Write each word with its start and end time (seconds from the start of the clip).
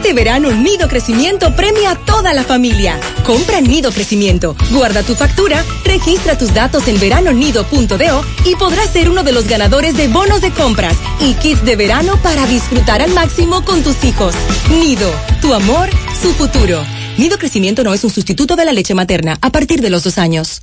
Este 0.00 0.14
verano 0.14 0.50
Nido 0.50 0.88
Crecimiento 0.88 1.54
premia 1.54 1.90
a 1.90 1.94
toda 1.94 2.32
la 2.32 2.42
familia. 2.42 2.98
Compra 3.22 3.60
Nido 3.60 3.92
Crecimiento, 3.92 4.56
guarda 4.70 5.02
tu 5.02 5.14
factura, 5.14 5.62
registra 5.84 6.38
tus 6.38 6.54
datos 6.54 6.88
en 6.88 6.98
veranonido.do 6.98 8.24
y 8.46 8.56
podrás 8.56 8.90
ser 8.90 9.10
uno 9.10 9.24
de 9.24 9.32
los 9.32 9.46
ganadores 9.46 9.98
de 9.98 10.08
bonos 10.08 10.40
de 10.40 10.52
compras 10.52 10.96
y 11.20 11.34
kits 11.34 11.66
de 11.66 11.76
verano 11.76 12.16
para 12.22 12.46
disfrutar 12.46 13.02
al 13.02 13.12
máximo 13.12 13.62
con 13.62 13.82
tus 13.82 14.02
hijos. 14.02 14.34
Nido, 14.70 15.12
tu 15.42 15.52
amor, 15.52 15.90
su 16.22 16.32
futuro. 16.32 16.82
Nido 17.18 17.36
Crecimiento 17.36 17.84
no 17.84 17.92
es 17.92 18.02
un 18.02 18.10
sustituto 18.10 18.56
de 18.56 18.64
la 18.64 18.72
leche 18.72 18.94
materna 18.94 19.36
a 19.42 19.50
partir 19.50 19.82
de 19.82 19.90
los 19.90 20.02
dos 20.02 20.16
años. 20.16 20.62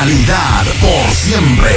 calidad 0.00 0.64
por 0.80 1.14
siempre. 1.14 1.70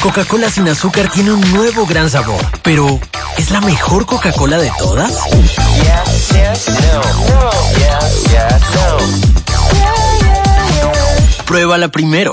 Coca-Cola 0.00 0.48
sin 0.48 0.66
azúcar 0.66 1.10
tiene 1.10 1.30
un 1.30 1.52
nuevo 1.52 1.84
gran 1.84 2.08
sabor, 2.08 2.40
pero 2.62 2.98
¿es 3.36 3.50
la 3.50 3.60
mejor 3.60 4.06
Coca-Cola 4.06 4.56
de 4.56 4.72
todas? 4.78 5.12
Pruébala 11.44 11.88
primero. 11.88 12.32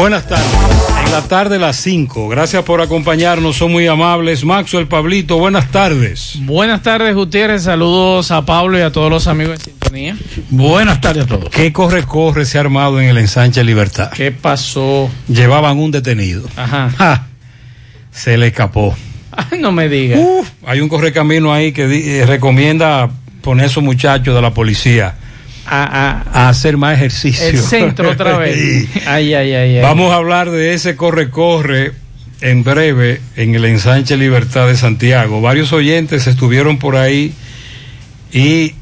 Buenas 0.00 0.26
tardes. 0.26 0.46
En 1.04 1.12
la 1.12 1.20
tarde 1.28 1.58
las 1.58 1.76
5. 1.76 2.28
Gracias 2.28 2.62
por 2.64 2.80
acompañarnos. 2.80 3.56
Son 3.56 3.70
muy 3.70 3.86
amables. 3.86 4.46
Maxwell 4.46 4.86
Pablito, 4.86 5.36
buenas 5.36 5.70
tardes. 5.70 6.36
Buenas 6.40 6.82
tardes, 6.82 7.14
Gutiérrez. 7.14 7.64
Saludos 7.64 8.30
a 8.30 8.46
Pablo 8.46 8.78
y 8.78 8.80
a 8.80 8.90
todos 8.90 9.10
los 9.10 9.26
amigos 9.26 9.58
en 9.58 9.64
sintonía. 9.66 10.16
Buenas 10.48 11.02
tardes 11.02 11.24
a 11.24 11.26
todos. 11.26 11.50
¿Qué 11.50 11.70
corre, 11.70 12.04
corre 12.04 12.46
se 12.46 12.56
ha 12.56 12.62
armado 12.62 12.98
en 12.98 13.08
el 13.10 13.18
ensanche 13.18 13.62
Libertad? 13.62 14.10
¿Qué 14.10 14.32
pasó? 14.32 15.10
Llevaban 15.28 15.78
un 15.78 15.90
detenido. 15.90 16.48
Ajá. 16.56 16.90
Ja, 16.96 17.26
se 18.10 18.38
le 18.38 18.46
escapó. 18.46 18.96
Ay, 19.32 19.58
no 19.58 19.70
me 19.70 19.90
digas. 19.90 20.18
Uf, 20.22 20.48
hay 20.66 20.80
un 20.80 20.88
correcamino 20.88 21.52
ahí 21.52 21.72
que 21.72 21.86
di- 21.86 22.08
eh, 22.08 22.24
recomienda 22.24 23.10
poner 23.42 23.64
a 23.64 23.66
esos 23.66 23.82
muchachos 23.84 24.34
de 24.34 24.40
la 24.40 24.54
policía 24.54 25.16
a, 25.66 26.24
a 26.32 26.48
hacer 26.48 26.76
más 26.76 26.96
ejercicio. 26.96 27.46
El 27.46 27.58
centro 27.58 28.10
otra 28.10 28.38
vez. 28.38 28.86
Ay, 29.06 29.34
ay, 29.34 29.52
ay, 29.54 29.76
ay. 29.76 29.82
Vamos 29.82 30.12
a 30.12 30.16
hablar 30.16 30.50
de 30.50 30.74
ese 30.74 30.96
corre-corre 30.96 31.92
en 32.40 32.64
breve 32.64 33.20
en 33.36 33.54
el 33.54 33.64
ensanche 33.66 34.16
Libertad 34.16 34.66
de 34.66 34.76
Santiago. 34.76 35.40
Varios 35.40 35.72
oyentes 35.72 36.26
estuvieron 36.26 36.78
por 36.78 36.96
ahí 36.96 37.32
y 38.32 38.74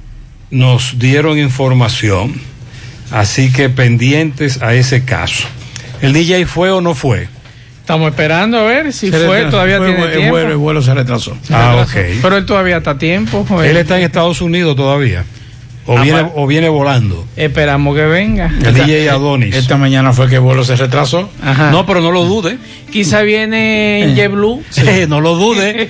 nos 0.50 0.98
dieron 0.98 1.38
información. 1.38 2.40
Así 3.10 3.52
que 3.52 3.68
pendientes 3.70 4.62
a 4.62 4.74
ese 4.74 5.04
caso. 5.04 5.46
¿El 6.02 6.12
DJ 6.12 6.46
fue 6.46 6.70
o 6.70 6.80
no 6.80 6.94
fue? 6.94 7.26
Estamos 7.80 8.10
esperando 8.10 8.58
a 8.58 8.62
ver 8.64 8.92
si 8.92 9.10
Se 9.10 9.18
fue, 9.18 9.36
retrasó. 9.36 9.50
todavía 9.52 9.78
Fue, 9.78 9.86
tiene 9.88 10.04
el 10.04 10.12
tiempo. 10.12 10.30
vuelo- 10.36 10.50
el 10.50 10.56
vuelo 10.58 10.82
se 10.82 10.92
retrasó. 10.94 11.34
Se 11.42 11.54
Ah, 11.54 11.84
retrasó. 11.86 11.98
ok. 11.98 12.18
Pero 12.22 12.36
él 12.36 12.44
todavía 12.46 12.76
está 12.76 12.90
a 12.90 12.98
tiempo. 12.98 13.46
joder. 13.48 13.70
Él 13.70 13.76
está 13.78 13.96
en 13.98 14.04
Estados 14.04 14.42
Unidos 14.42 14.76
todavía. 14.76 15.24
O, 15.90 15.96
Ah, 15.96 16.02
viene, 16.02 16.22
pa- 16.22 16.32
o 16.34 16.46
viene 16.46 16.68
volando. 16.68 17.24
Esperamos 17.34 17.96
que 17.96 18.04
venga. 18.04 18.52
El 18.62 18.74
DJ 18.74 19.08
Adonis. 19.08 19.54
Esta 19.56 19.78
mañana 19.78 20.12
fue 20.12 20.28
que 20.28 20.34
el 20.34 20.42
vuelo 20.42 20.62
se 20.62 20.76
retrasó. 20.76 21.30
Ajá. 21.42 21.70
No, 21.70 21.86
pero 21.86 22.02
no 22.02 22.12
lo 22.12 22.24
dude. 22.24 22.58
Quizá 22.92 23.22
viene 23.22 24.02
en 24.02 24.14
JetBlue. 24.14 24.62
Eh, 24.86 25.06
no 25.08 25.22
lo 25.22 25.34
dude, 25.36 25.88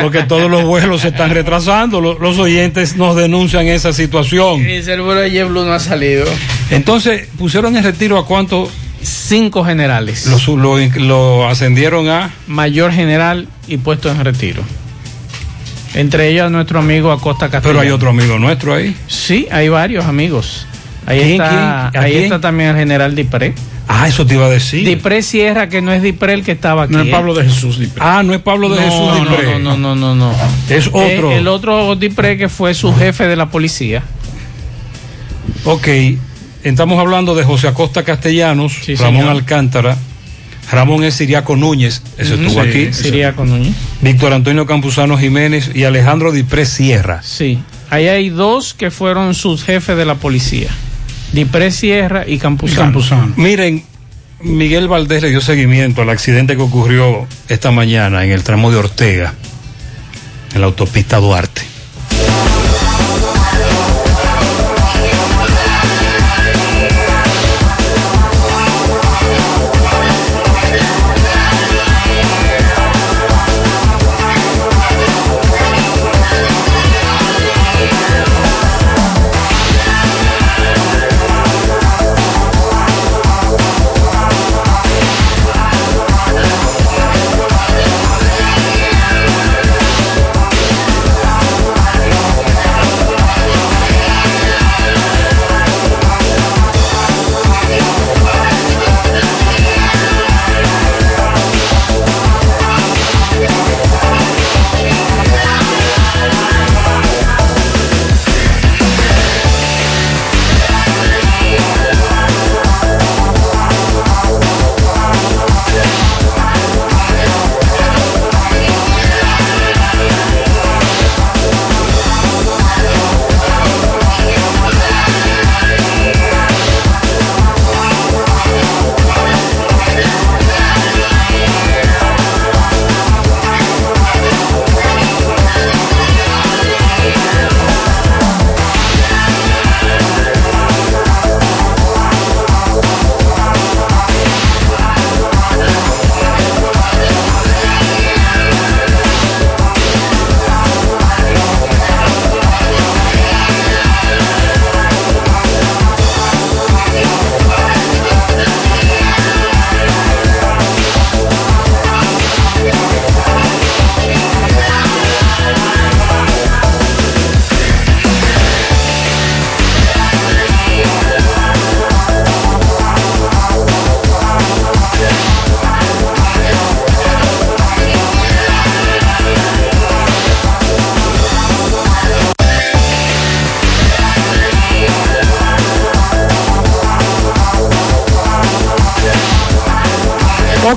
porque 0.00 0.22
todos 0.22 0.48
los 0.48 0.62
vuelos 0.64 1.00
se 1.00 1.08
están 1.08 1.30
retrasando. 1.30 2.00
Los, 2.00 2.20
los 2.20 2.38
oyentes 2.38 2.94
nos 2.96 3.16
denuncian 3.16 3.66
esa 3.66 3.92
situación. 3.92 4.64
Dice 4.64 4.94
el 4.94 5.02
vuelo 5.02 5.20
de 5.22 5.30
JetBlue 5.32 5.64
no 5.64 5.72
ha 5.72 5.80
salido. 5.80 6.26
Entonces, 6.70 7.26
pusieron 7.36 7.76
en 7.76 7.82
retiro 7.82 8.18
a 8.18 8.26
cuánto 8.26 8.70
Cinco 9.02 9.64
generales. 9.64 10.26
lo, 10.26 10.56
lo, 10.56 10.78
lo 11.00 11.48
ascendieron 11.48 12.08
a. 12.08 12.30
Mayor 12.46 12.92
general 12.92 13.48
y 13.66 13.78
puesto 13.78 14.10
en 14.10 14.22
retiro. 14.24 14.62
Entre 15.94 16.28
ellos 16.28 16.50
nuestro 16.50 16.78
amigo 16.78 17.10
Acosta 17.10 17.48
Castellano. 17.50 17.68
Pero 17.68 17.80
hay 17.80 17.90
otro 17.90 18.10
amigo 18.10 18.38
nuestro 18.38 18.74
ahí. 18.74 18.96
Sí, 19.08 19.46
hay 19.50 19.68
varios 19.68 20.04
amigos. 20.04 20.66
Ahí 21.06 21.18
¿Quién, 21.20 21.32
está, 21.32 21.88
ahí 22.00 22.12
quién? 22.12 22.24
está 22.24 22.40
también 22.40 22.70
el 22.70 22.76
general 22.76 23.14
Dipré. 23.16 23.54
Ah, 23.88 24.06
eso 24.06 24.24
te 24.24 24.34
iba 24.34 24.46
a 24.46 24.50
decir. 24.50 24.86
Dipré 24.86 25.20
Sierra, 25.22 25.68
que 25.68 25.82
no 25.82 25.92
es 25.92 26.00
Dipré 26.00 26.34
el 26.34 26.44
que 26.44 26.52
estaba 26.52 26.84
aquí. 26.84 26.92
No 26.92 27.00
es 27.00 27.08
¿eh? 27.08 27.10
Pablo 27.10 27.34
de 27.34 27.42
Jesús. 27.44 27.78
Dipré. 27.80 28.00
Ah, 28.04 28.22
no 28.22 28.32
es 28.34 28.40
Pablo 28.40 28.68
de 28.68 28.76
no, 28.76 28.82
Jesús 28.82 29.00
no, 29.00 29.30
Dipré. 29.30 29.58
no, 29.58 29.76
no, 29.76 29.76
no, 29.76 29.96
no, 29.96 30.14
no. 30.14 30.34
Es 30.68 30.86
otro. 30.86 31.32
Eh, 31.32 31.38
el 31.38 31.48
otro 31.48 31.96
Dipré 31.96 32.38
que 32.38 32.48
fue 32.48 32.72
su 32.74 32.94
jefe 32.94 33.26
de 33.26 33.34
la 33.34 33.50
policía. 33.50 34.02
Ok, 35.64 35.88
estamos 36.62 37.00
hablando 37.00 37.34
de 37.34 37.42
José 37.44 37.66
Acosta 37.68 38.04
Castellanos, 38.04 38.72
Sí, 38.84 38.94
Ramón 38.94 39.22
señor. 39.22 39.36
Alcántara. 39.36 39.96
Ramón 40.70 41.02
es 41.02 41.14
Siriaco 41.14 41.56
Núñez, 41.56 42.00
ese 42.16 42.34
estuvo 42.34 42.62
sí, 42.62 42.68
aquí. 42.68 42.92
Siriaco 42.92 43.44
Núñez. 43.44 43.74
Víctor 44.02 44.32
Antonio 44.32 44.66
Campuzano 44.66 45.18
Jiménez 45.18 45.70
y 45.74 45.84
Alejandro 45.84 46.32
Dipré 46.32 46.64
Sierra. 46.64 47.22
Sí, 47.22 47.58
ahí 47.90 48.08
hay 48.08 48.30
dos 48.30 48.74
que 48.74 48.90
fueron 48.90 49.34
sus 49.34 49.62
jefes 49.64 49.96
de 49.96 50.06
la 50.06 50.14
policía. 50.14 50.70
Dipré 51.32 51.70
Sierra 51.70 52.24
y 52.26 52.38
Campuzano. 52.38 52.80
Y 52.80 52.84
Campuzano. 52.84 53.32
Miren, 53.36 53.84
Miguel 54.42 54.88
Valdés 54.88 55.22
le 55.22 55.30
dio 55.30 55.40
seguimiento 55.40 56.02
al 56.02 56.10
accidente 56.10 56.56
que 56.56 56.62
ocurrió 56.62 57.26
esta 57.48 57.70
mañana 57.70 58.24
en 58.24 58.30
el 58.30 58.42
tramo 58.42 58.70
de 58.70 58.78
Ortega, 58.78 59.34
en 60.54 60.60
la 60.60 60.66
autopista 60.66 61.18
Duarte. 61.18 61.69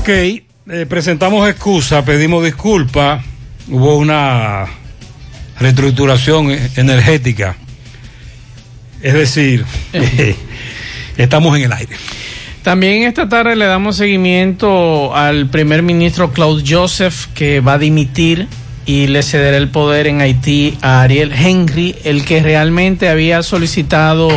Ok, 0.04 0.10
eh, 0.10 0.44
presentamos 0.90 1.48
excusa, 1.50 2.04
pedimos 2.04 2.44
disculpas, 2.44 3.24
hubo 3.70 3.96
una 3.96 4.66
reestructuración 5.62 6.52
e- 6.52 6.70
energética, 6.76 7.56
es 9.02 9.14
decir, 9.14 9.64
estamos 11.18 11.56
en 11.58 11.64
el 11.64 11.72
aire. 11.72 11.96
También 12.64 13.04
esta 13.04 13.30
tarde 13.30 13.56
le 13.56 13.64
damos 13.64 13.96
seguimiento 13.96 15.16
al 15.16 15.48
primer 15.48 15.84
ministro 15.84 16.34
Claude 16.34 16.66
Joseph 16.68 17.28
que 17.34 17.62
va 17.62 17.76
a 17.76 17.78
dimitir 17.78 18.50
y 18.86 19.08
le 19.08 19.24
cederá 19.24 19.56
el 19.56 19.70
poder 19.70 20.08
en 20.08 20.20
Haití 20.20 20.78
a 20.82 21.02
Ariel 21.04 21.32
Henry, 21.32 21.96
el 22.04 22.26
que 22.26 22.44
realmente 22.44 23.08
había 23.08 23.42
solicitado 23.42 24.28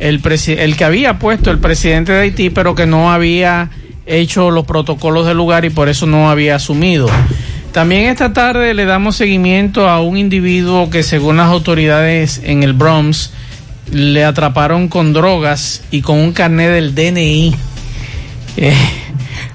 el, 0.00 0.20
presi- 0.20 0.58
el 0.58 0.76
que 0.76 0.82
había 0.84 1.20
puesto 1.20 1.52
el 1.52 1.60
presidente 1.60 2.10
de 2.10 2.18
Haití, 2.22 2.50
pero 2.50 2.74
que 2.74 2.86
no 2.86 3.12
había 3.12 3.70
hecho 4.06 4.50
los 4.50 4.64
protocolos 4.64 5.26
del 5.26 5.36
lugar 5.36 5.64
y 5.64 5.70
por 5.70 5.88
eso 5.88 6.06
no 6.06 6.30
había 6.30 6.56
asumido. 6.56 7.08
También 7.72 8.04
esta 8.04 8.32
tarde 8.32 8.72
le 8.74 8.84
damos 8.84 9.16
seguimiento 9.16 9.88
a 9.88 10.00
un 10.00 10.16
individuo 10.16 10.90
que 10.90 11.02
según 11.02 11.38
las 11.38 11.48
autoridades 11.48 12.40
en 12.44 12.62
el 12.62 12.72
Bronx 12.72 13.32
le 13.90 14.24
atraparon 14.24 14.88
con 14.88 15.12
drogas 15.12 15.82
y 15.90 16.00
con 16.00 16.18
un 16.18 16.32
carnet 16.32 16.70
del 16.70 16.94
DNI. 16.94 17.54
Eh, 18.56 18.74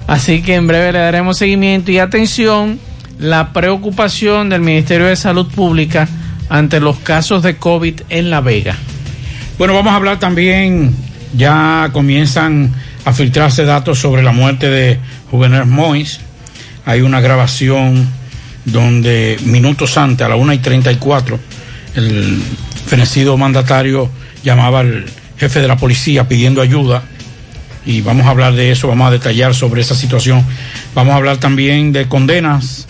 así 0.06 0.42
que 0.42 0.54
en 0.54 0.66
breve 0.66 0.92
le 0.92 0.98
daremos 0.98 1.38
seguimiento 1.38 1.90
y 1.90 1.98
atención 1.98 2.78
la 3.18 3.52
preocupación 3.52 4.48
del 4.48 4.60
Ministerio 4.60 5.06
de 5.06 5.16
Salud 5.16 5.46
Pública 5.46 6.08
ante 6.48 6.80
los 6.80 6.98
casos 6.98 7.42
de 7.42 7.56
COVID 7.56 8.02
en 8.08 8.30
La 8.30 8.40
Vega. 8.40 8.76
Bueno, 9.56 9.74
vamos 9.74 9.92
a 9.92 9.96
hablar 9.96 10.18
también, 10.18 10.94
ya 11.34 11.90
comienzan 11.92 12.74
a 13.10 13.14
filtrarse 13.14 13.64
datos 13.64 13.98
sobre 13.98 14.22
la 14.22 14.32
muerte 14.32 14.68
de 14.70 14.98
Juvenal 15.30 15.66
Mois. 15.66 16.20
Hay 16.86 17.00
una 17.02 17.20
grabación 17.20 18.08
donde 18.64 19.38
minutos 19.44 19.96
antes, 19.98 20.24
a 20.24 20.28
la 20.28 20.36
1 20.36 20.52
y 20.54 20.58
34, 20.58 21.38
el 21.96 22.42
fenecido 22.86 23.36
mandatario 23.36 24.10
llamaba 24.42 24.80
al 24.80 25.06
jefe 25.38 25.60
de 25.60 25.68
la 25.68 25.76
policía 25.76 26.28
pidiendo 26.28 26.60
ayuda 26.62 27.02
y 27.86 28.02
vamos 28.02 28.26
a 28.26 28.30
hablar 28.30 28.54
de 28.54 28.70
eso, 28.70 28.88
vamos 28.88 29.08
a 29.08 29.10
detallar 29.10 29.54
sobre 29.54 29.80
esa 29.80 29.94
situación. 29.94 30.44
Vamos 30.94 31.12
a 31.12 31.16
hablar 31.16 31.38
también 31.38 31.92
de 31.92 32.06
condenas 32.08 32.86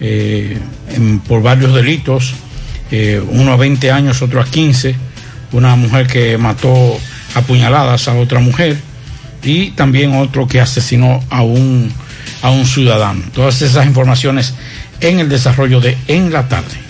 eh, 0.00 0.58
en- 0.94 1.20
por 1.20 1.42
varios 1.42 1.74
delitos, 1.74 2.32
eh, 2.90 3.22
uno 3.28 3.52
a 3.52 3.56
20 3.56 3.90
años, 3.92 4.22
otro 4.22 4.40
a 4.40 4.44
15, 4.46 4.94
una 5.52 5.76
mujer 5.76 6.06
que 6.06 6.38
mató 6.38 6.98
a 7.34 7.42
puñaladas 7.42 8.08
a 8.08 8.14
otra 8.14 8.40
mujer 8.40 8.76
y 9.42 9.70
también 9.70 10.14
otro 10.14 10.46
que 10.46 10.60
asesinó 10.60 11.22
a 11.30 11.42
un, 11.42 11.92
a 12.42 12.50
un 12.50 12.66
ciudadano. 12.66 13.22
Todas 13.32 13.62
esas 13.62 13.86
informaciones 13.86 14.54
en 15.00 15.20
el 15.20 15.28
desarrollo 15.28 15.80
de 15.80 15.96
En 16.08 16.32
la 16.32 16.48
tarde. 16.48 16.89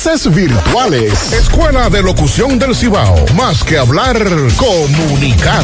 virtuales. 0.31 1.31
Escuela 1.31 1.87
de 1.87 2.01
Locución 2.01 2.57
del 2.57 2.75
Cibao. 2.75 3.23
Más 3.35 3.63
que 3.63 3.77
hablar, 3.77 4.17
comunicar. 4.57 5.63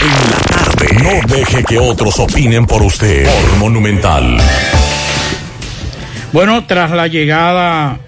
En 0.00 0.30
la 0.30 0.38
tarde. 0.46 1.02
No 1.02 1.34
deje 1.34 1.64
que 1.64 1.76
otros 1.78 2.20
opinen 2.20 2.66
por 2.66 2.82
usted. 2.82 3.24
Por 3.24 3.56
Monumental. 3.58 4.38
Bueno, 6.32 6.66
tras 6.66 6.92
la 6.92 7.08
llegada 7.08 7.98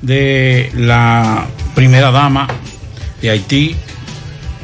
de 0.00 0.72
la 0.76 1.44
primera 1.74 2.10
dama 2.10 2.48
de 3.20 3.30
Haití, 3.30 3.76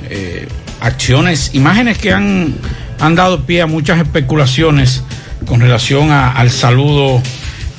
eh, 0.09 0.49
acciones, 0.81 1.51
imágenes 1.53 1.99
que 1.99 2.15
han, 2.15 2.55
han 3.01 3.15
dado 3.15 3.45
pie 3.45 3.61
a 3.61 3.67
muchas 3.67 3.99
especulaciones 3.99 5.03
con 5.47 5.61
relación 5.61 6.11
a, 6.11 6.33
al 6.33 6.51
saludo 6.51 7.23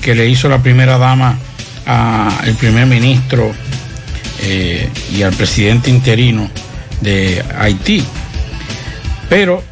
que 0.01 0.13
le 0.13 0.29
hizo 0.29 0.49
la 0.49 0.59
primera 0.59 0.99
dama 0.99 1.39
al 1.89 2.53
primer 2.53 2.85
ministro 2.85 3.51
eh, 4.43 4.87
y 5.11 5.23
al 5.23 5.33
presidente 5.33 5.89
interino 5.89 6.47
de 7.01 7.43
Haití. 7.57 8.03
Pero 9.27 9.63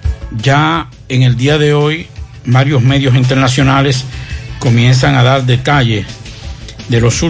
ya 0.42 0.90
en 1.10 1.22
el 1.22 1.38
día 1.38 1.60
de 1.60 1.76
hoy 1.76 2.08
varios 2.46 2.82
medios 2.82 3.16
internacionales 3.16 4.04
comienzan 4.58 5.14
a 5.14 5.22
dar 5.22 5.46
detalles 5.46 6.08
de 6.90 7.02
los, 7.02 7.22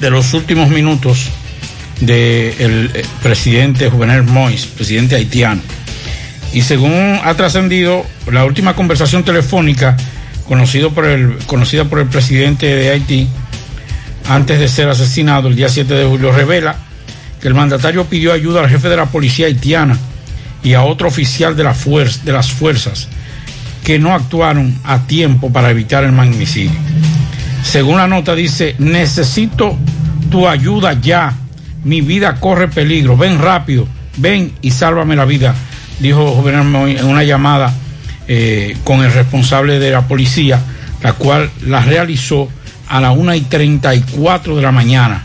de 0.00 0.10
los 0.10 0.32
últimos 0.32 0.70
minutos 0.70 1.28
del 2.00 2.90
eh, 2.94 3.04
presidente 3.22 3.90
Juvenal 3.90 4.24
Mois, 4.24 4.64
presidente 4.64 5.16
haitiano. 5.16 5.60
Y 6.54 6.62
según 6.62 7.20
ha 7.22 7.34
trascendido 7.34 8.06
la 8.32 8.46
última 8.46 8.74
conversación 8.74 9.24
telefónica 9.24 9.94
conocido 10.48 10.92
por 10.94 11.04
el, 11.04 11.36
conocida 11.46 11.84
por 11.84 11.98
el 11.98 12.06
presidente 12.06 12.66
de 12.66 12.90
Haití 12.90 13.28
antes 14.28 14.58
de 14.58 14.68
ser 14.68 14.88
asesinado 14.88 15.48
el 15.48 15.56
día 15.56 15.68
7 15.68 15.92
de 15.94 16.06
julio, 16.06 16.32
revela 16.32 16.76
que 17.40 17.48
el 17.48 17.54
mandatario 17.54 18.06
pidió 18.06 18.32
ayuda 18.32 18.60
al 18.60 18.68
jefe 18.68 18.88
de 18.88 18.96
la 18.96 19.06
policía 19.06 19.46
haitiana 19.46 19.96
y 20.62 20.74
a 20.74 20.82
otro 20.82 21.08
oficial 21.08 21.56
de, 21.56 21.64
la 21.64 21.74
de 22.24 22.32
las 22.32 22.50
fuerzas 22.50 23.08
que 23.84 23.98
no 23.98 24.14
actuaron 24.14 24.76
a 24.82 25.06
tiempo 25.06 25.52
para 25.52 25.70
evitar 25.70 26.02
el 26.02 26.12
magnicidio. 26.12 26.78
Según 27.62 27.98
la 27.98 28.08
nota 28.08 28.34
dice, 28.34 28.74
necesito 28.78 29.76
tu 30.30 30.48
ayuda 30.48 30.94
ya. 30.94 31.32
Mi 31.84 32.00
vida 32.00 32.34
corre 32.40 32.66
peligro, 32.66 33.16
ven 33.16 33.38
rápido, 33.38 33.86
ven 34.16 34.52
y 34.60 34.72
sálvame 34.72 35.14
la 35.14 35.24
vida, 35.24 35.54
dijo 36.00 36.32
Juvenal 36.32 36.66
en 36.88 37.04
una 37.04 37.22
llamada 37.22 37.72
eh, 38.26 38.76
con 38.82 39.04
el 39.04 39.12
responsable 39.12 39.78
de 39.78 39.92
la 39.92 40.08
policía, 40.08 40.60
la 41.00 41.12
cual 41.12 41.48
la 41.64 41.80
realizó 41.80 42.48
a 42.88 43.00
las 43.00 43.16
1 43.16 43.34
y 43.34 43.40
34 43.42 44.56
de 44.56 44.62
la 44.62 44.72
mañana. 44.72 45.24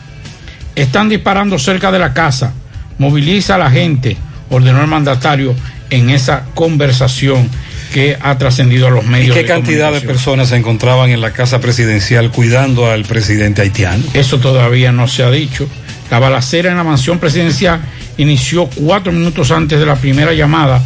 Están 0.75 1.09
disparando 1.09 1.59
cerca 1.59 1.91
de 1.91 1.99
la 1.99 2.13
casa, 2.13 2.53
moviliza 2.97 3.55
a 3.55 3.57
la 3.57 3.71
gente, 3.71 4.17
ordenó 4.49 4.81
el 4.81 4.87
mandatario 4.87 5.55
en 5.89 6.09
esa 6.09 6.45
conversación 6.53 7.49
que 7.93 8.17
ha 8.21 8.37
trascendido 8.37 8.87
a 8.87 8.89
los 8.89 9.05
medios. 9.05 9.35
¿Y 9.35 9.39
qué 9.39 9.45
cantidad 9.45 9.91
de 9.91 10.01
personas 10.01 10.49
se 10.49 10.55
encontraban 10.55 11.09
en 11.09 11.21
la 11.21 11.33
casa 11.33 11.59
presidencial 11.59 12.31
cuidando 12.31 12.89
al 12.89 13.03
presidente 13.03 13.61
haitiano? 13.61 14.03
Eso 14.13 14.39
todavía 14.39 14.91
no 14.91 15.07
se 15.07 15.23
ha 15.23 15.29
dicho. 15.29 15.67
La 16.09 16.19
balacera 16.19 16.71
en 16.71 16.77
la 16.77 16.83
mansión 16.83 17.19
presidencial 17.19 17.81
inició 18.17 18.67
cuatro 18.67 19.11
minutos 19.11 19.51
antes 19.51 19.79
de 19.79 19.85
la 19.85 19.95
primera 19.95 20.33
llamada 20.33 20.81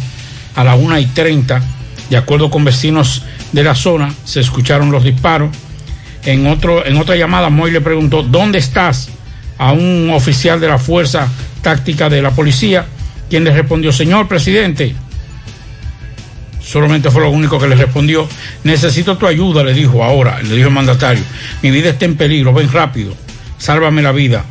a 0.54 0.64
la 0.64 0.74
una 0.74 1.00
y 1.00 1.06
treinta. 1.06 1.62
De 2.10 2.16
acuerdo 2.16 2.50
con 2.50 2.64
vecinos 2.64 3.22
de 3.52 3.64
la 3.64 3.74
zona, 3.74 4.12
se 4.24 4.40
escucharon 4.40 4.90
los 4.90 5.04
disparos. 5.04 5.50
En, 6.26 6.46
otro, 6.46 6.84
en 6.84 6.96
otra 6.96 7.16
llamada, 7.16 7.48
Moy 7.48 7.70
le 7.70 7.80
preguntó, 7.80 8.22
¿dónde 8.22 8.58
estás? 8.58 9.10
a 9.58 9.72
un 9.72 10.10
oficial 10.10 10.60
de 10.60 10.68
la 10.68 10.78
Fuerza 10.78 11.28
Táctica 11.62 12.10
de 12.10 12.20
la 12.20 12.30
Policía, 12.30 12.84
quien 13.30 13.42
le 13.42 13.52
respondió, 13.52 13.90
señor 13.90 14.28
presidente, 14.28 14.94
solamente 16.60 17.10
fue 17.10 17.22
lo 17.22 17.30
único 17.30 17.58
que 17.58 17.66
le 17.66 17.74
respondió, 17.74 18.28
necesito 18.64 19.16
tu 19.16 19.26
ayuda, 19.26 19.64
le 19.64 19.72
dijo 19.72 20.04
ahora, 20.04 20.42
le 20.42 20.56
dijo 20.56 20.68
el 20.68 20.74
mandatario, 20.74 21.24
mi 21.62 21.70
vida 21.70 21.88
está 21.88 22.04
en 22.04 22.16
peligro, 22.16 22.52
ven 22.52 22.70
rápido, 22.70 23.14
sálvame 23.56 24.02
la 24.02 24.12
vida 24.12 24.44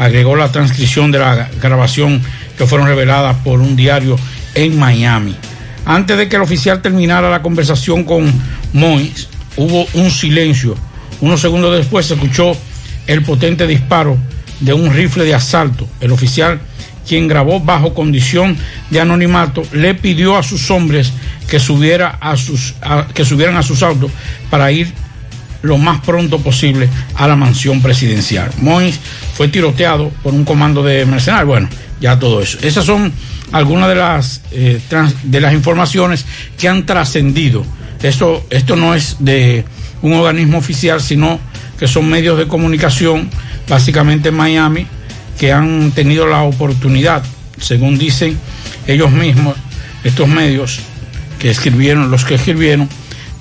agregó 0.00 0.34
la 0.34 0.50
transcripción 0.50 1.12
de 1.12 1.18
la 1.18 1.50
grabación 1.60 2.22
que 2.56 2.66
fueron 2.66 2.88
reveladas 2.88 3.36
por 3.44 3.60
un 3.60 3.76
diario 3.76 4.16
en 4.54 4.78
Miami. 4.78 5.36
Antes 5.84 6.16
de 6.16 6.26
que 6.26 6.36
el 6.36 6.42
oficial 6.42 6.80
terminara 6.80 7.28
la 7.28 7.42
conversación 7.42 8.04
con 8.04 8.32
Mois, 8.72 9.28
hubo 9.56 9.86
un 9.92 10.10
silencio. 10.10 10.74
Unos 11.20 11.40
segundos 11.40 11.76
después 11.76 12.06
se 12.06 12.14
escuchó 12.14 12.52
el 13.06 13.22
potente 13.22 13.66
disparo 13.66 14.16
de 14.60 14.72
un 14.72 14.92
rifle 14.92 15.24
de 15.24 15.34
asalto. 15.34 15.88
El 16.00 16.12
oficial, 16.12 16.60
quien 17.06 17.28
grabó 17.28 17.60
bajo 17.60 17.94
condición 17.94 18.56
de 18.90 19.00
anonimato, 19.00 19.62
le 19.72 19.94
pidió 19.94 20.36
a 20.36 20.42
sus 20.42 20.70
hombres 20.70 21.12
que, 21.48 21.58
subiera 21.58 22.18
a 22.20 22.36
sus, 22.36 22.74
a- 22.82 23.06
que 23.12 23.24
subieran 23.24 23.56
a 23.56 23.62
sus 23.62 23.82
autos 23.82 24.10
para 24.50 24.70
ir 24.70 24.92
lo 25.62 25.76
más 25.76 26.00
pronto 26.00 26.38
posible 26.38 26.88
a 27.16 27.26
la 27.28 27.36
mansión 27.36 27.82
presidencial. 27.82 28.50
Mois 28.62 28.98
fue 29.34 29.48
tiroteado 29.48 30.10
por 30.22 30.32
un 30.32 30.44
comando 30.44 30.82
de 30.82 31.04
mercenarios. 31.04 31.48
Bueno, 31.48 31.68
ya 32.00 32.18
todo 32.18 32.40
eso. 32.40 32.58
Esas 32.62 32.86
son 32.86 33.12
algunas 33.52 33.88
de 33.90 33.94
las, 33.94 34.40
eh, 34.52 34.80
de 35.22 35.40
las 35.40 35.52
informaciones 35.52 36.24
que 36.56 36.66
han 36.68 36.86
trascendido. 36.86 37.64
Esto, 38.02 38.46
esto 38.48 38.76
no 38.76 38.94
es 38.94 39.16
de 39.18 39.64
un 40.02 40.14
organismo 40.14 40.58
oficial, 40.58 41.00
sino 41.00 41.38
que 41.78 41.88
son 41.88 42.08
medios 42.08 42.38
de 42.38 42.46
comunicación, 42.46 43.30
básicamente 43.68 44.28
en 44.30 44.36
Miami, 44.36 44.86
que 45.38 45.52
han 45.52 45.92
tenido 45.92 46.26
la 46.26 46.42
oportunidad, 46.42 47.22
según 47.58 47.98
dicen 47.98 48.38
ellos 48.86 49.10
mismos, 49.10 49.56
estos 50.04 50.28
medios 50.28 50.80
que 51.38 51.50
escribieron, 51.50 52.10
los 52.10 52.24
que 52.24 52.34
escribieron, 52.34 52.88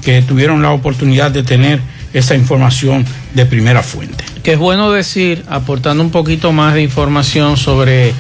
que 0.02 0.22
tuvieron 0.22 0.62
la 0.62 0.72
oportunidad 0.72 1.32
de 1.32 1.44
tener 1.44 1.82
esa 2.14 2.36
información 2.36 3.06
de 3.34 3.46
primera 3.46 3.84
fuente. 3.84 4.24
Que 4.44 4.54
es 4.54 4.58
bueno 4.58 4.92
decir, 4.92 5.44
aportando 5.50 6.04
un 6.04 6.10
poquito 6.10 6.52
más 6.52 6.74
de 6.74 6.82
información 6.82 7.58
sobre 7.58 8.14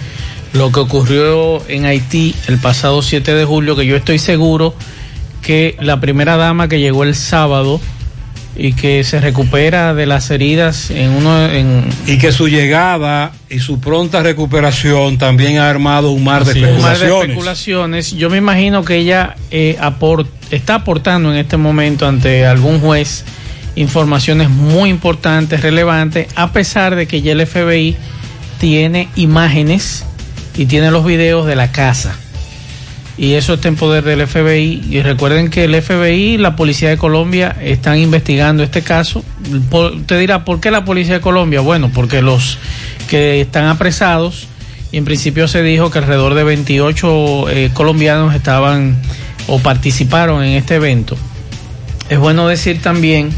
lo 0.53 0.71
que 0.71 0.79
ocurrió 0.79 1.63
en 1.69 1.85
Haití 1.85 2.35
el 2.47 2.59
pasado 2.59 3.01
7 3.01 3.33
de 3.33 3.45
julio, 3.45 3.75
que 3.75 3.85
yo 3.85 3.95
estoy 3.95 4.19
seguro 4.19 4.75
que 5.41 5.77
la 5.79 5.99
primera 5.99 6.37
dama 6.37 6.67
que 6.67 6.79
llegó 6.79 7.03
el 7.03 7.15
sábado 7.15 7.79
y 8.59 8.73
que 8.73 9.03
se 9.05 9.21
recupera 9.21 9.93
de 9.93 10.05
las 10.05 10.29
heridas 10.31 10.91
en 10.91 11.11
uno 11.11 11.45
en 11.45 11.85
Y 12.07 12.17
que 12.17 12.31
su 12.33 12.47
llegada 12.49 13.31
y 13.49 13.59
su 13.59 13.79
pronta 13.79 14.21
recuperación 14.21 15.17
también 15.17 15.57
ha 15.59 15.69
armado 15.69 16.11
un 16.11 16.23
mar 16.25 16.43
de 16.45 16.53
Sí, 16.53 16.59
un 16.63 16.65
mar 16.81 16.97
de 16.97 17.05
especulaciones. 17.05 17.21
especulaciones. 17.29 18.11
Yo 18.15 18.29
me 18.29 18.37
imagino 18.37 18.83
que 18.83 18.97
ella 18.97 19.35
eh, 19.51 19.77
apor- 19.79 20.27
está 20.51 20.75
aportando 20.75 21.31
en 21.31 21.37
este 21.37 21.55
momento 21.57 22.05
ante 22.07 22.45
algún 22.45 22.79
juez 22.81 23.23
informaciones 23.75 24.49
muy 24.49 24.89
importantes, 24.89 25.61
relevantes, 25.61 26.27
a 26.35 26.51
pesar 26.51 26.95
de 26.95 27.07
que 27.07 27.21
ya 27.21 27.31
el 27.31 27.45
FBI 27.47 27.95
tiene 28.59 29.07
imágenes 29.15 30.03
y 30.57 30.65
tiene 30.65 30.91
los 30.91 31.05
videos 31.05 31.45
de 31.47 31.55
la 31.55 31.71
casa. 31.71 32.13
Y 33.19 33.33
eso 33.33 33.55
está 33.55 33.67
en 33.67 33.75
poder 33.75 34.05
del 34.05 34.25
FBI. 34.25 34.81
Y 34.89 35.01
recuerden 35.01 35.49
que 35.49 35.65
el 35.65 35.81
FBI 35.81 36.35
y 36.35 36.37
la 36.37 36.55
Policía 36.55 36.87
de 36.87 36.97
Colombia 36.97 37.53
están 37.61 37.97
investigando 37.97 38.63
este 38.63 38.81
caso. 38.81 39.25
Usted 39.71 40.19
dirá, 40.19 40.45
¿por 40.45 40.61
qué 40.61 40.71
la 40.71 40.85
Policía 40.85 41.15
de 41.15 41.21
Colombia? 41.21 41.59
Bueno, 41.59 41.91
porque 41.93 42.21
los 42.21 42.57
que 43.09 43.41
están 43.41 43.65
apresados, 43.65 44.47
y 44.93 44.97
en 44.97 45.03
principio 45.03 45.49
se 45.49 45.61
dijo 45.63 45.91
que 45.91 45.99
alrededor 45.99 46.33
de 46.33 46.45
28 46.45 47.49
eh, 47.49 47.71
colombianos 47.73 48.33
estaban 48.33 48.95
o 49.47 49.59
participaron 49.59 50.41
en 50.41 50.51
este 50.51 50.75
evento. 50.75 51.17
Es 52.09 52.19
bueno 52.19 52.47
decir 52.47 52.81
también 52.81 53.31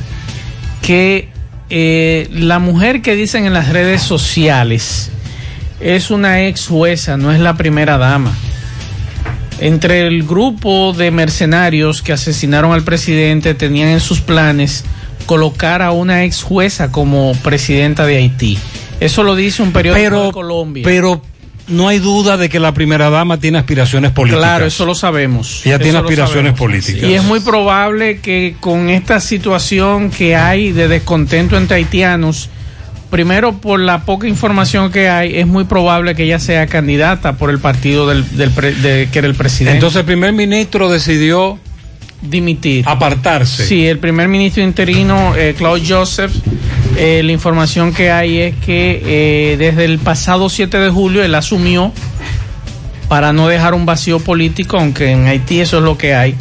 que 0.83 1.29
eh, 1.71 2.27
la 2.31 2.59
mujer 2.59 3.01
que 3.01 3.15
dicen 3.15 3.47
en 3.47 3.53
las 3.53 3.69
redes 3.69 4.03
sociales 4.03 5.09
es 5.79 6.11
una 6.11 6.45
ex 6.45 6.67
jueza, 6.67 7.17
no 7.17 7.31
es 7.31 7.39
la 7.39 7.57
primera 7.57 7.97
dama. 7.97 8.31
Entre 9.61 10.07
el 10.07 10.23
grupo 10.23 10.91
de 10.91 11.11
mercenarios 11.11 12.01
que 12.01 12.11
asesinaron 12.13 12.73
al 12.73 12.83
presidente 12.83 13.53
tenían 13.53 13.89
en 13.89 13.99
sus 13.99 14.19
planes 14.19 14.83
colocar 15.27 15.83
a 15.83 15.91
una 15.91 16.23
ex 16.25 16.41
jueza 16.41 16.91
como 16.91 17.33
presidenta 17.43 18.05
de 18.07 18.17
Haití. 18.17 18.57
Eso 18.99 19.23
lo 19.23 19.35
dice 19.35 19.61
un 19.61 19.71
periódico 19.71 20.03
Pero- 20.03 20.25
de 20.25 20.31
Colombia. 20.31 20.83
Pero 20.83 21.21
no 21.67 21.87
hay 21.87 21.99
duda 21.99 22.37
de 22.37 22.49
que 22.49 22.59
la 22.59 22.73
primera 22.73 23.11
dama 23.11 23.39
tiene 23.39 23.59
aspiraciones 23.59 24.11
políticas. 24.11 24.43
Claro, 24.43 24.65
eso 24.65 24.83
lo 24.85 24.95
sabemos. 24.95 25.61
Ella 25.63 25.77
tiene 25.77 25.99
Eso 25.99 26.07
aspiraciones 26.07 26.53
políticas. 26.53 27.03
Y 27.03 27.13
es 27.13 27.23
muy 27.23 27.39
probable 27.39 28.19
que 28.19 28.55
con 28.59 28.89
esta 28.89 29.19
situación 29.19 30.09
que 30.09 30.35
hay 30.35 30.71
de 30.71 30.87
descontento 30.87 31.55
entre 31.55 31.77
haitianos, 31.77 32.49
primero 33.11 33.53
por 33.53 33.79
la 33.79 34.05
poca 34.05 34.27
información 34.27 34.91
que 34.91 35.07
hay, 35.09 35.35
es 35.37 35.45
muy 35.45 35.65
probable 35.65 36.15
que 36.15 36.23
ella 36.23 36.39
sea 36.39 36.65
candidata 36.65 37.33
por 37.33 37.49
el 37.51 37.59
partido 37.59 38.07
del, 38.07 38.25
del 38.37 38.49
pre- 38.49 38.73
de- 38.73 39.09
que 39.11 39.19
era 39.19 39.27
el 39.27 39.35
presidente. 39.35 39.75
Entonces 39.77 39.99
el 39.99 40.05
primer 40.05 40.33
ministro 40.33 40.89
decidió 40.89 41.59
dimitir. 42.23 42.85
Apartarse. 42.87 43.65
Sí, 43.65 43.85
el 43.85 43.99
primer 43.99 44.27
ministro 44.27 44.63
interino, 44.63 45.35
eh, 45.35 45.53
Claude 45.57 45.83
Joseph, 45.87 46.31
eh, 46.97 47.21
la 47.23 47.31
información 47.31 47.93
que 47.93 48.11
hay 48.11 48.37
es 48.39 48.55
que 48.65 49.01
eh, 49.05 49.57
desde 49.57 49.85
el 49.85 49.99
pasado 49.99 50.47
7 50.49 50.77
de 50.79 50.89
julio 50.89 51.23
él 51.23 51.35
asumió 51.35 51.91
para 53.07 53.33
no 53.33 53.47
dejar 53.47 53.73
un 53.73 53.85
vacío 53.85 54.19
político, 54.19 54.77
aunque 54.77 55.11
en 55.11 55.27
Haití 55.27 55.59
eso 55.59 55.79
es 55.79 55.83
lo 55.83 55.97
que 55.97 56.15
hay, 56.15 56.35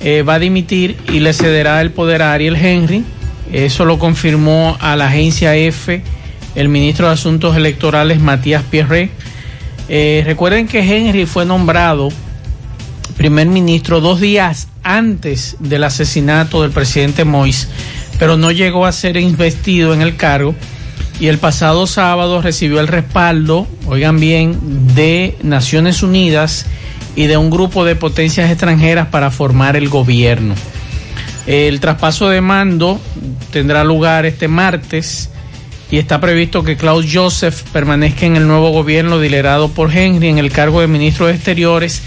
eh, 0.00 0.22
va 0.22 0.34
a 0.34 0.38
dimitir 0.38 0.96
y 1.08 1.20
le 1.20 1.32
cederá 1.32 1.80
el 1.80 1.90
poder 1.92 2.22
a 2.22 2.32
Ariel 2.34 2.56
Henry. 2.56 3.04
Eso 3.52 3.84
lo 3.84 3.98
confirmó 3.98 4.76
a 4.80 4.96
la 4.96 5.08
agencia 5.08 5.56
F 5.56 6.02
el 6.54 6.68
ministro 6.68 7.06
de 7.06 7.14
Asuntos 7.14 7.56
Electorales 7.56 8.20
Matías 8.20 8.64
Pierre. 8.64 9.10
Eh, 9.88 10.22
recuerden 10.24 10.68
que 10.68 10.80
Henry 10.80 11.26
fue 11.26 11.44
nombrado 11.44 12.08
primer 13.16 13.48
ministro 13.48 14.00
dos 14.00 14.20
días 14.20 14.68
antes 14.82 15.56
del 15.60 15.84
asesinato 15.84 16.62
del 16.62 16.70
presidente 16.70 17.24
Mois, 17.24 17.68
pero 18.18 18.36
no 18.36 18.50
llegó 18.50 18.86
a 18.86 18.92
ser 18.92 19.16
investido 19.16 19.92
en 19.92 20.00
el 20.00 20.16
cargo 20.16 20.54
y 21.20 21.26
el 21.26 21.36
pasado 21.36 21.86
sábado 21.86 22.40
recibió 22.40 22.80
el 22.80 22.88
respaldo, 22.88 23.66
oigan 23.86 24.18
bien, 24.18 24.58
de 24.94 25.36
Naciones 25.42 26.02
Unidas 26.02 26.64
y 27.14 27.26
de 27.26 27.36
un 27.36 27.50
grupo 27.50 27.84
de 27.84 27.94
potencias 27.94 28.50
extranjeras 28.50 29.08
para 29.08 29.30
formar 29.30 29.76
el 29.76 29.90
gobierno. 29.90 30.54
El 31.46 31.80
traspaso 31.80 32.28
de 32.28 32.40
mando 32.40 33.00
tendrá 33.50 33.82
lugar 33.84 34.26
este 34.26 34.48
martes 34.48 35.30
y 35.90 35.98
está 35.98 36.20
previsto 36.20 36.62
que 36.62 36.76
Klaus 36.76 37.06
Joseph 37.12 37.62
permanezca 37.72 38.26
en 38.26 38.36
el 38.36 38.46
nuevo 38.46 38.70
gobierno 38.70 39.18
liderado 39.18 39.70
por 39.70 39.94
Henry 39.94 40.28
en 40.28 40.38
el 40.38 40.52
cargo 40.52 40.80
de 40.80 40.86
ministro 40.86 41.26
de 41.26 41.34
Exteriores, 41.34 42.02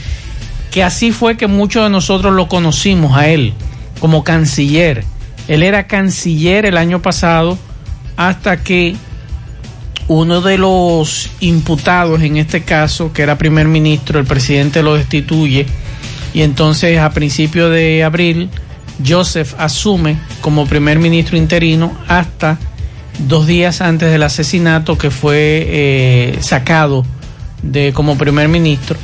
que 0.71 0.83
así 0.83 1.11
fue 1.11 1.35
que 1.35 1.47
muchos 1.47 1.83
de 1.83 1.89
nosotros 1.89 2.33
lo 2.33 2.47
conocimos 2.47 3.17
a 3.17 3.27
él 3.27 3.53
como 3.99 4.23
canciller. 4.23 5.03
Él 5.47 5.63
era 5.63 5.87
canciller 5.87 6.65
el 6.65 6.77
año 6.77 7.01
pasado 7.01 7.57
hasta 8.15 8.63
que 8.63 8.95
uno 10.07 10.41
de 10.41 10.57
los 10.57 11.29
imputados 11.39 12.21
en 12.21 12.37
este 12.37 12.63
caso, 12.63 13.11
que 13.11 13.23
era 13.23 13.37
primer 13.37 13.67
ministro, 13.67 14.19
el 14.19 14.25
presidente 14.25 14.83
lo 14.83 14.95
destituye 14.95 15.65
y 16.33 16.41
entonces 16.41 16.99
a 16.99 17.11
principios 17.11 17.71
de 17.71 18.03
abril 18.03 18.49
Joseph 19.05 19.53
asume 19.57 20.17
como 20.41 20.67
primer 20.67 20.99
ministro 20.99 21.37
interino 21.37 21.97
hasta 22.07 22.57
dos 23.19 23.47
días 23.47 23.81
antes 23.81 24.11
del 24.11 24.23
asesinato 24.23 24.97
que 24.97 25.11
fue 25.11 25.65
eh, 25.67 26.37
sacado 26.41 27.05
de 27.61 27.93
como 27.93 28.17
primer 28.17 28.47
ministro. 28.47 28.97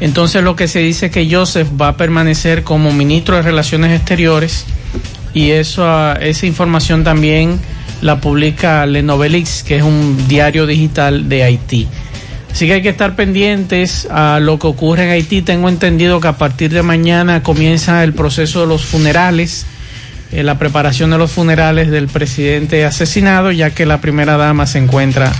Entonces 0.00 0.42
lo 0.42 0.56
que 0.56 0.68
se 0.68 0.80
dice 0.80 1.06
es 1.06 1.12
que 1.12 1.28
Joseph 1.30 1.68
va 1.80 1.88
a 1.88 1.96
permanecer 1.96 2.64
como 2.64 2.92
ministro 2.92 3.36
de 3.36 3.42
Relaciones 3.42 3.98
Exteriores 3.98 4.64
y 5.32 5.50
eso, 5.50 5.84
ah, 5.86 6.18
esa 6.20 6.46
información 6.46 7.04
también 7.04 7.58
la 8.02 8.20
publica 8.20 8.84
Le 8.86 9.02
Novelix, 9.02 9.62
que 9.62 9.76
es 9.76 9.82
un 9.82 10.28
diario 10.28 10.66
digital 10.66 11.28
de 11.28 11.44
Haití. 11.44 11.88
Así 12.56 12.66
que 12.66 12.72
hay 12.72 12.80
que 12.80 12.88
estar 12.88 13.14
pendientes 13.16 14.08
a 14.10 14.40
lo 14.40 14.58
que 14.58 14.66
ocurre 14.66 15.04
en 15.04 15.10
Haití. 15.10 15.42
Tengo 15.42 15.68
entendido 15.68 16.22
que 16.22 16.28
a 16.28 16.38
partir 16.38 16.72
de 16.72 16.82
mañana 16.82 17.42
comienza 17.42 18.02
el 18.02 18.14
proceso 18.14 18.62
de 18.62 18.66
los 18.66 18.82
funerales, 18.86 19.66
eh, 20.32 20.42
la 20.42 20.58
preparación 20.58 21.10
de 21.10 21.18
los 21.18 21.30
funerales 21.30 21.90
del 21.90 22.08
presidente 22.08 22.86
asesinado, 22.86 23.52
ya 23.52 23.72
que 23.72 23.84
la 23.84 24.00
primera 24.00 24.38
dama 24.38 24.66
se 24.66 24.78
encuentra 24.78 25.30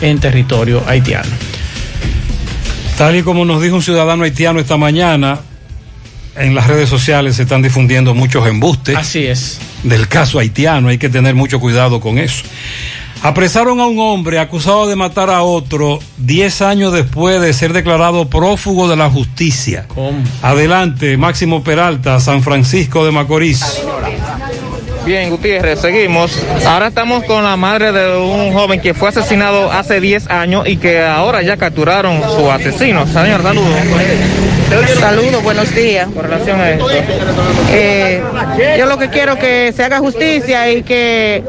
en 0.00 0.18
territorio 0.18 0.82
haitiano. 0.88 1.30
Tal 2.98 3.14
y 3.14 3.22
como 3.22 3.44
nos 3.44 3.62
dijo 3.62 3.76
un 3.76 3.82
ciudadano 3.82 4.24
haitiano 4.24 4.58
esta 4.58 4.76
mañana, 4.76 5.38
en 6.34 6.56
las 6.56 6.66
redes 6.66 6.88
sociales 6.88 7.36
se 7.36 7.44
están 7.44 7.62
difundiendo 7.62 8.14
muchos 8.14 8.48
embustes. 8.48 8.96
Así 8.96 9.24
es. 9.24 9.60
Del 9.84 10.08
caso 10.08 10.40
haitiano, 10.40 10.88
hay 10.88 10.98
que 10.98 11.08
tener 11.08 11.36
mucho 11.36 11.60
cuidado 11.60 12.00
con 12.00 12.18
eso. 12.18 12.42
Apresaron 13.22 13.80
a 13.80 13.86
un 13.86 13.98
hombre 13.98 14.38
acusado 14.38 14.86
de 14.86 14.96
matar 14.96 15.30
a 15.30 15.42
otro 15.42 15.98
10 16.18 16.62
años 16.62 16.92
después 16.92 17.40
de 17.40 17.52
ser 17.52 17.72
declarado 17.72 18.28
prófugo 18.28 18.88
de 18.88 18.96
la 18.96 19.08
justicia. 19.08 19.86
¿Cómo? 19.88 20.22
Adelante, 20.42 21.16
Máximo 21.16 21.64
Peralta, 21.64 22.20
San 22.20 22.42
Francisco 22.42 23.04
de 23.04 23.12
Macorís. 23.12 23.82
Bien, 25.04 25.28
Gutiérrez, 25.28 25.80
seguimos. 25.80 26.32
Ahora 26.66 26.86
estamos 26.86 27.24
con 27.24 27.44
la 27.44 27.56
madre 27.56 27.92
de 27.92 28.16
un 28.16 28.54
joven 28.54 28.80
que 28.80 28.94
fue 28.94 29.10
asesinado 29.10 29.70
hace 29.70 30.00
10 30.00 30.30
años 30.30 30.66
y 30.66 30.78
que 30.78 31.02
ahora 31.02 31.42
ya 31.42 31.58
capturaron 31.58 32.22
su 32.22 32.50
asesino. 32.50 33.06
Señor, 33.06 33.42
saludos. 33.42 33.68
Saludos, 34.98 35.42
buenos 35.42 35.74
días. 35.74 36.08
Con 36.08 36.22
relación 36.22 36.58
a 36.58 36.70
esto. 36.70 36.86
Eh, 37.70 38.22
yo 38.78 38.86
lo 38.86 38.96
que 38.96 39.10
quiero 39.10 39.34
es 39.34 39.38
que 39.38 39.72
se 39.76 39.84
haga 39.84 39.98
justicia 39.98 40.72
y 40.72 40.82
que 40.82 41.44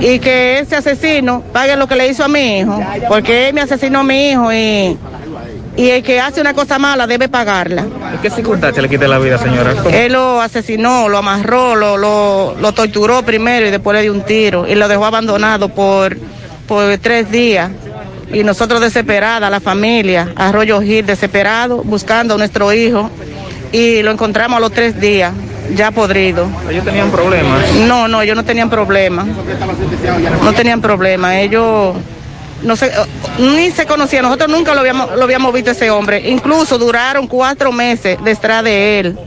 y 0.00 0.18
que 0.18 0.58
ese 0.60 0.76
asesino 0.76 1.42
pague 1.52 1.76
lo 1.76 1.86
que 1.86 1.96
le 1.96 2.08
hizo 2.08 2.24
a 2.24 2.28
mi 2.28 2.58
hijo, 2.58 2.82
porque 3.08 3.48
él 3.48 3.54
me 3.54 3.60
asesinó 3.60 4.00
a 4.00 4.04
mi 4.04 4.30
hijo 4.30 4.52
y 4.52 4.96
y 5.76 5.90
el 5.90 6.02
que 6.02 6.20
hace 6.20 6.40
una 6.40 6.52
cosa 6.52 6.78
mala 6.78 7.06
debe 7.06 7.28
pagarla. 7.28 7.82
¿En 8.12 8.18
qué 8.20 8.28
circunstancia 8.28 8.82
le 8.82 8.88
quité 8.88 9.08
la 9.08 9.18
vida, 9.18 9.38
señora? 9.38 9.74
¿Cómo? 9.74 9.88
Él 9.88 10.12
lo 10.12 10.40
asesinó, 10.40 11.08
lo 11.08 11.18
amarró, 11.18 11.74
lo, 11.76 11.96
lo, 11.96 12.54
lo 12.60 12.72
torturó 12.72 13.22
primero 13.22 13.66
y 13.66 13.70
después 13.70 13.96
le 13.96 14.02
dio 14.02 14.12
un 14.12 14.22
tiro 14.22 14.66
y 14.68 14.74
lo 14.74 14.88
dejó 14.88 15.06
abandonado 15.06 15.68
por, 15.70 16.18
por 16.66 16.98
tres 16.98 17.30
días. 17.30 17.70
Y 18.32 18.44
nosotros 18.44 18.80
desesperadas, 18.80 19.50
la 19.50 19.60
familia, 19.60 20.32
Arroyo 20.36 20.80
Gil, 20.82 21.06
desesperado, 21.06 21.78
buscando 21.82 22.34
a 22.34 22.38
nuestro 22.38 22.72
hijo 22.72 23.10
y 23.72 24.02
lo 24.02 24.10
encontramos 24.10 24.58
a 24.58 24.60
los 24.60 24.72
tres 24.72 25.00
días, 25.00 25.32
ya 25.74 25.90
podrido. 25.90 26.46
Ellos 26.68 26.84
tenían 26.84 27.10
problemas. 27.10 27.72
No, 27.86 28.08
no, 28.08 28.22
ellos 28.22 28.36
no 28.36 28.44
tenían 28.44 28.70
problema. 28.70 29.26
No 30.42 30.52
tenían 30.52 30.80
problema. 30.80 31.40
Ellos 31.40 31.96
no 32.62 32.76
sé, 32.76 32.92
ni 33.38 33.70
se 33.70 33.86
conocían. 33.86 34.22
Nosotros 34.24 34.50
nunca 34.50 34.74
lo 34.74 34.80
habíamos, 34.80 35.16
lo 35.16 35.24
habíamos 35.24 35.52
visto 35.52 35.70
ese 35.70 35.90
hombre. 35.90 36.28
Incluso 36.28 36.78
duraron 36.78 37.26
cuatro 37.26 37.72
meses 37.72 38.18
detrás 38.22 38.64
de 38.64 39.00
él 39.00 39.18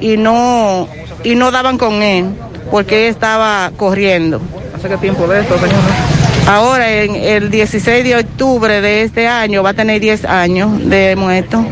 y 0.00 0.16
no, 0.16 0.88
y 1.22 1.34
no 1.34 1.50
daban 1.50 1.78
con 1.78 2.02
él 2.02 2.26
porque 2.70 3.06
él 3.06 3.12
estaba 3.12 3.70
corriendo. 3.76 4.40
¿Hace 4.74 4.88
qué 4.88 4.96
tiempo 4.96 5.26
de 5.26 5.40
esto, 5.40 5.54
señora? 5.58 6.11
Ahora, 6.46 6.90
en 6.90 7.14
el 7.14 7.50
16 7.50 8.04
de 8.04 8.16
octubre 8.16 8.80
de 8.80 9.02
este 9.02 9.28
año, 9.28 9.62
va 9.62 9.70
a 9.70 9.74
tener 9.74 10.00
10 10.00 10.24
años 10.24 10.88
de 10.88 11.14
muerto. 11.16 11.64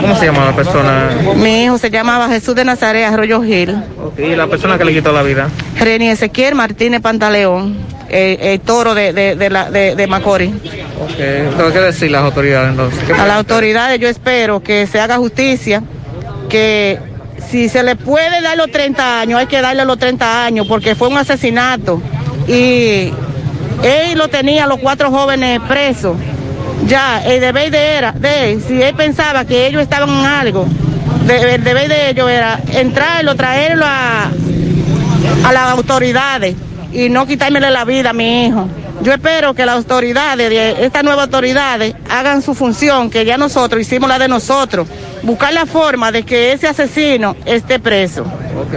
¿Cómo 0.00 0.16
se 0.18 0.26
llama 0.26 0.44
la 0.46 0.56
persona? 0.56 1.10
Mi 1.36 1.64
hijo 1.64 1.78
se 1.78 1.90
llamaba 1.90 2.28
Jesús 2.28 2.54
de 2.54 2.64
Nazaret 2.64 3.06
Arroyo 3.06 3.42
Gil. 3.42 3.76
¿Y 4.18 4.36
la 4.36 4.46
persona 4.46 4.76
que 4.76 4.84
le 4.84 4.92
quitó 4.92 5.12
la 5.12 5.22
vida? 5.22 5.48
Reni 5.78 6.08
Ezequiel 6.08 6.54
Martínez 6.54 7.00
Pantaleón, 7.00 7.76
el, 8.08 8.38
el 8.40 8.60
toro 8.60 8.94
de, 8.94 9.12
de, 9.12 9.34
de, 9.34 9.50
la, 9.50 9.70
de, 9.70 9.96
de 9.96 10.06
Macorís. 10.06 10.50
Ok, 10.50 11.16
¿Qué 11.72 11.80
decir 11.80 12.10
las 12.10 12.22
autoridades 12.22 12.70
entonces? 12.70 13.02
¿Qué 13.04 13.14
A 13.14 13.26
las 13.26 13.38
autoridades 13.38 13.98
yo 13.98 14.08
espero 14.08 14.62
que 14.62 14.86
se 14.86 15.00
haga 15.00 15.16
justicia, 15.16 15.82
que 16.48 16.98
si 17.50 17.68
se 17.68 17.82
le 17.82 17.96
puede 17.96 18.40
dar 18.42 18.56
los 18.56 18.70
30 18.70 19.20
años, 19.20 19.40
hay 19.40 19.46
que 19.46 19.60
darle 19.60 19.84
los 19.84 19.98
30 19.98 20.44
años, 20.44 20.66
porque 20.66 20.94
fue 20.94 21.08
un 21.08 21.16
asesinato. 21.16 22.00
Y 22.46 23.12
él 23.82 24.18
lo 24.18 24.28
tenía 24.28 24.66
los 24.66 24.78
cuatro 24.78 25.10
jóvenes 25.10 25.60
presos. 25.68 26.16
Ya, 26.86 27.22
el 27.24 27.40
deber 27.40 27.70
de, 27.70 27.78
era, 27.96 28.12
de 28.12 28.52
él, 28.52 28.62
si 28.66 28.82
él 28.82 28.94
pensaba 28.94 29.44
que 29.44 29.66
ellos 29.66 29.80
estaban 29.82 30.08
en 30.10 30.24
algo, 30.26 30.66
de- 31.26 31.54
el 31.54 31.62
deber 31.64 31.88
de 31.88 32.10
ellos 32.10 32.28
era 32.28 32.58
entrarlo, 32.72 33.36
traerlo 33.36 33.84
a, 33.86 34.24
a 35.44 35.52
las 35.52 35.70
autoridades 35.70 36.56
y 36.92 37.08
no 37.08 37.26
quitármele 37.26 37.70
la 37.70 37.84
vida 37.84 38.10
a 38.10 38.12
mi 38.12 38.46
hijo. 38.46 38.68
Yo 39.02 39.12
espero 39.12 39.54
que 39.54 39.64
las 39.64 39.76
autoridades, 39.76 40.48
de 40.50 40.84
estas 40.84 41.02
nuevas 41.02 41.24
autoridades, 41.24 41.94
hagan 42.10 42.42
su 42.42 42.54
función, 42.54 43.10
que 43.10 43.24
ya 43.24 43.36
nosotros 43.36 43.80
hicimos 43.82 44.08
la 44.08 44.18
de 44.18 44.28
nosotros, 44.28 44.86
buscar 45.22 45.52
la 45.52 45.66
forma 45.66 46.12
de 46.12 46.22
que 46.24 46.52
ese 46.52 46.68
asesino 46.68 47.34
esté 47.44 47.78
preso. 47.80 48.24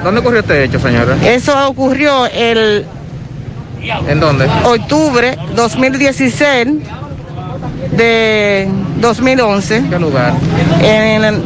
¿Dónde 0.04 0.22
ocurrió 0.22 0.40
este 0.40 0.64
hecho, 0.64 0.80
señora? 0.80 1.16
Eso 1.24 1.68
ocurrió 1.68 2.26
el 2.28 2.86
¿En 4.08 4.20
dónde? 4.20 4.48
octubre 4.64 5.38
2016 5.56 6.68
de 7.92 8.68
2011. 9.00 9.84
¿Qué 9.90 10.00
lugar? 10.00 10.34
En, 10.82 11.24
en- 11.24 11.46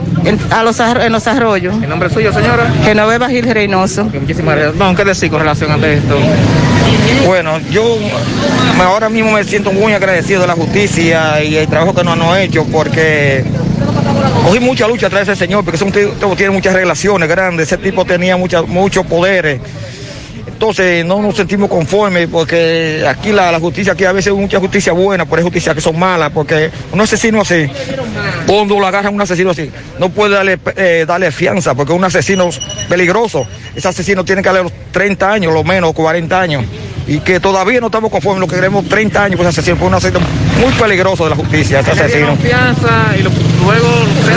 a 0.51 0.63
los, 0.63 0.79
en 0.79 1.11
los 1.11 1.27
arroyos. 1.27 1.75
¿El 1.81 1.89
nombre 1.89 2.09
suyo, 2.09 2.33
señora? 2.33 2.71
Genoveva 2.83 3.29
Gil 3.29 3.45
Reynoso. 3.49 4.05
Muchísimas 4.05 4.55
gracias. 4.55 4.77
Don, 4.77 4.95
¿qué 4.95 5.05
decir 5.05 5.29
con 5.29 5.39
relación 5.39 5.71
a 5.71 5.87
esto? 5.87 6.17
Bueno, 7.25 7.59
yo 7.71 7.97
ahora 8.83 9.09
mismo 9.09 9.31
me 9.31 9.43
siento 9.43 9.71
muy 9.71 9.93
agradecido 9.93 10.41
de 10.41 10.47
la 10.47 10.53
justicia 10.53 11.43
y 11.43 11.55
el 11.55 11.67
trabajo 11.67 11.93
que 11.93 12.03
nos 12.03 12.17
han 12.19 12.37
hecho 12.41 12.65
porque 12.65 13.43
cogí 14.45 14.59
mucha 14.59 14.87
lucha 14.87 15.07
atrás 15.07 15.27
de 15.27 15.33
ese 15.33 15.45
señor 15.45 15.63
porque 15.63 15.75
es 15.77 15.81
un 15.81 15.91
tipo 15.91 16.29
que 16.29 16.35
tiene 16.35 16.51
muchas 16.51 16.73
relaciones 16.73 17.27
grandes, 17.27 17.67
ese 17.67 17.77
tipo 17.77 18.05
tenía 18.05 18.37
mucha- 18.37 18.61
muchos 18.63 19.05
poderes. 19.05 19.59
Entonces 20.59 21.05
no 21.05 21.21
nos 21.21 21.37
sentimos 21.37 21.69
conformes 21.69 22.27
porque 22.29 23.05
aquí 23.07 23.31
la, 23.31 23.57
justicia, 23.61 23.93
aquí 23.93 24.03
a 24.03 24.11
veces 24.11 24.33
hay 24.33 24.37
mucha 24.37 24.59
justicia 24.59 24.91
buena, 24.91 25.23
pero 25.23 25.37
hay 25.37 25.43
justicia 25.43 25.73
que 25.73 25.79
son 25.79 25.97
malas, 25.97 26.31
porque 26.33 26.69
un 26.91 26.99
asesino 26.99 27.39
así, 27.39 27.65
cuando 28.45 28.77
lo 28.77 28.85
agarran 28.85 29.13
un 29.13 29.21
asesino 29.21 29.51
así, 29.51 29.71
no 29.99 30.09
puede 30.09 30.35
darle, 30.35 30.59
eh, 30.75 31.05
darle 31.07 31.31
fianza 31.31 31.75
porque 31.75 31.93
un 31.93 32.03
asesino 32.03 32.49
peligroso. 32.89 33.47
Ese 33.73 33.87
asesino 33.87 34.25
tiene 34.25 34.41
que 34.41 34.49
darle 34.49 34.63
los 34.63 34.73
30 34.91 35.31
años, 35.31 35.53
lo 35.53 35.63
menos 35.63 35.93
40 35.93 36.41
años. 36.41 36.65
Y 37.07 37.21
que 37.21 37.39
todavía 37.39 37.79
no 37.79 37.85
estamos 37.85 38.11
conformes, 38.11 38.41
lo 38.41 38.47
que 38.47 38.55
queremos 38.55 38.85
30 38.89 39.23
años 39.23 39.37
por 39.37 39.47
ese 39.47 39.61
asesino, 39.61 39.77
por 39.77 39.87
un 39.87 39.93
asesino 39.93 40.19
muy 40.59 40.73
peligroso 40.73 41.23
de 41.23 41.29
la 41.29 41.37
justicia, 41.37 41.79
ese 41.79 41.91
asesino. 41.91 42.37
Luego 43.63 43.87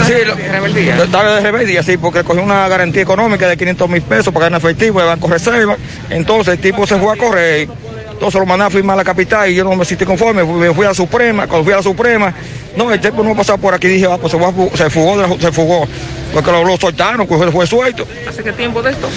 Sí, 0.07 0.13
de 0.13 0.25
rebeldía. 0.51 0.97
Dale 1.11 1.31
de 1.37 1.41
rebeldía, 1.41 1.83
sí, 1.83 1.97
porque 1.97 2.25
cogió 2.25 2.43
una 2.43 2.67
garantía 2.69 3.03
económica 3.03 3.47
de 3.49 3.57
500 3.57 3.89
mil 3.89 4.03
pesos 4.03 4.33
para 4.33 4.47
ganar 4.47 4.61
efectivo 4.61 5.01
de 5.01 5.07
Banco 5.07 5.29
Reserva. 5.29 5.77
Entonces 6.11 6.55
el 6.55 6.61
tipo 6.61 6.87
se 6.87 6.97
fue 6.99 7.13
a 7.13 7.17
correr. 7.17 7.69
Entonces 8.11 8.39
lo 8.41 8.47
mandé 8.47 8.65
a 8.67 8.71
firmar 8.71 8.95
a 8.95 8.99
la 8.99 9.05
capital 9.05 9.51
y 9.51 9.55
yo 9.55 9.65
no 9.65 9.75
me 9.75 9.85
sentí 9.85 10.05
conforme. 10.05 10.45
Me 10.45 10.73
fui 10.75 10.85
a 10.85 10.89
la 10.91 10.95
Suprema. 10.95 11.47
Cuando 11.47 11.65
fui 11.65 11.73
a 11.73 11.77
la 11.77 11.83
Suprema, 11.83 12.33
no, 12.77 12.93
el 12.93 13.01
tipo 13.01 13.23
no 13.23 13.35
pasaba 13.37 13.59
por 13.59 13.75
aquí. 13.75 13.89
Dije, 13.89 14.07
ah, 14.11 14.17
pues 14.19 14.33
se, 14.33 14.39
fue 14.39 14.47
a 14.49 14.53
fu- 14.53 14.71
se 14.77 14.91
fugó, 14.91 15.39
se 15.39 15.53
fugó. 15.53 15.87
Porque 16.33 16.51
lo, 16.53 16.65
lo 16.65 16.77
soltaron, 16.77 17.27
pues 17.27 17.51
fue 17.51 17.67
suelto. 17.67 18.07
¿Hace 18.29 18.43
qué 18.43 18.53
tiempo 18.53 18.81
de 18.83 18.93
esto? 18.93 19.09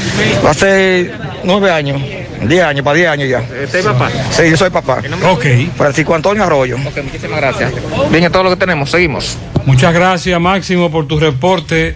Hace 0.47 1.11
nueve 1.43 1.71
años, 1.71 2.01
diez 2.47 2.63
años, 2.63 2.83
para 2.83 2.95
diez 2.95 3.09
años 3.09 3.29
ya. 3.29 3.39
¿Usted 3.39 3.79
es 3.79 3.85
papá? 3.85 4.09
Sí, 4.31 4.49
yo 4.49 4.57
soy 4.57 4.69
papá. 4.69 5.01
Ok. 5.29 5.45
Francisco 5.75 6.15
Antonio 6.15 6.43
Arroyo. 6.43 6.77
Ok, 6.77 7.03
muchísimas 7.03 7.39
gracias. 7.39 7.73
Bien, 8.09 8.23
es 8.23 8.31
todo 8.31 8.43
lo 8.43 8.49
que 8.49 8.57
tenemos. 8.57 8.91
Seguimos. 8.91 9.37
Muchas 9.65 9.93
gracias, 9.93 10.39
Máximo, 10.39 10.91
por 10.91 11.07
tu 11.07 11.19
reporte 11.19 11.95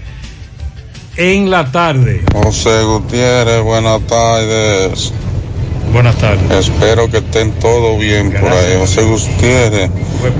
en 1.18 1.50
la 1.50 1.72
tarde. 1.72 2.22
José 2.34 2.84
Gutiérrez, 2.84 3.62
buenas 3.62 4.02
tardes. 4.08 5.14
Buenas 5.92 6.16
tardes. 6.18 6.68
Espero 6.68 7.10
que 7.10 7.18
estén 7.18 7.52
todos 7.54 8.00
bien 8.00 8.32
por 8.32 8.52
ahí. 8.52 8.78
José 8.78 9.04
Gutiérrez, 9.04 9.90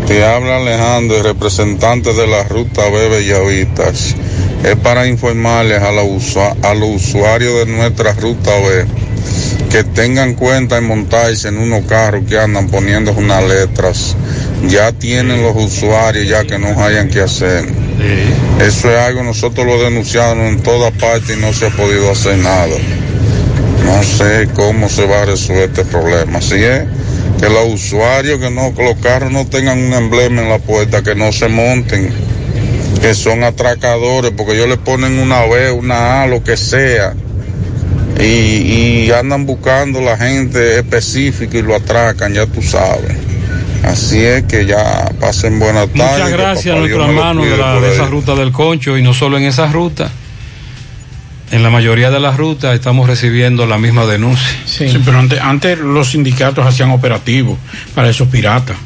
te 0.08 0.24
habla 0.24 0.58
Alejandro, 0.58 1.18
el 1.18 1.24
representante 1.24 2.14
de 2.14 2.28
la 2.28 2.44
ruta 2.44 2.90
B 2.90 3.10
Bellavitas. 3.10 4.16
Es 4.64 4.76
para 4.78 5.08
informarles 5.08 5.82
a, 5.82 5.92
la 5.92 6.02
a 6.02 6.74
los 6.76 6.90
usuarios 6.90 7.56
de 7.60 7.66
nuestra 7.66 8.14
ruta 8.14 8.52
B 8.52 8.86
que 9.70 9.84
tengan 9.84 10.34
cuenta 10.34 10.78
en 10.78 10.86
montarse 10.86 11.48
en 11.48 11.58
unos 11.58 11.86
carros 11.86 12.24
que 12.28 12.40
andan 12.40 12.70
poniendo 12.70 13.12
unas 13.14 13.44
letras. 13.44 14.16
Ya 14.68 14.92
tienen 14.92 15.44
los 15.44 15.56
usuarios 15.56 16.28
ya 16.28 16.44
que 16.44 16.58
no 16.58 16.84
hayan 16.84 17.10
que 17.10 17.22
hacer. 17.22 17.66
Eso 18.60 18.92
es 18.92 19.00
algo, 19.00 19.24
nosotros 19.24 19.66
lo 19.66 19.82
denunciamos 19.82 20.50
en 20.50 20.62
toda 20.62 20.92
parte 20.92 21.34
y 21.34 21.38
no 21.38 21.54
se 21.54 21.68
ha 21.68 21.70
podido 21.70 22.12
hacer 22.12 22.38
nada. 22.38 22.76
No 23.86 24.04
sé 24.04 24.50
cómo 24.54 24.90
se 24.90 25.06
va 25.06 25.22
a 25.22 25.26
resolver 25.26 25.70
este 25.70 25.86
problema. 25.86 26.40
Así 26.40 26.56
es 26.56 26.84
que 27.40 27.50
los 27.50 27.74
usuarios 27.74 28.40
que 28.40 28.50
no, 28.50 28.76
que 28.76 28.84
los 28.84 28.98
carros 28.98 29.32
no 29.32 29.46
tengan 29.48 29.80
un 29.80 29.94
emblema 29.94 30.42
en 30.42 30.50
la 30.50 30.60
puerta, 30.60 31.04
que 31.04 31.16
no 31.16 31.32
se 31.32 31.48
monten, 31.48 32.12
que 33.02 33.14
son 33.14 33.44
atracadores, 33.44 34.34
porque 34.36 34.54
ellos 34.54 34.68
le 34.68 34.78
ponen 34.78 35.20
una 35.20 35.46
B, 35.46 35.72
una 35.72 36.24
A, 36.24 36.28
lo 36.28 36.44
que 36.44 36.58
sea, 36.58 37.14
y, 38.20 38.24
y 39.08 39.12
andan 39.12 39.46
buscando 39.46 40.02
la 40.02 40.18
gente 40.18 40.78
específica 40.80 41.58
y 41.58 41.62
lo 41.62 41.76
atracan, 41.76 42.34
ya 42.34 42.46
tú 42.46 42.62
sabes. 42.62 43.16
Así 43.84 44.20
es 44.20 44.44
que 44.44 44.66
ya 44.66 45.10
pasen 45.20 45.58
buenas 45.58 45.88
tardes. 45.90 46.12
Muchas 46.24 46.30
gracias 46.32 46.76
a 46.76 46.80
nuestro 46.80 47.06
hermano 47.06 47.46
de, 47.46 47.58
la- 47.58 47.80
de 47.80 47.94
esa 47.94 48.08
ruta 48.08 48.36
del 48.36 48.52
concho 48.52 48.98
y 48.98 49.02
no 49.02 49.14
solo 49.14 49.38
en 49.38 49.46
esa 49.46 49.68
ruta. 49.72 50.10
En 51.52 51.64
la 51.64 51.70
mayoría 51.72 52.12
de 52.12 52.20
las 52.20 52.38
rutas 52.38 52.76
estamos 52.76 53.08
recibiendo 53.08 53.66
la 53.66 53.78
misma 53.80 54.06
denuncia. 54.06 54.56
Sí, 54.66 54.86
pero 55.04 55.18
antes, 55.18 55.40
antes 55.42 55.80
los 55.80 56.12
sindicatos 56.12 56.64
hacían 56.68 56.92
operativos 56.92 57.58
para 57.96 58.10
esos 58.10 58.28
piratas. 58.28 58.78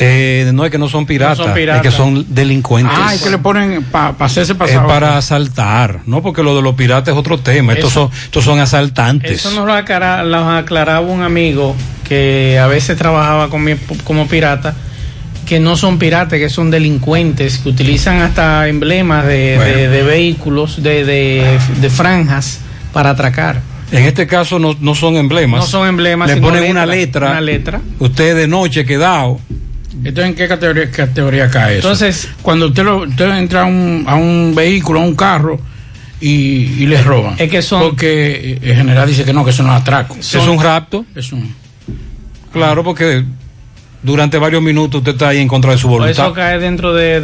Eh, 0.00 0.50
no 0.54 0.64
es 0.64 0.70
que 0.70 0.78
no 0.78 0.88
son 0.88 1.06
piratas, 1.06 1.38
No 1.38 1.44
son 1.46 1.54
piratas. 1.54 1.84
es 1.84 1.90
que 1.90 1.96
son 1.96 2.24
delincuentes. 2.28 2.96
Ah, 2.96 3.12
es 3.14 3.20
que 3.22 3.30
le 3.30 3.38
ponen 3.38 3.82
para 3.82 4.14
hacerse 4.20 4.52
es 4.52 4.58
pasar. 4.58 4.86
para 4.86 5.16
asaltar, 5.18 6.00
no 6.06 6.22
porque 6.22 6.42
lo 6.44 6.54
de 6.54 6.62
los 6.62 6.74
piratas 6.76 7.12
es 7.12 7.18
otro 7.18 7.38
tema. 7.38 7.72
Estos 7.72 7.92
son, 7.92 8.08
estos 8.24 8.44
son 8.44 8.60
asaltantes. 8.60 9.32
Eso 9.32 9.50
nos 9.50 9.66
lo, 9.66 9.72
aclara- 9.74 10.22
lo 10.22 10.48
aclaraba 10.50 11.00
un 11.00 11.22
amigo 11.22 11.74
que 12.08 12.58
a 12.62 12.68
veces 12.68 12.96
trabajaba 12.96 13.50
con 13.50 13.64
mi- 13.64 13.74
como 14.04 14.28
pirata, 14.28 14.74
que 15.46 15.58
no 15.58 15.76
son 15.76 15.98
piratas, 15.98 16.38
que 16.38 16.48
son 16.48 16.70
delincuentes, 16.70 17.58
que 17.58 17.68
utilizan 17.68 18.20
hasta 18.20 18.68
emblemas 18.68 19.26
de, 19.26 19.54
Bueno. 19.56 19.76
de- 19.76 19.88
de 19.88 20.02
vehículos, 20.04 20.80
de, 20.82 21.04
de- 21.04 21.90
franjas 21.90 22.60
para 22.92 23.10
atracar. 23.10 23.60
En 23.90 24.04
este 24.04 24.26
caso 24.26 24.58
no, 24.58 24.76
no 24.80 24.94
son 24.94 25.16
emblemas. 25.16 25.60
No 25.60 25.66
son 25.66 25.88
emblemas, 25.88 26.28
Le 26.28 26.36
ponen 26.36 26.70
una 26.70 26.86
letra, 26.86 26.94
letra. 26.94 27.30
una 27.30 27.40
letra. 27.40 27.80
Usted 27.98 28.36
de 28.36 28.46
noche 28.46 28.84
quedado, 28.84 29.40
¿Esto 30.04 30.22
en 30.22 30.34
qué 30.34 30.46
categoría, 30.48 30.90
categoría 30.90 31.50
cae 31.50 31.78
eso? 31.78 31.88
Entonces- 31.88 32.28
cuando 32.42 32.66
usted, 32.68 32.84
lo, 32.84 32.98
usted 33.02 33.30
entra 33.36 33.62
a 33.62 33.64
un, 33.64 34.04
a 34.06 34.14
un 34.14 34.52
vehículo, 34.54 35.00
a 35.00 35.02
un 35.04 35.14
carro 35.16 35.58
y, 36.20 36.28
y 36.82 36.86
les 36.86 37.04
roban. 37.04 37.34
Es 37.38 37.50
que 37.50 37.62
son- 37.62 37.80
Porque 37.82 38.52
eh, 38.52 38.58
en 38.62 38.76
general 38.76 39.08
dice 39.08 39.24
que 39.24 39.32
no, 39.32 39.44
que 39.44 39.50
eso 39.50 39.62
no 39.62 39.74
es 39.74 39.80
atraco. 39.80 40.16
¿Es 40.18 40.34
un 40.34 40.62
rapto? 40.62 41.04
Es 41.14 41.32
un... 41.32 41.54
Claro, 42.52 42.82
porque 42.84 43.24
durante 44.02 44.38
varios 44.38 44.62
minutos 44.62 44.98
usted 45.00 45.12
está 45.12 45.28
ahí 45.28 45.38
en 45.38 45.48
contra 45.48 45.72
de 45.72 45.78
su 45.78 45.88
voluntad. 45.88 46.26
eso 46.26 46.34
cae 46.34 46.58
dentro 46.58 46.94
de, 46.94 47.20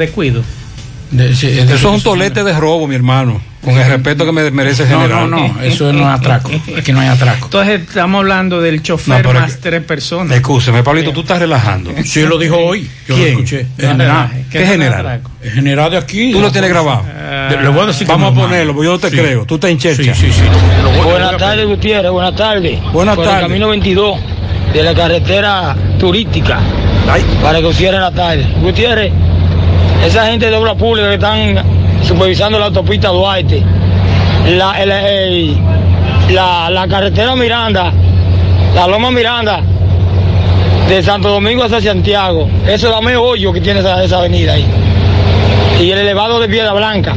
de. 1.16 1.30
Eso 1.30 1.74
es 1.74 1.84
un 1.84 2.02
tolete 2.02 2.42
de 2.44 2.52
robo, 2.58 2.86
mi 2.86 2.94
hermano. 2.94 3.40
Con 3.62 3.78
el 3.78 3.88
respeto 3.88 4.26
que 4.26 4.32
me 4.32 4.50
merece 4.50 4.82
el 4.82 4.90
No, 4.90 5.00
general. 5.00 5.30
no, 5.30 5.48
no, 5.48 5.62
eso 5.62 5.90
no 5.90 6.00
es 6.00 6.18
atraco. 6.20 6.50
Aquí 6.76 6.92
no 6.92 7.00
hay 7.00 7.08
atraco. 7.08 7.46
Entonces 7.46 7.80
estamos 7.80 8.18
hablando 8.18 8.60
del 8.60 8.76
No, 8.76 8.82
chofer 8.82 9.22
pero 9.22 9.40
más 9.40 9.52
es 9.52 9.60
tres 9.60 9.82
personas. 9.82 10.36
Escúcheme, 10.36 10.82
Pablito, 10.82 11.12
tú 11.12 11.20
estás 11.22 11.38
relajando. 11.38 11.90
Sí, 12.04 12.22
lo 12.26 12.36
dijo 12.36 12.56
hoy. 12.58 12.82
Yo 13.08 13.14
lo 13.16 13.22
¿Quién? 13.22 13.28
escuché. 13.30 13.66
No 13.78 13.88
general. 13.88 14.44
¿Qué 14.50 14.66
general? 14.66 15.20
El 15.42 15.50
general 15.50 15.90
de 15.92 15.96
aquí. 15.96 16.32
Tú 16.32 16.40
lo 16.40 16.52
tienes 16.52 16.68
grabado. 16.68 17.04
De- 17.48 17.56
le 17.62 17.68
voy 17.70 17.80
a 17.84 17.86
decir 17.86 18.06
que 18.06 18.12
Vamos 18.12 18.32
a 18.32 18.34
no, 18.34 18.42
ponerlo, 18.42 18.74
porque 18.74 18.86
yo 18.86 18.92
no 18.92 18.98
te 18.98 19.08
Sí. 19.10 19.16
creo. 19.16 19.46
Tú 19.46 19.54
estás 19.54 19.70
en 19.70 19.78
chercha. 19.78 20.14
Sí, 20.14 20.26
sí, 20.26 20.32
sí. 20.32 20.42
Lo 20.82 20.92
lo 20.92 21.04
Buenas 21.04 21.36
tardes, 21.38 21.66
Gutiérrez. 21.66 22.10
Buenas 22.10 22.36
tardes. 22.36 22.78
Buenas 22.92 23.16
tardes. 23.16 23.34
el 23.34 23.40
camino 23.40 23.68
22 23.68 24.20
de 24.74 24.82
la 24.82 24.94
carretera 24.94 25.74
turística 25.98 26.60
para 27.42 27.60
que 27.62 27.72
cierre 27.72 27.98
la 27.98 28.10
tarde. 28.12 28.46
Gutiérrez, 28.60 29.10
esa 30.04 30.26
gente 30.26 30.50
de 30.50 30.56
obra 30.56 30.74
pública 30.74 31.08
que 31.08 31.14
están 31.14 31.62
supervisando 32.06 32.58
la 32.58 32.66
autopista 32.66 33.08
Duarte, 33.08 33.62
la, 34.48 34.82
el- 34.82 34.90
el- 34.90 35.58
la, 36.34 36.70
la 36.70 36.88
carretera 36.88 37.34
Miranda, 37.36 37.92
la 38.74 38.86
Loma 38.86 39.10
Miranda, 39.10 39.60
de 40.88 41.02
Santo 41.02 41.28
Domingo 41.30 41.64
hacia 41.64 41.80
Santiago, 41.80 42.48
eso 42.66 42.90
dame 42.90 43.16
hoyo 43.16 43.52
que 43.52 43.60
tiene 43.60 43.80
esa, 43.80 44.02
esa 44.04 44.18
avenida 44.18 44.52
ahí. 44.54 44.66
Y 45.80 45.90
el 45.90 45.98
elevado 45.98 46.40
de 46.40 46.48
Piedra 46.48 46.72
Blanca, 46.72 47.14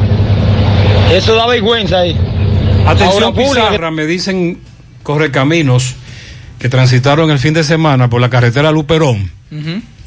eso 1.13 1.35
da 1.35 1.47
vergüenza 1.47 1.99
ahí. 1.99 2.17
Atención. 2.85 3.33
Pizarra, 3.69 3.91
me 3.91 4.05
dicen 4.05 4.59
correcaminos 5.03 5.95
que 6.59 6.69
transitaron 6.69 7.29
el 7.31 7.39
fin 7.39 7.53
de 7.53 7.63
semana 7.63 8.09
por 8.09 8.19
la 8.21 8.29
carretera 8.29 8.71
Luperón. 8.71 9.29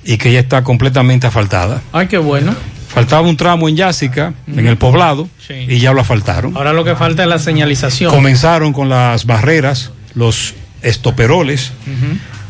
Y 0.05 0.17
que 0.19 0.33
ya 0.33 0.41
está 0.41 0.63
completamente 0.65 1.27
asfaltada. 1.27 1.83
Ay, 1.93 2.07
qué 2.09 2.19
bueno. 2.19 2.55
Faltaba 2.89 3.23
un 3.29 3.37
tramo 3.37 3.69
en 3.69 3.77
Yásica, 3.77 4.35
en 4.49 4.67
el 4.67 4.77
poblado, 4.77 5.29
Sí. 5.47 5.55
y 5.69 5.79
ya 5.79 5.93
lo 5.93 6.01
asfaltaron. 6.01 6.57
Ahora 6.57 6.73
lo 6.73 6.83
que 6.85 6.97
falta 6.97 7.23
es 7.23 7.29
la 7.29 7.39
señalización. 7.39 8.13
Comenzaron 8.13 8.73
con 8.73 8.89
las 8.89 9.27
barreras, 9.27 9.91
los 10.15 10.55
estoperoles. 10.83 11.71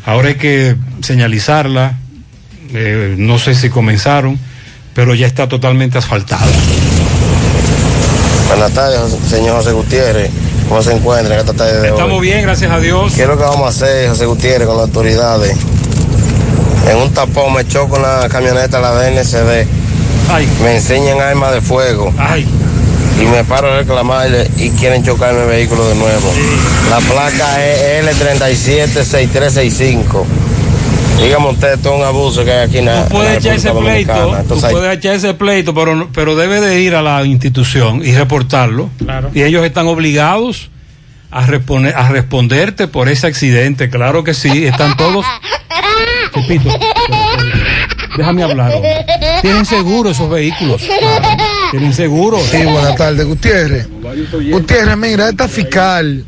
Ahora 0.05 0.29
hay 0.29 0.35
que 0.35 0.75
señalizarla. 1.01 1.97
eh, 2.73 3.15
no 3.17 3.37
sé 3.37 3.53
si 3.53 3.69
comenzaron, 3.69 4.39
pero 4.93 5.13
ya 5.13 5.27
está 5.27 5.47
totalmente 5.49 5.97
asfaltada. 5.97 6.47
Buenas 8.47 8.71
tardes, 8.73 8.99
señor 9.29 9.57
José 9.57 9.71
Gutiérrez. 9.71 10.29
¿Cómo 10.67 10.81
se 10.81 10.93
encuentra 10.93 11.33
en 11.35 11.39
esta 11.41 11.53
tarde 11.53 11.81
de 11.81 11.87
Estamos 11.89 12.19
hoy? 12.19 12.27
bien, 12.27 12.41
gracias 12.43 12.71
a 12.71 12.79
Dios. 12.79 13.13
¿Qué 13.13 13.23
es 13.23 13.27
lo 13.27 13.37
que 13.37 13.43
vamos 13.43 13.65
a 13.65 13.67
hacer, 13.69 14.09
José 14.09 14.25
Gutiérrez, 14.25 14.67
con 14.67 14.77
las 14.77 14.87
autoridades? 14.87 15.57
En 16.89 16.97
un 16.97 17.13
tapón 17.13 17.53
me 17.53 17.65
choco 17.67 17.97
una 17.97 18.27
camioneta, 18.29 18.79
la 18.79 18.95
de 18.95 19.11
NCD. 19.11 19.67
Me 20.63 20.75
enseñan 20.75 21.19
armas 21.21 21.53
de 21.53 21.61
fuego. 21.61 22.11
Y 23.21 23.25
me 23.25 23.43
paro 23.43 23.71
a 23.71 23.77
reclamarle 23.79 24.49
y 24.57 24.69
quieren 24.71 25.03
chocarme 25.03 25.41
el 25.41 25.47
vehículo 25.47 25.87
de 25.87 25.95
nuevo. 25.95 26.31
La 26.89 26.97
placa 26.99 27.63
es 27.65 28.05
L376365. 28.05 30.23
Dígame 31.21 31.49
usted, 31.49 31.73
esto 31.73 31.93
es 31.93 31.99
un 31.99 32.03
abuso 32.05 32.43
que 32.43 32.51
hay 32.51 32.67
aquí 32.67 32.77
en 32.79 32.85
la, 32.85 33.03
Tú 33.03 33.09
puedes 33.17 33.27
en 33.27 33.33
la 33.33 33.39
echar 33.39 33.55
ese 33.57 33.67
República 33.67 33.93
pleito, 33.93 34.11
Dominicana. 34.13 34.37
tú 34.37 34.41
Entonces 34.43 34.63
hay- 34.63 34.71
puedes 34.73 34.97
echar 34.97 35.13
ese 35.15 35.33
pleito, 35.35 35.73
pero, 35.75 35.95
no- 35.95 36.09
pero 36.11 36.35
debe 36.35 36.61
de 36.61 36.81
ir 36.81 36.95
a 36.95 37.01
la 37.03 37.23
institución 37.25 38.01
y 38.03 38.15
reportarlo. 38.15 38.89
Claro. 38.97 39.29
Y 39.33 39.43
ellos 39.43 39.63
están 39.63 39.85
obligados 39.87 40.71
a, 41.31 41.45
responder, 41.45 41.95
a 41.95 42.09
responderte 42.09 42.87
por 42.87 43.09
ese 43.09 43.27
accidente. 43.27 43.89
Claro 43.89 44.23
que 44.23 44.33
sí, 44.33 44.65
están 44.65 44.95
todos. 44.97 45.25
Repito, 46.33 46.69
déjame 48.17 48.43
hablar. 48.43 48.73
hombre. 48.73 49.05
Tienen 49.41 49.65
seguro 49.65 50.09
esos 50.11 50.29
vehículos. 50.29 50.81
Tienen 51.71 51.93
seguro. 51.93 52.39
Sí, 52.39 52.63
buenas 52.63 52.95
tardes, 52.95 53.25
Gutiérrez. 53.25 53.87
Gutiérrez, 54.51 54.97
mira, 54.97 55.29
esta 55.29 55.47
fiscal, 55.47 56.23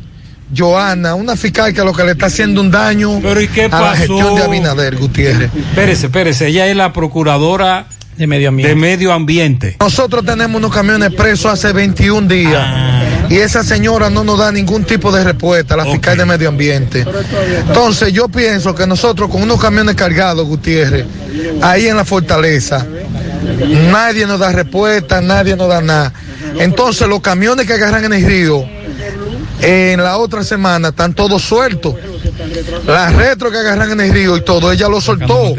Joana, 0.55 1.15
una 1.15 1.35
fiscal 1.35 1.73
que 1.73 1.83
lo 1.83 1.93
que 1.93 2.03
le 2.03 2.11
está 2.11 2.27
haciendo 2.27 2.61
un 2.61 2.69
daño 2.71 3.19
Pero 3.21 3.41
¿y 3.41 3.47
qué 3.47 3.63
a 3.65 3.67
la 3.69 3.79
pasó? 3.79 3.95
gestión 3.97 4.35
de 4.35 4.43
Abinader, 4.43 4.95
Gutiérrez. 4.97 5.49
Espérese, 5.55 6.05
espérese. 6.07 6.47
Ella 6.47 6.67
es 6.67 6.75
la 6.75 6.93
procuradora 6.93 7.87
de 8.17 8.27
medio 8.27 8.49
ambiente. 8.49 8.75
De 8.75 8.79
medio 8.79 9.11
ambiente. 9.13 9.77
Nosotros 9.79 10.23
tenemos 10.25 10.57
unos 10.57 10.71
camiones 10.73 11.11
presos 11.13 11.51
hace 11.51 11.71
21 11.73 12.27
días 12.27 12.63
Ah. 12.65 13.03
Y 13.29 13.37
esa 13.37 13.63
señora 13.63 14.09
no 14.09 14.23
nos 14.23 14.39
da 14.39 14.51
ningún 14.51 14.83
tipo 14.83 15.11
de 15.11 15.23
respuesta, 15.23 15.75
la 15.75 15.85
fiscal 15.85 16.17
de 16.17 16.25
medio 16.25 16.49
ambiente. 16.49 17.05
Entonces 17.67 18.13
yo 18.13 18.27
pienso 18.27 18.75
que 18.75 18.85
nosotros 18.85 19.29
con 19.29 19.41
unos 19.41 19.59
camiones 19.59 19.95
cargados, 19.95 20.45
Gutiérrez, 20.45 21.05
ahí 21.61 21.87
en 21.87 21.97
la 21.97 22.05
fortaleza, 22.05 22.85
nadie 23.91 24.25
nos 24.25 24.39
da 24.39 24.51
respuesta, 24.51 25.21
nadie 25.21 25.55
nos 25.55 25.67
da 25.67 25.81
nada. 25.81 26.13
Entonces 26.59 27.07
los 27.07 27.21
camiones 27.21 27.65
que 27.65 27.73
agarran 27.73 28.05
en 28.05 28.13
el 28.13 28.25
río, 28.25 28.65
en 29.61 30.03
la 30.03 30.17
otra 30.17 30.43
semana 30.43 30.89
están 30.89 31.13
todos 31.13 31.41
sueltos. 31.41 31.95
La 32.85 33.09
retro 33.09 33.51
que 33.51 33.57
agarran 33.57 33.91
en 33.91 34.01
el 34.01 34.13
río 34.13 34.37
y 34.37 34.41
todo, 34.41 34.71
ella 34.71 34.87
lo 34.89 34.99
soltó 34.99 35.55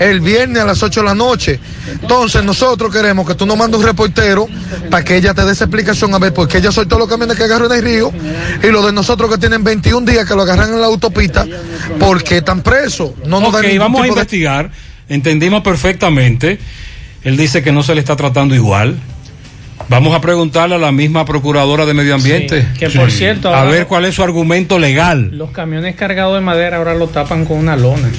el 0.00 0.20
viernes 0.20 0.62
a 0.62 0.66
las 0.66 0.82
8 0.82 1.00
de 1.00 1.06
la 1.06 1.14
noche. 1.14 1.58
Entonces 2.00 2.44
nosotros 2.44 2.92
queremos 2.92 3.26
que 3.26 3.34
tú 3.34 3.46
nos 3.46 3.56
mandes 3.56 3.80
un 3.80 3.86
reportero 3.86 4.46
para 4.90 5.04
que 5.04 5.16
ella 5.16 5.34
te 5.34 5.44
dé 5.44 5.52
esa 5.52 5.64
explicación 5.64 6.14
a 6.14 6.18
ver 6.18 6.32
por 6.34 6.46
qué 6.48 6.58
ella 6.58 6.70
soltó 6.72 6.98
los 6.98 7.08
camiones 7.08 7.36
que 7.36 7.44
agarró 7.44 7.66
en 7.66 7.72
el 7.72 7.82
río 7.82 8.12
y 8.62 8.66
los 8.68 8.84
de 8.86 8.92
nosotros 8.92 9.30
que 9.30 9.38
tienen 9.38 9.64
21 9.64 10.10
días 10.10 10.26
que 10.26 10.34
lo 10.34 10.42
agarran 10.42 10.72
en 10.72 10.80
la 10.80 10.86
autopista, 10.86 11.46
¿por 11.98 12.22
qué 12.22 12.38
están 12.38 12.62
presos? 12.62 13.12
No 13.26 13.40
nos 13.40 13.52
dan 13.52 13.62
Ok, 13.62 13.66
ningún 13.68 13.78
vamos 13.80 14.00
a 14.00 14.02
de- 14.04 14.08
investigar. 14.10 14.70
Entendimos 15.08 15.62
perfectamente. 15.62 16.58
Él 17.24 17.36
dice 17.36 17.62
que 17.62 17.72
no 17.72 17.82
se 17.82 17.94
le 17.94 18.00
está 18.00 18.14
tratando 18.14 18.54
igual. 18.54 18.96
Vamos 19.88 20.14
a 20.14 20.20
preguntarle 20.20 20.74
a 20.74 20.78
la 20.78 20.92
misma 20.92 21.24
procuradora 21.24 21.86
de 21.86 21.94
medio 21.94 22.14
ambiente. 22.14 22.62
Sí, 22.62 22.78
que 22.78 22.90
por 22.90 23.10
cierto, 23.10 23.54
A 23.54 23.64
ver 23.64 23.86
cuál 23.86 24.04
es 24.04 24.14
su 24.14 24.22
argumento 24.22 24.78
legal. 24.78 25.30
Los 25.32 25.50
camiones 25.50 25.96
cargados 25.96 26.34
de 26.34 26.40
madera 26.42 26.76
ahora 26.76 26.94
lo 26.94 27.06
tapan 27.08 27.46
con 27.46 27.56
una 27.56 27.74
lona. 27.76 28.10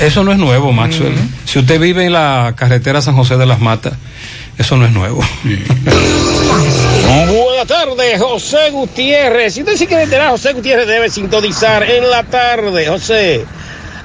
Eso 0.00 0.24
no 0.24 0.32
es 0.32 0.38
nuevo, 0.38 0.72
Maxwell. 0.72 1.14
Si 1.44 1.58
usted 1.58 1.78
vive 1.78 2.06
en 2.06 2.12
la 2.12 2.54
carretera 2.56 3.02
San 3.02 3.14
José 3.14 3.36
de 3.36 3.44
las 3.46 3.60
Matas, 3.60 3.92
eso 4.58 4.76
no 4.76 4.86
es 4.86 4.92
nuevo. 4.92 5.22
Buenas 7.04 7.66
tardes, 7.66 8.20
José 8.20 8.70
Gutiérrez. 8.70 9.54
Si 9.54 9.60
usted 9.60 9.76
sí 9.76 9.86
quiere 9.86 10.04
enterar, 10.04 10.30
José 10.30 10.52
Gutiérrez 10.52 10.86
debe 10.86 11.10
sintonizar 11.10 11.82
en 11.82 12.08
la 12.08 12.24
tarde, 12.24 12.86
José. 12.88 13.44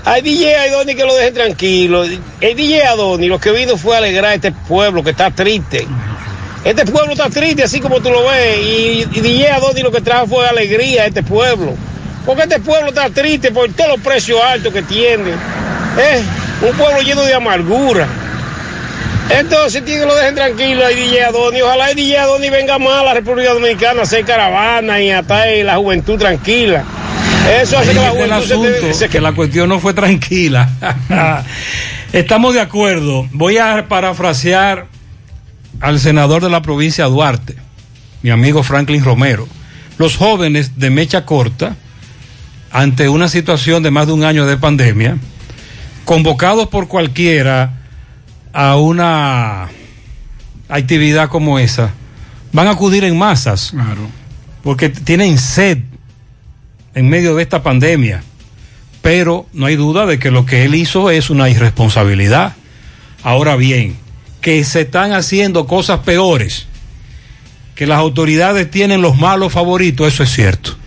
Hay 0.05 0.21
DJ 0.21 0.55
Adoni 0.57 0.95
que 0.95 1.05
lo 1.05 1.15
dejen 1.15 1.33
tranquilo. 1.33 2.03
El 2.03 2.55
DJ 2.55 2.83
Adoni 2.83 3.27
lo 3.27 3.39
que 3.39 3.51
vino 3.51 3.77
fue 3.77 3.95
a 3.95 3.97
alegrar 3.99 4.31
a 4.31 4.35
este 4.35 4.51
pueblo 4.51 5.03
que 5.03 5.11
está 5.11 5.31
triste. 5.31 5.87
Este 6.63 6.85
pueblo 6.85 7.11
está 7.13 7.29
triste, 7.29 7.63
así 7.63 7.79
como 7.79 7.99
tú 8.01 8.09
lo 8.09 8.23
ves. 8.25 8.57
Y, 8.59 9.05
y 9.13 9.21
DJ 9.21 9.51
Adoni 9.51 9.81
lo 9.81 9.91
que 9.91 10.01
trajo 10.01 10.27
fue 10.27 10.47
alegría 10.47 11.03
a 11.03 11.05
este 11.07 11.23
pueblo. 11.23 11.73
Porque 12.27 12.43
este 12.43 12.59
pueblo 12.59 12.89
está 12.89 13.09
triste 13.09 13.49
por 13.51 13.67
todos 13.73 13.89
los 13.91 13.99
precios 14.01 14.39
altos 14.43 14.71
que 14.71 14.83
tiene. 14.83 15.31
¿eh? 15.31 16.21
Un 16.69 16.77
pueblo 16.77 17.01
lleno 17.01 17.23
de 17.23 17.33
amargura. 17.33 18.05
Entonces, 19.29 19.83
tiene 19.83 20.01
que 20.01 20.05
lo 20.07 20.15
dejen 20.15 20.35
tranquilo 20.35 20.85
a 20.85 20.89
DJ 20.89 21.23
Adoni. 21.25 21.61
Ojalá 21.61 21.87
DJ 21.93 22.17
Adoni 22.19 22.49
venga 22.49 22.77
más 22.79 23.01
a 23.01 23.03
la 23.03 23.13
República 23.15 23.53
Dominicana 23.53 24.01
a 24.01 24.03
hacer 24.03 24.23
caravana 24.25 25.01
y 25.01 25.09
a 25.09 25.19
estar 25.19 25.47
la 25.63 25.77
juventud 25.77 26.17
tranquila. 26.19 26.83
Eso 27.61 27.77
hace 27.77 27.93
que 27.93 27.99
la 27.99 28.09
juventud 28.09 28.41
se 28.41 28.47
te- 28.57 28.89
asunto, 28.89 29.09
que 29.11 29.21
la 29.21 29.31
cuestión 29.33 29.69
no 29.69 29.79
fue 29.79 29.93
tranquila. 29.93 30.69
Estamos 32.13 32.53
de 32.53 32.61
acuerdo. 32.61 33.27
Voy 33.31 33.57
a 33.57 33.85
parafrasear 33.87 34.85
al 35.81 35.99
senador 35.99 36.41
de 36.43 36.49
la 36.49 36.61
provincia 36.61 37.05
Duarte, 37.05 37.55
mi 38.21 38.29
amigo 38.31 38.63
Franklin 38.63 39.03
Romero. 39.03 39.47
Los 39.97 40.15
jóvenes 40.15 40.77
de 40.79 40.89
mecha 40.89 41.25
corta, 41.25 41.75
ante 42.71 43.09
una 43.09 43.29
situación 43.29 43.83
de 43.83 43.91
más 43.91 44.07
de 44.07 44.13
un 44.13 44.23
año 44.23 44.45
de 44.45 44.57
pandemia, 44.57 45.17
convocados 46.05 46.67
por 46.67 46.87
cualquiera 46.87 47.73
a 48.53 48.77
una 48.77 49.69
actividad 50.69 51.29
como 51.29 51.59
esa, 51.59 51.93
van 52.51 52.67
a 52.67 52.71
acudir 52.71 53.03
en 53.03 53.17
masas. 53.17 53.73
Porque 54.63 54.89
tienen 54.89 55.37
sed 55.37 55.79
en 56.93 57.09
medio 57.09 57.35
de 57.35 57.43
esta 57.43 57.63
pandemia. 57.63 58.23
Pero 59.01 59.47
no 59.53 59.67
hay 59.67 59.75
duda 59.75 60.05
de 60.05 60.19
que 60.19 60.31
lo 60.31 60.45
que 60.45 60.65
él 60.65 60.75
hizo 60.75 61.09
es 61.09 61.29
una 61.29 61.49
irresponsabilidad. 61.49 62.55
Ahora 63.23 63.55
bien, 63.55 63.95
que 64.41 64.63
se 64.63 64.81
están 64.81 65.13
haciendo 65.13 65.67
cosas 65.67 65.99
peores, 65.99 66.67
que 67.75 67.87
las 67.87 67.99
autoridades 67.99 68.69
tienen 68.69 69.01
los 69.01 69.17
malos 69.17 69.53
favoritos, 69.53 70.07
eso 70.07 70.23
es 70.23 70.31
cierto. 70.31 70.77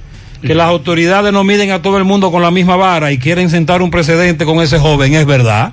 Que 0.42 0.54
las 0.54 0.66
autoridades 0.70 1.32
no 1.32 1.44
miden 1.44 1.70
a 1.70 1.82
todo 1.82 1.98
el 1.98 2.04
mundo 2.04 2.30
con 2.30 2.42
la 2.42 2.50
misma 2.50 2.76
vara 2.76 3.12
y 3.12 3.18
quieren 3.18 3.50
sentar 3.50 3.82
un 3.82 3.90
precedente 3.90 4.44
con 4.44 4.60
ese 4.60 4.78
joven, 4.78 5.14
es 5.14 5.26
verdad. 5.26 5.72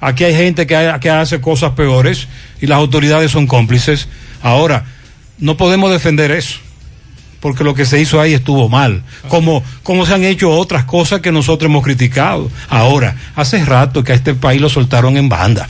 Aquí 0.00 0.24
hay 0.24 0.34
gente 0.34 0.66
que, 0.66 0.94
que 1.00 1.10
hace 1.10 1.40
cosas 1.40 1.72
peores 1.72 2.28
y 2.60 2.66
las 2.66 2.78
autoridades 2.78 3.30
son 3.30 3.46
cómplices. 3.46 4.08
Ahora, 4.42 4.84
no 5.38 5.56
podemos 5.56 5.90
defender 5.90 6.30
eso 6.30 6.58
porque 7.44 7.62
lo 7.62 7.74
que 7.74 7.84
se 7.84 8.00
hizo 8.00 8.22
ahí 8.22 8.32
estuvo 8.32 8.70
mal, 8.70 9.02
como, 9.28 9.62
como 9.82 10.06
se 10.06 10.14
han 10.14 10.24
hecho 10.24 10.50
otras 10.50 10.84
cosas 10.84 11.20
que 11.20 11.30
nosotros 11.30 11.68
hemos 11.68 11.84
criticado. 11.84 12.50
Ahora, 12.70 13.16
hace 13.36 13.62
rato 13.62 14.02
que 14.02 14.12
a 14.12 14.14
este 14.14 14.32
país 14.32 14.62
lo 14.62 14.70
soltaron 14.70 15.18
en 15.18 15.28
banda. 15.28 15.68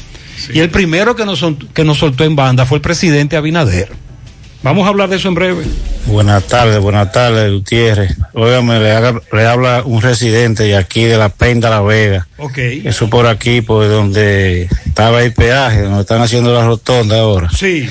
Y 0.53 0.61
el 0.61 0.71
primero 0.71 1.17
que 1.17 1.25
nos, 1.25 1.45
que 1.73 1.83
nos 1.83 1.99
soltó 1.99 2.23
en 2.23 2.37
banda 2.37 2.65
fue 2.65 2.77
el 2.77 2.81
presidente 2.81 3.37
Abinader. 3.37 3.91
Vamos 4.65 4.87
a 4.87 4.89
hablar 4.89 5.09
de 5.11 5.17
eso 5.17 5.29
en 5.29 5.35
breve. 5.35 5.65
Buenas 6.07 6.43
tardes, 6.45 6.79
buenas 6.81 7.13
tardes, 7.13 7.53
Gutiérrez. 7.53 8.17
Óigame, 8.33 8.81
le, 8.81 8.93
haga- 8.93 9.21
le 9.33 9.47
habla 9.47 9.83
un 9.85 10.01
residente 10.01 10.63
de 10.65 10.77
aquí, 10.77 11.05
de 11.05 11.19
la 11.19 11.29
Penda 11.29 11.69
La 11.69 11.83
Vega. 11.83 12.27
Ok. 12.39 12.57
Eso 12.85 13.09
por 13.11 13.27
aquí, 13.27 13.61
por 13.61 13.87
donde 13.89 14.69
estaba 14.87 15.23
el 15.23 15.35
peaje, 15.35 15.83
donde 15.83 16.01
están 16.01 16.23
haciendo 16.23 16.53
la 16.55 16.65
rotonda 16.65 17.19
ahora. 17.21 17.51
Sí. 17.51 17.89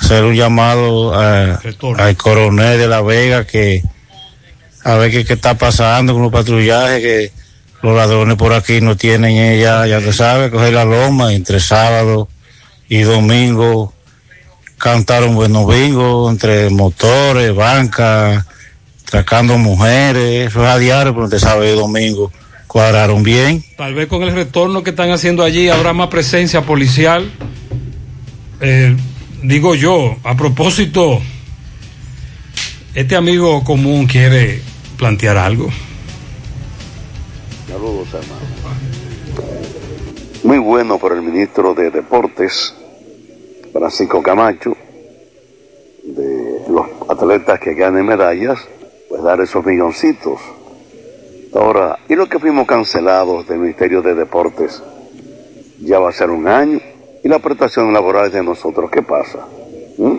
Hacer 0.00 0.22
un 0.24 0.34
llamado 0.36 1.14
a- 1.14 1.60
al 1.98 2.16
coronel 2.16 2.78
de 2.78 2.86
La 2.88 3.02
Vega 3.02 3.44
que 3.44 3.82
a 4.84 4.94
ver 4.96 5.10
qué, 5.10 5.24
qué 5.24 5.32
está 5.32 5.58
pasando 5.58 6.12
con 6.12 6.22
los 6.22 6.32
patrullajes, 6.32 7.00
que 7.00 7.32
los 7.82 7.96
ladrones 7.96 8.36
por 8.36 8.52
aquí 8.52 8.80
no 8.80 8.96
tienen 8.96 9.36
ella, 9.36 9.84
ya 9.86 9.98
te 10.00 10.12
sabes, 10.12 10.50
coger 10.52 10.74
la 10.74 10.84
loma 10.84 11.32
entre 11.34 11.58
sábado 11.58 12.28
y 12.88 13.00
domingo. 13.00 13.92
Cantaron 14.84 15.34
buenos 15.34 15.66
bingos 15.66 16.30
entre 16.30 16.68
motores, 16.68 17.54
bancas, 17.54 18.44
tracando 19.06 19.56
mujeres, 19.56 20.48
eso 20.48 20.62
es 20.62 20.68
a 20.68 20.76
diario, 20.76 21.14
pero 21.14 21.26
te 21.26 21.38
sabe 21.38 21.70
el 21.70 21.78
domingo. 21.78 22.30
Cuadraron 22.66 23.22
bien. 23.22 23.64
Tal 23.78 23.94
vez 23.94 24.08
con 24.08 24.22
el 24.22 24.34
retorno 24.34 24.82
que 24.82 24.90
están 24.90 25.10
haciendo 25.10 25.42
allí 25.42 25.70
habrá 25.70 25.94
más 25.94 26.08
presencia 26.08 26.66
policial. 26.66 27.32
Eh, 28.60 28.94
digo 29.42 29.74
yo, 29.74 30.16
a 30.22 30.36
propósito, 30.36 31.18
este 32.94 33.16
amigo 33.16 33.64
común 33.64 34.06
quiere 34.06 34.60
plantear 34.98 35.38
algo. 35.38 35.70
Saludos, 37.66 38.08
hermano. 38.08 38.44
Muy 40.42 40.58
bueno 40.58 40.98
por 40.98 41.14
el 41.14 41.22
ministro 41.22 41.72
de 41.72 41.90
Deportes, 41.90 42.74
Francisco 43.74 44.22
Camacho, 44.22 44.76
de 46.04 46.60
los 46.68 46.86
atletas 47.08 47.58
que 47.58 47.74
ganen 47.74 48.06
medallas, 48.06 48.60
pues 49.08 49.20
dar 49.24 49.40
esos 49.40 49.66
milloncitos. 49.66 50.38
Ahora, 51.52 51.98
¿y 52.08 52.14
lo 52.14 52.28
que 52.28 52.38
fuimos 52.38 52.68
cancelados 52.68 53.48
del 53.48 53.58
Ministerio 53.58 54.00
de 54.00 54.14
Deportes? 54.14 54.80
Ya 55.80 55.98
va 55.98 56.10
a 56.10 56.12
ser 56.12 56.30
un 56.30 56.46
año. 56.46 56.80
¿Y 57.24 57.28
las 57.28 57.40
prestaciones 57.40 57.92
laborales 57.92 58.32
de 58.32 58.44
nosotros 58.44 58.88
qué 58.92 59.02
pasa? 59.02 59.40
¿Mm? 59.98 60.18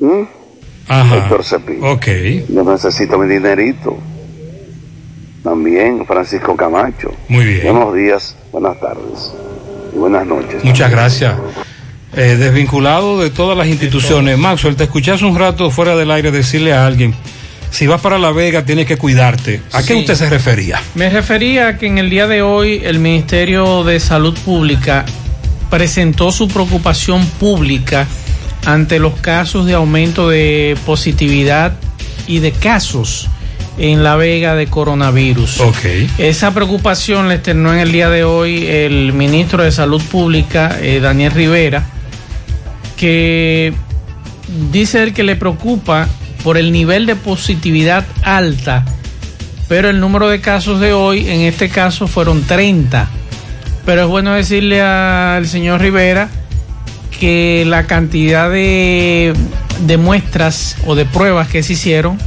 ¿Mm? 0.00 0.28
Ajá. 0.88 1.16
Héctor. 1.16 1.42
Ok. 1.82 2.06
Yo 2.48 2.64
necesito 2.64 3.18
mi 3.18 3.28
dinerito. 3.32 3.96
También 5.44 6.04
Francisco 6.06 6.56
Camacho. 6.56 7.12
Muy 7.28 7.44
bien. 7.44 7.62
Buenos 7.72 7.94
días, 7.94 8.36
buenas 8.50 8.80
tardes 8.80 9.32
y 9.94 9.98
buenas 9.98 10.26
noches. 10.26 10.64
Muchas 10.64 10.90
gracias. 10.90 11.34
Eh, 12.16 12.36
desvinculado 12.36 13.20
de 13.20 13.30
todas 13.30 13.56
las 13.58 13.66
instituciones. 13.66 14.38
Maxwell, 14.38 14.76
te 14.76 14.84
escuché 14.84 15.12
hace 15.12 15.24
un 15.24 15.36
rato 15.38 15.70
fuera 15.70 15.96
del 15.96 16.10
aire 16.10 16.30
decirle 16.30 16.72
a 16.72 16.86
alguien, 16.86 17.14
si 17.70 17.86
vas 17.88 18.00
para 18.00 18.18
La 18.18 18.30
Vega 18.30 18.64
tienes 18.64 18.86
que 18.86 18.96
cuidarte. 18.96 19.60
¿A 19.72 19.82
qué 19.82 19.94
Sí. 19.94 20.00
usted 20.00 20.14
se 20.14 20.30
refería? 20.30 20.80
Me 20.94 21.10
refería 21.10 21.68
a 21.68 21.78
que 21.78 21.86
en 21.86 21.98
el 21.98 22.08
día 22.10 22.26
de 22.28 22.40
hoy 22.42 22.80
el 22.84 23.00
Ministerio 23.00 23.82
de 23.82 23.98
Salud 23.98 24.36
Pública 24.44 25.04
presentó 25.70 26.30
su 26.30 26.46
preocupación 26.46 27.26
pública 27.40 28.06
ante 28.64 28.98
los 29.00 29.14
casos 29.16 29.66
de 29.66 29.74
aumento 29.74 30.28
de 30.28 30.76
positividad 30.86 31.72
y 32.28 32.38
de 32.38 32.52
casos 32.52 33.28
en 33.76 34.04
La 34.04 34.14
Vega 34.14 34.54
de 34.54 34.68
coronavirus. 34.68 35.58
Ok. 35.60 35.84
Esa 36.18 36.54
preocupación 36.54 37.26
la 37.26 37.34
externó 37.34 37.72
en 37.72 37.80
el 37.80 37.90
día 37.90 38.08
de 38.08 38.22
hoy 38.22 38.64
el 38.66 39.12
ministro 39.12 39.64
de 39.64 39.72
Salud 39.72 40.00
Pública, 40.00 40.78
eh, 40.80 41.00
Daniel 41.00 41.32
Rivera, 41.32 41.84
que 42.96 43.72
dice 44.70 45.02
él 45.02 45.12
que 45.12 45.22
le 45.22 45.36
preocupa 45.36 46.08
por 46.42 46.58
el 46.58 46.72
nivel 46.72 47.06
de 47.06 47.16
positividad 47.16 48.04
alta, 48.22 48.84
pero 49.68 49.88
el 49.88 50.00
número 50.00 50.28
de 50.28 50.40
casos 50.40 50.80
de 50.80 50.92
hoy, 50.92 51.28
en 51.28 51.40
este 51.40 51.68
caso, 51.68 52.06
fueron 52.06 52.42
30. 52.42 53.08
Pero 53.86 54.02
es 54.02 54.08
bueno 54.08 54.34
decirle 54.34 54.82
al 54.82 55.46
señor 55.46 55.80
Rivera 55.80 56.28
que 57.18 57.64
la 57.66 57.86
cantidad 57.86 58.50
de, 58.50 59.34
de 59.86 59.96
muestras 59.96 60.76
o 60.86 60.94
de 60.94 61.04
pruebas 61.04 61.48
que 61.48 61.62
se 61.62 61.74
hicieron 61.74 62.18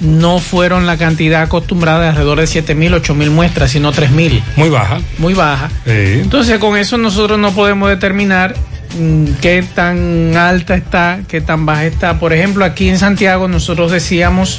no 0.00 0.38
fueron 0.38 0.86
la 0.86 0.98
cantidad 0.98 1.42
acostumbrada 1.42 2.02
de 2.02 2.08
alrededor 2.08 2.40
de 2.40 2.44
7.000, 2.44 3.00
8.000 3.02 3.30
muestras, 3.30 3.70
sino 3.70 3.92
3.000. 3.92 4.42
Muy 4.56 4.68
baja. 4.68 5.00
Muy 5.18 5.34
baja. 5.34 5.70
Sí. 5.84 6.20
Entonces 6.20 6.58
con 6.58 6.76
eso 6.76 6.98
nosotros 6.98 7.38
no 7.38 7.52
podemos 7.52 7.88
determinar 7.88 8.54
qué 9.40 9.64
tan 9.74 10.36
alta 10.36 10.74
está, 10.74 11.20
qué 11.28 11.40
tan 11.40 11.66
baja 11.66 11.84
está. 11.86 12.18
Por 12.18 12.32
ejemplo, 12.32 12.64
aquí 12.64 12.88
en 12.88 12.98
Santiago 12.98 13.48
nosotros 13.48 13.90
decíamos 13.92 14.58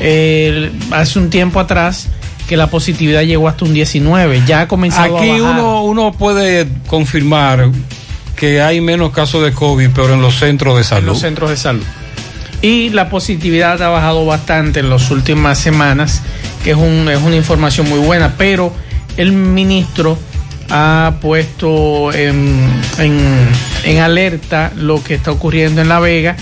eh, 0.00 0.70
hace 0.90 1.18
un 1.18 1.30
tiempo 1.30 1.60
atrás 1.60 2.08
que 2.48 2.56
la 2.56 2.68
positividad 2.68 3.22
llegó 3.22 3.48
hasta 3.48 3.64
un 3.64 3.74
19. 3.74 4.42
Ya 4.46 4.62
ha 4.62 4.68
comenzado 4.68 5.18
Aquí 5.18 5.30
a 5.30 5.42
bajar. 5.42 5.50
uno, 5.60 5.82
uno 5.82 6.12
puede 6.12 6.66
confirmar 6.86 7.70
que 8.36 8.60
hay 8.62 8.80
menos 8.80 9.10
casos 9.12 9.42
de 9.44 9.52
COVID, 9.52 9.90
pero 9.94 10.14
en 10.14 10.20
los 10.22 10.38
centros 10.38 10.76
de 10.76 10.84
salud. 10.84 11.02
en 11.02 11.06
los 11.08 11.20
centros 11.20 11.50
de 11.50 11.56
salud. 11.56 11.82
Y 12.62 12.90
la 12.90 13.08
positividad 13.10 13.82
ha 13.82 13.88
bajado 13.88 14.24
bastante 14.26 14.80
en 14.80 14.90
las 14.90 15.10
últimas 15.10 15.58
semanas, 15.58 16.22
que 16.64 16.70
es, 16.72 16.76
un- 16.76 17.08
es 17.08 17.20
una 17.22 17.36
información 17.36 17.88
muy 17.88 17.98
buena, 17.98 18.34
pero 18.38 18.72
el 19.16 19.32
ministro 19.32 20.18
ha 20.70 21.14
puesto 21.20 22.12
en, 22.12 22.58
en- 22.98 23.48
en 23.84 23.98
alerta 23.98 24.72
lo 24.76 25.02
que 25.02 25.14
está 25.14 25.30
ocurriendo 25.32 25.80
en 25.80 25.88
La 25.88 26.00
Vega 26.00 26.36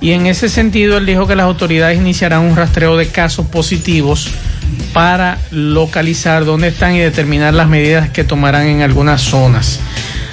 y 0.00 0.12
en 0.12 0.26
ese 0.26 0.48
sentido 0.48 0.98
él 0.98 1.06
dijo 1.06 1.26
que 1.26 1.36
las 1.36 1.44
autoridades 1.44 1.98
iniciarán 1.98 2.40
un 2.42 2.56
rastreo 2.56 2.96
de 2.96 3.08
casos 3.08 3.46
positivos 3.46 4.30
para 4.92 5.38
localizar 5.50 6.44
dónde 6.44 6.68
están 6.68 6.94
y 6.94 6.98
determinar 6.98 7.54
las 7.54 7.68
medidas 7.68 8.10
que 8.10 8.24
tomarán 8.24 8.66
en 8.66 8.82
algunas 8.82 9.22
zonas. 9.22 9.80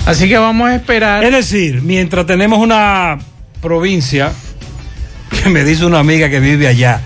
Así 0.06 0.28
que 0.28 0.38
vamos 0.38 0.70
a 0.70 0.76
esperar. 0.76 1.24
Es 1.24 1.32
decir, 1.32 1.82
mientras 1.82 2.26
tenemos 2.26 2.60
una 2.60 3.18
provincia 3.62 4.32
que 5.44 5.50
me 5.50 5.64
dice 5.64 5.86
una 5.86 6.00
amiga 6.00 6.30
que 6.30 6.40
vive 6.42 6.68
allá, 6.68 7.02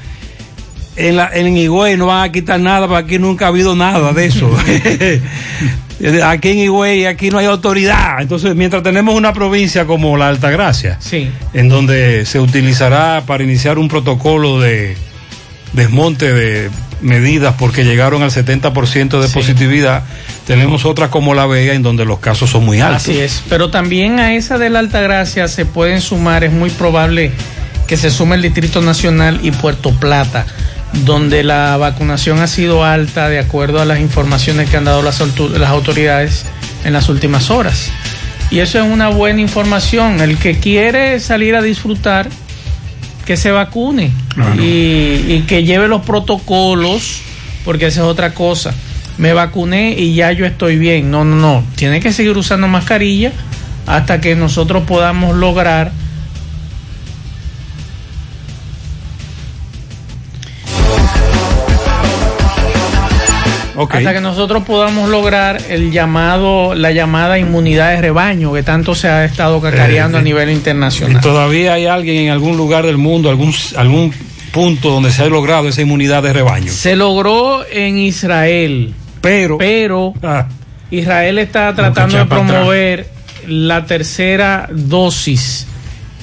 en, 0.95 1.15
la, 1.15 1.29
en 1.31 1.55
Higüey 1.55 1.95
no 1.95 2.07
van 2.07 2.27
a 2.27 2.31
quitar 2.31 2.59
nada, 2.59 2.87
porque 2.87 3.05
aquí 3.05 3.19
nunca 3.19 3.45
ha 3.45 3.47
habido 3.49 3.75
nada 3.75 4.13
de 4.13 4.25
eso. 4.25 4.49
aquí 6.23 6.49
en 6.49 6.59
Higüey, 6.59 7.05
aquí 7.05 7.29
no 7.29 7.39
hay 7.39 7.45
autoridad. 7.47 8.21
Entonces, 8.21 8.55
mientras 8.55 8.83
tenemos 8.83 9.15
una 9.15 9.33
provincia 9.33 9.85
como 9.85 10.15
la 10.17 10.29
Altagracia, 10.29 10.97
Sí. 10.99 11.29
en 11.53 11.69
donde 11.69 12.25
se 12.25 12.39
utilizará 12.39 13.23
para 13.25 13.43
iniciar 13.43 13.79
un 13.79 13.87
protocolo 13.87 14.59
de 14.59 14.95
desmonte 15.73 16.33
de 16.33 16.69
medidas 17.01 17.53
porque 17.59 17.83
llegaron 17.83 18.23
al 18.23 18.31
70% 18.31 19.21
de 19.21 19.27
positividad, 19.29 20.03
tenemos 20.47 20.85
otra 20.85 21.09
como 21.09 21.33
La 21.35 21.45
Vega 21.45 21.73
en 21.73 21.83
donde 21.83 22.05
los 22.05 22.19
casos 22.19 22.49
son 22.49 22.65
muy 22.65 22.79
altos. 22.81 23.03
Así 23.03 23.19
es, 23.19 23.43
pero 23.49 23.69
también 23.69 24.19
a 24.19 24.33
esa 24.33 24.57
de 24.57 24.69
la 24.69 24.79
Altagracia 24.79 25.47
se 25.47 25.65
pueden 25.65 26.01
sumar, 26.01 26.43
es 26.43 26.51
muy 26.51 26.69
probable 26.71 27.31
que 27.85 27.97
se 27.97 28.09
sume 28.09 28.35
el 28.35 28.41
Distrito 28.41 28.81
Nacional 28.81 29.39
y 29.43 29.51
Puerto 29.51 29.91
Plata, 29.91 30.45
donde 31.05 31.43
la 31.43 31.77
vacunación 31.77 32.39
ha 32.39 32.47
sido 32.47 32.83
alta 32.83 33.29
de 33.29 33.39
acuerdo 33.39 33.81
a 33.81 33.85
las 33.85 33.99
informaciones 33.99 34.69
que 34.69 34.77
han 34.77 34.85
dado 34.85 35.01
las, 35.01 35.21
auto- 35.21 35.49
las 35.49 35.69
autoridades 35.69 36.45
en 36.85 36.93
las 36.93 37.09
últimas 37.09 37.49
horas. 37.49 37.89
Y 38.49 38.59
eso 38.59 38.79
es 38.79 38.85
una 38.89 39.09
buena 39.09 39.41
información. 39.41 40.21
El 40.21 40.37
que 40.37 40.57
quiere 40.59 41.19
salir 41.19 41.55
a 41.55 41.61
disfrutar, 41.61 42.29
que 43.25 43.35
se 43.35 43.51
vacune 43.51 44.11
y, 44.61 45.33
y 45.33 45.43
que 45.47 45.63
lleve 45.65 45.87
los 45.89 46.01
protocolos, 46.03 47.19
porque 47.65 47.87
esa 47.87 48.01
es 48.01 48.05
otra 48.07 48.33
cosa. 48.33 48.73
Me 49.17 49.33
vacuné 49.33 49.95
y 49.97 50.15
ya 50.15 50.31
yo 50.31 50.45
estoy 50.45 50.77
bien. 50.77 51.11
No, 51.11 51.25
no, 51.25 51.35
no. 51.35 51.63
Tiene 51.75 51.99
que 51.99 52.13
seguir 52.13 52.37
usando 52.37 52.67
mascarilla 52.69 53.31
hasta 53.85 54.21
que 54.21 54.35
nosotros 54.35 54.83
podamos 54.87 55.35
lograr 55.35 55.91
hasta 63.77 64.13
que 64.13 64.21
nosotros 64.21 64.63
podamos 64.63 65.09
lograr 65.09 65.61
el 65.69 65.91
llamado, 65.91 66.73
la 66.75 66.91
llamada 66.91 67.37
inmunidad 67.37 67.91
de 67.91 68.01
rebaño 68.01 68.51
que 68.53 68.63
tanto 68.63 68.95
se 68.95 69.07
ha 69.07 69.23
estado 69.25 69.61
cacareando 69.61 70.17
Eh, 70.17 70.21
a 70.21 70.23
nivel 70.23 70.49
Y 70.49 70.53
internacional. 70.53 71.21
todavía 71.21 71.73
hay 71.73 71.85
alguien 71.85 72.25
en 72.25 72.31
algún 72.31 72.57
lugar 72.57 72.85
del 72.85 72.97
mundo, 72.97 73.29
algún, 73.29 73.53
algún 73.75 74.13
punto 74.51 74.89
donde 74.89 75.11
se 75.11 75.23
ha 75.23 75.27
logrado 75.27 75.67
esa 75.67 75.81
inmunidad 75.81 76.23
de 76.23 76.33
rebaño. 76.33 76.71
Se 76.71 76.95
logró 76.95 77.63
en 77.71 77.97
Israel, 77.99 78.93
pero, 79.21 79.57
pero 79.57 80.13
Israel 80.89 81.37
está 81.37 81.75
tratando 81.75 82.17
de 82.17 82.25
promover 82.25 83.07
la 83.47 83.85
tercera 83.85 84.67
dosis. 84.71 85.67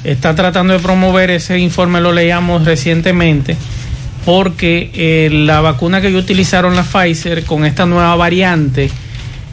Está 0.03 0.35
tratando 0.35 0.75
de 0.75 0.81
promover 0.81 1.31
ese 1.31 1.59
informe, 1.59 2.01
lo 2.01 2.13
leíamos 2.13 2.65
recientemente, 2.67 3.57
porque 4.25 4.91
eh, 4.95 5.29
la 5.31 5.61
vacuna 5.61 6.01
que 6.01 6.09
ellos 6.09 6.25
utilizaron, 6.25 6.75
la 6.77 6.83
Pfizer, 6.83 7.45
con 7.45 7.65
esta 7.65 7.87
nueva 7.87 8.15
variante, 8.17 8.91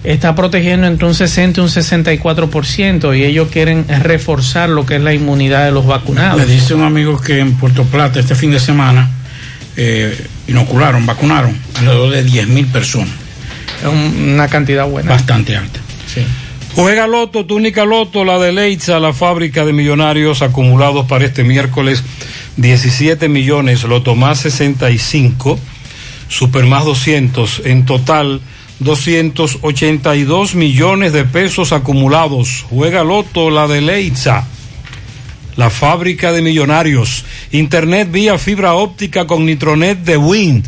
está 0.03 0.33
protegiendo 0.33 0.87
entre 0.87 1.05
un 1.05 1.13
60 1.13 1.59
y 1.59 1.63
un 1.63 1.69
64% 1.69 3.17
y 3.17 3.23
ellos 3.23 3.49
quieren 3.51 3.85
reforzar 4.01 4.69
lo 4.69 4.85
que 4.85 4.95
es 4.95 5.01
la 5.01 5.13
inmunidad 5.13 5.65
de 5.65 5.71
los 5.71 5.85
vacunados. 5.85 6.39
Me 6.39 6.45
dice 6.45 6.73
un 6.73 6.83
amigo 6.83 7.19
que 7.19 7.39
en 7.39 7.55
Puerto 7.55 7.83
Plata 7.83 8.19
este 8.19 8.35
fin 8.35 8.51
de 8.51 8.59
semana 8.59 9.09
eh, 9.77 10.27
inocularon, 10.47 11.05
vacunaron 11.05 11.55
alrededor 11.75 12.11
de 12.11 12.23
10 12.23 12.47
mil 12.47 12.67
personas. 12.67 13.13
Es 13.81 13.87
una 13.87 14.47
cantidad 14.47 14.87
buena. 14.87 15.11
Bastante 15.11 15.55
alta. 15.57 15.80
Juega 16.75 17.05
Loto, 17.05 17.45
túnica 17.45 17.83
Loto, 17.83 18.23
la 18.23 18.39
de 18.39 18.53
Leitza, 18.53 18.99
la 18.99 19.11
fábrica 19.11 19.65
de 19.65 19.73
millonarios 19.73 20.41
acumulados 20.41 21.05
para 21.05 21.25
este 21.25 21.43
miércoles 21.43 22.01
17 22.55 23.27
millones, 23.27 23.83
Loto 23.83 24.15
más 24.15 24.39
65, 24.39 25.59
Super 26.29 26.65
más 26.65 26.85
200, 26.85 27.63
en 27.65 27.85
total 27.85 28.39
282 28.79 30.55
millones 30.55 31.11
de 31.11 31.25
pesos 31.25 31.73
acumulados. 31.73 32.65
Juega 32.69 33.03
Loto, 33.03 33.49
la 33.49 33.67
de 33.67 33.81
Leitza, 33.81 34.47
la 35.57 35.69
fábrica 35.69 36.31
de 36.31 36.41
millonarios, 36.41 37.25
Internet 37.51 38.09
vía 38.11 38.37
fibra 38.37 38.75
óptica 38.75 39.27
con 39.27 39.45
Nitronet 39.45 39.99
de 39.99 40.15
Wind. 40.15 40.67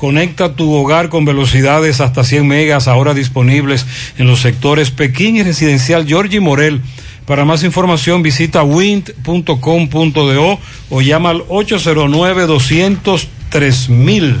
Conecta 0.00 0.56
tu 0.56 0.72
hogar 0.72 1.10
con 1.10 1.26
velocidades 1.26 2.00
hasta 2.00 2.24
100 2.24 2.48
megas, 2.48 2.88
ahora 2.88 3.12
disponibles 3.12 3.84
en 4.16 4.28
los 4.28 4.40
sectores 4.40 4.90
Pekín 4.90 5.36
y 5.36 5.42
Residencial 5.42 6.06
Georgie 6.06 6.40
Morel. 6.40 6.80
Para 7.26 7.44
más 7.44 7.62
información 7.64 8.22
visita 8.22 8.62
wind.com.do 8.62 10.58
o 10.88 11.02
llama 11.02 11.28
al 11.28 11.46
809-203 11.48 14.36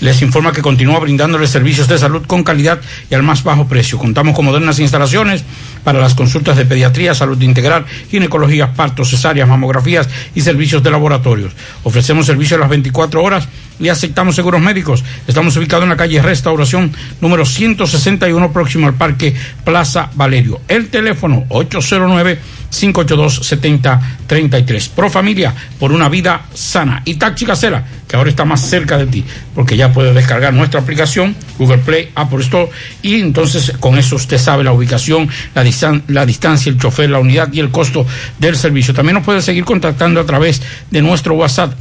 les, 0.00 0.22
informa 0.22 0.52
que 0.52 0.62
continúa 0.62 1.00
brindándoles 1.00 1.50
servicios 1.50 1.88
de 1.88 1.98
salud 1.98 2.24
con 2.26 2.44
calidad 2.44 2.80
y 3.10 3.14
al 3.14 3.22
más 3.22 3.42
bajo 3.42 3.66
precio. 3.66 3.98
Contamos 3.98 4.34
con 4.34 4.44
modernas 4.44 4.78
instalaciones 4.78 5.44
para 5.82 6.00
las 6.00 6.14
consultas 6.14 6.56
de 6.56 6.64
pediatría, 6.64 7.14
salud 7.14 7.40
integral, 7.42 7.84
ginecología, 8.10 8.72
partos, 8.72 9.10
cesáreas, 9.10 9.48
mamografías 9.48 10.08
y 10.34 10.40
servicios 10.40 10.82
de 10.82 10.90
laboratorios. 10.90 11.52
Ofrecemos 11.82 12.26
servicios 12.26 12.58
a 12.58 12.60
las 12.60 12.70
24 12.70 13.22
horas 13.22 13.48
y 13.80 13.88
aceptamos 13.88 14.36
seguros 14.36 14.60
médicos. 14.60 15.04
Estamos 15.26 15.56
ubicados 15.56 15.84
en 15.84 15.90
la 15.90 15.96
calle 15.96 16.22
Restauración 16.22 16.92
número 17.20 17.44
161 17.44 18.52
próximo 18.52 18.86
al 18.86 18.94
Parque 18.94 19.34
Plaza 19.64 20.10
Valerio. 20.14 20.60
El 20.68 20.88
teléfono 20.88 21.44
809 21.48 22.38
582-7033. 22.74 24.90
Pro 24.90 25.08
Familia, 25.10 25.54
por 25.78 25.92
una 25.92 26.08
vida 26.08 26.46
sana. 26.54 27.02
Y 27.04 27.14
Taxi 27.14 27.46
Casera, 27.46 27.86
que 28.08 28.16
ahora 28.16 28.30
está 28.30 28.44
más 28.44 28.60
cerca 28.60 28.98
de 28.98 29.06
ti, 29.06 29.24
porque 29.54 29.76
ya 29.76 29.92
puedes 29.92 30.12
descargar 30.14 30.52
nuestra 30.54 30.80
aplicación, 30.80 31.36
Google 31.58 31.78
Play, 31.78 32.10
Apple 32.14 32.40
Store, 32.40 32.68
y 33.02 33.20
entonces 33.20 33.72
con 33.80 33.98
eso 33.98 34.16
usted 34.16 34.38
sabe 34.38 34.64
la 34.64 34.72
ubicación, 34.72 35.28
la, 35.54 35.64
la 36.08 36.26
distancia, 36.26 36.70
el 36.70 36.78
chofer, 36.78 37.10
la 37.10 37.18
unidad 37.18 37.52
y 37.52 37.60
el 37.60 37.70
costo 37.70 38.06
del 38.38 38.56
servicio. 38.56 38.94
También 38.94 39.14
nos 39.14 39.24
puede 39.24 39.42
seguir 39.42 39.64
contactando 39.64 40.20
a 40.20 40.26
través 40.26 40.62
de 40.90 41.02
nuestro 41.02 41.34
WhatsApp 41.34 41.74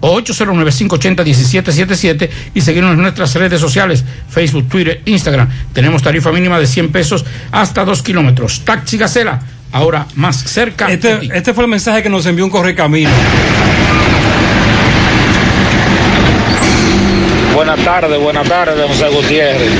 809-580-1777 0.00 1.70
809-580-1777 1.70 2.30
y 2.54 2.60
seguirnos 2.60 2.94
en 2.94 3.02
nuestras 3.02 3.34
redes 3.34 3.60
sociales, 3.60 4.04
Facebook, 4.28 4.68
Twitter, 4.68 5.02
Instagram. 5.04 5.48
Tenemos 5.72 6.02
tarifa 6.02 6.32
mínima 6.32 6.58
de 6.58 6.66
100 6.66 6.92
pesos 6.92 7.24
hasta 7.52 7.84
2 7.84 8.02
kilómetros. 8.02 8.62
Taxi 8.64 8.98
Gacela, 8.98 9.40
ahora 9.72 10.06
más 10.14 10.36
cerca. 10.36 10.90
Este, 10.90 11.30
este 11.32 11.54
fue 11.54 11.64
el 11.64 11.70
mensaje 11.70 12.02
que 12.02 12.08
nos 12.08 12.26
envió 12.26 12.44
un 12.44 12.50
correcamino. 12.50 13.10
Buenas 17.54 17.84
tardes, 17.84 18.20
buenas 18.20 18.48
tardes, 18.48 18.86
José 18.88 19.08
Gutiérrez. 19.08 19.70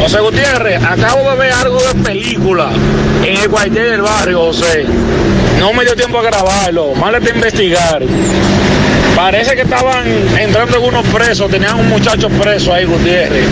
José 0.00 0.20
Gutiérrez, 0.20 0.82
acabo 0.82 1.30
de 1.30 1.36
ver 1.36 1.52
algo 1.52 1.78
de 1.80 1.94
película 2.02 2.70
en 3.24 3.36
el 3.36 3.48
cuartel 3.48 3.90
del 3.90 4.02
barrio, 4.02 4.46
José. 4.46 4.84
No 5.58 5.72
me 5.72 5.84
dio 5.84 5.94
tiempo 5.94 6.18
a 6.18 6.22
grabarlo, 6.22 6.94
más 6.94 7.14
a 7.14 7.18
investigar. 7.18 8.02
Parece 9.16 9.54
que 9.54 9.62
estaban 9.62 10.06
entrando 10.38 10.76
algunos 10.76 11.06
presos, 11.06 11.50
tenían 11.50 11.78
un 11.78 11.88
muchacho 11.88 12.28
preso 12.28 12.72
ahí, 12.72 12.84
Gutiérrez. 12.84 13.44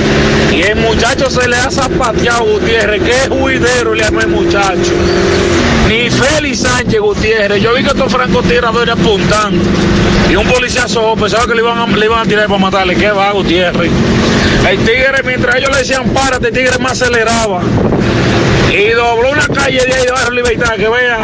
Y 0.53 0.63
el 0.63 0.77
muchacho 0.77 1.31
se 1.31 1.49
le 1.49 1.57
ha 1.57 1.71
zapateado, 1.71 2.45
Gutiérrez, 2.45 3.03
que 3.03 3.11
es 3.11 3.29
juidero 3.29 3.95
le 3.95 4.05
armó 4.05 4.21
el 4.21 4.29
muchacho. 4.29 4.93
Ni 5.89 6.11
Félix 6.11 6.61
Sánchez 6.61 7.01
Gutiérrez. 7.01 7.63
Yo 7.63 7.75
vi 7.75 7.83
que 7.83 7.91
estos 7.91 8.13
francotiradores 8.13 8.95
apuntando. 8.95 9.65
Y 10.31 10.37
un 10.37 10.47
policía 10.47 10.87
sojo 10.87 11.17
pensaba 11.17 11.47
que 11.47 11.55
le 11.55 11.63
iban, 11.63 11.79
a, 11.79 11.87
le 11.87 12.05
iban 12.05 12.21
a 12.21 12.25
tirar 12.25 12.47
para 12.47 12.59
matarle. 12.59 12.95
¿Qué 12.95 13.11
va, 13.11 13.33
Gutiérrez? 13.33 13.91
El 14.69 14.79
tigre, 14.79 15.23
mientras 15.25 15.57
ellos 15.57 15.71
le 15.71 15.79
decían 15.79 16.05
párate, 16.11 16.49
el 16.49 16.55
tigre 16.55 16.79
más 16.79 16.93
aceleraba. 16.93 17.63
Y 18.71 18.91
dobló 18.91 19.31
una 19.31 19.47
calle 19.47 19.81
de 19.85 19.95
ahí 19.95 20.05
de 20.05 20.13
Barrio 20.13 20.43
Libertad, 20.43 20.75
que 20.75 20.89
vea 20.89 21.19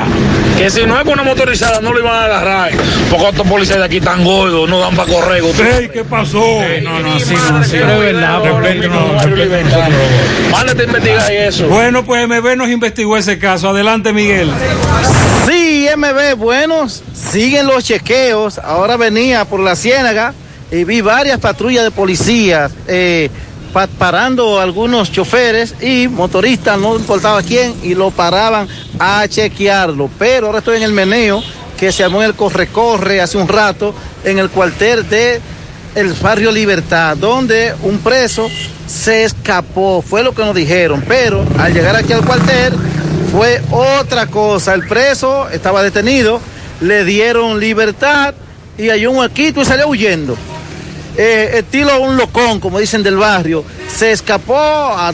que 0.57 0.71
si 0.71 0.87
no 0.87 0.97
es 0.99 1.05
con 1.05 1.15
una 1.15 1.23
motorizada 1.23 1.81
no 1.81 1.93
lo 1.93 2.01
iban 2.01 2.15
a 2.15 2.25
agarrar. 2.25 2.73
Porque 3.11 3.29
estos 3.29 3.47
policías 3.47 3.79
de 3.79 3.85
aquí 3.85 4.01
tan 4.01 4.25
gordos, 4.25 4.69
no 4.69 4.79
dan 4.81 4.95
para 4.95 5.13
correr. 5.13 5.43
Ey, 5.43 5.89
¿qué 5.89 6.05
pasó? 6.05 6.61
no, 6.83 7.01
no, 7.01 7.15
así 7.15 7.35
no, 7.35 7.59
así 7.59 7.77
no. 7.79 8.03
Es 8.03 8.15
verdad, 8.15 8.43
Mándate 10.51 10.83
a 10.83 10.87
investigar 10.87 11.33
eso. 11.33 11.69
Bueno, 11.69 12.05
pues 12.05 12.29
MB 12.29 12.57
nos 12.57 12.69
investigó 12.69 13.17
ese 13.17 13.39
caso. 13.39 13.69
Adelante, 13.69 14.13
Miguel. 14.13 14.51
Sí, 15.49 15.89
MB, 15.97 16.37
bueno, 16.37 16.87
siguen 16.89 17.67
los 17.67 17.85
chequeos. 17.85 18.59
Ahora 18.59 18.97
venía 18.97 19.45
por 19.45 19.61
la 19.61 19.77
ciénaga 19.77 20.35
y 20.71 20.85
vi 20.85 21.01
varias 21.01 21.39
patrullas 21.39 21.85
de 21.85 21.91
policías. 21.91 22.73
Eh, 22.87 23.31
parando 23.99 24.61
algunos 24.61 25.11
choferes 25.11 25.75
y 25.81 26.09
motoristas, 26.09 26.79
no 26.79 26.97
importaba 26.97 27.43
quién, 27.43 27.75
y 27.83 27.95
lo 27.95 28.11
paraban 28.11 28.69
a 28.99 29.27
chequearlo. 29.29 30.09
Pero 30.19 30.47
ahora 30.47 30.59
estoy 30.59 30.77
en 30.77 30.85
el 30.85 30.93
meneo 30.93 31.43
que 31.77 31.91
se 31.93 32.05
armó 32.05 32.23
en 32.23 32.29
el 32.29 32.35
corre-corre 32.35 33.21
hace 33.21 33.37
un 33.37 33.49
rato 33.49 33.95
en 34.23 34.39
el 34.39 34.49
cuartel 34.51 35.09
de 35.09 35.41
el 35.95 36.13
barrio 36.15 36.51
Libertad, 36.51 37.17
donde 37.17 37.75
un 37.83 37.99
preso 37.99 38.49
se 38.87 39.25
escapó, 39.25 40.03
fue 40.03 40.23
lo 40.23 40.35
que 40.35 40.45
nos 40.45 40.55
dijeron, 40.55 41.05
pero 41.07 41.45
al 41.59 41.73
llegar 41.73 41.95
aquí 41.97 42.13
al 42.13 42.25
cuartel 42.25 42.75
fue 43.31 43.63
otra 43.71 44.27
cosa, 44.27 44.75
el 44.75 44.87
preso 44.87 45.49
estaba 45.51 45.83
detenido, 45.83 46.41
le 46.81 47.05
dieron 47.05 47.61
libertad 47.61 48.35
y 48.77 48.91
hay 48.91 49.07
un 49.07 49.17
huequito 49.17 49.63
y 49.63 49.65
salió 49.65 49.89
huyendo 49.89 50.37
eh, 51.17 51.51
estilo 51.59 52.01
un 52.01 52.17
locón, 52.17 52.61
como 52.61 52.79
dicen 52.79 53.03
del 53.03 53.17
barrio, 53.17 53.65
se 53.89 54.13
escapó 54.13 54.57
a 54.57 55.13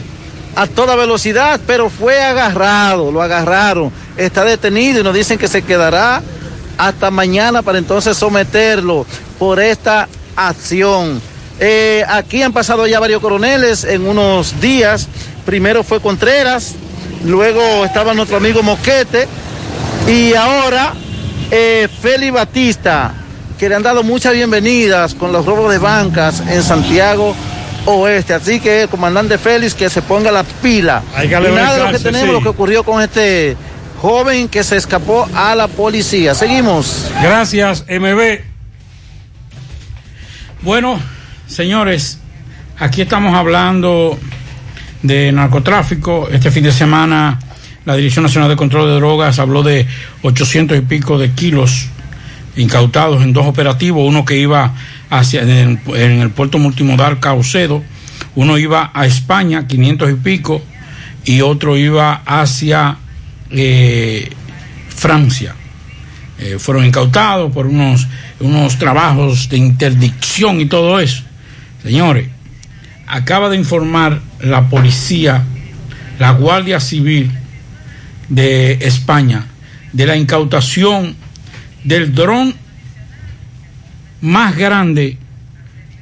a 0.55 0.67
toda 0.67 0.95
velocidad, 0.95 1.59
pero 1.65 1.89
fue 1.89 2.21
agarrado, 2.21 3.11
lo 3.11 3.21
agarraron, 3.21 3.91
está 4.17 4.43
detenido 4.43 4.99
y 4.99 5.03
nos 5.03 5.13
dicen 5.13 5.37
que 5.37 5.47
se 5.47 5.61
quedará 5.61 6.21
hasta 6.77 7.11
mañana 7.11 7.61
para 7.61 7.77
entonces 7.77 8.17
someterlo 8.17 9.05
por 9.39 9.59
esta 9.59 10.07
acción. 10.35 11.21
Eh, 11.59 12.03
aquí 12.07 12.41
han 12.41 12.53
pasado 12.53 12.87
ya 12.87 12.99
varios 12.99 13.21
coroneles 13.21 13.83
en 13.83 14.07
unos 14.07 14.59
días. 14.59 15.07
Primero 15.45 15.83
fue 15.83 15.99
Contreras, 16.01 16.73
luego 17.23 17.85
estaba 17.85 18.13
nuestro 18.13 18.37
amigo 18.37 18.63
Moquete 18.63 19.27
y 20.07 20.33
ahora 20.33 20.93
eh, 21.51 21.87
Félix 22.01 22.33
Batista, 22.33 23.13
que 23.61 23.69
le 23.69 23.75
han 23.75 23.83
dado 23.83 24.01
muchas 24.01 24.33
bienvenidas 24.33 25.13
con 25.13 25.31
los 25.31 25.45
robos 25.45 25.71
de 25.71 25.77
bancas 25.77 26.39
en 26.49 26.63
Santiago 26.63 27.35
Oeste. 27.85 28.33
Así 28.33 28.59
que, 28.59 28.87
comandante 28.89 29.37
Félix, 29.37 29.75
que 29.75 29.87
se 29.87 30.01
ponga 30.01 30.31
la 30.31 30.41
pila. 30.43 31.03
Hay 31.13 31.29
que 31.29 31.35
y 31.35 31.53
nada 31.53 31.77
de 31.77 31.83
lo 31.83 31.91
que 31.91 31.99
tenemos, 31.99 32.27
sí. 32.27 32.33
lo 32.33 32.41
que 32.41 32.49
ocurrió 32.49 32.83
con 32.83 33.03
este 33.03 33.55
joven 34.01 34.49
que 34.49 34.63
se 34.63 34.77
escapó 34.77 35.29
a 35.35 35.53
la 35.53 35.67
policía. 35.67 36.33
Seguimos. 36.33 37.11
Gracias, 37.21 37.85
MB. 37.87 38.39
Bueno, 40.63 40.99
señores, 41.45 42.17
aquí 42.79 43.03
estamos 43.03 43.35
hablando 43.35 44.17
de 45.03 45.31
narcotráfico. 45.31 46.29
Este 46.31 46.49
fin 46.49 46.63
de 46.63 46.71
semana 46.71 47.37
la 47.85 47.95
Dirección 47.95 48.23
Nacional 48.23 48.49
de 48.49 48.55
Control 48.55 48.87
de 48.87 48.95
Drogas 48.95 49.37
habló 49.37 49.61
de 49.61 49.85
800 50.23 50.79
y 50.79 50.81
pico 50.81 51.19
de 51.19 51.29
kilos 51.33 51.91
incautados 52.55 53.23
en 53.23 53.33
dos 53.33 53.45
operativos, 53.45 54.07
uno 54.07 54.25
que 54.25 54.37
iba 54.37 54.73
hacia 55.09 55.41
en 55.41 55.79
el, 56.21 56.29
puerto 56.31 56.57
multimodal 56.57 57.19
Caucedo, 57.19 57.83
uno 58.35 58.57
iba 58.57 58.91
a 58.93 59.05
España, 59.05 59.67
500 59.67 60.11
y 60.11 60.13
pico, 60.15 60.61
y 61.23 61.41
otro 61.41 61.77
iba 61.77 62.21
hacia 62.25 62.97
eh, 63.49 64.29
Francia. 64.89 65.55
Eh, 66.39 66.57
fueron 66.57 66.85
incautados 66.85 67.51
por 67.51 67.67
unos, 67.67 68.07
unos 68.39 68.77
trabajos 68.77 69.47
de 69.49 69.57
interdicción 69.57 70.59
y 70.59 70.65
todo 70.65 70.99
eso. 70.99 71.23
Señores, 71.83 72.27
acaba 73.07 73.49
de 73.49 73.57
informar 73.57 74.21
la 74.39 74.69
policía, 74.69 75.43
la 76.17 76.31
Guardia 76.31 76.79
Civil 76.79 77.31
de 78.29 78.73
España, 78.81 79.45
de 79.93 80.05
la 80.05 80.15
incautación 80.15 81.15
del 81.83 82.13
dron 82.13 82.53
más 84.21 84.55
grande 84.55 85.17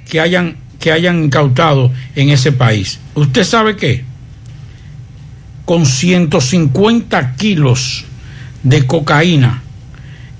que 0.09 0.19
hayan, 0.19 0.57
que 0.79 0.91
hayan 0.91 1.23
incautado 1.25 1.91
en 2.15 2.29
ese 2.29 2.51
país. 2.51 2.99
¿Usted 3.15 3.43
sabe 3.43 3.75
qué? 3.75 4.03
Con 5.65 5.85
150 5.85 7.35
kilos 7.35 8.05
de 8.63 8.85
cocaína 8.85 9.61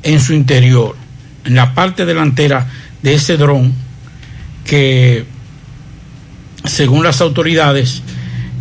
en 0.03 0.19
su 0.19 0.33
interior, 0.33 0.95
en 1.45 1.55
la 1.55 1.73
parte 1.73 2.05
delantera 2.05 2.67
de 3.01 3.13
ese 3.13 3.37
dron 3.37 3.73
que, 4.65 5.25
según 6.65 7.03
las 7.03 7.21
autoridades, 7.21 8.01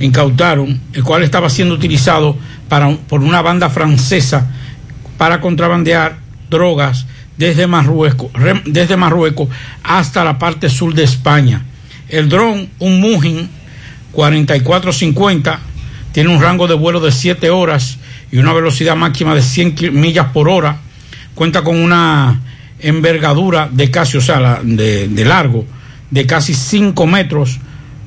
incautaron, 0.00 0.80
el 0.92 1.02
cual 1.02 1.22
estaba 1.22 1.50
siendo 1.50 1.74
utilizado 1.74 2.36
para, 2.68 2.96
por 2.96 3.22
una 3.22 3.42
banda 3.42 3.68
francesa 3.70 4.50
para 5.16 5.40
contrabandear 5.40 6.27
drogas 6.50 7.06
desde 7.36 7.66
Marruecos, 7.66 8.30
desde 8.66 8.96
Marruecos 8.96 9.48
hasta 9.82 10.24
la 10.24 10.38
parte 10.38 10.68
sur 10.68 10.94
de 10.94 11.04
España. 11.04 11.62
El 12.08 12.28
dron, 12.28 12.68
un 12.78 13.00
Mujin 13.00 13.48
4450, 14.12 15.60
tiene 16.12 16.30
un 16.30 16.40
rango 16.42 16.66
de 16.66 16.74
vuelo 16.74 17.00
de 17.00 17.12
7 17.12 17.50
horas 17.50 17.98
y 18.32 18.38
una 18.38 18.52
velocidad 18.52 18.96
máxima 18.96 19.34
de 19.34 19.42
100 19.42 19.74
ki- 19.74 19.90
millas 19.90 20.26
por 20.32 20.48
hora. 20.48 20.78
Cuenta 21.34 21.62
con 21.62 21.76
una 21.78 22.40
envergadura 22.80 23.68
de 23.70 23.90
casi, 23.90 24.16
o 24.16 24.20
sea, 24.20 24.60
de 24.62 25.24
largo, 25.24 25.64
de 26.10 26.26
casi 26.26 26.54
5 26.54 27.06
metros, 27.06 27.58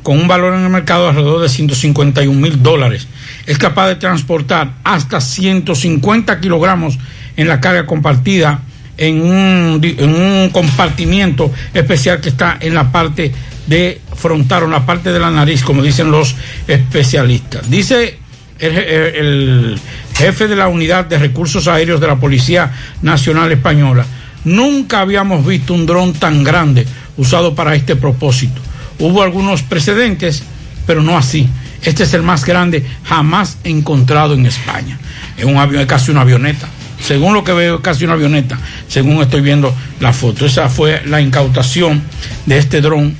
con 0.04 0.20
un 0.20 0.28
valor 0.28 0.54
en 0.56 0.64
el 0.64 0.70
mercado 0.70 1.04
de 1.04 1.10
alrededor 1.10 1.42
de 1.42 1.50
151 1.50 2.40
mil 2.40 2.62
dólares. 2.64 3.08
Es 3.46 3.58
capaz 3.58 3.88
de 3.88 3.96
transportar 3.96 4.74
hasta 4.84 5.22
150 5.22 6.40
kilogramos 6.42 6.98
en 7.38 7.48
la 7.48 7.60
carga 7.60 7.86
compartida 7.86 8.62
en 8.98 9.22
un, 9.22 10.50
compartimiento 10.52 11.52
especial 11.74 12.20
que 12.22 12.30
está 12.30 12.58
en 12.60 12.74
la 12.76 12.92
parte 12.92 13.32
de 13.66 14.02
frontal 14.16 14.64
o 14.64 14.66
en 14.66 14.72
la 14.72 14.86
parte 14.86 15.12
de 15.12 15.20
la 15.20 15.32
nariz, 15.32 15.64
como 15.64 15.82
dicen 15.82 16.12
los 16.12 16.36
especialistas. 16.68 17.70
Dice 17.70 18.20
el- 18.60 18.78
el 18.78 19.80
jefe 20.16 20.48
de 20.48 20.56
la 20.56 20.68
unidad 20.68 21.06
de 21.06 21.18
recursos 21.18 21.68
aéreos 21.68 22.00
de 22.00 22.08
la 22.08 22.18
Policía 22.18 22.72
Nacional 23.02 23.52
Española, 23.52 24.06
nunca 24.44 25.00
habíamos 25.00 25.46
visto 25.46 25.74
un 25.74 25.86
dron 25.86 26.14
tan 26.14 26.44
grande 26.44 26.86
usado 27.18 27.56
para 27.56 27.74
este 27.76 27.96
propósito. 27.96 28.62
Hubo 29.00 29.24
algunos 29.24 29.64
precedentes, 29.64 30.44
pero 30.86 31.02
no 31.02 31.18
así. 31.18 31.50
Este 31.84 32.04
es 32.04 32.14
el 32.14 32.22
más 32.22 32.46
grande 32.46 32.86
jamás 33.06 33.58
encontrado 33.64 34.36
en 34.36 34.46
España. 34.46 35.00
Es 35.38 35.46
un 35.46 35.58
avión, 35.58 35.82
es 35.82 35.88
casi 35.88 36.12
una 36.12 36.22
avioneta. 36.22 36.68
Según 37.04 37.34
lo 37.34 37.44
que 37.44 37.54
veo, 37.54 37.82
casi 37.82 38.06
una 38.06 38.14
avioneta, 38.14 38.60
según 38.88 39.22
estoy 39.22 39.42
viendo 39.42 39.74
la 40.00 40.14
foto. 40.14 40.46
Esa 40.46 40.70
fue 40.70 41.02
la 41.06 41.22
incautación 41.22 42.02
de 42.46 42.58
este 42.58 42.82
dron 42.82 43.16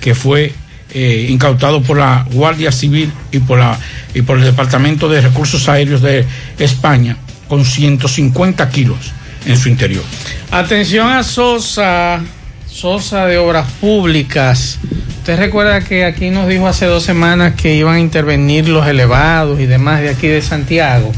que 0.00 0.14
fue 0.14 0.52
eh, 0.94 1.26
incautado 1.28 1.82
por 1.82 1.98
la 1.98 2.26
Guardia 2.32 2.72
Civil 2.72 3.12
y 3.30 3.40
por, 3.40 3.58
la, 3.58 3.78
y 4.14 4.22
por 4.22 4.38
el 4.38 4.44
Departamento 4.44 5.08
de 5.08 5.20
Recursos 5.20 5.68
Aéreos 5.68 6.00
de 6.00 6.24
España, 6.58 7.16
con 7.48 7.64
150 7.64 8.68
kilos 8.70 9.12
en 9.46 9.56
su 9.56 9.68
interior. 9.68 10.02
Atención 10.50 11.08
a 11.08 11.22
Sosa, 11.22 12.20
Sosa 12.66 13.26
de 13.26 13.38
Obras 13.38 13.66
Públicas. 13.80 14.78
Usted 15.18 15.38
recuerda 15.38 15.80
que 15.82 16.04
aquí 16.04 16.30
nos 16.30 16.48
dijo 16.48 16.66
hace 16.66 16.86
dos 16.86 17.02
semanas 17.02 17.54
que 17.54 17.74
iban 17.74 17.96
a 17.96 18.00
intervenir 18.00 18.68
los 18.68 18.86
elevados 18.86 19.60
y 19.60 19.66
demás 19.66 20.00
de 20.00 20.10
aquí 20.10 20.26
de 20.28 20.40
Santiago. 20.40 21.12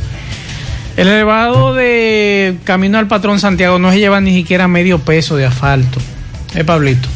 El 1.00 1.08
elevado 1.08 1.72
de 1.72 2.56
Camino 2.64 2.98
al 2.98 3.06
Patrón 3.08 3.40
Santiago 3.40 3.78
no 3.78 3.90
se 3.90 3.98
lleva 3.98 4.20
ni 4.20 4.34
siquiera 4.34 4.68
medio 4.68 4.98
peso 4.98 5.34
de 5.34 5.46
asfalto. 5.46 5.98
Eh, 6.54 6.62
Pablito. 6.62 7.08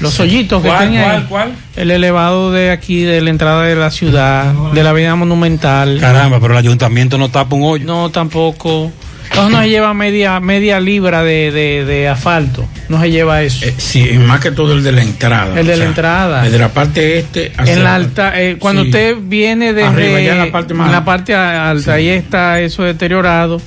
Los 0.00 0.20
hoyitos 0.20 0.62
que 0.62 0.68
¿Cuál, 0.68 0.84
tenía 0.84 1.02
cuál, 1.02 1.16
ahí. 1.16 1.26
cuál? 1.28 1.52
El 1.74 1.90
elevado 1.90 2.52
de 2.52 2.70
aquí, 2.70 3.02
de 3.02 3.20
la 3.20 3.30
entrada 3.30 3.64
de 3.64 3.74
la 3.74 3.90
ciudad, 3.90 4.52
de 4.72 4.84
la 4.84 4.90
avenida 4.90 5.16
monumental. 5.16 5.98
Caramba, 6.00 6.38
pero 6.38 6.52
el 6.52 6.58
ayuntamiento 6.60 7.18
no 7.18 7.28
tapa 7.28 7.56
un 7.56 7.64
hoyo. 7.64 7.84
No, 7.84 8.08
tampoco. 8.10 8.92
Entonces 9.30 9.52
no 9.52 9.62
se 9.62 9.68
lleva 9.68 9.94
media, 9.94 10.40
media 10.40 10.80
libra 10.80 11.22
de, 11.22 11.50
de, 11.52 11.84
de 11.84 12.08
asfalto. 12.08 12.66
No 12.88 13.00
se 13.00 13.10
lleva 13.10 13.42
eso. 13.42 13.66
Eh, 13.66 13.74
sí, 13.76 14.04
más 14.18 14.40
que 14.40 14.50
todo 14.50 14.72
el 14.72 14.82
de 14.82 14.92
la 14.92 15.02
entrada. 15.02 15.58
El 15.60 15.66
de 15.66 15.76
la 15.76 15.84
entrada. 15.84 16.46
El 16.46 16.52
de 16.52 16.58
la 16.58 16.68
parte 16.70 17.18
este. 17.18 17.52
hacia 17.56 17.74
en 17.74 17.84
la 17.84 17.94
alta, 17.94 18.40
eh, 18.40 18.56
cuando 18.58 18.82
sí. 18.82 18.88
usted 18.88 19.16
viene 19.20 19.72
desde 19.74 19.88
Arriba, 19.88 20.20
ya 20.20 20.32
en 20.32 20.38
la 20.38 20.50
parte 20.50 20.74
más- 20.74 20.86
en 20.86 20.92
la 20.92 21.04
parte 21.04 21.34
alta, 21.34 21.92
ahí 21.94 22.08
está 22.08 22.60
eso 22.60 22.82
deteriorado. 22.82 23.60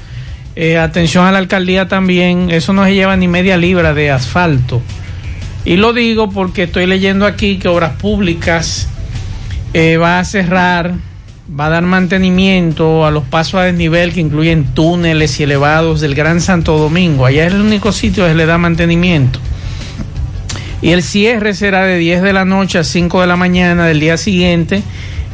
Eh, 0.55 0.77
atención 0.77 1.25
a 1.25 1.31
la 1.31 1.37
alcaldía 1.37 1.87
también, 1.87 2.49
eso 2.51 2.73
no 2.73 2.83
se 2.83 2.93
lleva 2.93 3.15
ni 3.15 3.27
media 3.27 3.55
libra 3.55 3.93
de 3.93 4.11
asfalto. 4.11 4.81
Y 5.63 5.77
lo 5.77 5.93
digo 5.93 6.29
porque 6.31 6.63
estoy 6.63 6.87
leyendo 6.87 7.25
aquí 7.27 7.57
que 7.59 7.67
Obras 7.67 7.93
Públicas 7.93 8.87
va 9.75 10.19
a 10.19 10.25
cerrar, 10.25 10.95
va 11.59 11.65
a 11.65 11.69
dar 11.69 11.83
mantenimiento 11.83 13.05
a 13.05 13.11
los 13.11 13.23
pasos 13.25 13.55
a 13.55 13.63
desnivel 13.63 14.13
que 14.13 14.21
incluyen 14.21 14.73
túneles 14.73 15.39
y 15.39 15.43
elevados 15.43 15.99
del 15.99 16.15
Gran 16.15 16.39
Santo 16.39 16.77
Domingo. 16.77 17.25
Allá 17.25 17.45
es 17.47 17.53
el 17.53 17.61
único 17.61 17.91
sitio 17.91 18.25
que 18.25 18.35
le 18.35 18.45
da 18.45 18.57
mantenimiento. 18.57 19.39
Y 20.81 20.91
el 20.91 21.03
cierre 21.03 21.53
será 21.53 21.83
de 21.83 21.97
10 21.97 22.21
de 22.21 22.33
la 22.33 22.45
noche 22.45 22.79
a 22.79 22.83
5 22.83 23.21
de 23.21 23.27
la 23.27 23.35
mañana 23.35 23.85
del 23.85 23.99
día 23.99 24.17
siguiente. 24.17 24.81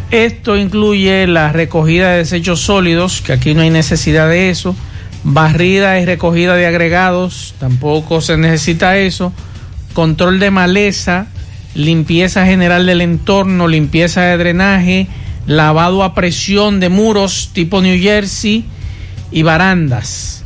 Esto 0.10 0.58
incluye 0.58 1.28
la 1.28 1.52
recogida 1.52 2.12
de 2.12 2.18
desechos 2.18 2.62
sólidos, 2.62 3.22
que 3.22 3.34
aquí 3.34 3.54
no 3.54 3.62
hay 3.62 3.70
necesidad 3.70 4.28
de 4.28 4.50
eso. 4.50 4.76
Barrida 5.24 6.00
y 6.00 6.06
recogida 6.06 6.56
de 6.56 6.66
agregados, 6.66 7.54
tampoco 7.60 8.22
se 8.22 8.38
necesita 8.38 8.98
eso. 8.98 9.32
Control 9.94 10.40
de 10.40 10.52
maleza, 10.52 11.28
limpieza 11.76 12.46
general 12.46 12.86
del 12.86 13.02
entorno, 13.02 13.68
limpieza 13.68 14.24
de 14.24 14.38
drenaje, 14.38 15.08
lavado 15.48 16.04
a 16.04 16.14
presión 16.14 16.80
de 16.80 16.90
muros 16.90 17.50
tipo 17.54 17.82
New 17.82 18.00
Jersey 18.00 18.66
y 19.32 19.44
barandas. 19.44 20.44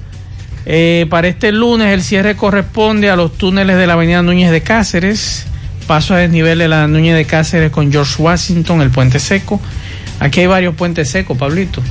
Eh, 0.65 1.07
para 1.09 1.27
este 1.27 1.51
lunes 1.51 1.91
el 1.91 2.03
cierre 2.03 2.35
corresponde 2.35 3.09
a 3.09 3.15
los 3.15 3.35
túneles 3.35 3.77
de 3.77 3.87
la 3.87 3.93
avenida 3.93 4.21
Núñez 4.21 4.51
de 4.51 4.61
Cáceres, 4.61 5.47
paso 5.87 6.13
a 6.13 6.17
desnivel 6.17 6.59
de 6.59 6.67
la 6.67 6.87
Núñez 6.87 7.15
de 7.15 7.25
Cáceres 7.25 7.71
con 7.71 7.91
George 7.91 8.21
Washington, 8.21 8.81
el 8.81 8.91
puente 8.91 9.19
seco. 9.19 9.59
Aquí 10.19 10.41
hay 10.41 10.47
varios 10.47 10.75
puentes 10.75 11.09
secos, 11.09 11.35
Pablito. 11.35 11.81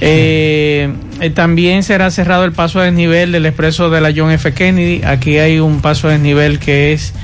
Eh, 0.00 0.92
eh, 1.20 1.30
también 1.30 1.84
será 1.84 2.10
cerrado 2.10 2.44
el 2.44 2.52
paso 2.52 2.80
a 2.80 2.84
desnivel 2.84 3.30
del 3.30 3.46
expreso 3.46 3.90
de 3.90 4.00
la 4.00 4.12
John 4.14 4.32
F. 4.32 4.52
Kennedy. 4.52 5.02
Aquí 5.04 5.38
hay 5.38 5.60
un 5.60 5.80
paso 5.80 6.08
a 6.08 6.12
desnivel 6.12 6.58
que 6.58 6.92
es 6.92 7.14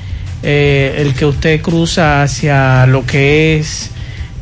el 0.43 1.15
que 1.15 1.27
usted 1.27 1.61
cruza 1.61 2.23
hacia 2.23 2.87
lo 2.87 3.05
que 3.05 3.59
es 3.59 3.91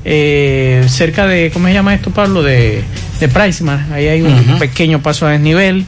eh, 0.05 0.85
cerca 0.89 1.27
de, 1.27 1.51
¿cómo 1.53 1.69
se 1.69 1.75
llama 1.75 1.95
esto, 1.95 2.11
Pablo? 2.11 2.43
De, 2.43 2.83
de 3.21 3.29
Priceman. 3.29 3.93
Ahí 3.93 4.09
hay 4.09 4.23
un 4.23 4.59
pequeño 4.59 5.01
paso 5.03 5.27
a 5.27 5.31
desnivel. 5.31 5.85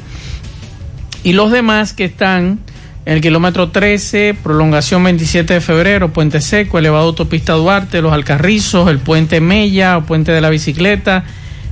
Y 1.22 1.32
los 1.32 1.50
demás 1.50 1.92
que 1.92 2.04
están 2.04 2.60
en 3.04 3.12
el 3.12 3.20
kilómetro 3.20 3.70
13, 3.70 4.36
prolongación 4.42 5.04
27 5.04 5.54
de 5.54 5.60
febrero, 5.60 6.12
Puente 6.12 6.40
Seco, 6.40 6.78
elevado 6.78 7.04
autopista 7.06 7.52
Duarte, 7.52 8.02
Los 8.02 8.12
Alcarrizos, 8.12 8.88
el 8.90 8.98
puente 8.98 9.40
Mella, 9.40 10.00
puente 10.00 10.32
de 10.32 10.40
la 10.40 10.50
bicicleta, 10.50 11.24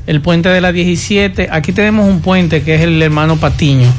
el 0.06 0.20
puente 0.20 0.48
de 0.48 0.60
la 0.60 0.70
17. 0.70 1.48
Aquí 1.50 1.72
tenemos 1.72 2.08
un 2.08 2.20
puente 2.20 2.62
que 2.62 2.76
es 2.76 2.82
el 2.82 3.02
hermano 3.02 3.36
Patiño. 3.36 3.92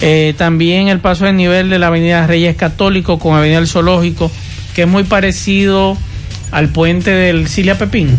Eh, 0.00 0.34
también 0.36 0.88
el 0.88 0.98
paso 0.98 1.24
de 1.24 1.32
nivel 1.32 1.70
de 1.70 1.78
la 1.78 1.86
avenida 1.86 2.26
Reyes 2.26 2.56
Católico 2.56 3.20
con 3.20 3.36
avenida 3.36 3.58
El 3.58 3.68
Zoológico, 3.68 4.30
que 4.74 4.82
es 4.82 4.88
muy 4.88 5.04
parecido 5.04 5.96
al 6.52 6.68
puente 6.68 7.10
del 7.10 7.48
Cilia 7.48 7.76
Pepín. 7.76 8.16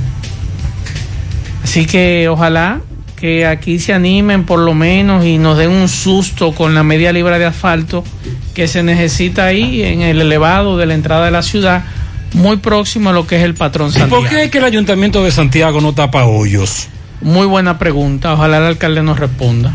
Así 1.63 1.85
que 1.85 2.27
ojalá 2.27 2.81
que 3.15 3.45
aquí 3.45 3.79
se 3.79 3.93
animen 3.93 4.43
por 4.43 4.59
lo 4.59 4.73
menos 4.73 5.23
y 5.23 5.37
nos 5.37 5.57
den 5.57 5.69
un 5.69 5.87
susto 5.87 6.51
con 6.51 6.75
la 6.75 6.83
media 6.83 7.13
libra 7.13 7.39
de 7.39 7.45
asfalto 7.45 8.03
que 8.53 8.67
se 8.67 8.83
necesita 8.83 9.45
ahí 9.45 9.81
en 9.81 10.01
el 10.01 10.19
elevado 10.19 10.77
de 10.77 10.85
la 10.85 10.93
entrada 10.93 11.25
de 11.25 11.31
la 11.31 11.41
ciudad, 11.41 11.85
muy 12.33 12.57
próximo 12.57 13.11
a 13.11 13.13
lo 13.13 13.25
que 13.25 13.37
es 13.37 13.43
el 13.43 13.53
patrón 13.53 13.93
Santiago. 13.93 14.19
¿Y 14.19 14.21
por 14.23 14.29
qué 14.29 14.43
es 14.43 14.51
que 14.51 14.57
el 14.57 14.65
ayuntamiento 14.65 15.23
de 15.23 15.31
Santiago 15.31 15.79
no 15.79 15.93
tapa 15.93 16.25
hoyos? 16.25 16.89
Muy 17.21 17.47
buena 17.47 17.79
pregunta, 17.79 18.33
ojalá 18.33 18.57
el 18.57 18.63
alcalde 18.63 19.01
nos 19.01 19.17
responda. 19.17 19.73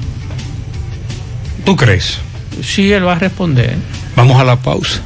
¿Tú 1.64 1.74
crees? 1.74 2.18
Sí, 2.62 2.92
él 2.92 3.06
va 3.06 3.12
a 3.12 3.18
responder. 3.18 3.76
Vamos 4.14 4.38
a 4.38 4.44
la 4.44 4.56
pausa. 4.56 5.00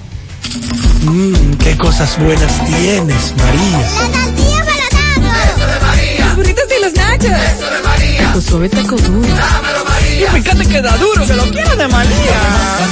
Mmm, 1.02 1.54
qué 1.54 1.76
cosas 1.76 2.16
buenas 2.18 2.64
tienes, 2.64 3.34
María. 3.36 3.78
La 3.78 4.08
tortilla 4.12 4.64
para 4.64 5.44
Eso 5.46 5.66
de 5.66 5.80
María. 5.80 6.26
Los 6.26 6.36
burritos 6.36 6.64
y 6.78 6.82
los 6.82 6.92
nachos. 6.94 7.30
Eso 7.30 7.70
de 7.70 7.82
María. 7.82 8.32
Tu 8.32 8.40
suave 8.40 8.68
taco 8.68 8.96
duro. 8.96 9.28
Dámelo, 9.28 9.84
María. 9.84 10.28
Y 10.28 10.42
fíjate 10.42 10.66
que 10.68 10.80
da 10.80 10.96
duro, 10.98 11.26
que 11.26 11.34
lo 11.34 11.42
quiero 11.50 11.74
de 11.74 11.88
María. 11.88 12.91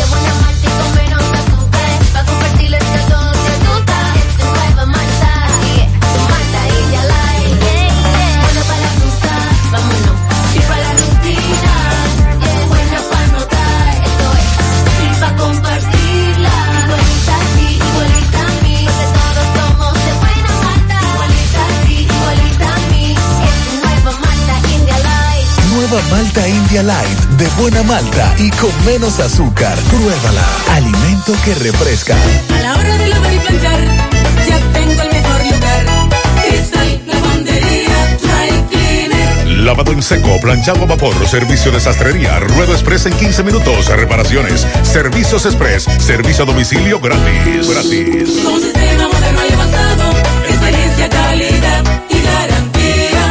Malta 26.09 26.47
India 26.47 26.83
Light 26.83 27.19
de 27.37 27.47
buena 27.61 27.83
malta 27.83 28.33
y 28.37 28.49
con 28.51 28.71
menos 28.85 29.19
azúcar. 29.19 29.77
Pruébala. 29.89 30.45
Alimento 30.71 31.33
que 31.43 31.55
refresca. 31.55 32.15
A 32.15 32.61
la 32.61 32.75
hora 32.75 32.97
de 32.97 33.07
lavar 33.07 33.33
y 33.33 33.39
planchar, 33.39 33.79
ya 34.47 34.59
tengo 34.73 35.01
el 35.01 35.09
mejor 35.09 35.43
lugar. 35.43 35.85
Cristal, 36.43 37.01
lavandería, 37.07 38.17
dry 38.21 38.63
cleaner. 38.69 39.47
Lavado 39.59 39.91
en 39.91 40.01
seco, 40.01 40.39
planchado 40.41 40.83
a 40.83 40.87
vapor, 40.87 41.15
servicio 41.27 41.71
de 41.71 41.79
sastrería, 41.79 42.39
ruedo 42.39 42.73
express 42.73 43.05
en 43.05 43.13
15 43.13 43.43
minutos, 43.43 43.87
reparaciones, 43.87 44.65
servicios 44.83 45.45
express, 45.45 45.87
servicio 45.99 46.43
a 46.43 46.47
domicilio 46.47 46.99
gratis. 46.99 47.69
Gratis. 47.69 48.39
Con 48.43 48.59
sistema 48.61 49.07
moderno 49.07 49.41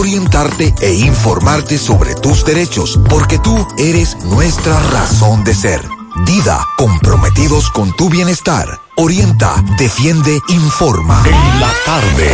orientarte 0.00 0.72
e 0.80 0.94
informarte 0.94 1.76
sobre 1.76 2.14
tus 2.14 2.42
derechos, 2.42 2.98
porque 3.10 3.38
tú 3.38 3.68
eres 3.78 4.16
nuestra 4.24 4.80
razón 4.90 5.44
de 5.44 5.54
ser. 5.54 5.82
Dida, 6.24 6.66
comprometidos 6.78 7.68
con 7.70 7.94
tu 7.96 8.08
bienestar. 8.08 8.66
Orienta, 8.96 9.62
defiende, 9.78 10.38
informa. 10.48 11.22
En 11.26 11.60
la 11.60 11.70
tarde. 11.84 12.30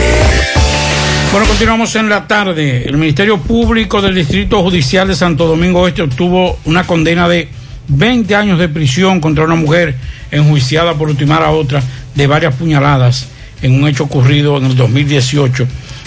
Bueno, 1.33 1.49
continuamos 1.49 1.97
en 1.97 2.09
la 2.09 2.29
tarde. 2.29 2.89
El 2.89 2.99
Ministerio 2.99 3.39
Público 3.39 4.01
del 4.01 4.15
Distrito 4.15 4.63
Judicial 4.63 5.09
de 5.09 5.17
Santo 5.17 5.49
Domingo 5.49 5.89
Este 5.89 6.03
obtuvo 6.03 6.61
una 6.67 6.87
condena 6.87 7.29
de 7.29 7.49
20 7.89 8.37
años 8.37 8.61
de 8.61 8.69
prisión 8.69 9.21
contra 9.21 9.43
una 9.43 9.57
mujer 9.57 9.97
enjuiciada 10.31 10.95
por 10.95 11.09
ultimar 11.09 11.43
a 11.43 11.51
otra 11.51 11.83
de 12.15 12.27
varias 12.29 12.55
puñaladas 12.55 13.27
en 13.61 13.73
un 13.73 13.89
hecho 13.89 14.05
ocurrido 14.05 14.57
en 14.59 14.67
el 14.67 14.77
2018 14.77 15.67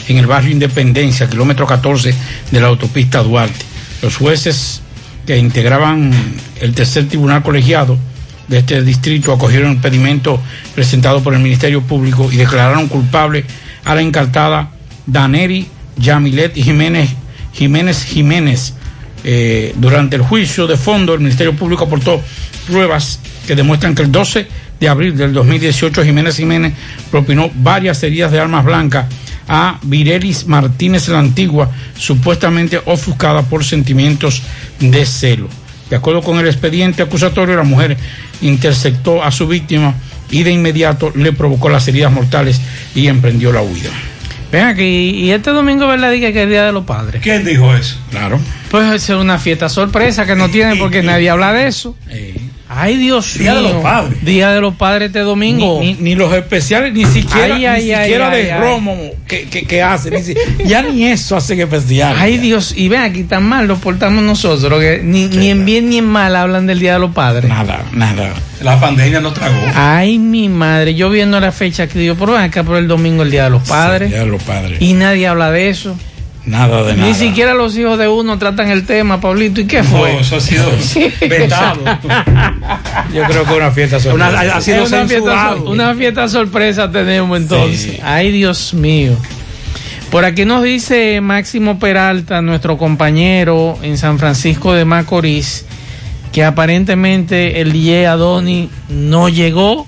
en 0.10 0.18
el 0.18 0.26
barrio 0.26 0.52
Independencia, 0.52 1.30
kilómetro 1.30 1.66
14 1.66 2.14
de 2.52 2.60
la 2.60 2.68
autopista 2.68 3.22
Duarte. 3.22 3.66
Los 4.02 4.18
jueces 4.18 4.82
que 5.26 5.38
integraban 5.38 6.12
el 6.60 6.74
tercer 6.74 7.08
tribunal 7.08 7.44
colegiado 7.44 7.98
de 8.48 8.58
este 8.58 8.82
distrito 8.82 9.32
acogieron 9.32 9.72
el 9.74 9.78
pedimento 9.78 10.42
presentado 10.74 11.22
por 11.22 11.36
el 11.36 11.40
Ministerio 11.40 11.82
Público 11.82 12.30
y 12.32 12.38
declararon 12.38 12.88
culpable 12.88 13.46
a 13.86 13.94
la 13.94 14.02
encartada 14.02 14.72
Daneri 15.06 15.68
Yamilet 15.98 16.56
Jiménez 16.56 17.10
Jiménez 17.54 18.04
Jiménez. 18.04 18.74
Eh, 19.24 19.74
durante 19.76 20.16
el 20.16 20.22
juicio 20.22 20.66
de 20.66 20.78
fondo, 20.78 21.14
el 21.14 21.20
Ministerio 21.20 21.54
Público 21.54 21.84
aportó 21.84 22.22
pruebas 22.66 23.20
que 23.46 23.56
demuestran 23.56 23.94
que 23.94 24.04
el 24.04 24.12
12 24.12 24.48
de 24.80 24.88
abril 24.88 25.18
del 25.18 25.34
2018 25.34 26.04
Jiménez 26.04 26.38
Jiménez 26.38 26.74
propinó 27.12 27.52
varias 27.54 28.02
heridas 28.02 28.32
de 28.32 28.40
armas 28.40 28.64
blancas 28.64 29.08
a 29.50 29.80
Virelis 29.82 30.48
Martínez 30.48 31.10
la 31.10 31.20
Antigua, 31.20 31.70
supuestamente 31.98 32.80
ofuscada 32.86 33.42
por 33.42 33.66
sentimientos 33.66 34.44
de 34.80 35.06
celo. 35.06 35.50
De 35.90 35.96
acuerdo 35.96 36.22
con 36.22 36.38
el 36.38 36.46
expediente 36.48 37.02
acusatorio, 37.02 37.58
la 37.58 37.64
mujer 37.64 37.98
interceptó 38.42 39.24
a 39.24 39.32
su 39.32 39.48
víctima 39.48 39.96
y 40.30 40.44
de 40.44 40.52
inmediato 40.52 41.12
le 41.16 41.34
provocó 41.34 41.68
las 41.68 41.88
heridas 41.88 42.12
mortales 42.12 42.62
y 42.94 43.08
emprendió 43.08 43.52
la 43.52 43.64
huida. 43.64 43.90
Ven 44.52 44.66
aquí, 44.66 44.84
y 44.84 45.32
este 45.32 45.52
domingo, 45.52 45.88
¿verdad? 45.88 46.12
Diga 46.12 46.32
que 46.32 46.40
es 46.40 46.44
el 46.44 46.50
Día 46.50 46.66
de 46.66 46.72
los 46.72 46.86
Padres. 46.86 47.22
¿Quién 47.22 47.46
dijo 47.46 47.74
eso? 47.76 47.98
Claro. 48.10 48.40
Pues 48.72 48.92
es 48.92 49.10
una 49.10 49.38
fiesta 49.38 49.70
sorpresa 49.70 50.26
que 50.26 50.36
no 50.36 50.50
tiene 50.50 50.76
porque 50.76 51.04
nadie 51.04 51.30
habla 51.30 51.54
de 51.54 51.68
eso. 51.68 51.96
Ay, 52.72 52.98
Dios 52.98 53.34
Día 53.38 53.56
de 53.56 53.62
los 53.64 53.82
Padres. 53.82 54.24
Día 54.24 54.52
de 54.52 54.62
los 54.62 54.76
Padres 54.76 55.08
este 55.08 55.20
domingo. 55.22 55.80
Ni, 55.82 55.94
ni- 55.96 56.02
ni 56.02 56.16
los 56.16 56.32
especiales, 56.34 56.94
ni 56.94 57.04
siquiera, 57.06 57.56
Ay, 57.56 57.62
ni 57.62 57.66
ay, 57.66 57.82
siquiera 58.04 58.30
de 58.30 58.56
romo 58.60 58.96
que, 59.28 59.50
que, 59.50 59.64
que 59.66 59.82
hacen. 59.82 60.14
ni 60.14 60.22
si- 60.22 60.36
ya 60.66 60.84
ni 60.84 61.06
eso 61.06 61.36
hacen 61.36 61.60
especial. 61.60 62.16
Ay, 62.20 62.38
Dios, 62.38 62.74
y 62.78 62.88
ven 62.88 63.02
aquí 63.02 63.24
tan 63.24 63.44
mal 63.44 63.68
nos 63.68 63.80
portamos 63.80 64.24
nosotros 64.24 64.80
que 64.80 65.02
ni, 65.04 65.26
ni 65.26 65.50
en 65.50 65.66
bien 65.66 65.90
ni 65.90 65.98
en 65.98 66.06
mal 66.06 66.36
hablan 66.36 66.68
del 66.68 66.80
Día 66.80 66.94
de 66.94 67.00
los 67.00 67.12
Padres. 67.12 67.50
Nada, 67.50 67.84
nada. 67.92 68.34
La 68.62 68.80
pandemia 68.80 69.20
no 69.22 69.32
tragó. 69.34 69.56
Ay, 69.74 70.20
mi 70.20 70.48
madre, 70.50 70.94
yo 70.94 71.10
viendo 71.10 71.40
la 71.40 71.52
fecha 71.52 71.88
que 71.88 71.98
digo, 71.98 72.16
pero 72.20 72.34
ven 72.34 72.42
acá 72.42 72.64
por 72.64 72.76
el 72.78 72.88
domingo 72.88 73.24
el 73.24 73.32
Día 73.32 73.46
de 73.46 73.50
los 73.50 73.68
Padres. 73.68 74.10
Día 74.12 74.20
de 74.20 74.26
los 74.28 74.44
padres. 74.44 74.82
Y 74.82 74.94
nadie 74.94 75.26
habla 75.28 75.50
de 75.50 75.70
eso. 75.70 75.98
Nada 76.50 76.84
de 76.84 76.96
nada. 76.96 77.08
Ni 77.08 77.14
siquiera 77.14 77.54
los 77.54 77.78
hijos 77.78 77.98
de 78.00 78.08
uno 78.08 78.40
tratan 78.40 78.70
el 78.72 78.86
tema, 78.86 79.22
Pablito. 79.22 79.62
¿Y 79.62 79.66
qué 79.68 79.84
fue? 79.84 80.14
No, 80.14 80.20
eso 80.20 80.38
ha 80.38 80.40
sido 80.42 80.66
vetado. 81.22 81.80
Yo 83.14 83.24
creo 83.26 83.46
que 83.46 83.54
una 83.54 83.72
fiesta 83.72 84.00
sorpresa. 84.00 84.30
Una- 84.30 84.40
ha 84.56 84.62
sido 84.62 84.86
una, 84.86 85.06
fiesta, 85.08 85.56
una 85.56 85.96
fiesta 85.96 86.28
sorpresa 86.28 86.92
tenemos 86.92 87.40
entonces. 87.40 88.00
Ay, 88.04 88.32
Dios 88.32 88.74
mío. 88.74 89.16
Por 90.10 90.26
aquí 90.26 90.44
nos 90.44 90.64
dice 90.64 91.22
Máximo 91.22 91.78
Peralta, 91.78 92.42
nuestro 92.42 92.78
compañero 92.80 93.78
en 93.84 93.98
San 94.00 94.18
Francisco 94.18 94.74
de 94.74 94.84
Macorís, 94.84 95.66
que 96.32 96.44
aparentemente 96.44 97.62
el 97.62 97.72
DJ 97.72 98.08
Adoni 98.08 98.70
no 98.90 99.30
llegó. 99.30 99.88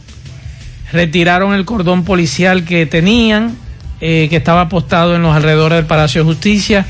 Retiraron 0.92 1.54
el 1.56 1.66
cordón 1.66 2.04
policial 2.04 2.66
que 2.66 2.86
tenían, 2.86 3.56
eh, 4.02 4.28
que 4.30 4.36
estaba 4.38 4.62
apostado 4.62 5.16
en 5.16 5.22
los 5.22 5.36
alrededores 5.36 5.78
del 5.78 5.86
Palacio 5.86 6.22
de 6.22 6.26
Justicia, 6.26 6.86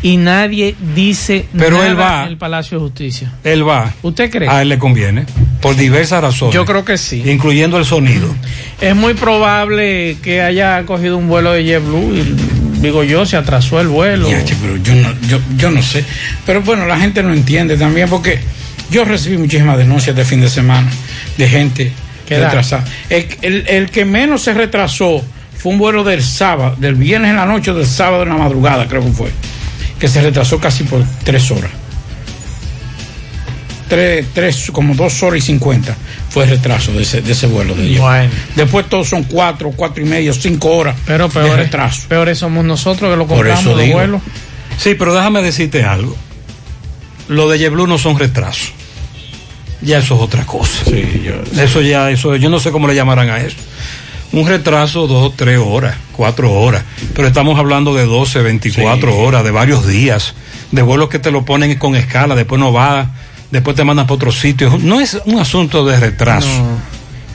y 0.00 0.16
nadie 0.16 0.76
dice 0.94 1.46
Pero 1.58 1.78
nada 1.78 1.88
él 1.88 1.98
va. 1.98 2.22
en 2.24 2.28
el 2.28 2.36
Palacio 2.36 2.78
de 2.78 2.84
Justicia. 2.84 3.32
Él 3.42 3.66
va. 3.68 3.92
¿Usted 4.02 4.30
cree? 4.30 4.48
A 4.48 4.62
él 4.62 4.68
le 4.68 4.78
conviene. 4.78 5.24
Por 5.60 5.74
diversas 5.74 6.22
razones. 6.22 6.54
Yo 6.54 6.64
creo 6.64 6.84
que 6.84 6.96
sí. 6.96 7.22
Incluyendo 7.26 7.78
el 7.78 7.84
sonido. 7.84 8.32
Es 8.80 8.94
muy 8.94 9.14
probable 9.14 10.16
que 10.22 10.40
haya 10.40 10.84
cogido 10.86 11.16
un 11.16 11.26
vuelo 11.26 11.52
de 11.52 11.64
JetBlue 11.64 12.14
y 12.14 12.36
digo 12.80 13.02
yo, 13.02 13.26
se 13.26 13.36
atrasó 13.36 13.80
el 13.80 13.88
vuelo. 13.88 14.30
Ya, 14.30 14.44
pero 14.62 14.76
yo 14.76 14.94
no, 14.94 15.12
yo, 15.28 15.40
yo 15.56 15.70
no 15.72 15.82
sé. 15.82 16.04
Pero 16.46 16.62
bueno, 16.62 16.86
la 16.86 16.96
gente 17.00 17.20
no 17.24 17.32
entiende 17.32 17.76
también 17.76 18.08
porque 18.08 18.38
yo 18.92 19.04
recibí 19.04 19.36
muchísimas 19.36 19.76
denuncias 19.78 20.14
de 20.14 20.24
fin 20.24 20.40
de 20.40 20.48
semana 20.48 20.88
de 21.36 21.48
gente 21.48 21.92
retrasada. 22.28 22.84
El, 23.10 23.26
el- 23.42 23.64
el 23.66 23.90
que 23.90 24.04
menos 24.04 24.42
se 24.42 24.54
retrasó 24.54 25.24
fue 25.58 25.72
un 25.72 25.78
vuelo 25.78 26.04
del 26.04 26.22
sábado, 26.22 26.76
del 26.78 26.94
viernes 26.94 27.30
en 27.30 27.36
la 27.36 27.46
noche 27.46 27.72
o 27.72 27.74
del 27.74 27.86
sábado 27.86 28.22
en 28.22 28.28
la 28.30 28.36
madrugada, 28.36 28.86
creo 28.88 29.04
que 29.04 29.12
fue, 29.12 29.30
que 29.98 30.08
se 30.08 30.22
retrasó 30.22 30.58
casi 30.58 30.84
por 30.84 31.02
tres 31.24 31.50
horas. 31.50 31.70
Tres, 33.88 34.26
tres, 34.34 34.70
como 34.70 34.94
dos 34.94 35.22
horas 35.22 35.38
y 35.38 35.40
cincuenta 35.40 35.96
fue 36.28 36.44
el 36.44 36.50
retraso 36.50 36.92
de 36.92 37.02
ese, 37.02 37.22
de 37.22 37.32
ese 37.32 37.46
vuelo 37.46 37.74
de 37.74 37.86
ellos. 37.86 38.00
Bueno. 38.02 38.30
Después 38.54 38.86
todos 38.86 39.08
son 39.08 39.24
cuatro, 39.24 39.72
cuatro 39.74 40.04
y 40.04 40.06
medio, 40.06 40.34
cinco 40.34 40.76
horas 40.76 40.94
Pero 41.06 41.28
de 41.28 41.34
peores, 41.34 41.56
retraso. 41.56 42.02
peores 42.06 42.38
somos 42.38 42.66
nosotros 42.66 43.10
que 43.10 43.16
lo 43.16 43.26
Por 43.26 43.36
compramos 43.38 43.60
eso 43.64 43.76
de 43.76 43.90
vuelo. 43.90 44.20
Sí, 44.76 44.94
pero 44.94 45.14
déjame 45.14 45.40
decirte 45.40 45.84
algo. 45.84 46.14
Lo 47.28 47.48
de 47.48 47.58
JetBlue 47.58 47.86
no 47.86 47.96
son 47.96 48.18
retrasos. 48.18 48.72
Ya 49.80 49.98
eso 49.98 50.16
es 50.16 50.20
otra 50.20 50.44
cosa. 50.44 50.84
Eso 51.56 51.80
ya, 51.80 52.10
eso, 52.10 52.36
yo 52.36 52.50
no 52.50 52.60
sé 52.60 52.70
cómo 52.70 52.88
le 52.88 52.94
llamarán 52.94 53.30
a 53.30 53.38
eso. 53.38 53.56
Un 54.32 54.46
retraso, 54.46 55.06
dos, 55.06 55.34
tres 55.36 55.58
horas, 55.58 55.96
cuatro 56.12 56.52
horas. 56.52 56.84
Pero 57.14 57.28
estamos 57.28 57.58
hablando 57.58 57.94
de 57.94 58.04
12, 58.04 58.42
24 58.42 59.16
horas, 59.16 59.42
de 59.42 59.50
varios 59.50 59.86
días, 59.86 60.34
de 60.70 60.82
vuelos 60.82 61.08
que 61.08 61.18
te 61.18 61.30
lo 61.30 61.44
ponen 61.44 61.78
con 61.78 61.96
escala, 61.96 62.34
después 62.34 62.60
no 62.60 62.72
va, 62.72 63.10
después 63.50 63.74
te 63.74 63.84
mandan 63.84 64.06
para 64.06 64.16
otro 64.16 64.32
sitio. 64.32 64.78
No 64.80 65.00
es 65.00 65.18
un 65.24 65.38
asunto 65.38 65.84
de 65.86 65.98
retraso. 65.98 66.48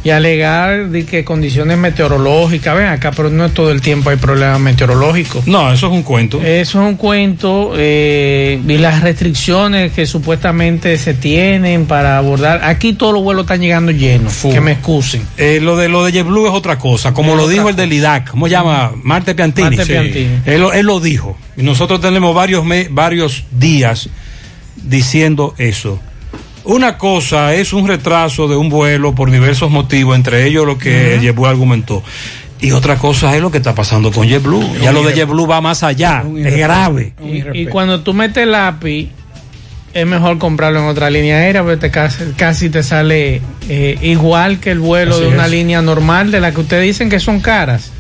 Y 0.06 0.10
alegar 0.10 0.90
de 0.90 1.06
que 1.06 1.24
condiciones 1.24 1.78
meteorológicas, 1.78 2.76
ven 2.76 2.88
acá, 2.88 3.12
pero 3.16 3.30
no 3.30 3.50
todo 3.50 3.72
el 3.72 3.80
tiempo 3.82 4.10
hay 4.10 4.18
problemas 4.18 4.60
meteorológicos. 4.60 5.48
No, 5.48 5.72
eso 5.72 5.88
es 5.88 5.94
un 5.94 6.04
cuento. 6.04 6.42
Eso 6.42 6.82
es 6.84 6.90
un 6.90 6.96
cuento 6.96 7.74
eh, 7.78 8.60
y 8.68 8.78
las 8.80 9.02
restricciones 9.02 9.94
que 9.94 10.06
supuestamente 10.06 10.98
se 10.98 11.14
tienen 11.14 11.86
para 11.86 12.18
abordar. 12.18 12.62
Aquí 12.64 12.94
todos 12.94 13.14
los 13.14 13.24
vuelos 13.24 13.44
están 13.44 13.62
llegando 13.62 13.92
llenos. 13.92 14.34
Que 14.42 14.60
me 14.60 14.74
excusen. 14.74 15.22
Eh, 15.38 15.60
lo 15.62 15.78
de 15.78 15.88
lo 15.88 16.04
de 16.04 16.12
JetBlue 16.12 16.48
es 16.48 16.52
otra 16.54 16.78
cosa, 16.78 17.14
como 17.14 17.32
Es 17.32 17.38
lo 17.38 17.48
dijo 17.48 17.70
el 17.70 17.76
del 17.78 17.94
IDAC, 17.94 18.32
¿cómo 18.32 18.48
llama? 18.48 18.92
Marte 19.04 19.34
Piantini. 19.36 19.70
Marte 19.78 19.86
Piantini. 19.86 20.40
Él, 20.46 20.60
lo- 20.62 20.74
él 20.74 20.86
lo 20.86 21.00
dijo. 21.00 21.38
Y 21.56 21.64
nosotros 21.64 22.02
tenemos 22.02 22.36
varios, 22.36 22.66
me- 22.66 22.88
varios 22.90 23.46
días 23.52 24.10
diciendo 24.76 25.54
eso. 25.58 26.00
Una 26.66 26.98
cosa 26.98 27.54
es 27.54 27.74
un 27.74 27.88
retraso 27.88 28.48
de 28.48 28.56
un 28.56 28.70
vuelo 28.70 29.14
por 29.14 29.30
diversos 29.32 29.70
motivos, 29.70 30.16
entre 30.16 30.46
ellos 30.48 30.66
lo 30.66 30.78
que. 30.78 31.20
JetBlue 31.22 31.46
argumentó. 31.48 32.04
Y 32.62 32.72
otra 32.72 32.96
cosa 32.98 33.36
es 33.36 33.42
lo 33.42 33.52
que 33.52 33.58
está 33.58 33.76
pasando 33.76 34.12
con 34.12 34.26
JetBlue. 34.28 34.80
Ya 34.82 34.94
lo 34.94 35.04
de 35.04 35.14
JetBlue 35.14 35.46
va 35.46 35.60
más 35.60 35.84
allá, 35.84 36.24
es 36.38 36.56
grave. 36.58 37.14
Y, 37.22 37.64
y 37.64 37.66
cuando 37.66 38.02
tú 38.02 38.14
metes 38.14 38.48
lápiz, 38.48 39.10
es 39.94 40.08
mejor 40.08 40.38
comprarlo 40.40 40.80
en 40.80 40.86
otra 40.86 41.10
línea 41.10 41.38
aérea, 41.38 41.62
porque 41.62 41.78
te 41.78 41.92
casi, 41.92 42.24
casi 42.38 42.70
te 42.70 42.82
sale 42.82 43.42
eh, 43.70 43.98
igual 44.02 44.60
que 44.60 44.72
el 44.72 44.80
vuelo 44.80 45.14
Así 45.16 45.24
de 45.24 45.28
una 45.28 45.46
es. 45.46 45.52
línea 45.52 45.82
normal, 45.82 46.32
de 46.32 46.40
la 46.40 46.52
que 46.52 46.62
ustedes 46.62 46.84
dicen 46.84 47.10
que 47.10 47.20
son 47.20 47.42
caras. 47.42 47.92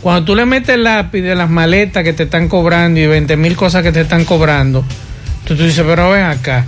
Cuando 0.00 0.24
tú 0.24 0.34
le 0.34 0.46
metes 0.46 0.70
el 0.76 0.84
lápiz 0.84 1.20
de 1.22 1.34
las 1.34 1.50
maletas 1.50 2.02
que 2.02 2.12
te 2.12 2.22
están 2.24 2.48
cobrando 2.48 2.98
y 3.00 3.06
20 3.06 3.36
mil 3.36 3.56
cosas 3.56 3.82
que 3.82 3.92
te 3.92 4.00
están 4.00 4.24
cobrando, 4.24 4.84
tú, 5.44 5.54
tú 5.54 5.64
dices, 5.64 5.84
pero 5.86 6.10
ven 6.10 6.22
acá. 6.24 6.64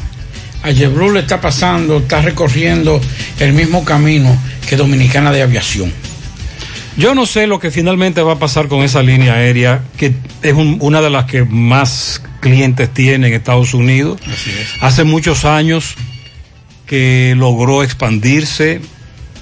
A 0.63 0.71
JetBlue 0.73 1.13
le 1.15 1.21
está 1.21 1.41
pasando, 1.41 1.99
está 1.99 2.21
recorriendo 2.21 3.01
el 3.39 3.53
mismo 3.53 3.85
camino 3.85 4.37
que 4.69 4.77
Dominicana 4.77 5.33
de 5.33 5.43
Aviación. 5.43 5.93
Yo 6.97 7.15
no 7.15 7.25
sé 7.25 7.47
lo 7.47 7.59
que 7.59 7.71
finalmente 7.71 8.21
va 8.21 8.35
a 8.35 8.39
pasar 8.39 8.69
con 8.69 8.83
esa 8.83 9.03
línea 9.03 9.35
aérea, 9.35 9.83
que 9.97 10.13
es 10.43 10.53
un- 10.53 10.77
una 10.81 11.01
de 11.01 11.09
las 11.09 11.25
que 11.25 11.45
más 11.45 12.21
clientes 12.41 12.93
tiene 12.93 13.29
en 13.29 13.35
Estados 13.35 13.73
Unidos. 13.75 14.21
Hace 14.83 15.05
muchos 15.05 15.45
años 15.47 15.95
que 16.87 17.35
logró 17.37 17.83
expandirse 17.83 18.81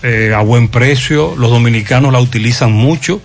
eh, 0.04 0.32
a 0.32 0.42
buen 0.42 0.68
precio, 0.68 1.34
los 1.36 1.50
dominicanos 1.50 2.12
la 2.12 2.20
utilizan 2.20 2.70
mucho, 2.70 3.20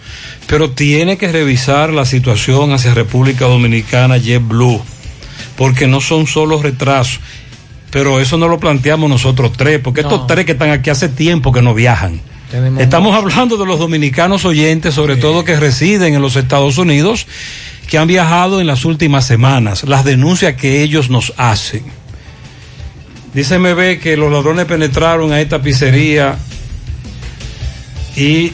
pero 0.48 0.72
tiene 0.72 1.18
que 1.20 1.32
revisar 1.32 1.92
la 1.92 2.04
situación 2.04 2.72
hacia 2.74 2.96
República 2.96 3.46
Dominicana 3.46 4.18
JetBlue, 4.18 4.82
porque 5.56 5.86
no 5.86 6.02
son 6.02 6.26
solo 6.26 6.60
retrasos. 6.64 7.20
Pero 7.94 8.20
eso 8.20 8.38
no 8.40 8.48
lo 8.48 8.60
planteamos 8.60 9.08
nosotros 9.08 9.52
tres, 9.56 9.80
porque 9.80 10.02
estos 10.02 10.26
tres 10.26 10.46
que 10.46 10.54
están 10.54 10.72
aquí 10.72 10.90
hace 10.90 11.10
tiempo 11.10 11.54
que 11.54 11.62
no 11.62 11.76
viajan. 11.76 12.20
Tenemos 12.50 12.82
Estamos 12.82 13.16
hablando 13.16 13.56
de 13.56 13.68
los 13.68 13.78
dominicanos 13.78 14.46
oyentes, 14.46 14.96
sobre 14.96 15.16
todo 15.16 15.44
que 15.44 15.56
residen 15.56 16.16
en 16.16 16.22
los 16.24 16.36
Estados 16.36 16.80
Unidos, 16.80 17.28
que 17.88 18.00
han 18.00 18.08
viajado 18.08 18.60
en 18.60 18.66
las 18.66 18.84
últimas 18.86 19.28
semanas, 19.28 19.84
las 19.84 20.06
denuncias 20.06 20.56
que 20.56 20.82
ellos 20.82 21.12
nos 21.12 21.34
hacen. 21.38 21.84
Dice 23.36 23.60
MB 23.60 24.00
que 24.00 24.18
los 24.18 24.32
ladrones 24.32 24.66
penetraron 24.66 25.32
a 25.32 25.40
esta 25.40 25.62
pizzería 25.62 26.36
y 28.16 28.54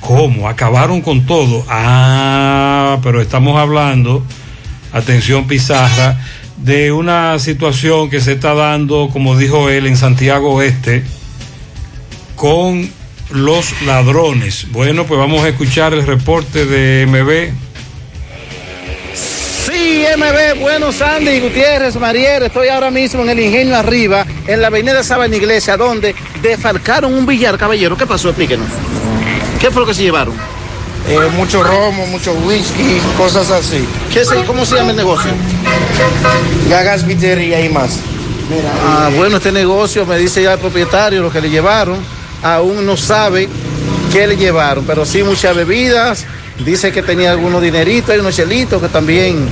¿cómo? 0.00 0.48
Acabaron 0.48 1.00
con 1.00 1.26
todo. 1.26 1.64
Ah, 1.68 2.98
pero 3.04 3.20
estamos 3.20 3.56
hablando, 3.56 4.24
atención 4.92 5.46
Pizarra, 5.46 6.18
de 6.58 6.92
una 6.92 7.38
situación 7.38 8.10
que 8.10 8.20
se 8.20 8.32
está 8.32 8.54
dando, 8.54 9.08
como 9.12 9.36
dijo 9.36 9.68
él, 9.68 9.86
en 9.86 9.96
Santiago 9.96 10.54
Oeste, 10.54 11.04
con 12.36 12.90
los 13.30 13.82
ladrones. 13.82 14.66
Bueno, 14.70 15.04
pues 15.06 15.18
vamos 15.18 15.44
a 15.44 15.48
escuchar 15.48 15.92
el 15.92 16.06
reporte 16.06 16.66
de 16.66 17.06
MB. 17.06 17.52
Sí, 19.14 20.04
MB, 20.16 20.60
bueno, 20.60 20.92
Sandy 20.92 21.40
Gutiérrez, 21.40 21.96
Mariel, 21.96 22.44
estoy 22.44 22.68
ahora 22.68 22.90
mismo 22.90 23.22
en 23.22 23.30
el 23.30 23.40
Ingenio 23.40 23.76
Arriba, 23.76 24.26
en 24.46 24.60
la 24.62 24.68
avenida 24.68 25.02
Sabana 25.02 25.36
Iglesia, 25.36 25.76
donde 25.76 26.14
defalcaron 26.42 27.14
un 27.14 27.26
billar, 27.26 27.58
caballero. 27.58 27.96
¿Qué 27.96 28.06
pasó? 28.06 28.28
Explíquenos. 28.28 28.66
¿Qué 29.60 29.70
fue 29.70 29.82
lo 29.82 29.86
que 29.86 29.94
se 29.94 30.02
llevaron? 30.02 30.57
Eh, 31.08 31.18
mucho 31.36 31.62
romo, 31.62 32.06
mucho 32.06 32.34
whisky, 32.46 33.00
cosas 33.16 33.50
así. 33.50 33.82
¿Qué 34.12 34.24
se, 34.26 34.36
¿Cómo 34.44 34.66
se 34.66 34.76
llama 34.76 34.90
el 34.90 34.96
negocio? 34.96 35.30
Gagas 36.68 37.02
Pizzería 37.04 37.64
y 37.64 37.70
más. 37.70 37.98
Ah, 38.86 39.10
bueno, 39.16 39.38
este 39.38 39.50
negocio, 39.50 40.04
me 40.04 40.18
dice 40.18 40.42
ya 40.42 40.54
el 40.54 40.58
propietario, 40.58 41.22
lo 41.22 41.30
que 41.30 41.40
le 41.40 41.50
llevaron, 41.50 41.98
aún 42.42 42.84
no 42.84 42.96
sabe 42.96 43.48
qué 44.12 44.26
le 44.26 44.36
llevaron, 44.36 44.84
pero 44.86 45.04
sí 45.04 45.22
muchas 45.22 45.54
bebidas, 45.54 46.26
dice 46.64 46.92
que 46.92 47.02
tenía 47.02 47.30
algunos 47.30 47.62
dineritos, 47.62 48.10
hay 48.10 48.20
unos 48.20 48.36
chelitos 48.36 48.80
que 48.80 48.88
también 48.88 49.48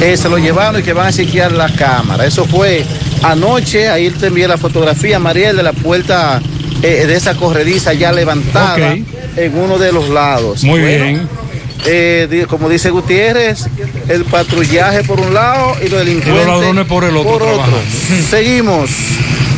eh, 0.00 0.16
se 0.16 0.28
lo 0.28 0.38
llevaron 0.38 0.80
y 0.80 0.84
que 0.84 0.92
van 0.92 1.08
a 1.08 1.12
chequear 1.12 1.52
la 1.52 1.72
cámara. 1.74 2.24
Eso 2.24 2.44
fue 2.44 2.84
anoche, 3.22 3.88
ahí 3.88 4.10
te 4.10 4.26
envié 4.28 4.48
la 4.48 4.58
fotografía, 4.58 5.18
Mariel, 5.18 5.56
de 5.56 5.62
la 5.62 5.72
puerta 5.72 6.40
eh, 6.82 7.06
de 7.06 7.14
esa 7.16 7.34
corrediza 7.36 7.92
ya 7.92 8.12
levantada 8.12 8.94
en 8.94 9.58
uno 9.58 9.78
de 9.78 9.92
los 9.92 10.08
lados. 10.08 10.64
Muy 10.64 10.80
Bueno, 10.80 11.04
bien. 11.04 11.28
eh, 11.86 12.46
como 12.48 12.68
dice 12.68 12.90
Gutiérrez, 12.90 13.66
el 14.08 14.24
patrullaje 14.24 15.02
por 15.04 15.20
un 15.20 15.32
lado 15.34 15.76
y 15.84 15.88
los 15.88 16.00
delincuentes 16.00 16.46
ladrones 16.46 16.86
por 16.86 17.04
el 17.04 17.16
otro 17.16 17.38
trabajando. 17.38 17.78
Seguimos. 18.30 18.90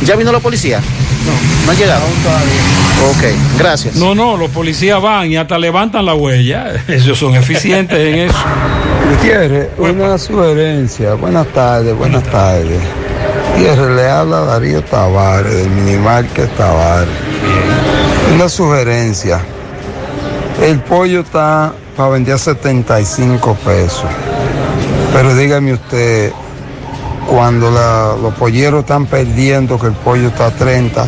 ¿Ya 0.05 0.15
vino 0.17 0.31
la 0.33 0.39
policía? 0.39 0.79
No, 1.25 1.65
no 1.65 1.71
han 1.71 1.77
llegado. 1.77 2.03
Ok, 3.09 3.23
gracias. 3.57 3.95
No, 3.95 4.13
no, 4.13 4.35
los 4.35 4.49
policías 4.51 5.01
van 5.01 5.31
y 5.31 5.37
hasta 5.37 5.57
levantan 5.57 6.05
la 6.05 6.13
huella. 6.13 6.73
Ellos 6.89 7.17
son 7.17 7.35
eficientes 7.35 7.97
en 7.97 8.15
eso. 8.29 8.37
Gutiérrez, 9.09 9.69
una 9.77 10.17
sugerencia. 10.17 11.13
Buenas 11.13 11.47
tardes, 11.47 11.95
buenas 11.95 12.23
tardes. 12.23 12.79
Gutiérrez, 13.53 13.95
le 13.95 14.09
habla 14.09 14.41
Darío 14.41 14.83
Tavares, 14.83 15.53
del 15.53 15.69
minimarket 15.69 16.49
Tavares. 16.57 17.09
Una 18.33 18.49
sugerencia. 18.49 19.39
El 20.61 20.79
pollo 20.79 21.21
está 21.21 21.73
para 21.95 22.09
vender 22.09 22.35
a 22.35 22.37
75 22.37 23.55
pesos. 23.63 24.05
Pero 25.13 25.35
dígame 25.35 25.73
usted, 25.73 26.31
cuando 27.29 27.69
la- 27.71 28.15
los 28.21 28.33
polleros 28.35 28.81
están 28.81 29.05
perdiendo 29.05 29.79
que 29.79 29.87
el 29.87 29.93
pollo 29.93 30.27
está 30.29 30.47
a 30.47 30.51
30, 30.51 31.05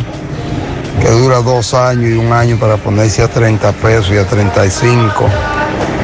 que 1.02 1.10
dura 1.10 1.38
dos 1.38 1.74
años 1.74 2.10
y 2.10 2.14
un 2.16 2.32
año 2.32 2.56
para 2.58 2.76
ponerse 2.76 3.22
a 3.22 3.28
30 3.28 3.72
pesos 3.72 4.10
y 4.12 4.18
a 4.18 4.24
35. 4.24 5.26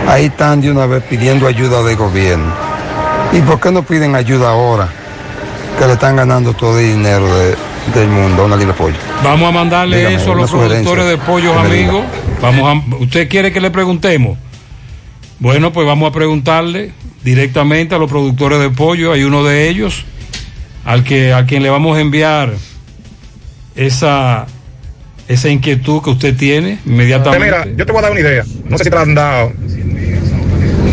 Ahí 0.09 0.27
están 0.27 0.61
de 0.61 0.71
una 0.71 0.87
vez 0.87 1.03
pidiendo 1.05 1.47
ayuda 1.47 1.83
del 1.83 1.97
gobierno. 1.97 2.53
¿Y 3.33 3.41
por 3.41 3.61
qué 3.61 3.71
no 3.71 3.83
piden 3.83 4.15
ayuda 4.17 4.51
ahora? 4.51 4.89
Que 5.79 5.87
le 5.87 5.93
están 5.95 6.17
ganando 6.17 6.53
todo 6.55 6.79
el 6.79 6.87
dinero 6.97 7.27
de- 7.39 7.57
del 7.95 8.09
mundo 8.09 8.43
a 8.43 8.47
una 8.47 8.57
libra 8.57 8.73
de 8.75 8.79
pollo. 8.79 8.97
Vamos 9.25 9.49
a 9.49 9.53
mandarle 9.53 9.97
Dígame, 9.99 10.15
eso 10.17 10.33
a 10.33 10.37
los 10.37 10.51
productores 10.51 11.07
de 11.07 11.19
pollos, 11.19 11.57
amigos. 11.57 12.05
Vamos 12.41 12.85
a, 12.93 12.97
¿Usted 12.97 13.29
quiere 13.29 13.53
que 13.53 13.61
le 13.61 13.71
preguntemos? 13.71 14.39
Bueno, 15.41 15.73
pues 15.73 15.87
vamos 15.87 16.09
a 16.09 16.13
preguntarle 16.13 16.93
directamente 17.25 17.95
a 17.95 17.99
los 17.99 18.09
productores 18.09 18.61
de 18.61 18.71
pollo. 18.71 19.13
Hay 19.13 19.25
uno 19.25 19.43
de 19.45 19.69
ellos 19.69 20.05
al 20.85 21.03
que 21.03 21.33
a 21.33 21.47
quien 21.47 21.63
le 21.65 21.71
vamos 21.71 21.97
a 21.97 22.01
enviar 22.01 22.53
esa 23.75 24.47
esa 25.29 25.49
inquietud 25.49 26.03
que 26.03 26.11
usted 26.11 26.37
tiene 26.37 26.79
inmediatamente. 26.85 27.45
Mira, 27.47 27.67
yo 27.77 27.87
te 27.87 27.93
voy 27.93 28.01
a 28.01 28.03
dar 28.03 28.11
una 28.13 28.21
idea. 28.21 28.45
No 28.69 28.77
sé 28.79 28.85
si 28.85 28.91
te 28.91 28.97
la 28.97 29.03
han 29.03 29.15
dado. 29.15 29.53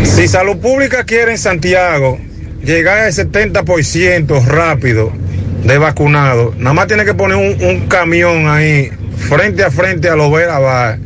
Si 0.04 0.28
Salud 0.28 0.58
Pública 0.58 1.04
quiere 1.04 1.32
en 1.32 1.38
Santiago 1.38 2.20
llegar 2.64 3.00
al 3.00 3.12
70% 3.12 4.46
rápido 4.46 5.12
de 5.64 5.78
vacunados, 5.78 6.56
nada 6.58 6.74
más 6.74 6.88
tiene 6.88 7.06
que 7.06 7.14
poner 7.14 7.38
un, 7.38 7.62
un 7.64 7.88
camión 7.88 8.48
ahí 8.48 8.90
frente 9.30 9.64
a 9.64 9.72
frente 9.72 10.10
a 10.10 10.16
Lovera 10.16 10.60
Bar. 10.60 11.00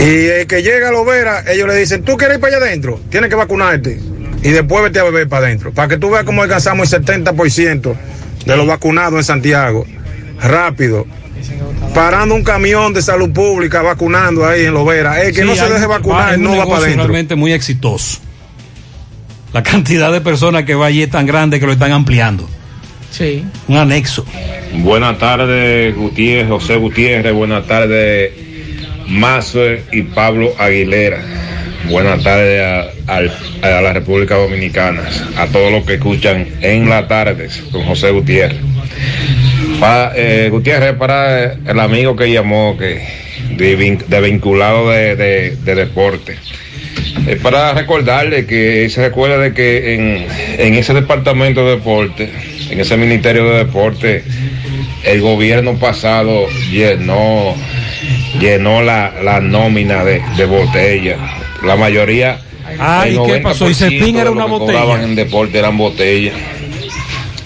Y 0.00 0.26
el 0.26 0.46
que 0.46 0.62
llega 0.62 0.88
a 0.88 0.92
Lovera, 0.92 1.44
ellos 1.50 1.66
le 1.66 1.74
dicen, 1.76 2.02
tú 2.02 2.16
quieres 2.16 2.36
ir 2.36 2.40
para 2.40 2.56
allá 2.56 2.66
adentro, 2.66 3.00
tienes 3.10 3.30
que 3.30 3.36
vacunarte. 3.36 4.00
Y 4.42 4.50
después 4.50 4.84
vete 4.84 5.00
a 5.00 5.04
beber 5.04 5.28
para 5.28 5.46
adentro. 5.46 5.72
Para 5.72 5.88
que 5.88 5.96
tú 5.96 6.10
veas 6.10 6.22
cómo 6.24 6.42
alcanzamos 6.42 6.92
el 6.92 7.04
70% 7.04 7.94
de 8.46 8.56
los 8.56 8.66
vacunados 8.66 9.18
en 9.18 9.24
Santiago. 9.24 9.84
Rápido 10.40 11.06
parando 11.94 12.34
un 12.34 12.44
camión 12.44 12.92
de 12.94 13.02
salud 13.02 13.30
pública 13.30 13.82
vacunando 13.82 14.46
ahí 14.46 14.64
en 14.66 14.74
Lovera. 14.74 15.22
El 15.22 15.34
que 15.34 15.42
Sí, 15.42 15.46
no 15.46 15.56
se 15.56 15.68
deje 15.68 15.86
vacunar 15.86 16.36
un 16.36 16.44
no 16.44 16.56
va 16.56 16.64
para 16.66 16.78
adentro. 16.78 17.04
realmente 17.04 17.34
muy 17.34 17.52
exitoso. 17.52 18.20
La 19.52 19.62
cantidad 19.62 20.12
de 20.12 20.20
personas 20.20 20.64
que 20.64 20.74
va 20.74 20.86
allí 20.86 21.02
es 21.02 21.10
tan 21.10 21.26
grande 21.26 21.58
que 21.58 21.66
lo 21.66 21.72
están 21.72 21.92
ampliando. 21.92 22.48
Sí. 23.10 23.44
Un 23.66 23.76
anexo. 23.78 24.24
Buenas 24.74 25.18
tardes, 25.18 25.94
Gutiérrez, 25.96 26.48
José 26.48 26.76
Gutiérrez. 26.76 27.32
Buenas 27.32 27.66
tardes, 27.66 28.32
Mazo 29.06 29.60
y 29.92 30.02
Pablo 30.02 30.52
Aguilera. 30.58 31.20
Buenas 31.88 32.22
tardes 32.22 32.62
a, 33.06 33.16
a 33.62 33.80
la 33.80 33.92
República 33.94 34.34
Dominicana, 34.36 35.02
a 35.38 35.46
todos 35.46 35.72
los 35.72 35.84
que 35.86 35.94
escuchan 35.94 36.46
en 36.60 36.88
las 36.90 37.08
tardes 37.08 37.62
con 37.72 37.84
José 37.84 38.10
Gutiérrez. 38.10 38.58
Para, 39.80 40.12
eh, 40.14 40.48
Gutiérrez, 40.50 40.94
para 40.96 41.52
el 41.54 41.80
amigo 41.80 42.14
que 42.14 42.30
llamó, 42.30 42.76
que 42.76 43.02
de 43.56 44.20
vinculado 44.20 44.90
de, 44.90 45.16
de- 45.16 45.56
de 45.56 45.74
deporte. 45.74 46.36
Es 47.28 47.38
para 47.40 47.74
recordarle 47.74 48.46
que 48.46 48.88
se 48.88 49.02
recuerda 49.02 49.36
de 49.36 49.52
que 49.52 49.94
en, 49.94 50.26
en 50.58 50.74
ese 50.74 50.94
departamento 50.94 51.62
de 51.62 51.72
deporte, 51.72 52.30
en 52.70 52.80
ese 52.80 52.96
ministerio 52.96 53.44
de 53.50 53.58
deporte, 53.58 54.24
el 55.04 55.20
gobierno 55.20 55.78
pasado 55.78 56.46
llenó, 56.70 57.54
llenó 58.40 58.80
la, 58.80 59.12
la 59.22 59.40
nómina 59.40 60.04
de, 60.04 60.22
de 60.38 60.44
botellas. 60.46 61.18
La 61.62 61.76
mayoría. 61.76 62.40
Ay, 62.78 63.16
el 63.16 63.22
¿qué 63.26 63.40
pasó? 63.40 63.68
Y 63.68 63.72
90% 63.72 63.74
Cepín 63.74 64.16
era 64.16 64.30
una 64.30 64.44
que 64.44 64.50
botella. 64.50 65.02
en 65.02 65.14
deporte 65.14 65.58
eran 65.58 65.76
botellas. 65.76 66.34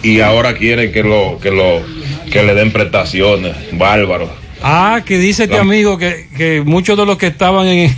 Y 0.04 0.20
ahora 0.20 0.54
quieren 0.54 0.92
que 0.92 1.02
lo, 1.02 1.40
que 1.40 1.50
lo, 1.50 1.82
que 2.30 2.44
le 2.44 2.54
den 2.54 2.70
prestaciones. 2.70 3.56
Bárbaro. 3.72 4.30
Ah, 4.62 5.02
que 5.04 5.18
dice 5.18 5.44
este 5.44 5.58
amigo 5.58 5.98
que, 5.98 6.28
que 6.36 6.62
muchos 6.64 6.96
de 6.96 7.04
los 7.04 7.18
que 7.18 7.26
estaban 7.26 7.66
en... 7.66 7.92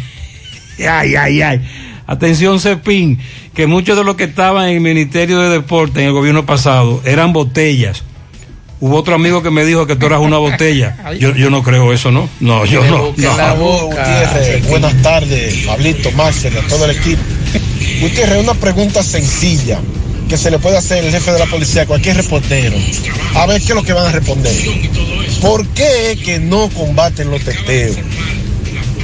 Ay, 0.79 1.15
ay, 1.17 1.43
ay. 1.43 1.61
Atención, 2.07 2.61
Cepín, 2.61 3.19
que 3.55 3.67
muchos 3.67 3.97
de 3.97 4.05
los 4.05 4.17
que 4.17 4.25
estaban 4.25 4.69
en 4.69 4.75
el 4.75 4.81
Ministerio 4.81 5.41
de 5.41 5.49
Deporte 5.49 6.01
en 6.01 6.07
el 6.07 6.13
gobierno 6.13 6.45
pasado 6.45 7.01
eran 7.05 7.33
botellas. 7.33 8.05
Hubo 8.81 8.97
otro 8.97 9.15
amigo 9.15 9.43
que 9.43 9.51
me 9.51 9.65
dijo 9.65 9.87
que 9.87 9.97
tú 9.97 10.07
eras 10.07 10.21
una 10.21 10.37
botella. 10.37 10.97
Yo, 11.19 11.35
yo 11.35 11.49
no 11.49 11.63
creo 11.63 11.93
eso, 11.93 12.11
¿no? 12.11 12.29
No, 12.41 12.67
yo 12.67 12.85
no. 12.85 13.15
no. 13.17 13.87
Gutiérrez. 13.87 14.69
Buenas 14.69 14.95
tardes, 15.01 15.55
Pablito, 15.65 16.11
Máximo, 16.13 16.59
a 16.61 16.63
todo 16.69 16.85
el 16.85 16.97
equipo. 16.97 17.23
Gutiérrez, 18.01 18.43
una 18.43 18.55
pregunta 18.55 19.03
sencilla 19.03 19.81
que 20.29 20.37
se 20.37 20.51
le 20.51 20.59
puede 20.59 20.77
hacer 20.77 21.05
al 21.05 21.11
jefe 21.11 21.33
de 21.33 21.39
la 21.39 21.47
policía 21.47 21.83
a 21.83 21.87
cualquier 21.87 22.17
reportero. 22.17 22.77
A 23.37 23.47
ver 23.47 23.61
qué 23.61 23.69
es 23.69 23.75
lo 23.75 23.83
que 23.83 23.93
van 23.93 24.07
a 24.07 24.13
responder. 24.13 24.53
¿Por 25.41 25.67
qué 25.69 26.13
es 26.13 26.19
que 26.21 26.39
no 26.39 26.69
combaten 26.71 27.31
los 27.31 27.43
teteos? 27.43 27.97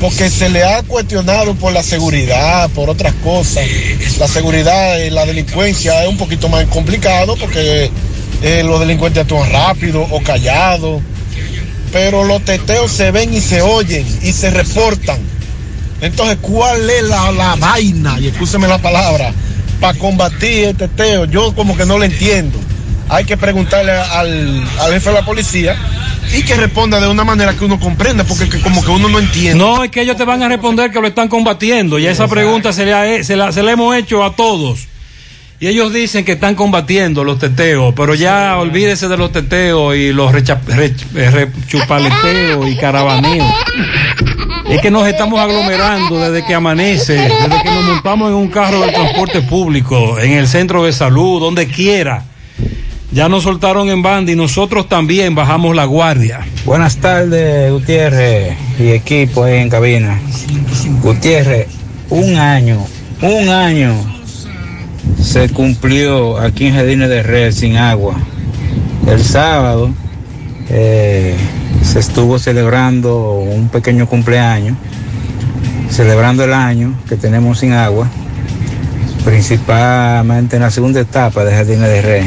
Porque 0.01 0.31
se 0.31 0.49
le 0.49 0.65
ha 0.65 0.83
cuestionado 0.83 1.55
por 1.55 1.73
la 1.73 1.83
seguridad, 1.83 2.71
por 2.71 2.89
otras 2.89 3.13
cosas. 3.23 3.65
La 4.19 4.27
seguridad 4.27 4.99
y 4.99 5.11
la 5.11 5.27
delincuencia 5.27 6.03
es 6.05 6.09
un 6.09 6.17
poquito 6.17 6.49
más 6.49 6.65
complicado 6.67 7.37
porque 7.37 7.91
eh, 8.43 8.63
los 8.65 8.81
delincuentes 8.81 9.23
actúan 9.23 9.51
rápido 9.53 10.07
o 10.11 10.23
callados 10.23 11.03
pero 11.93 12.25
los 12.25 12.45
teteos 12.45 12.91
se 12.91 13.11
ven 13.11 13.35
y 13.35 13.41
se 13.41 13.63
oyen 13.63 14.07
y 14.23 14.33
se 14.33 14.51
reportan. 14.51 15.19
Entonces, 16.01 16.39
¿cuál 16.41 16.89
es 16.89 17.03
la, 17.05 17.31
la 17.33 17.57
vaina? 17.57 18.19
Y 18.21 18.29
escúcheme 18.29 18.69
la 18.69 18.79
palabra, 18.79 19.33
para 19.81 19.99
combatir 19.99 20.69
el 20.69 20.77
teteo. 20.77 21.25
Yo 21.27 21.55
como 21.55 21.77
que 21.77 21.85
no 21.85 21.99
lo 21.99 22.05
entiendo. 22.05 22.59
Hay 23.11 23.25
que 23.25 23.37
preguntarle 23.37 23.93
al, 23.93 24.63
al 24.81 24.93
jefe 24.93 25.11
de 25.11 25.15
la 25.17 25.25
policía 25.25 25.77
y 26.37 26.43
que 26.45 26.55
responda 26.55 27.01
de 27.01 27.09
una 27.09 27.25
manera 27.25 27.55
que 27.55 27.65
uno 27.65 27.79
comprenda, 27.81 28.23
porque 28.25 28.49
que 28.49 28.61
como 28.61 28.83
que 28.85 28.91
uno 28.91 29.09
no 29.09 29.19
entiende. 29.19 29.59
No, 29.59 29.83
es 29.83 29.91
que 29.91 30.03
ellos 30.03 30.17
te 30.17 30.25
van 30.25 30.43
a 30.43 30.49
responder 30.49 30.93
que 30.93 31.01
lo 31.01 31.09
están 31.09 31.27
combatiendo. 31.29 31.99
Y 31.99 32.07
esa 32.07 32.29
pregunta 32.29 32.73
se 32.73 32.87
le, 32.87 33.25
se 33.25 33.35
la, 33.37 33.51
se 33.53 33.63
la 33.65 33.73
hemos 33.73 33.97
hecho 33.97 34.23
a 34.25 34.37
todos. 34.37 34.87
Y 35.59 35.67
ellos 35.67 35.93
dicen 35.93 36.25
que 36.25 36.33
están 36.33 36.55
combatiendo 36.55 37.23
los 37.25 37.39
teteos, 37.39 37.93
pero 37.95 38.15
ya 38.15 38.57
olvídese 38.57 39.09
de 39.09 39.17
los 39.19 39.31
teteos 39.33 39.95
y 39.95 40.11
los 40.13 40.33
recha- 40.33 40.61
rech- 40.67 41.05
eh, 41.17 41.31
rechupaleteos 41.31 42.67
y 42.69 42.77
caravaneos. 42.77 43.53
Es 44.69 44.81
que 44.81 44.91
nos 44.91 45.07
estamos 45.09 45.39
aglomerando 45.41 46.19
desde 46.21 46.47
que 46.47 46.55
amanece, 46.55 47.15
desde 47.15 47.63
que 47.63 47.71
nos 47.71 47.85
montamos 47.85 48.29
en 48.29 48.37
un 48.37 48.49
carro 48.49 48.81
de 48.83 48.93
transporte 48.93 49.43
público, 49.43 50.19
en 50.21 50.33
el 50.33 50.47
centro 50.47 50.85
de 50.85 50.93
salud, 50.93 51.41
donde 51.41 51.67
quiera. 51.67 52.23
Ya 53.13 53.29
nos 53.29 53.43
soltaron 53.43 53.89
en 53.89 54.03
banda 54.03 54.31
y 54.31 54.37
nosotros 54.37 54.89
también 54.89 55.35
bajamos 55.35 55.75
la 55.75 55.85
guardia. 55.85 56.47
Buenas 56.65 56.97
tardes, 56.99 57.73
Gutiérrez 57.73 58.57
y 58.79 58.91
equipo 58.91 59.43
ahí 59.43 59.59
en 59.59 59.69
cabina. 59.69 60.21
Gutiérrez, 61.03 61.67
un 62.09 62.37
año, 62.37 62.87
un 63.21 63.49
año 63.49 63.95
se 65.21 65.49
cumplió 65.49 66.39
aquí 66.39 66.67
en 66.67 66.75
Jardines 66.75 67.09
de 67.09 67.25
Red 67.25 67.53
sin 67.53 67.77
agua. 67.77 68.15
El 69.09 69.25
sábado 69.25 69.91
eh, 70.69 71.35
se 71.83 71.99
estuvo 71.99 72.39
celebrando 72.39 73.33
un 73.33 73.69
pequeño 73.71 74.07
cumpleaños, 74.07 74.77
celebrando 75.91 76.45
el 76.45 76.53
año 76.53 76.95
que 77.09 77.17
tenemos 77.17 77.59
sin 77.59 77.73
agua, 77.73 78.09
principalmente 79.25 80.57
en 80.57 80.63
la 80.63 80.71
segunda 80.71 81.01
etapa 81.01 81.45
de 81.45 81.53
Jardines 81.53 81.89
de 81.89 82.03
Red, 82.03 82.25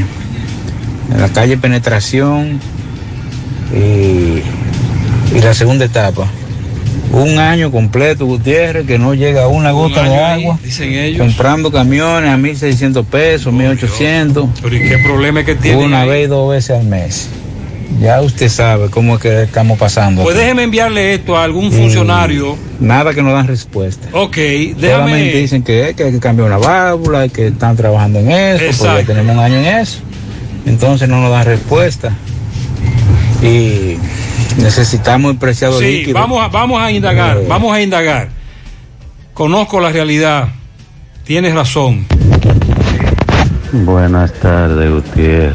en 1.12 1.22
la 1.22 1.30
calle 1.30 1.58
Penetración 1.58 2.60
y, 3.74 4.41
y 5.36 5.41
la 5.41 5.54
segunda 5.54 5.86
etapa. 5.86 6.28
Un 7.12 7.38
año 7.38 7.72
completo, 7.72 8.26
Gutiérrez, 8.26 8.88
que 8.88 8.97
no 8.97 9.14
llega 9.14 9.47
una 9.47 9.72
gota 9.72 10.01
de 10.04 10.16
agua. 10.18 10.58
Dicen 10.64 10.93
ellos. 10.93 11.20
Comprando 11.20 11.72
camiones 11.72 12.32
a 12.32 12.38
1.600 12.38 13.06
pesos, 13.06 13.54
1.800. 13.54 14.49
Pero 14.64 14.76
¿y 14.76 14.80
qué 14.82 14.97
problema 14.97 15.43
que 15.43 15.54
tienen 15.54 15.86
Una 15.86 16.01
ahí? 16.01 16.10
vez 16.10 16.26
y 16.26 16.28
dos 16.28 16.49
veces 16.51 16.72
al 16.80 16.86
mes. 16.86 17.30
Ya 18.01 18.20
usted 18.22 18.49
sabe 18.49 18.89
cómo 18.89 19.16
es 19.16 19.22
que 19.22 19.43
estamos 19.43 19.78
pasando. 19.78 20.24
Pues 20.24 20.36
déjeme 20.36 20.64
enviarle 20.64 21.14
esto 21.14 21.38
a 21.38 21.43
algún 21.43 21.72
funcionario. 21.72 22.58
Nada 22.80 23.14
que 23.14 23.22
no 23.22 23.32
dan 23.32 23.45
respuesta. 23.47 24.08
Ok, 24.14 24.36
Solamente 24.36 24.82
déjame. 24.82 25.34
dicen 25.34 25.62
que, 25.62 25.93
que 25.95 26.06
hay 26.06 26.12
que 26.14 26.20
cambiar 26.20 26.47
una 26.47 26.58
válvula, 26.58 27.30
que 27.30 27.47
están 27.47 27.76
trabajando 27.76 28.18
en 28.20 28.32
eso, 28.32 28.64
Exacto. 28.66 28.88
porque 28.95 29.06
tenemos 29.06 29.36
un 29.36 29.43
año 29.43 29.58
en 29.60 29.66
eso. 29.66 29.99
Entonces 30.66 31.07
no 31.09 31.22
nos 31.22 31.32
dan 31.32 31.45
respuesta. 31.45 32.11
Y 33.41 33.97
necesitamos 34.57 35.32
el 35.34 35.38
preciado 35.38 35.80
Sí, 35.80 35.86
líquido. 35.99 36.14
vamos 36.20 36.41
a, 36.43 36.47
vamos 36.47 36.82
a 36.82 36.91
indagar, 36.91 37.38
Eh. 37.38 37.45
vamos 37.47 37.74
a 37.76 37.82
indagar. 37.82 38.30
Conozco 39.34 39.80
la 39.80 39.91
realidad. 39.91 40.47
Tienes 41.26 41.53
razón. 41.53 42.05
Buenas 43.72 44.32
tardes, 44.34 44.91
Gutiérrez. 44.91 45.53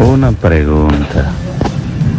Una 0.00 0.30
pregunta. 0.32 1.32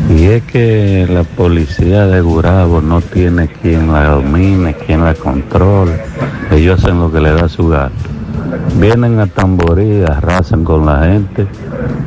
Y 0.09 0.25
es 0.25 0.43
que 0.43 1.07
la 1.09 1.23
policía 1.23 2.07
de 2.07 2.19
Gurabo 2.21 2.81
no 2.81 2.99
tiene 2.99 3.47
quien 3.47 3.91
la 3.93 4.05
domine, 4.05 4.73
quien 4.73 5.03
la 5.03 5.13
controle. 5.13 6.01
Ellos 6.51 6.83
hacen 6.83 6.99
lo 6.99 7.11
que 7.11 7.19
le 7.21 7.31
da 7.31 7.47
su 7.47 7.67
gato. 7.67 7.93
Vienen 8.79 9.19
a 9.19 9.27
Tamborí, 9.27 10.03
arrasan 10.03 10.63
con 10.63 10.85
la 10.85 11.03
gente, 11.03 11.47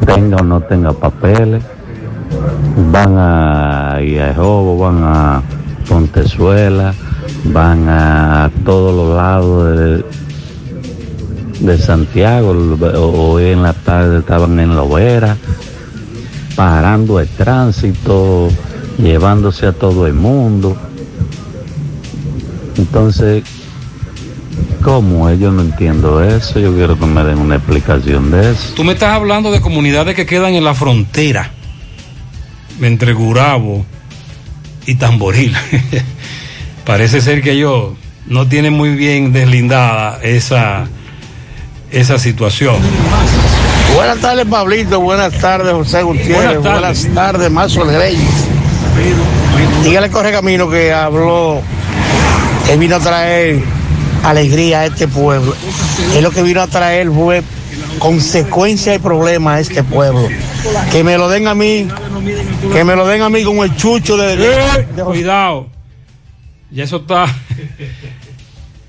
tenga 0.07 0.39
o 0.39 0.43
no 0.43 0.61
tenga 0.61 0.93
papeles. 0.93 1.63
Van 2.91 3.15
a 3.19 3.99
Iejobo, 4.01 4.79
van 4.79 5.03
a 5.05 5.43
Pontezuela, 5.89 6.95
van 7.45 7.89
a 7.89 8.51
todos 8.65 8.95
los 8.95 9.17
lados 9.17 9.77
de, 9.77 10.05
de 11.61 11.79
Santiago, 11.79 12.51
hoy 12.97 13.47
en 13.47 13.63
la 13.63 13.73
tarde 13.73 14.21
estaban 14.21 14.59
en 14.59 14.75
Lovera, 14.75 15.37
parando 16.57 17.21
el 17.21 17.29
tránsito, 17.29 18.49
llevándose 18.99 19.67
a 19.67 19.73
todo 19.73 20.07
el 20.07 20.15
mundo. 20.15 20.77
Entonces, 22.77 23.45
¿cómo? 24.83 25.31
Yo 25.33 25.51
no 25.51 25.63
entiendo 25.63 26.23
eso, 26.23 26.59
yo 26.59 26.75
quiero 26.75 26.99
que 26.99 27.07
me 27.07 27.23
den 27.25 27.39
una 27.39 27.57
explicación 27.57 28.31
de 28.31 28.53
eso. 28.53 28.75
Tú 28.75 28.85
me 28.85 28.93
estás 28.93 29.15
hablando 29.15 29.51
de 29.51 29.61
comunidades 29.61 30.15
que 30.15 30.27
quedan 30.27 30.55
en 30.55 30.65
la 30.65 30.75
frontera 30.75 31.51
entre 32.81 33.13
Gurabo 33.13 33.85
y 34.87 34.95
Tamboril. 34.97 35.57
Parece 36.85 37.21
ser 37.21 37.43
que 37.43 37.53
ellos 37.53 37.93
no 38.27 38.49
tienen 38.49 38.73
muy 38.73 38.95
bien 38.95 39.33
deslindada 39.33 40.19
esa, 40.23 40.87
esa 41.91 42.19
situación. 42.19 42.77
Buenas 43.95 44.19
tardes, 44.19 44.47
Pablito. 44.47 45.01
Buenas 45.01 45.33
tardes, 45.39 45.73
José 45.73 46.03
Gutiérrez. 46.03 46.59
Buenas 46.59 46.63
tardes. 46.63 47.03
Buenas 47.03 47.15
tardes, 47.15 47.51
Mazo 47.51 47.85
Reyes. 47.85 48.49
Dígale 49.85 50.11
corre 50.11 50.33
camino 50.33 50.69
que 50.69 50.93
habló. 50.93 51.61
Él 52.71 52.79
vino 52.79 52.97
a 52.97 53.01
traer 53.01 53.63
alegría 54.23 54.81
a 54.81 54.87
este 54.87 55.09
pueblo. 55.09 55.55
Él 56.15 56.25
lo 56.25 56.31
que 56.31 56.43
vino 56.43 56.61
a 56.61 56.67
traer 56.67 57.11
fue 57.11 57.43
consecuencia 57.99 58.95
y 58.95 58.99
problema 58.99 59.55
a 59.55 59.61
este 59.61 59.83
pueblo. 59.83 60.29
Que 60.91 61.05
me 61.05 61.19
lo 61.19 61.29
den 61.29 61.47
a 61.49 61.55
mí, 61.55 61.89
que 62.73 62.85
me 62.85 62.97
lo 62.97 63.07
den 63.07 63.23
a 63.23 63.29
mí 63.29 63.43
con 63.45 63.59
el 63.59 63.77
chucho 63.77 64.17
de. 64.17 64.35
Eh, 64.35 64.87
Cuidado. 65.05 65.69
Ya 66.71 66.85
eso 66.85 66.97
está. 66.99 67.27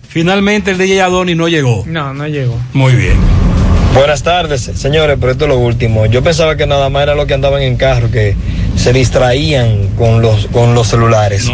Finalmente 0.08 0.72
el 0.72 0.78
DJ 0.78 1.02
Adoni 1.02 1.36
no 1.36 1.48
llegó. 1.48 1.84
No, 1.88 2.14
no 2.14 2.28
llegó. 2.28 2.58
Muy 2.74 2.94
bien. 2.94 3.43
Buenas 3.94 4.24
tardes, 4.24 4.72
señores, 4.74 5.18
pero 5.20 5.34
esto 5.34 5.46
es 5.46 5.50
lo 5.50 5.60
último. 5.60 6.08
Yo 6.08 6.24
pensaba 6.24 6.58
que 6.58 6.66
nada 6.66 6.90
más 6.90 7.04
era 7.04 7.14
lo 7.14 7.28
que 7.28 7.36
andaban 7.36 7.62
en 7.62 7.76
carro, 7.76 8.10
que 8.10 8.36
se 8.76 8.92
distraían 8.92 9.90
con 9.98 10.20
los, 10.20 10.48
con 10.48 10.74
los 10.74 10.88
celulares. 10.88 11.48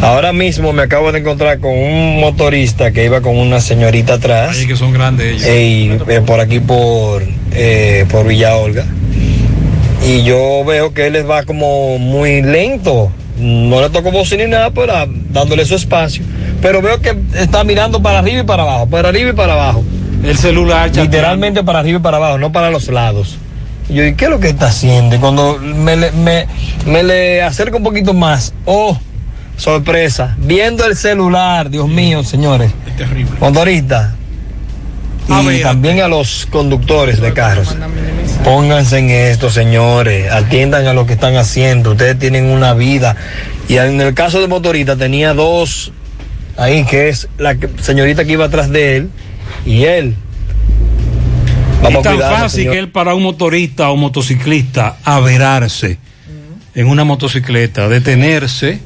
Ahora 0.00 0.32
mismo 0.32 0.72
me 0.72 0.82
acabo 0.82 1.12
de 1.12 1.20
encontrar 1.20 1.60
con 1.60 1.70
un 1.70 2.20
motorista 2.20 2.90
que 2.90 3.04
iba 3.04 3.20
con 3.20 3.36
una 3.36 3.60
señorita 3.60 4.14
atrás. 4.14 4.56
Ay, 4.58 4.66
que 4.66 4.74
son 4.74 4.92
grandes 4.92 5.44
ellos. 5.44 5.46
Ey, 5.46 5.98
eh, 6.08 6.22
por 6.26 6.40
aquí 6.40 6.58
por, 6.58 7.22
eh, 7.52 8.04
por 8.10 8.26
Villa 8.26 8.56
Olga. 8.56 8.84
y 10.04 10.24
yo 10.24 10.64
veo 10.64 10.92
que 10.92 11.06
él 11.06 11.12
les 11.12 11.28
va 11.28 11.44
como 11.44 11.98
muy 11.98 12.42
lento. 12.42 13.12
No 13.38 13.80
le 13.80 13.90
toco 13.90 14.10
bocina 14.10 14.44
ni 14.44 14.50
nada, 14.50 14.70
pero 14.70 14.92
dándole 15.30 15.64
su 15.64 15.76
espacio. 15.76 16.24
Pero 16.60 16.82
veo 16.82 17.00
que 17.00 17.16
está 17.38 17.62
mirando 17.62 18.02
para 18.02 18.18
arriba 18.18 18.40
y 18.40 18.44
para 18.44 18.64
abajo, 18.64 18.86
para 18.88 19.10
arriba 19.10 19.30
y 19.30 19.34
para 19.34 19.52
abajo. 19.52 19.84
El 20.22 20.36
celular, 20.38 20.90
Literalmente 20.94 21.62
para 21.62 21.80
arriba 21.80 21.98
y 21.98 22.02
para 22.02 22.16
abajo, 22.16 22.38
no 22.38 22.50
para 22.52 22.70
los 22.70 22.88
lados. 22.88 23.38
Y 23.88 23.94
yo, 23.94 24.04
¿y 24.04 24.14
qué 24.14 24.24
es 24.24 24.30
lo 24.30 24.40
que 24.40 24.48
está 24.48 24.66
haciendo? 24.68 25.14
Y 25.16 25.18
cuando 25.18 25.58
me, 25.58 25.96
le- 25.96 26.12
me, 26.12 26.46
me 26.86 27.02
le 27.04 27.42
acerco 27.42 27.76
un 27.76 27.84
poquito 27.84 28.12
más, 28.14 28.52
oh, 28.64 28.98
sorpresa, 29.56 30.34
viendo 30.38 30.84
el 30.84 30.96
celular, 30.96 31.70
Dios 31.70 31.88
mío, 31.88 32.24
señores. 32.24 32.72
Es 32.86 32.96
terrible. 32.96 33.30
Motorista. 33.40 34.14
Y 35.28 35.60
también 35.62 36.00
a 36.02 36.08
los 36.08 36.46
conductores 36.46 37.20
de 37.20 37.32
carros. 37.32 37.76
Pónganse 38.44 38.98
en 38.98 39.10
esto, 39.10 39.50
señores. 39.50 40.30
Atiendan 40.30 40.86
a 40.86 40.92
lo 40.92 41.04
que 41.04 41.14
están 41.14 41.36
haciendo. 41.36 41.92
Ustedes 41.92 42.16
tienen 42.18 42.44
una 42.46 42.74
vida. 42.74 43.16
Y 43.68 43.76
en 43.76 44.00
el 44.00 44.14
caso 44.14 44.40
de 44.40 44.46
motorista 44.46 44.94
tenía 44.96 45.34
dos 45.34 45.90
ahí, 46.56 46.84
que 46.84 47.08
es 47.08 47.28
la 47.38 47.56
señorita 47.80 48.24
que 48.24 48.32
iba 48.32 48.44
atrás 48.44 48.70
de 48.70 48.96
él 48.98 49.10
y 49.64 49.84
él. 49.84 50.14
Vamos 51.82 52.04
es 52.04 52.06
a 52.06 52.10
tan 52.10 52.18
fácil 52.18 52.60
señor. 52.62 52.72
que 52.72 52.78
él 52.80 52.88
para 52.90 53.14
un 53.14 53.22
motorista 53.22 53.90
o 53.90 53.96
motociclista 53.96 54.96
averarse 55.04 55.98
en 56.74 56.88
una 56.88 57.04
motocicleta, 57.04 57.88
detenerse, 57.88 58.80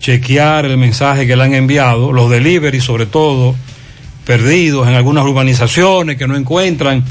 chequear 0.00 0.64
el 0.64 0.76
mensaje 0.76 1.26
que 1.26 1.36
le 1.36 1.44
han 1.44 1.54
enviado, 1.54 2.12
los 2.12 2.30
delivery 2.30 2.80
sobre 2.80 3.06
todo, 3.06 3.54
perdidos 4.26 4.88
en 4.88 4.94
algunas 4.94 5.24
urbanizaciones 5.24 6.16
que 6.16 6.26
no 6.26 6.36
encuentran, 6.36 7.04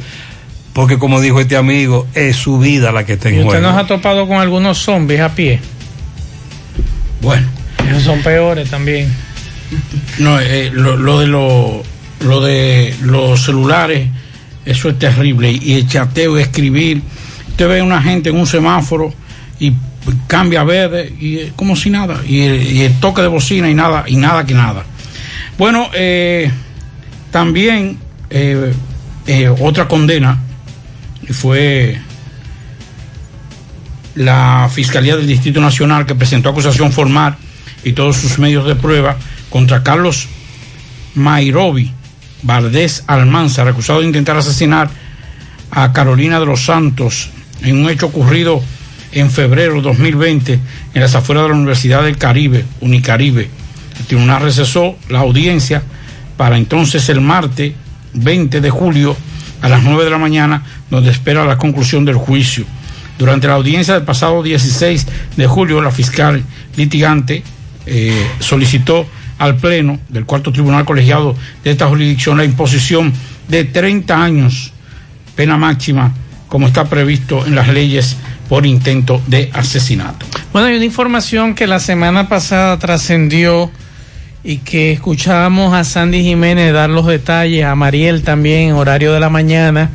porque 0.73 0.97
como 0.97 1.21
dijo 1.21 1.39
este 1.39 1.55
amigo, 1.55 2.07
es 2.13 2.35
su 2.35 2.59
vida 2.59 2.91
la 2.91 3.05
que 3.05 3.13
está 3.13 3.29
¿Y 3.29 3.35
en 3.35 3.39
usted 3.41 3.59
juego. 3.59 3.67
nos 3.67 3.77
ha 3.83 3.87
topado 3.87 4.27
con 4.27 4.37
algunos 4.37 4.79
zombies 4.79 5.21
a 5.21 5.29
pie? 5.33 5.59
Bueno. 7.21 7.47
Esos 7.89 8.03
son 8.03 8.21
peores 8.21 8.69
también. 8.69 9.13
No, 10.19 10.39
eh, 10.39 10.69
lo, 10.73 10.97
lo 10.97 11.19
de 11.19 11.27
lo, 11.27 11.83
lo 12.23 12.41
de 12.41 12.95
los 13.01 13.43
celulares, 13.43 14.09
eso 14.65 14.89
es 14.89 14.99
terrible. 14.99 15.51
Y 15.51 15.73
el 15.73 15.87
chateo, 15.87 16.37
escribir. 16.37 17.01
Usted 17.49 17.67
ve 17.67 17.79
a 17.81 17.83
una 17.83 18.01
gente 18.01 18.29
en 18.29 18.37
un 18.37 18.47
semáforo 18.47 19.13
y 19.59 19.73
cambia 20.27 20.63
verde 20.63 21.13
y 21.19 21.37
eh, 21.37 21.53
como 21.55 21.75
si 21.75 21.89
nada. 21.89 22.21
Y 22.27 22.41
el, 22.41 22.63
y 22.63 22.81
el 22.81 22.99
toque 22.99 23.21
de 23.21 23.27
bocina 23.27 23.69
y 23.69 23.75
nada, 23.75 24.05
y 24.07 24.15
nada 24.15 24.45
que 24.45 24.53
nada. 24.53 24.83
Bueno, 25.57 25.89
eh, 25.93 26.51
también 27.31 27.99
eh, 28.29 28.73
eh, 29.27 29.49
otra 29.59 29.87
condena 29.87 30.39
fue 31.31 31.99
la 34.15 34.69
Fiscalía 34.73 35.15
del 35.15 35.27
Distrito 35.27 35.61
Nacional 35.61 36.05
que 36.05 36.15
presentó 36.15 36.49
acusación 36.49 36.91
formal 36.91 37.35
y 37.83 37.93
todos 37.93 38.17
sus 38.17 38.39
medios 38.39 38.67
de 38.67 38.75
prueba 38.75 39.17
contra 39.49 39.83
Carlos 39.83 40.27
Mairobi 41.15 41.91
Valdés 42.43 43.03
Almanzar, 43.07 43.67
acusado 43.67 44.01
de 44.01 44.07
intentar 44.07 44.37
asesinar 44.37 44.89
a 45.71 45.91
Carolina 45.91 46.39
de 46.39 46.45
los 46.45 46.65
Santos 46.65 47.29
en 47.61 47.77
un 47.77 47.89
hecho 47.89 48.07
ocurrido 48.07 48.61
en 49.11 49.31
febrero 49.31 49.75
de 49.75 49.81
2020 49.81 50.59
en 50.93 51.01
las 51.01 51.15
afueras 51.15 51.43
de 51.45 51.49
la 51.49 51.55
Universidad 51.55 52.03
del 52.03 52.17
Caribe, 52.17 52.65
Unicaribe. 52.81 53.49
El 53.99 54.05
tribunal 54.05 54.41
recesó 54.41 54.97
la 55.09 55.19
audiencia 55.19 55.83
para 56.37 56.57
entonces 56.57 57.07
el 57.09 57.21
martes 57.21 57.73
20 58.13 58.61
de 58.61 58.69
julio 58.69 59.15
a 59.61 59.69
las 59.69 59.83
9 59.83 60.03
de 60.03 60.09
la 60.09 60.17
mañana, 60.17 60.63
donde 60.89 61.11
espera 61.11 61.45
la 61.45 61.57
conclusión 61.57 62.05
del 62.05 62.15
juicio. 62.15 62.65
Durante 63.17 63.47
la 63.47 63.53
audiencia 63.53 63.93
del 63.93 64.03
pasado 64.03 64.43
16 64.43 65.07
de 65.37 65.47
julio, 65.47 65.81
la 65.81 65.91
fiscal 65.91 66.43
litigante 66.75 67.43
eh, 67.85 68.27
solicitó 68.39 69.07
al 69.37 69.57
Pleno 69.57 69.99
del 70.09 70.25
cuarto 70.25 70.51
tribunal 70.51 70.85
colegiado 70.85 71.35
de 71.63 71.71
esta 71.71 71.87
jurisdicción 71.87 72.37
la 72.37 72.45
imposición 72.45 73.13
de 73.47 73.65
30 73.65 74.23
años, 74.23 74.71
pena 75.35 75.57
máxima, 75.57 76.13
como 76.47 76.67
está 76.67 76.85
previsto 76.85 77.45
en 77.45 77.55
las 77.55 77.67
leyes 77.67 78.17
por 78.47 78.65
intento 78.65 79.21
de 79.27 79.49
asesinato. 79.53 80.25
Bueno, 80.51 80.67
hay 80.67 80.75
una 80.75 80.85
información 80.85 81.55
que 81.55 81.65
la 81.65 81.79
semana 81.79 82.29
pasada 82.29 82.77
trascendió 82.77 83.71
y 84.43 84.57
que 84.57 84.91
escuchábamos 84.91 85.73
a 85.73 85.83
Sandy 85.83 86.21
Jiménez 86.21 86.73
dar 86.73 86.89
los 86.89 87.07
detalles, 87.07 87.65
a 87.65 87.75
Mariel 87.75 88.23
también 88.23 88.69
en 88.69 88.75
horario 88.75 89.13
de 89.13 89.19
la 89.19 89.29
mañana, 89.29 89.89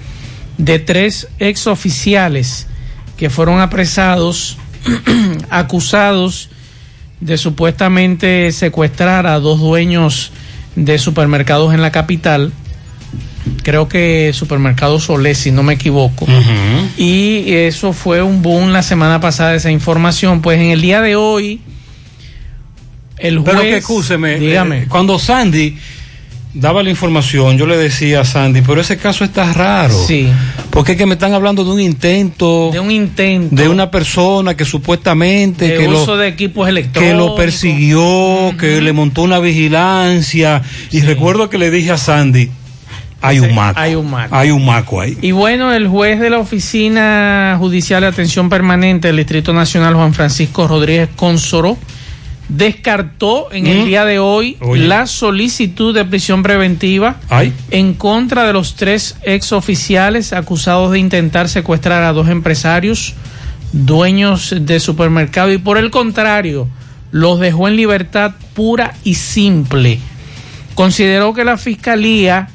de 0.57 0.79
tres 0.79 1.29
exoficiales 1.39 2.67
que 3.17 3.31
fueron 3.31 3.61
apresados, 3.61 4.57
acusados 5.51 6.51
de 7.21 7.37
supuestamente 7.39 8.53
secuestrar 8.53 9.27
a 9.27 9.41
dos 9.41 9.59
dueños 9.61 10.33
de 10.77 10.99
supermercados 10.99 11.75
en 11.75 11.83
la 11.83 11.91
capital. 11.91 12.53
Creo 13.63 13.89
que 13.89 14.33
supermercado 14.35 15.01
Solé, 15.01 15.35
si 15.35 15.51
no 15.51 15.63
me 15.63 15.75
equivoco. 15.75 16.27
Y 16.97 17.45
eso 17.53 17.93
fue 17.93 18.23
un 18.23 18.43
boom 18.43 18.73
la 18.73 18.83
semana 18.83 19.21
pasada, 19.21 19.55
esa 19.55 19.71
información. 19.71 20.43
Pues 20.43 20.59
en 20.61 20.67
el 20.67 20.81
día 20.81 21.01
de 21.01 21.17
hoy, 21.17 21.61
el 23.19 23.39
juez. 23.39 23.47
Pero 23.57 23.63
que 23.63 23.77
escúcheme, 23.79 24.39
Dígame. 24.39 24.79
eh, 24.83 24.87
cuando 24.89 25.19
Sandy 25.19 25.77
daba 26.55 26.83
la 26.83 26.91
información, 26.91 27.57
yo 27.59 27.67
le 27.67 27.77
decía 27.77 28.21
a 28.21 28.25
Sandy, 28.25 28.63
pero 28.63 28.81
ese 28.81 28.97
caso 28.97 29.25
está 29.25 29.53
raro. 29.53 29.95
Sí. 30.07 30.29
Porque 30.71 30.93
es 30.93 30.99
que 30.99 31.07
me 31.07 31.15
están 31.15 31.35
hablando 31.35 31.65
de 31.65 31.71
un 31.71 31.81
intento. 31.81 32.71
De 32.73 32.81
un 32.81 32.91
intento. 32.91 33.55
De 33.55 33.69
una 33.69 33.91
persona 33.91 34.57
que 34.57 34.65
supuestamente. 34.65 35.67
de 35.67 35.79
que 35.79 35.89
uso 35.89 36.13
lo, 36.13 36.17
de 36.19 36.29
equipos 36.29 36.67
que 36.67 36.71
electrónicos. 36.71 37.17
lo 37.19 37.35
persiguió, 37.35 38.55
que 38.59 38.81
le 38.81 38.93
montó 38.93 39.23
una 39.23 39.39
vigilancia. 39.39 40.63
Y 40.91 41.01
recuerdo 41.01 41.51
que 41.51 41.59
le 41.59 41.71
dije 41.71 41.91
a 41.91 41.97
Sandy, 41.97 42.51
hay 43.21 43.41
un 43.41 43.55
maco. 43.55 43.81
Hay 43.81 43.95
un 43.95 44.11
maco. 44.11 44.35
Hay 44.35 44.51
un 44.51 44.65
maco 44.65 45.01
ahí. 45.01 45.19
Y 45.21 45.33
bueno, 45.33 45.73
el 45.73 45.89
juez 45.89 46.21
de 46.21 46.31
la 46.31 46.39
Oficina 46.39 47.57
Judicial 47.59 48.03
de 48.03 48.09
Atención 48.09 48.49
Permanente 48.49 49.09
del 49.09 49.17
Distrito 49.17 49.53
Nacional, 49.53 49.95
Juan 49.95 50.15
Francisco 50.15 50.69
Rodríguez 50.69 51.09
Consoro, 51.17 51.77
descartó 52.49 53.53
en 53.53 53.67
el 53.67 53.83
Mm. 53.83 53.85
día 53.87 54.05
de 54.05 54.19
hoy 54.19 54.57
Oye. 54.61 54.87
la 54.87 55.07
solicitud 55.07 55.95
de 55.95 56.05
prisión 56.05 56.43
preventiva 56.43 57.17
Ay. 57.29 57.53
en 57.71 57.95
contra 57.95 58.47
de 58.47 58.53
los 58.53 58.75
tres 58.75 59.17
exoficiales 59.23 60.33
acusados 60.33 60.93
de 60.93 60.99
intentar 60.99 61.49
secuestrar 61.49 62.03
a 62.05 62.13
dos 62.13 62.29
empresarios, 62.29 63.15
dueños 63.73 64.55
de 64.61 64.81
supermercado, 64.81 65.53
y 65.53 65.59
por 65.59 65.77
el 65.79 65.91
contrario, 65.91 66.69
los 67.11 67.39
dejó 67.41 67.69
en 67.69 67.77
libertad 67.77 68.33
pura 68.55 68.95
y 69.05 69.15
simple. 69.15 69.99
Consideró 70.75 71.35
que 71.35 71.45
la 71.45 71.59
fiscalía 71.59 72.49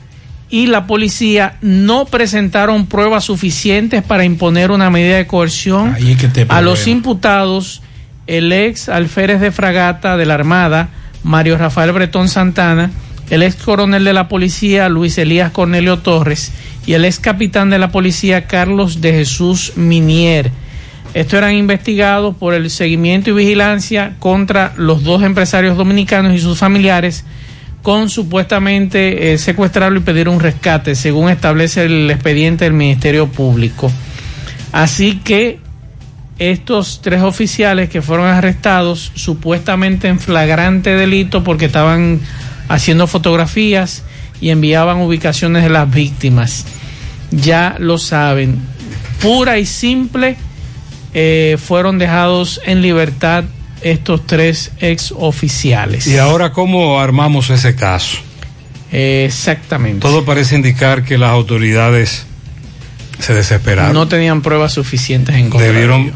y 0.50 0.68
la 0.68 0.86
policía 0.86 1.58
no 1.62 2.06
presentaron 2.06 2.86
pruebas 2.86 3.24
suficientes 3.26 4.04
para 4.04 4.24
imponer 4.24 4.70
una 4.72 4.90
medida 4.90 5.18
de 5.18 5.26
coerción 5.28 5.96
es 5.98 6.18
que 6.18 6.46
a 6.48 6.62
los 6.62 6.88
imputados, 6.88 7.82
el 8.28 8.52
ex 8.52 8.90
alférez 8.90 9.40
de 9.42 9.52
fragata 9.52 10.18
de 10.18 10.26
la 10.26 10.36
Armada, 10.36 10.90
Mario 11.24 11.58
Rafael 11.58 11.92
Bretón 11.92 12.30
Santana, 12.30 12.92
el 13.30 13.44
ex 13.44 13.56
coronel 13.56 14.04
de 14.04 14.14
la 14.14 14.28
policía, 14.28 14.90
Luis 14.90 15.18
Elías 15.18 15.52
Cornelio 15.52 16.00
Torres, 16.00 16.52
y 16.86 16.94
el 16.94 17.06
ex 17.06 17.20
capitán 17.20 17.70
de 17.70 17.80
la 17.80 17.92
policía, 17.92 18.46
Carlos 18.46 19.02
de 19.02 19.14
Jesús 19.14 19.74
Minier. 19.76 20.52
Estos 21.14 21.38
eran 21.38 21.54
investigados 21.54 22.36
por 22.36 22.54
el 22.54 22.70
seguimiento 22.70 23.30
y 23.30 23.34
vigilancia 23.34 24.16
contra 24.20 24.74
los 24.78 25.04
dos 25.04 25.22
empresarios 25.24 25.78
dominicanos 25.78 26.34
y 26.34 26.40
sus 26.40 26.58
familiares 26.58 27.24
con 27.84 28.10
supuestamente 28.10 29.34
eh, 29.34 29.38
secuestrarlo 29.38 30.00
y 30.00 30.04
pedir 30.04 30.30
un 30.30 30.40
rescate, 30.40 30.96
según 30.96 31.30
establece 31.30 31.84
el 31.84 32.10
expediente 32.10 32.64
del 32.64 32.74
Ministerio 32.74 33.28
Público. 33.28 33.92
Así 34.72 35.20
que 35.24 35.60
estos 36.40 37.02
tres 37.02 37.22
oficiales 37.22 37.90
que 37.90 38.02
fueron 38.02 38.28
arrestados 38.28 39.12
supuestamente 39.16 40.08
en 40.08 40.20
flagrante 40.20 40.92
delito 40.92 41.44
porque 41.44 41.66
estaban 41.66 42.20
haciendo 42.70 43.08
fotografías 43.08 44.04
y 44.42 44.50
enviaban 44.50 44.98
ubicaciones 44.98 45.64
de 45.64 45.70
las 45.70 45.92
víctimas. 45.92 46.66
Ya 47.32 47.76
lo 47.80 47.98
saben. 47.98 48.60
Pura 49.22 49.58
y 49.58 49.66
simple 49.66 50.36
eh, 51.14 51.58
fueron 51.64 51.98
dejados 51.98 52.60
en 52.66 52.82
libertad 52.82 53.46
estos 53.82 54.26
tres 54.26 54.72
ex 54.80 55.14
oficiales. 55.16 56.08
Y 56.08 56.18
ahora, 56.18 56.52
¿cómo 56.52 57.00
armamos 57.00 57.50
ese 57.50 57.76
caso? 57.76 58.18
exactamente. 58.96 60.02
Todo 60.02 60.24
parece 60.24 60.56
indicar 60.56 61.04
que 61.04 61.18
las 61.18 61.32
autoridades 61.32 62.28
se 63.18 63.34
desesperaron. 63.34 63.92
No 63.94 64.08
tenían 64.08 64.44
pruebas 64.44 64.74
suficientes 64.74 65.36
en 65.36 65.50
contra 65.50 65.68
de 65.68 65.74
Debieron. 65.74 66.14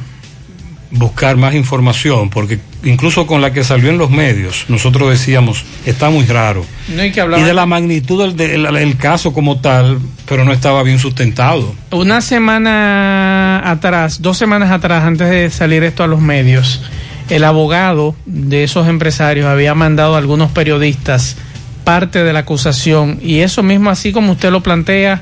Buscar 0.92 1.36
más 1.38 1.54
información, 1.54 2.30
porque 2.30 2.60
incluso 2.84 3.28
con 3.28 3.42
la 3.42 3.52
que 3.52 3.64
salió 3.64 3.90
en 3.90 3.98
los 3.98 4.10
medios, 4.10 4.66
nosotros 4.70 5.10
decíamos, 5.10 5.64
está 5.86 6.10
muy 6.10 6.26
raro. 6.26 6.66
No 6.96 7.02
hay 7.02 7.12
que 7.12 7.20
hablar. 7.22 7.40
Y 7.40 7.44
de 7.44 7.54
la 7.54 7.66
magnitud 7.66 8.34
del, 8.34 8.36
del- 8.64 8.76
el 8.78 8.98
caso 8.98 9.34
como 9.34 9.60
tal, 9.60 10.00
pero 10.28 10.46
no 10.46 10.54
estaba 10.54 10.84
bien 10.84 11.00
sustentado. 11.00 11.76
Una 11.92 12.22
semana 12.22 13.62
atrás, 13.70 14.22
dos 14.22 14.38
semanas 14.38 14.72
atrás, 14.72 15.04
antes 15.04 15.30
de 15.30 15.50
salir 15.50 15.84
esto 15.84 16.04
a 16.04 16.08
los 16.08 16.22
medios, 16.22 16.82
el 17.30 17.44
abogado 17.44 18.16
de 18.26 18.64
esos 18.64 18.88
empresarios 18.88 19.46
había 19.48 19.74
mandado 19.76 20.16
a 20.16 20.18
algunos 20.20 20.52
periodistas 20.52 21.36
parte 21.84 22.24
de 22.24 22.34
la 22.34 22.40
acusación 22.40 23.20
y 23.22 23.40
eso 23.40 23.64
mismo, 23.64 23.90
así 23.90 24.12
como 24.12 24.34
usted 24.34 24.52
lo 24.52 24.62
plantea, 24.64 25.22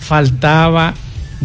faltaba 0.00 0.94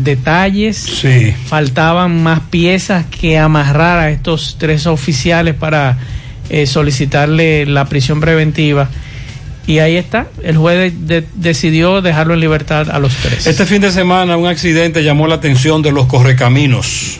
detalles, 0.03 0.77
Sí. 0.77 1.33
faltaban 1.47 2.21
más 2.23 2.39
piezas 2.49 3.05
que 3.07 3.37
amarrar 3.37 3.99
a 3.99 4.09
estos 4.11 4.55
tres 4.59 4.87
oficiales 4.87 5.53
para 5.55 5.97
eh, 6.49 6.65
solicitarle 6.65 7.65
la 7.67 7.85
prisión 7.85 8.19
preventiva. 8.19 8.89
Y 9.67 9.77
ahí 9.79 9.97
está, 9.97 10.25
el 10.43 10.57
juez 10.57 10.93
de- 11.05 11.21
de- 11.21 11.27
decidió 11.35 12.01
dejarlo 12.01 12.33
en 12.33 12.39
libertad 12.39 12.89
a 12.89 12.97
los 12.97 13.13
tres. 13.17 13.45
Este 13.45 13.67
fin 13.67 13.81
de 13.81 13.91
semana 13.91 14.35
un 14.35 14.47
accidente 14.47 15.03
llamó 15.03 15.27
la 15.27 15.35
atención 15.35 15.83
de 15.83 15.91
los 15.91 16.07
correcaminos. 16.07 17.17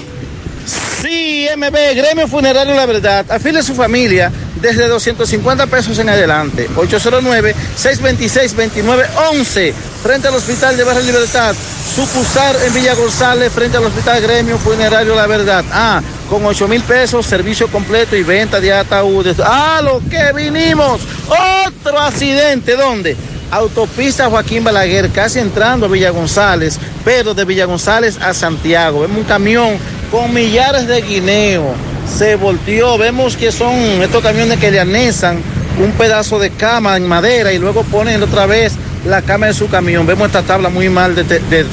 Sí, 1.01 1.47
MB, 1.55 1.95
Gremio 1.95 2.27
Funerario 2.27 2.73
La 2.75 2.85
Verdad. 2.87 3.25
Afile 3.31 3.59
a 3.59 3.63
su 3.63 3.73
familia 3.75 4.31
desde 4.61 4.87
250 4.87 5.67
pesos 5.67 5.97
en 5.99 6.09
adelante. 6.09 6.67
809-626-2911. 6.75 9.73
Frente 10.01 10.29
al 10.29 10.35
Hospital 10.35 10.77
de 10.77 10.83
Barrio 10.85 11.03
Libertad. 11.03 11.53
Sucursal 11.95 12.55
en 12.65 12.73
Villa 12.73 12.93
González, 12.95 13.51
frente 13.51 13.77
al 13.77 13.85
Hospital 13.85 14.21
Gremio 14.21 14.57
Funerario 14.57 15.13
La 15.13 15.27
Verdad. 15.27 15.65
Ah, 15.71 16.01
con 16.29 16.45
8 16.45 16.67
mil 16.69 16.81
pesos, 16.83 17.25
servicio 17.25 17.67
completo 17.67 18.15
y 18.15 18.23
venta 18.23 18.61
de 18.61 18.71
ataúdes. 18.71 19.37
Ah, 19.43 19.81
lo 19.83 20.01
que 20.09 20.31
vinimos. 20.33 21.01
Otro 21.65 21.99
accidente. 21.99 22.75
¿Dónde? 22.77 23.17
Autopista 23.51 24.29
Joaquín 24.29 24.63
Balaguer, 24.63 25.09
casi 25.09 25.39
entrando 25.39 25.87
a 25.87 25.89
Villa 25.89 26.11
González, 26.11 26.79
pero 27.03 27.33
de 27.33 27.43
Villa 27.43 27.65
González 27.65 28.17
a 28.21 28.33
Santiago. 28.33 29.01
Vemos 29.01 29.17
un 29.17 29.23
camión 29.25 29.77
con 30.11 30.33
millares 30.33 30.87
de 30.87 31.01
guineos. 31.01 31.75
Se 32.07 32.35
volteó. 32.35 32.97
Vemos 32.97 33.35
que 33.35 33.51
son 33.51 33.73
estos 34.01 34.23
camiones 34.23 34.59
que 34.59 34.71
le 34.71 34.79
anesan 34.79 35.41
un 35.83 35.91
pedazo 35.93 36.39
de 36.39 36.51
cama 36.51 36.95
en 36.97 37.07
madera 37.07 37.51
y 37.53 37.57
luego 37.57 37.83
ponen 37.83 38.21
otra 38.21 38.45
vez 38.45 38.73
la 39.05 39.21
cama 39.21 39.47
de 39.47 39.53
su 39.53 39.67
camión. 39.69 40.05
Vemos 40.05 40.27
esta 40.27 40.41
tabla 40.43 40.69
muy 40.69 40.89
mal 40.89 41.15
dete- 41.15 41.39
de- 41.49 41.65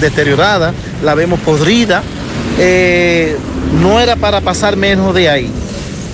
deteriorada, 0.00 0.72
la 1.02 1.14
vemos 1.14 1.40
podrida. 1.40 2.02
Eh, 2.58 3.36
no 3.80 4.00
era 4.00 4.16
para 4.16 4.40
pasar 4.40 4.76
menos 4.76 5.14
de 5.14 5.28
ahí. 5.28 5.50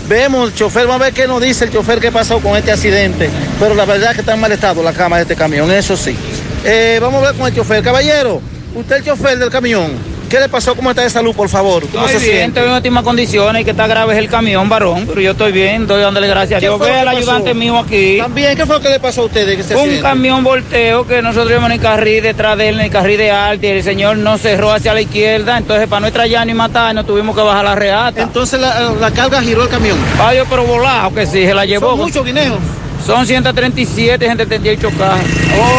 Vemos 0.08 0.50
el 0.50 0.54
chofer, 0.54 0.86
vamos 0.86 1.02
a 1.02 1.04
ver 1.06 1.14
qué 1.14 1.26
nos 1.26 1.40
dice 1.42 1.64
el 1.64 1.72
chofer 1.72 1.98
qué 2.00 2.12
pasó 2.12 2.38
con 2.40 2.56
este 2.56 2.70
accidente. 2.70 3.28
Pero 3.58 3.74
la 3.74 3.84
verdad 3.84 4.10
es 4.10 4.14
que 4.16 4.20
está 4.20 4.34
en 4.34 4.40
mal 4.40 4.52
estado 4.52 4.82
la 4.82 4.92
cama 4.92 5.16
de 5.16 5.22
este 5.22 5.34
camión, 5.36 5.70
eso 5.72 5.96
sí. 5.96 6.16
Eh, 6.64 6.98
vamos 7.00 7.22
a 7.22 7.28
ver 7.30 7.36
con 7.36 7.46
el 7.48 7.54
chofer. 7.54 7.82
Caballero, 7.82 8.40
usted 8.74 8.96
el 8.96 9.04
chofer 9.04 9.38
del 9.38 9.50
camión. 9.50 9.92
¿Qué 10.28 10.40
le 10.40 10.48
pasó? 10.48 10.74
¿Cómo 10.74 10.90
está 10.90 11.02
de 11.02 11.10
salud, 11.10 11.34
por 11.34 11.48
favor? 11.48 11.86
¿Cómo 11.90 12.04
Estoy 12.06 12.20
se 12.20 12.26
bien, 12.26 12.38
siente? 12.38 12.60
estoy 12.60 12.70
en 12.72 12.76
óptimas 12.78 13.04
condiciones 13.04 13.62
y 13.62 13.64
que 13.64 13.70
está 13.70 13.86
grave 13.86 14.12
es 14.14 14.18
el 14.18 14.28
camión, 14.28 14.68
varón, 14.68 15.04
pero 15.06 15.20
yo 15.20 15.30
estoy 15.32 15.52
bien, 15.52 15.82
estoy 15.82 16.02
dándole 16.02 16.26
gracias 16.26 16.58
a 16.58 16.60
¿Qué 16.60 16.66
Dios. 16.66 16.78
fue 16.78 16.88
Ve 16.90 16.94
lo 17.04 17.10
al 17.10 17.16
ayudante 17.16 17.54
mío 17.54 17.78
aquí. 17.78 18.18
También, 18.18 18.56
¿qué 18.56 18.66
fue 18.66 18.76
lo 18.76 18.82
que 18.82 18.88
le 18.88 19.00
pasó 19.00 19.22
a 19.22 19.24
ustedes? 19.26 19.56
que 19.66 19.74
Un 19.74 19.80
accidente? 19.80 20.02
camión 20.02 20.42
volteo 20.44 21.06
que 21.06 21.22
nosotros 21.22 21.50
íbamos 21.50 21.68
en 21.70 21.76
el 21.76 21.80
carril 21.80 22.22
detrás 22.22 22.58
de 22.58 22.68
él, 22.68 22.74
en 22.76 22.80
el 22.86 22.90
carril 22.90 23.18
de 23.18 23.30
alto, 23.30 23.66
y 23.66 23.70
el 23.70 23.82
señor 23.82 24.16
nos 24.16 24.40
cerró 24.40 24.72
hacia 24.72 24.92
la 24.94 25.00
izquierda, 25.00 25.56
entonces 25.58 25.86
para 25.88 26.00
no 26.00 26.06
estrellarnos 26.08 26.52
y 26.52 26.56
matarnos 26.56 27.06
tuvimos 27.06 27.34
que 27.36 27.42
bajar 27.42 27.64
la 27.64 27.74
reata. 27.74 28.22
Entonces 28.22 28.60
la, 28.60 28.90
la 29.00 29.10
carga 29.12 29.40
giró 29.42 29.62
el 29.62 29.68
camión. 29.68 29.96
Adiós, 30.20 30.46
pero 30.50 30.64
volado 30.64 31.14
que 31.14 31.26
sí, 31.26 31.44
se 31.46 31.54
la 31.54 31.64
llevó. 31.64 31.90
Son 31.90 31.98
muchos 32.00 32.24
guineos. 32.24 32.58
Son 33.06 33.24
137, 33.24 34.24
178 34.24 34.90
cajas. 34.98 35.20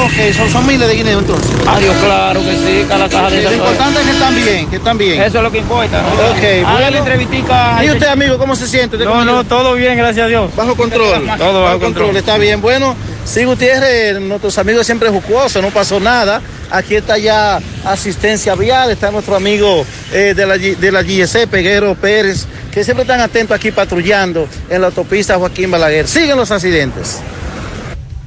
Ok, 0.05 0.33
son, 0.35 0.49
son 0.49 0.65
miles 0.65 0.87
de 0.87 0.95
guineos 0.95 1.21
entonces. 1.23 1.51
Adiós, 1.67 1.95
claro 2.01 2.39
que 2.41 2.51
sí, 2.51 2.85
cada 2.87 3.09
caja 3.09 3.29
de 3.29 3.43
Lo 3.43 3.53
importante 3.53 3.99
es 3.99 4.05
que 4.05 4.11
están 4.13 4.35
bien, 4.35 4.69
que 4.69 4.75
están 4.77 4.97
bien. 4.97 5.21
Eso 5.21 5.37
es 5.37 5.43
lo 5.43 5.51
que 5.51 5.57
importa. 5.57 6.01
¿no? 6.01 6.07
Ok, 6.07 6.65
Hágale 6.65 6.85
bueno. 6.85 6.97
entrevistica. 6.99 7.83
¿Y 7.83 7.89
usted, 7.89 8.07
amigo, 8.07 8.37
cómo 8.37 8.55
se 8.55 8.65
siente? 8.65 8.95
¿Usted 8.95 9.05
No, 9.09 9.25
no, 9.25 9.43
todo 9.43 9.73
bien, 9.73 9.97
gracias 9.97 10.25
a 10.25 10.29
Dios. 10.29 10.55
Bajo 10.55 10.75
control. 10.75 11.29
Todo 11.37 11.63
bajo 11.63 11.79
control. 11.79 12.15
Está 12.15 12.37
bien. 12.37 12.61
Bueno, 12.61 12.95
sí, 13.25 13.43
Gutiérrez, 13.43 14.21
nuestros 14.21 14.57
amigos 14.57 14.85
siempre 14.85 15.09
jucuosos, 15.09 15.61
no 15.61 15.69
pasó 15.71 15.99
nada. 15.99 16.41
Aquí 16.69 16.95
está 16.95 17.17
ya 17.17 17.59
asistencia 17.85 18.55
vial, 18.55 18.91
está 18.91 19.09
nuestro 19.11 19.35
amigo 19.35 19.85
eh, 20.11 20.33
de, 20.35 20.45
la, 20.45 20.57
de 20.57 20.91
la 20.91 21.01
GSC, 21.01 21.47
Peguero 21.47 21.95
Pérez, 21.95 22.45
que 22.77 22.83
siempre 22.83 23.01
están 23.01 23.21
atentos 23.21 23.55
aquí 23.57 23.71
patrullando 23.71 24.47
en 24.69 24.81
la 24.81 24.87
autopista 24.87 25.35
Joaquín 25.39 25.71
Balaguer. 25.71 26.07
Siguen 26.07 26.37
los 26.37 26.51
accidentes. 26.51 27.19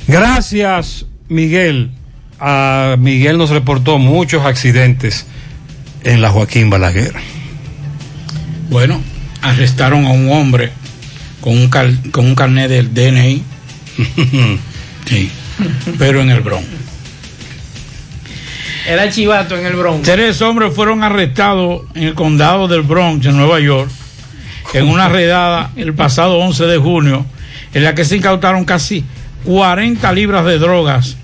Gracias, 0.08 1.06
Miguel. 1.28 1.92
A 2.40 2.96
Miguel 2.98 3.38
nos 3.38 3.50
reportó 3.50 3.98
muchos 3.98 4.44
accidentes 4.44 5.24
en 6.02 6.20
la 6.20 6.30
Joaquín 6.30 6.68
Balaguer. 6.68 7.12
Bueno, 8.70 9.00
arrestaron 9.40 10.04
a 10.06 10.10
un 10.10 10.32
hombre 10.32 10.72
con 11.40 11.52
un, 11.56 11.70
cal- 11.70 12.10
con 12.10 12.26
un 12.26 12.34
carnet 12.34 12.68
del 12.68 12.92
DNI. 12.92 13.44
sí, 15.08 15.30
pero 15.96 16.22
en 16.22 16.30
el 16.30 16.40
Bronx. 16.40 16.66
Era 18.88 19.08
chivato 19.10 19.56
en 19.56 19.66
el 19.66 19.74
Bronx. 19.74 20.02
Tres 20.02 20.42
hombres 20.42 20.74
fueron 20.74 21.04
arrestados 21.04 21.82
en 21.94 22.02
el 22.02 22.14
condado 22.14 22.66
del 22.66 22.82
Bronx, 22.82 23.24
en 23.26 23.36
Nueva 23.36 23.60
York, 23.60 23.88
en 24.74 24.88
una 24.88 25.08
redada 25.08 25.70
el 25.76 25.94
pasado 25.94 26.38
11 26.38 26.66
de 26.66 26.78
junio, 26.78 27.26
en 27.74 27.84
la 27.84 27.94
que 27.94 28.04
se 28.04 28.16
incautaron 28.16 28.64
casi 28.64 29.04
40 29.44 30.12
libras 30.12 30.44
de 30.44 30.58
drogas, 30.58 31.16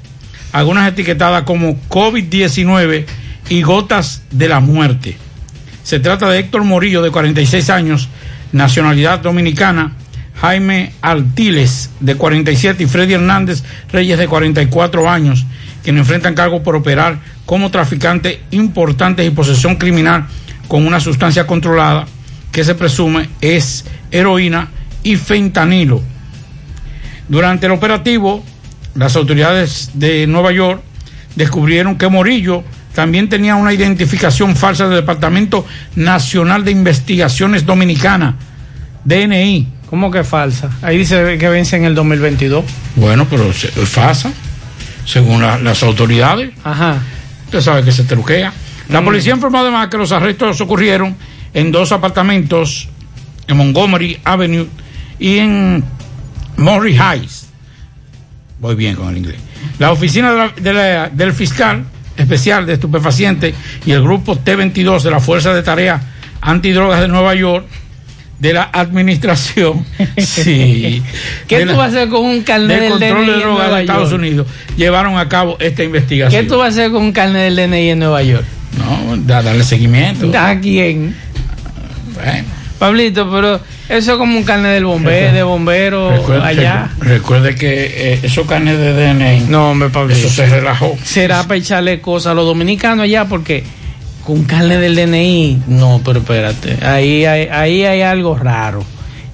algunas 0.52 0.88
etiquetadas 0.88 1.42
como 1.44 1.78
COVID-19 1.88 3.04
y 3.48 3.62
gotas 3.62 4.22
de 4.30 4.48
la 4.48 4.60
muerte. 4.60 5.16
Se 5.82 6.00
trata 6.00 6.28
de 6.28 6.40
Héctor 6.40 6.64
Morillo, 6.64 7.02
de 7.02 7.10
46 7.10 7.70
años, 7.70 8.08
nacionalidad 8.52 9.20
dominicana, 9.20 9.92
Jaime 10.40 10.92
Altiles, 11.00 11.90
de 12.00 12.14
47, 12.16 12.82
y 12.82 12.86
Freddy 12.86 13.14
Hernández 13.14 13.62
Reyes, 13.92 14.18
de 14.18 14.26
44 14.26 15.08
años, 15.08 15.46
quienes 15.82 16.00
enfrentan 16.00 16.34
cargos 16.34 16.62
por 16.62 16.74
operar 16.74 17.18
como 17.44 17.70
traficantes 17.70 18.38
importantes 18.50 19.26
y 19.26 19.30
posesión 19.30 19.76
criminal 19.76 20.26
con 20.68 20.86
una 20.86 21.00
sustancia 21.00 21.46
controlada 21.46 22.06
que 22.56 22.64
se 22.64 22.74
presume 22.74 23.28
es 23.42 23.84
heroína 24.10 24.68
y 25.02 25.16
fentanilo. 25.16 26.00
Durante 27.28 27.66
el 27.66 27.72
operativo, 27.72 28.42
las 28.94 29.14
autoridades 29.14 29.90
de 29.92 30.26
Nueva 30.26 30.52
York 30.52 30.80
descubrieron 31.34 31.98
que 31.98 32.08
Morillo 32.08 32.64
también 32.94 33.28
tenía 33.28 33.56
una 33.56 33.74
identificación 33.74 34.56
falsa 34.56 34.88
del 34.88 35.00
Departamento 35.00 35.66
Nacional 35.96 36.64
de 36.64 36.70
Investigaciones 36.70 37.66
Dominicana, 37.66 38.36
DNI. 39.04 39.68
¿Cómo 39.90 40.10
que 40.10 40.24
falsa? 40.24 40.70
Ahí 40.80 40.96
dice 40.96 41.36
que 41.36 41.48
vence 41.50 41.76
en 41.76 41.84
el 41.84 41.94
2022. 41.94 42.64
Bueno, 42.94 43.26
pero 43.28 43.50
es 43.50 43.68
falsa, 43.84 44.32
según 45.04 45.42
la- 45.42 45.58
las 45.58 45.82
autoridades. 45.82 46.52
Ajá. 46.64 47.02
Usted 47.44 47.60
sabe 47.60 47.84
que 47.84 47.92
se 47.92 48.04
truquea. 48.04 48.50
La 48.88 49.04
policía 49.04 49.34
informó 49.34 49.58
además 49.58 49.88
que 49.88 49.98
los 49.98 50.10
arrestos 50.10 50.58
ocurrieron 50.62 51.14
en 51.56 51.72
dos 51.72 51.90
apartamentos 51.90 52.88
en 53.48 53.56
Montgomery 53.56 54.18
Avenue 54.24 54.66
y 55.18 55.38
en 55.38 55.82
Murray 56.58 56.94
Heights. 56.98 57.46
Voy 58.60 58.74
bien 58.74 58.94
con 58.94 59.08
el 59.08 59.16
inglés. 59.16 59.36
La 59.78 59.90
oficina 59.90 60.32
de 60.32 60.36
la- 60.38 60.52
de 60.54 60.72
la- 60.72 61.08
del 61.08 61.32
fiscal 61.32 61.84
especial 62.16 62.66
de 62.66 62.74
estupefacientes 62.74 63.54
y 63.86 63.92
el 63.92 64.02
grupo 64.02 64.36
T-22 64.36 65.02
de 65.02 65.10
la 65.10 65.20
Fuerza 65.20 65.52
de 65.54 65.62
Tarea 65.62 66.00
Antidrogas 66.42 67.00
de 67.00 67.08
Nueva 67.08 67.34
York 67.34 67.66
de 68.38 68.52
la 68.52 68.64
administración 68.72 69.84
sí, 70.18 71.02
¿Qué 71.48 71.60
tú 71.60 71.66
la- 71.68 71.72
vas 71.76 71.94
a 71.94 71.96
hacer 72.00 72.08
con 72.10 72.24
un 72.26 72.42
carnet 72.42 72.80
del 72.80 72.80
del 72.80 72.90
control 72.90 73.16
DNI 73.24 73.26
de 73.26 73.32
en 73.32 73.40
drogas 73.40 73.58
Nueva 73.64 73.76
de 73.76 73.82
Estados 73.82 74.10
York? 74.10 74.20
Unidos 74.20 74.46
llevaron 74.76 75.16
a 75.18 75.26
cabo 75.28 75.56
esta 75.58 75.82
investigación. 75.82 76.42
¿Qué 76.42 76.48
tú 76.48 76.58
vas 76.58 76.66
a 76.66 76.68
hacer 76.68 76.90
con 76.92 77.02
un 77.02 77.12
carnet 77.12 77.54
del 77.54 77.56
DNI 77.70 77.90
en 77.90 77.98
Nueva 77.98 78.22
York? 78.22 78.44
No, 78.78 79.16
da- 79.18 79.42
darle 79.42 79.64
seguimiento. 79.64 80.30
¿A 80.38 80.58
quién? 80.60 81.16
Bueno. 82.16 82.48
Pablito, 82.78 83.30
pero 83.30 83.58
eso 83.88 84.12
es 84.12 84.18
como 84.18 84.36
un 84.36 84.44
carnet 84.44 84.72
del 84.72 84.84
bombero, 84.84 85.32
de 85.32 85.42
bombero 85.42 86.10
Recuerde, 86.10 86.46
allá. 86.46 86.90
recu- 86.98 87.04
recuerde 87.04 87.54
que 87.54 87.84
eh, 88.12 88.20
esos 88.22 88.46
carnes 88.46 88.76
de 88.76 88.92
DNI. 88.92 89.46
No, 89.48 89.70
hombre, 89.70 89.88
Pablito. 89.88 90.18
Eso 90.20 90.28
se 90.28 90.46
relajó. 90.46 90.94
Será 91.02 91.42
para 91.44 91.56
echarle 91.56 92.00
cosas 92.02 92.32
a 92.32 92.34
los 92.34 92.44
dominicanos 92.44 93.04
allá 93.04 93.24
porque 93.24 93.64
con 94.26 94.44
carne 94.44 94.76
del 94.76 94.94
DNI, 94.94 95.62
no, 95.68 96.02
pero 96.04 96.18
espérate, 96.18 96.84
ahí 96.84 97.24
hay, 97.24 97.48
ahí 97.48 97.84
hay 97.84 98.02
algo 98.02 98.36
raro. 98.36 98.84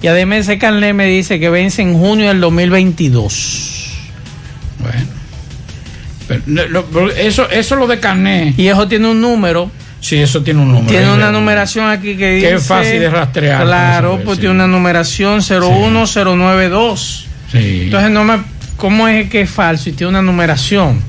Y 0.01 0.07
además 0.07 0.39
ese 0.39 0.57
carnet 0.57 0.93
me 0.93 1.05
dice 1.07 1.37
que 1.39 1.49
vence 1.49 1.81
en 1.81 1.97
junio 1.97 2.27
del 2.29 2.39
2022. 2.39 3.89
Bueno. 4.79 5.05
Pero, 6.27 6.41
no, 6.45 6.65
no, 6.67 6.83
pero 6.85 7.09
eso, 7.11 7.49
eso 7.49 7.75
lo 7.75 7.87
de 7.87 7.99
carnet. 7.99 8.57
Y 8.57 8.67
eso 8.67 8.87
tiene 8.87 9.09
un 9.09 9.19
número. 9.21 9.69
Sí, 10.03 10.17
eso 10.17 10.43
tiene 10.43 10.59
un 10.61 10.67
número. 10.67 10.87
Tiene 10.87 11.13
una 11.13 11.31
numeración 11.31 11.89
aquí 11.89 12.17
que 12.17 12.31
dice. 12.31 12.49
Que 12.49 12.55
es 12.55 12.67
fácil 12.67 12.99
de 12.99 13.09
rastrear, 13.09 13.63
Claro, 13.63 14.19
pues 14.23 14.35
sí. 14.35 14.41
tiene 14.41 14.53
una 14.55 14.67
numeración 14.67 15.39
01092. 15.39 17.25
Sí. 17.51 17.81
Entonces, 17.85 18.11
no 18.11 18.25
me, 18.25 18.41
¿cómo 18.75 19.07
es 19.07 19.29
que 19.29 19.41
es 19.41 19.49
falso 19.49 19.89
y 19.89 19.93
tiene 19.93 20.09
una 20.09 20.21
numeración? 20.21 21.01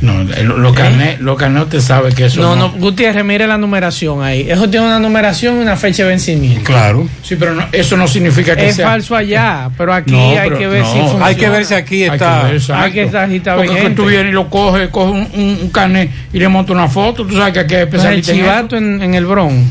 No, 0.00 0.22
eh, 0.22 0.44
lo- 0.44 0.58
los 0.58 0.74
carnet, 0.74 1.18
los 1.20 1.36
carnet 1.36 1.64
usted 1.64 1.80
sabe 1.80 2.12
que 2.14 2.26
eso 2.26 2.40
No, 2.40 2.54
no, 2.54 2.70
Gutiérrez, 2.70 3.24
mire 3.24 3.48
la 3.48 3.58
numeración 3.58 4.22
ahí. 4.22 4.48
Eso 4.48 4.70
tiene 4.70 4.86
una 4.86 5.00
numeración 5.00 5.56
y 5.56 5.62
una 5.62 5.76
fecha 5.76 6.04
de 6.04 6.10
vencimiento. 6.10 6.62
Claro. 6.64 7.08
Sí, 7.22 7.34
pero 7.34 7.54
no- 7.54 7.66
eso 7.72 7.96
no 7.96 8.06
significa 8.06 8.54
que 8.54 8.68
es 8.68 8.76
sea. 8.76 8.86
falso 8.86 9.16
allá, 9.16 9.68
pero 9.76 9.92
aquí 9.92 10.12
No, 10.12 10.30
hay 10.30 10.38
pero 10.50 10.58
que 10.58 10.66
ver 10.68 10.82
no, 10.82 10.92
si 10.92 10.98
funciona. 11.00 11.26
Hay 11.26 11.34
que 11.34 11.48
ver 11.48 11.64
si 11.64 11.74
aquí 11.74 12.04
Hay 12.04 12.10
está. 12.10 12.38
que 12.42 12.46
ver, 12.46 12.54
exacto. 12.56 12.82
Hay 12.84 12.92
que 12.92 13.02
estar- 13.02 13.28
si 13.28 13.36
está 13.36 13.56
Porque 13.56 13.70
vigente. 13.74 13.94
tú 13.96 14.04
vienes 14.06 14.30
y 14.30 14.34
lo 14.34 14.48
coges, 14.48 14.88
coges 14.90 15.12
un, 15.34 15.40
un, 15.42 15.58
un 15.62 15.70
carnet 15.70 16.10
y 16.32 16.38
le 16.38 16.46
montas 16.48 16.74
una 16.76 16.86
foto, 16.88 17.24
tú 17.26 17.34
sabes 17.36 17.52
que 17.54 17.60
aquí 17.60 17.74
hay 17.74 17.86
Pues 17.86 18.04
el 18.04 18.22
chivato 18.22 18.76
en, 18.76 19.02
en 19.02 19.14
el 19.14 19.26
Bron. 19.26 19.64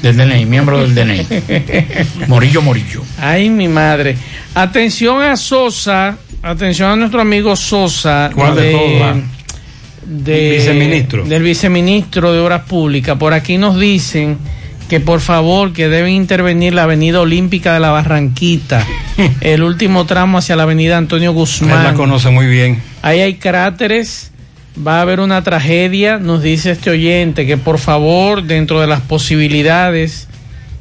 Del 0.00 0.16
DNI, 0.16 0.46
miembro 0.46 0.78
del 0.86 0.94
DNI. 0.94 1.26
Morillo, 2.28 2.62
Morillo. 2.62 3.02
Ay, 3.20 3.48
mi 3.50 3.66
madre. 3.66 4.16
Atención 4.54 5.22
a 5.22 5.36
Sosa, 5.36 6.16
atención 6.42 6.90
a 6.90 6.96
nuestro 6.96 7.20
amigo 7.20 7.56
Sosa. 7.56 8.30
¿Cuál 8.34 8.54
de 8.56 8.70
todos, 8.72 9.02
ah? 9.02 9.14
De- 10.06 10.50
Viceministro. 10.58 11.24
Del 11.24 11.42
viceministro 11.42 12.32
de 12.32 12.40
Obras 12.40 12.62
Públicas. 12.62 13.16
Por 13.18 13.32
aquí 13.32 13.58
nos 13.58 13.78
dicen 13.78 14.38
que 14.88 15.00
por 15.00 15.20
favor 15.20 15.72
que 15.72 15.88
deben 15.88 16.12
intervenir 16.12 16.72
la 16.72 16.84
avenida 16.84 17.20
olímpica 17.20 17.74
de 17.74 17.80
la 17.80 17.90
Barranquita, 17.90 18.86
el 19.40 19.62
último 19.64 20.06
tramo 20.06 20.38
hacia 20.38 20.54
la 20.56 20.62
avenida 20.62 20.96
Antonio 20.96 21.30
Él 21.30 21.36
Guzmán. 21.36 21.82
la 21.84 21.94
conoce 21.94 22.30
muy 22.30 22.46
bien. 22.46 22.80
Ahí 23.02 23.18
hay 23.20 23.34
cráteres, 23.34 24.30
va 24.86 24.98
a 24.98 25.02
haber 25.02 25.18
una 25.20 25.42
tragedia, 25.42 26.18
nos 26.18 26.40
dice 26.42 26.70
este 26.70 26.90
oyente 26.90 27.46
que 27.46 27.56
por 27.56 27.78
favor, 27.78 28.44
dentro 28.44 28.80
de 28.80 28.86
las 28.86 29.00
posibilidades, 29.00 30.25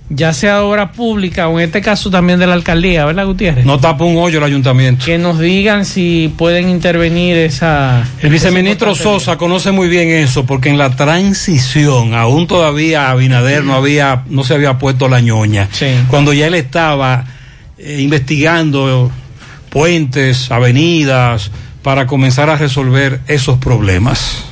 ya 0.10 0.34
sea 0.34 0.64
obra 0.64 0.92
pública 0.92 1.48
o 1.48 1.60
en 1.60 1.66
este 1.66 1.82
caso 1.82 2.12
también 2.12 2.40
de 2.40 2.46
la 2.46 2.54
alcaldía, 2.54 3.06
¿verdad, 3.06 3.26
Gutiérrez? 3.26 3.66
No 3.66 3.80
tapa 3.80 4.04
un 4.04 4.18
hoyo 4.18 4.38
el 4.38 4.44
ayuntamiento. 4.44 5.06
Que 5.06 5.18
nos 5.18 5.40
digan 5.40 5.86
si 5.86 6.32
pueden 6.38 6.70
intervenir 6.70 7.38
esa... 7.38 8.08
El 8.22 8.30
viceministro 8.30 8.94
Sosa 8.94 9.38
conoce 9.38 9.72
muy 9.72 9.88
bien 9.90 10.10
eso, 10.10 10.46
porque 10.46 10.70
en 10.70 10.78
la 10.78 10.96
transición, 10.96 12.14
aún 12.14 12.46
todavía 12.46 13.10
Abinader 13.10 13.64
no 13.64 13.74
había, 13.74 14.24
no 14.30 14.44
se 14.44 14.54
había 14.54 14.78
puesto 14.78 15.08
la 15.10 15.22
ñoña. 15.22 15.70
Sí. 15.72 15.88
Cuando 16.10 16.34
ya 16.34 16.48
él 16.48 16.56
estaba 16.56 17.26
eh, 17.78 18.00
investigando 18.02 19.12
puentes, 19.70 20.52
avenidas, 20.52 21.52
para 21.82 22.06
comenzar 22.08 22.50
a 22.50 22.58
resolver 22.58 23.22
esos 23.28 23.58
problemas. 23.58 24.46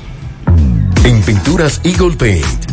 En 1.03 1.21
Pinturas 1.21 1.79
Eagle 1.83 2.15
Paint 2.15 2.72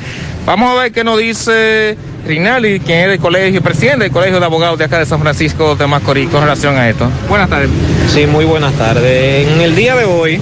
Vamos 0.46 0.70
a 0.70 0.80
ver 0.80 0.92
qué 0.92 1.04
nos 1.04 1.18
dice 1.18 1.98
Rinaldi, 2.26 2.80
quien 2.80 3.00
es 3.00 3.08
del 3.08 3.18
colegio, 3.18 3.60
presidente 3.60 4.04
del 4.04 4.12
colegio 4.12 4.40
de 4.40 4.46
abogados 4.46 4.78
de 4.78 4.86
acá 4.86 4.98
de 4.98 5.04
San 5.04 5.20
Francisco 5.20 5.76
de 5.76 5.86
Macorís, 5.86 6.30
con 6.30 6.40
relación 6.40 6.74
a 6.78 6.88
esto. 6.88 7.06
Buenas 7.28 7.50
tardes. 7.50 7.68
Sí, 8.08 8.26
muy 8.26 8.46
buenas 8.46 8.72
tardes. 8.78 9.46
En 9.46 9.60
el 9.60 9.76
día 9.76 9.94
de 9.94 10.06
hoy 10.06 10.40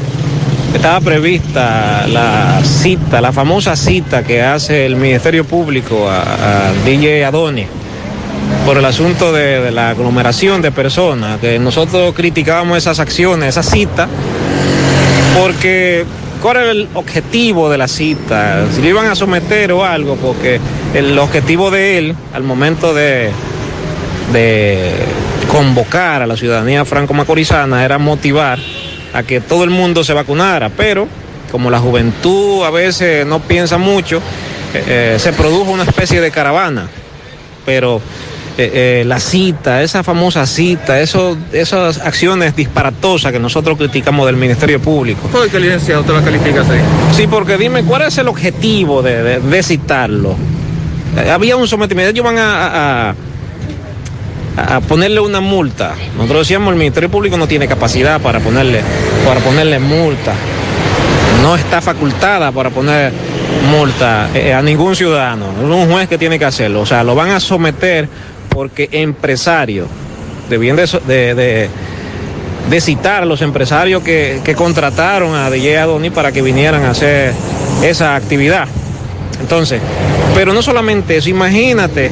estaba 0.72 1.00
prevista 1.00 2.06
la 2.06 2.60
cita, 2.62 3.20
la 3.20 3.32
famosa 3.32 3.74
cita 3.74 4.22
que 4.22 4.42
hace 4.42 4.86
el 4.86 4.94
Ministerio 4.94 5.44
Público 5.44 6.08
a, 6.08 6.68
a 6.68 6.72
DJ 6.84 7.24
Adoni 7.24 7.81
por 8.64 8.78
el 8.78 8.84
asunto 8.84 9.32
de, 9.32 9.70
la 9.70 9.90
aglomeración 9.90 10.62
de 10.62 10.70
personas, 10.70 11.40
que 11.40 11.58
nosotros 11.58 12.14
criticábamos 12.14 12.78
esas 12.78 13.00
acciones, 13.00 13.50
esa 13.50 13.62
cita, 13.62 14.08
porque 15.38 16.04
¿cuál 16.40 16.56
era 16.58 16.70
el 16.70 16.88
objetivo 16.94 17.70
de 17.70 17.78
la 17.78 17.88
cita? 17.88 18.66
Si 18.74 18.80
lo 18.80 18.88
iban 18.88 19.06
a 19.06 19.14
someter 19.14 19.72
o 19.72 19.84
algo, 19.84 20.16
porque 20.16 20.60
el 20.94 21.18
objetivo 21.18 21.70
de 21.70 21.98
él 21.98 22.16
al 22.32 22.44
momento 22.44 22.94
de, 22.94 23.30
de 24.32 24.92
convocar 25.50 26.22
a 26.22 26.26
la 26.26 26.36
ciudadanía 26.36 26.84
franco-macorizana 26.84 27.84
era 27.84 27.98
motivar 27.98 28.58
a 29.12 29.22
que 29.22 29.40
todo 29.40 29.64
el 29.64 29.70
mundo 29.70 30.04
se 30.04 30.12
vacunara, 30.12 30.70
pero 30.70 31.06
como 31.50 31.70
la 31.70 31.78
juventud 31.78 32.64
a 32.64 32.70
veces 32.70 33.26
no 33.26 33.40
piensa 33.40 33.76
mucho, 33.76 34.22
eh, 34.72 34.84
eh, 34.86 35.16
se 35.18 35.32
produjo 35.34 35.70
una 35.70 35.82
especie 35.82 36.20
de 36.20 36.30
caravana, 36.30 36.88
pero 37.66 38.00
eh, 38.58 39.00
eh, 39.00 39.04
la 39.06 39.18
cita, 39.18 39.82
esa 39.82 40.02
famosa 40.02 40.46
cita, 40.46 41.00
eso, 41.00 41.36
esas 41.52 41.98
acciones 41.98 42.54
disparatosas 42.54 43.32
que 43.32 43.38
nosotros 43.38 43.78
criticamos 43.78 44.26
del 44.26 44.36
Ministerio 44.36 44.80
Público. 44.80 45.26
¿Por 45.28 45.48
qué 45.48 45.58
licenciado 45.58 46.02
usted 46.02 46.14
la 46.14 46.22
califica 46.22 46.60
así? 46.60 47.16
Sí, 47.16 47.26
porque 47.26 47.56
dime, 47.56 47.82
¿cuál 47.84 48.02
es 48.02 48.18
el 48.18 48.28
objetivo 48.28 49.02
de, 49.02 49.22
de- 49.22 49.40
de 49.40 49.62
citarlo? 49.62 50.36
Eh, 51.16 51.30
Había 51.30 51.56
un 51.56 51.66
sometimiento, 51.66 52.10
ellos 52.10 52.24
van 52.24 52.38
a, 52.38 53.08
a- 53.10 53.14
a 54.76 54.80
ponerle 54.80 55.20
una 55.20 55.40
multa. 55.40 55.94
Nosotros 56.16 56.40
decíamos, 56.46 56.72
el 56.72 56.78
Ministerio 56.78 57.10
Público 57.10 57.36
no 57.38 57.46
tiene 57.48 57.66
capacidad 57.66 58.20
para 58.20 58.38
ponerle, 58.40 58.82
para 59.26 59.40
ponerle 59.40 59.78
multa. 59.78 60.34
No 61.42 61.56
está 61.56 61.80
facultada 61.80 62.52
para 62.52 62.68
poner 62.70 63.12
multa 63.70 64.28
eh, 64.34 64.52
a 64.52 64.60
ningún 64.62 64.94
ciudadano. 64.94 65.46
Es 65.58 65.64
un 65.64 65.90
juez 65.90 66.08
que 66.08 66.18
tiene 66.18 66.38
que 66.38 66.44
hacerlo. 66.44 66.82
O 66.82 66.86
sea, 66.86 67.02
lo 67.02 67.14
van 67.14 67.30
a 67.30 67.40
someter 67.40 68.08
porque 68.52 68.88
empresarios, 68.92 69.88
debían 70.48 70.76
de, 70.76 70.86
de- 71.06 71.34
de- 71.34 72.80
citar 72.80 73.22
a 73.22 73.26
los 73.26 73.42
empresarios 73.42 74.02
que, 74.02 74.40
que 74.44 74.54
contrataron 74.54 75.34
a 75.34 75.50
DJ 75.50 75.78
Adoni 75.78 76.10
para 76.10 76.32
que 76.32 76.40
vinieran 76.42 76.84
a 76.84 76.90
hacer 76.90 77.32
esa 77.82 78.14
actividad. 78.16 78.66
Entonces, 79.40 79.80
pero 80.34 80.52
no 80.54 80.62
solamente 80.62 81.16
eso, 81.16 81.28
imagínate 81.28 82.10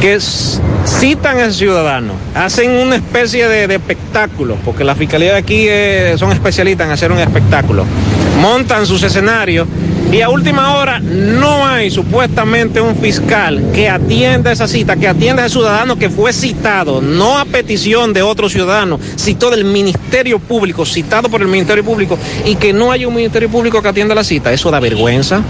que 0.00 0.18
citan 0.20 1.38
al 1.38 1.52
ciudadano, 1.54 2.14
hacen 2.34 2.72
una 2.72 2.96
especie 2.96 3.46
de, 3.48 3.68
de 3.68 3.76
espectáculo, 3.76 4.56
porque 4.64 4.82
la 4.82 4.94
fiscalía 4.96 5.32
de 5.32 5.38
aquí 5.38 5.66
eh, 5.68 6.14
son 6.18 6.32
especialistas 6.32 6.86
en 6.88 6.92
hacer 6.92 7.12
un 7.12 7.18
espectáculo, 7.20 7.84
montan 8.40 8.86
sus 8.86 9.02
escenarios 9.02 9.66
y 10.12 10.20
a 10.20 10.28
última 10.28 10.76
hora 10.76 10.98
no 11.00 11.66
hay 11.66 11.90
supuestamente 11.90 12.82
un 12.82 12.94
fiscal 12.96 13.70
que 13.72 13.88
atienda 13.88 14.52
esa 14.52 14.68
cita, 14.68 14.94
que 14.96 15.08
atienda 15.08 15.44
al 15.44 15.50
ciudadano 15.50 15.96
que 15.96 16.10
fue 16.10 16.34
citado, 16.34 17.00
no 17.00 17.38
a 17.38 17.46
petición 17.46 18.12
de 18.12 18.20
otro 18.20 18.50
ciudadano, 18.50 19.00
citó 19.16 19.50
del 19.50 19.64
Ministerio 19.64 20.38
Público, 20.38 20.84
citado 20.84 21.30
por 21.30 21.40
el 21.40 21.48
Ministerio 21.48 21.82
Público, 21.82 22.18
y 22.44 22.56
que 22.56 22.74
no 22.74 22.92
haya 22.92 23.08
un 23.08 23.14
Ministerio 23.14 23.48
Público 23.48 23.80
que 23.80 23.88
atienda 23.88 24.14
la 24.14 24.22
cita. 24.22 24.52
Eso 24.52 24.70
da 24.70 24.80
vergüenza. 24.80 25.40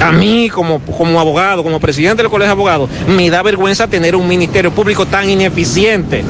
A 0.00 0.10
mí, 0.10 0.50
como, 0.50 0.80
como 0.80 1.20
abogado, 1.20 1.62
como 1.62 1.78
presidente 1.78 2.24
del 2.24 2.30
Colegio 2.30 2.48
de 2.48 2.60
Abogados, 2.60 2.90
me 3.06 3.30
da 3.30 3.40
vergüenza 3.42 3.86
tener 3.86 4.16
un 4.16 4.26
Ministerio 4.26 4.72
Público 4.72 5.06
tan 5.06 5.30
ineficiente. 5.30 6.24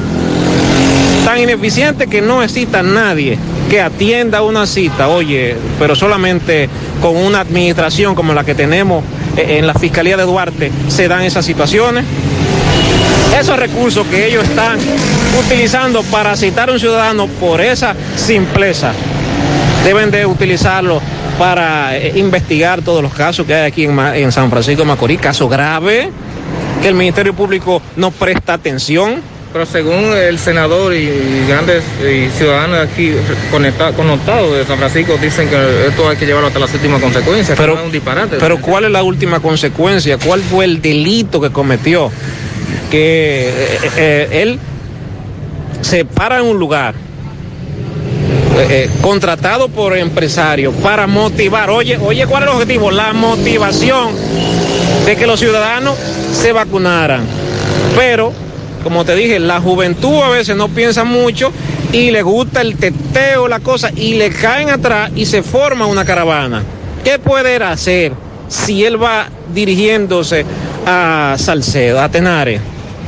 Tan 1.25 1.39
ineficiente 1.39 2.05
que 2.05 2.21
no 2.21 2.43
exista 2.43 2.83
nadie 2.83 3.39
que 3.73 3.81
atienda 3.81 4.43
una 4.43 4.67
cita, 4.67 5.07
oye, 5.07 5.55
pero 5.79 5.95
solamente 5.95 6.69
con 7.01 7.17
una 7.17 7.39
administración 7.39 8.13
como 8.13 8.31
la 8.31 8.43
que 8.43 8.53
tenemos 8.53 9.03
eh, 9.35 9.57
en 9.57 9.65
la 9.65 9.73
Fiscalía 9.73 10.15
de 10.15 10.21
Duarte 10.21 10.71
se 10.89 11.07
dan 11.07 11.23
esas 11.23 11.43
situaciones. 11.43 12.05
Esos 13.35 13.57
recursos 13.57 14.05
que 14.05 14.27
ellos 14.27 14.43
están 14.43 14.77
utilizando 15.43 16.03
para 16.03 16.35
citar 16.35 16.69
a 16.69 16.73
un 16.73 16.79
ciudadano 16.79 17.25
por 17.25 17.61
esa 17.61 17.95
simpleza, 18.15 18.93
deben 19.83 20.11
de 20.11 20.27
utilizarlo 20.27 21.01
para 21.39 21.97
eh, 21.97 22.13
investigar 22.19 22.83
todos 22.83 23.01
los 23.01 23.11
casos 23.11 23.47
que 23.47 23.55
hay 23.55 23.65
aquí 23.65 23.85
en, 23.85 24.31
San 24.31 24.51
Francisco 24.51 24.83
de 24.83 24.87
Macorís, 24.87 25.19
caso 25.19 25.49
grave, 25.49 26.11
que 26.79 26.89
el 26.89 26.93
Ministerio 26.93 27.33
Público 27.33 27.81
no 27.95 28.11
presta 28.11 28.53
atención. 28.53 29.32
Pero 29.53 29.65
según 29.67 30.17
el 30.17 30.39
senador 30.39 30.95
y 30.95 31.11
grandes 31.47 31.83
y 32.01 32.27
ciudadanos 32.35 32.79
aquí 32.79 33.11
conecta- 33.51 33.91
connotados 33.93 34.57
de 34.57 34.65
San 34.65 34.79
Francisco 34.79 35.15
dicen 35.21 35.47
que 35.47 35.87
esto 35.89 36.09
hay 36.09 36.17
que 36.17 36.25
llevarlo 36.25 36.47
hasta 36.47 36.59
las 36.59 36.73
últimas 36.73 36.99
consecuencias. 36.99 37.55
Pero- 37.55 37.73
que 37.73 37.75
no 37.75 37.81
es 37.81 37.85
un 37.85 37.91
disparate. 37.91 38.37
Pero 38.39 38.59
¿cuál 38.59 38.85
es 38.85 38.91
la 38.91 39.03
última 39.03 39.39
consecuencia? 39.41 40.17
¿Cuál 40.17 40.41
fue 40.41 40.65
el 40.65 40.81
delito 40.81 41.39
que 41.39 41.51
cometió? 41.51 42.11
Que 42.89 43.49
eh, 43.49 43.79
eh, 43.95 44.27
él 44.41 44.59
se 45.81 46.03
para 46.03 46.39
en 46.39 46.45
un 46.45 46.57
lugar 46.57 46.95
eh, 48.57 48.67
eh, 48.69 48.89
contratado 49.01 49.69
por 49.69 49.95
empresarios 49.95 50.73
para 50.81 51.05
motivar. 51.05 51.69
Oye, 51.69 51.97
oye, 52.01 52.25
¿cuál 52.25 52.41
es 52.43 52.49
el 52.49 52.55
objetivo? 52.55 52.89
La 52.89 53.13
motivación 53.13 54.09
de 55.05 55.15
que 55.15 55.27
los 55.27 55.39
ciudadanos 55.39 55.95
se 56.31 56.51
vacunaran. 56.53 57.21
Pero, 57.95 58.31
como 58.83 59.05
te 59.05 59.15
dije, 59.15 59.39
la 59.39 59.61
juventud 59.61 60.21
a 60.21 60.29
veces 60.29 60.55
no 60.55 60.67
piensa 60.67 61.03
mucho 61.03 61.51
y 61.91 62.11
le 62.11 62.21
gusta 62.21 62.61
el 62.61 62.75
teteo, 62.75 63.47
la 63.47 63.59
cosa, 63.59 63.91
y 63.95 64.15
le 64.15 64.29
caen 64.29 64.69
atrás 64.69 65.11
y 65.15 65.25
se 65.25 65.41
forma 65.41 65.85
una 65.85 66.05
caravana. 66.05 66.63
¿Qué 67.03 67.19
puede 67.19 67.55
hacer 67.63 68.13
si 68.47 68.83
él 68.83 69.01
va 69.01 69.27
dirigiéndose 69.53 70.45
a 70.85 71.35
Salcedo, 71.37 72.01
a 72.01 72.09
Tenares, 72.09 72.61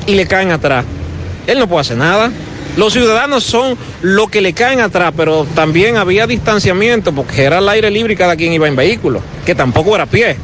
y 0.07 0.15
le 0.15 0.27
caen 0.27 0.52
atrás? 0.52 0.85
Él 1.47 1.60
no 1.60 1.68
puede 1.68 1.81
hacer 1.81 1.97
nada. 1.97 2.31
Los 2.77 2.93
ciudadanos 2.93 3.43
son 3.43 3.77
los 4.02 4.30
que 4.30 4.41
le 4.41 4.53
caen 4.53 4.81
atrás, 4.81 5.14
pero 5.15 5.45
también 5.56 5.97
había 5.97 6.27
distanciamiento 6.27 7.14
porque 7.14 7.43
era 7.43 7.60
al 7.60 7.69
aire 7.69 7.89
libre 7.89 8.14
y 8.14 8.18
cada 8.18 8.35
quien 8.35 8.52
iba 8.53 8.68
en 8.68 8.76
vehículo, 8.76 9.22
que 9.45 9.56
tampoco 9.56 9.95
era 9.95 10.03
a 10.03 10.07
pie. 10.07 10.35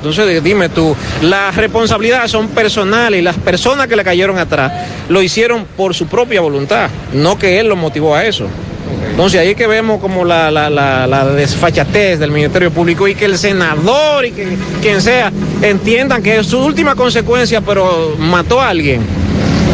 Entonces 0.00 0.42
dime 0.42 0.70
tú, 0.70 0.96
las 1.20 1.54
responsabilidades 1.56 2.30
son 2.30 2.48
personales 2.48 3.20
y 3.20 3.22
las 3.22 3.36
personas 3.36 3.86
que 3.86 3.96
le 3.96 4.02
cayeron 4.02 4.38
atrás 4.38 4.72
lo 5.10 5.20
hicieron 5.20 5.66
por 5.76 5.94
su 5.94 6.06
propia 6.06 6.40
voluntad, 6.40 6.88
no 7.12 7.38
que 7.38 7.60
él 7.60 7.68
lo 7.68 7.76
motivó 7.76 8.14
a 8.14 8.24
eso. 8.24 8.46
Entonces 9.10 9.40
ahí 9.40 9.48
es 9.48 9.56
que 9.56 9.66
vemos 9.66 10.00
como 10.00 10.24
la, 10.24 11.32
desfachatez 11.36 12.18
del 12.18 12.30
Ministerio 12.30 12.70
Público 12.70 13.06
y 13.06 13.14
que 13.14 13.26
el 13.26 13.36
senador 13.36 14.24
y 14.24 14.30
que 14.30 14.48
quien 14.80 15.02
sea 15.02 15.30
entiendan 15.60 16.22
que 16.22 16.38
es 16.38 16.46
su 16.46 16.58
última 16.58 16.94
consecuencia, 16.94 17.60
pero 17.60 18.16
mató 18.18 18.58
a 18.58 18.70
alguien. 18.70 19.02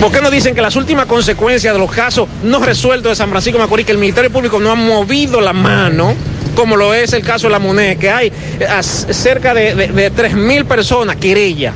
¿Por 0.01 0.11
qué 0.11 0.21
no 0.21 0.31
dicen 0.31 0.57
que 0.57 0.61
las 0.61 0.75
últimas 0.75 1.07
consecuencias 1.07 1.73
de 1.73 1.79
los 1.79 1.91
casos 1.93 2.29
no 2.43 2.59
resueltos 2.59 3.13
de 3.13 3.17
San 3.17 3.31
Francisco 3.31 3.61
Macorís, 3.61 3.87
que 3.87 3.93
el 3.93 3.99
Ministerio 3.99 4.31
Público 4.33 4.59
no 4.59 4.73
ha 4.73 4.75
movido 4.75 5.41
la 5.41 5.53
mano, 5.53 6.15
como 6.57 6.75
lo 6.77 6.93
es 6.93 7.13
el 7.13 7.23
caso 7.23 7.47
de 7.47 7.53
la 7.53 7.61
MUNE, 7.61 7.97
que 7.97 8.11
hay 8.11 8.33
eh, 8.59 8.67
as- 8.69 9.07
cerca 9.11 9.55
de, 9.55 9.75
de, 9.77 9.87
de 9.89 10.13
3.000 10.13 10.65
personas, 10.65 11.15
querella 11.17 11.73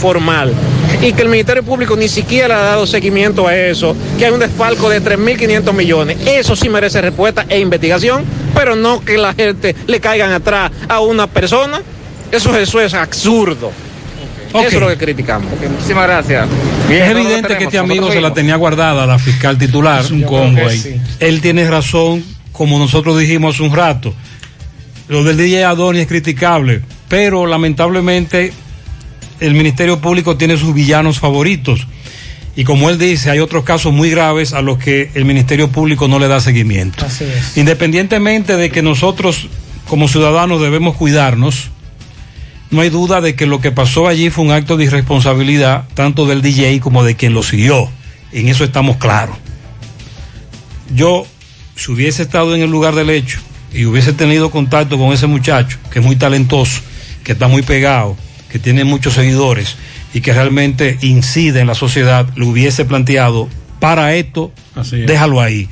formal, 0.00 0.52
y 1.00 1.12
que 1.14 1.22
el 1.22 1.28
Ministerio 1.30 1.62
Público 1.62 1.96
ni 1.96 2.08
siquiera 2.08 2.58
ha 2.60 2.64
dado 2.64 2.86
seguimiento 2.86 3.46
a 3.48 3.56
eso, 3.56 3.96
que 4.18 4.26
hay 4.26 4.32
un 4.32 4.40
desfalco 4.40 4.90
de 4.90 5.02
3.500 5.02 5.72
millones? 5.72 6.18
Eso 6.26 6.54
sí 6.54 6.68
merece 6.68 7.00
respuesta 7.00 7.46
e 7.48 7.58
investigación, 7.60 8.24
pero 8.54 8.76
no 8.76 9.00
que 9.02 9.16
la 9.16 9.32
gente 9.32 9.74
le 9.86 10.00
caigan 10.00 10.32
atrás 10.32 10.70
a 10.88 11.00
una 11.00 11.26
persona. 11.26 11.80
Eso, 12.30 12.54
eso 12.58 12.80
es 12.80 12.92
absurdo. 12.92 13.70
Eso 14.50 14.66
es 14.68 14.74
lo 14.80 14.88
que 14.88 14.96
criticamos. 14.96 15.50
muchísimas 15.70 16.06
gracias. 16.06 16.46
es 16.90 17.10
evidente 17.10 17.56
que 17.58 17.64
este 17.64 17.78
amigo 17.78 18.10
se 18.10 18.20
la 18.20 18.32
tenía 18.32 18.56
guardada 18.56 19.06
la 19.06 19.18
fiscal 19.18 19.58
titular. 19.58 20.02
Es 20.02 20.10
un 20.10 20.22
combo 20.22 20.66
ahí. 20.66 21.00
Él 21.20 21.40
tiene 21.40 21.68
razón, 21.70 22.24
como 22.56 22.78
nosotros 22.78 23.18
dijimos 23.18 23.54
hace 23.54 23.64
un 23.64 23.74
rato. 23.74 24.14
Lo 25.08 25.22
del 25.22 25.36
DJ 25.36 25.64
Adoni 25.64 26.00
es 26.00 26.06
criticable, 26.06 26.82
pero 27.08 27.46
lamentablemente 27.46 28.52
el 29.40 29.54
Ministerio 29.54 30.00
Público 30.00 30.36
tiene 30.36 30.56
sus 30.56 30.74
villanos 30.74 31.20
favoritos. 31.20 31.86
Y 32.56 32.64
como 32.64 32.88
él 32.88 32.98
dice, 32.98 33.30
hay 33.30 33.38
otros 33.38 33.64
casos 33.64 33.92
muy 33.92 34.10
graves 34.10 34.54
a 34.54 34.62
los 34.62 34.78
que 34.78 35.10
el 35.14 35.26
Ministerio 35.26 35.68
Público 35.68 36.08
no 36.08 36.18
le 36.18 36.26
da 36.26 36.40
seguimiento. 36.40 37.04
Así 37.04 37.24
es. 37.24 37.56
Independientemente 37.56 38.56
de 38.56 38.70
que 38.70 38.82
nosotros 38.82 39.48
como 39.86 40.08
ciudadanos 40.08 40.60
debemos 40.60 40.96
cuidarnos, 40.96 41.70
no 42.70 42.80
hay 42.80 42.90
duda 42.90 43.20
de 43.20 43.36
que 43.36 43.46
lo 43.46 43.60
que 43.60 43.70
pasó 43.70 44.08
allí 44.08 44.30
fue 44.30 44.44
un 44.44 44.50
acto 44.50 44.76
de 44.76 44.84
irresponsabilidad, 44.84 45.84
tanto 45.94 46.26
del 46.26 46.42
DJ 46.42 46.80
como 46.80 47.04
de 47.04 47.14
quien 47.14 47.34
lo 47.34 47.42
siguió. 47.42 47.88
En 48.32 48.48
eso 48.48 48.64
estamos 48.64 48.96
claros. 48.96 49.36
Yo, 50.94 51.26
si 51.76 51.92
hubiese 51.92 52.22
estado 52.22 52.54
en 52.54 52.62
el 52.62 52.70
lugar 52.70 52.94
del 52.94 53.10
hecho 53.10 53.38
y 53.72 53.84
hubiese 53.84 54.12
tenido 54.12 54.50
contacto 54.50 54.98
con 54.98 55.12
ese 55.12 55.26
muchacho, 55.26 55.78
que 55.90 55.98
es 56.00 56.04
muy 56.04 56.16
talentoso, 56.16 56.80
que 57.22 57.32
está 57.32 57.48
muy 57.48 57.62
pegado, 57.62 58.16
que 58.50 58.58
tiene 58.58 58.84
muchos 58.84 59.14
seguidores 59.14 59.76
y 60.14 60.20
que 60.20 60.32
realmente 60.32 60.98
incide 61.02 61.60
en 61.60 61.66
la 61.66 61.74
sociedad, 61.74 62.26
le 62.36 62.46
hubiese 62.46 62.84
planteado, 62.84 63.48
para 63.80 64.14
esto, 64.14 64.52
Así 64.74 65.02
es. 65.02 65.06
déjalo 65.06 65.40
ahí. 65.40 65.68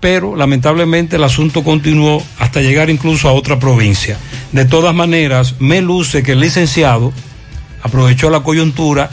Pero 0.00 0.34
lamentablemente 0.34 1.16
el 1.16 1.24
asunto 1.24 1.62
continuó 1.62 2.22
hasta 2.38 2.60
llegar 2.62 2.88
incluso 2.90 3.28
a 3.28 3.32
otra 3.32 3.58
provincia. 3.58 4.16
De 4.50 4.64
todas 4.64 4.94
maneras, 4.94 5.56
me 5.60 5.80
luce 5.82 6.22
que 6.22 6.32
el 6.32 6.40
licenciado 6.40 7.12
aprovechó 7.82 8.30
la 8.30 8.40
coyuntura 8.40 9.10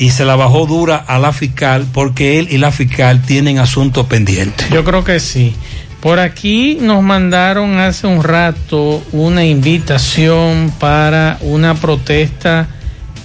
y 0.00 0.10
se 0.12 0.24
la 0.24 0.34
bajó 0.34 0.64
dura 0.64 0.96
a 0.96 1.18
la 1.18 1.30
fiscal 1.30 1.86
porque 1.92 2.38
él 2.38 2.48
y 2.50 2.56
la 2.56 2.72
fiscal 2.72 3.20
tienen 3.20 3.58
asuntos 3.58 4.06
pendientes. 4.06 4.66
Yo 4.70 4.82
creo 4.82 5.04
que 5.04 5.20
sí. 5.20 5.54
Por 6.00 6.18
aquí 6.18 6.78
nos 6.80 7.02
mandaron 7.02 7.78
hace 7.78 8.06
un 8.06 8.24
rato 8.24 9.02
una 9.12 9.44
invitación 9.44 10.72
para 10.80 11.36
una 11.42 11.74
protesta 11.74 12.66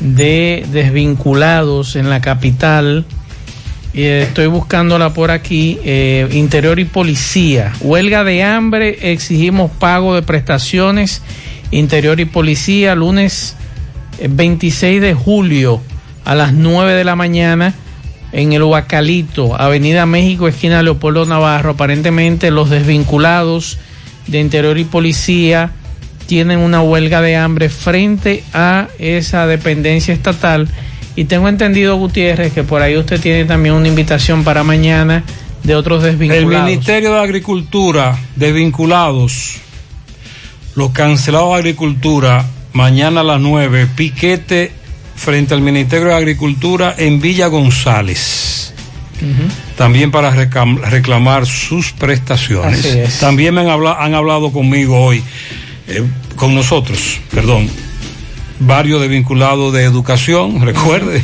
de 0.02 0.66
desvinculados 0.70 1.96
en 1.96 2.10
la 2.10 2.20
capital. 2.20 3.06
Eh, 3.94 4.26
estoy 4.28 4.48
buscándola 4.48 5.14
por 5.14 5.32
aquí. 5.32 5.80
eh, 5.86 6.28
Interior 6.34 6.78
y 6.80 6.84
Policía. 6.84 7.72
Huelga 7.80 8.26
de 8.26 8.44
hambre, 8.44 9.14
exigimos 9.14 9.72
pago 9.72 10.14
de 10.14 10.24
prestaciones. 10.24 11.22
Interior 11.72 12.20
y 12.20 12.26
Policía, 12.26 12.96
lunes 12.96 13.56
eh, 14.20 14.28
26 14.30 15.00
de 15.00 15.14
julio 15.14 15.82
a 16.26 16.36
las 16.36 16.54
9 16.54 16.94
de 16.94 17.04
la 17.04 17.16
mañana 17.16 17.74
en 18.32 18.52
el 18.52 18.64
Huacalito, 18.64 19.60
Avenida 19.60 20.06
México, 20.06 20.48
esquina 20.48 20.84
Leopoldo 20.84 21.26
Navarro. 21.26 21.72
Aparentemente 21.72 22.52
los 22.52 22.70
desvinculados 22.70 23.78
de 24.28 24.42
Interior 24.42 24.78
y 24.78 24.84
Policía 24.84 25.72
tienen 26.26 26.60
una 26.60 26.82
huelga 26.82 27.22
de 27.22 27.38
hambre 27.38 27.70
frente 27.70 28.44
a 28.54 28.88
esa 29.00 29.48
dependencia 29.48 30.14
estatal. 30.14 30.68
Y 31.16 31.26
tengo 31.26 31.48
entendido, 31.48 31.96
Gutiérrez, 31.96 32.52
que 32.52 32.64
por 32.64 32.82
ahí 32.82 32.98
usted 32.98 33.22
tiene 33.22 33.46
también 33.46 33.76
una 33.76 33.88
invitación 33.88 34.44
para 34.44 34.64
mañana 34.64 35.24
de 35.64 35.76
otros 35.76 36.04
El 36.04 36.12
desvinculados. 36.12 36.66
Ministerio 36.66 37.14
de 37.14 37.20
Agricultura, 37.22 38.18
desvinculados, 38.36 39.62
Los 40.76 40.92
cancelados 40.92 41.54
de 41.54 41.56
agricultura, 41.56 42.46
mañana 42.74 43.22
a 43.22 43.24
las 43.24 43.40
9, 43.40 43.88
piquete 43.96 44.74
frente 45.16 45.54
al 45.54 45.62
Ministerio 45.62 46.08
de 46.08 46.16
Agricultura 46.16 46.96
en 46.98 47.20
Villa 47.22 47.48
González. 47.48 48.74
También 49.78 50.12
para 50.12 50.30
reclamar 50.32 51.46
sus 51.46 51.92
prestaciones. 51.94 52.80
Así 52.80 53.00
es. 53.00 53.20
También 53.20 53.54
me 53.54 53.62
han, 53.62 53.70
habla- 53.70 53.98
han 54.00 54.14
hablado 54.14 54.52
conmigo 54.52 55.00
hoy, 55.04 55.24
eh, 55.88 56.04
con 56.36 56.54
nosotros, 56.54 57.20
perdón, 57.34 57.70
varios 58.60 59.02
de 59.02 59.08
vinculados 59.08 59.74
de 59.74 59.84
educación, 59.84 60.62
recuerde. 60.66 61.22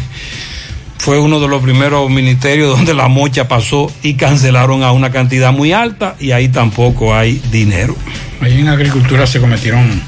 Fue 1.00 1.20
uno 1.20 1.40
de 1.40 1.48
los 1.48 1.62
primeros 1.62 2.10
ministerios 2.10 2.70
donde 2.78 2.94
la 2.94 3.08
mocha 3.10 3.48
pasó 3.48 3.92
y 4.04 4.14
cancelaron 4.14 4.84
a 4.84 4.92
una 4.94 5.12
cantidad 5.12 5.52
muy 5.52 5.74
alta 5.74 6.16
y 6.20 6.32
ahí 6.32 6.48
tampoco 6.48 7.14
hay 7.16 7.42
dinero. 7.52 7.96
Ahí 8.42 8.60
en 8.62 8.70
agricultura 8.70 9.28
se 9.28 9.40
cometieron 9.40 10.02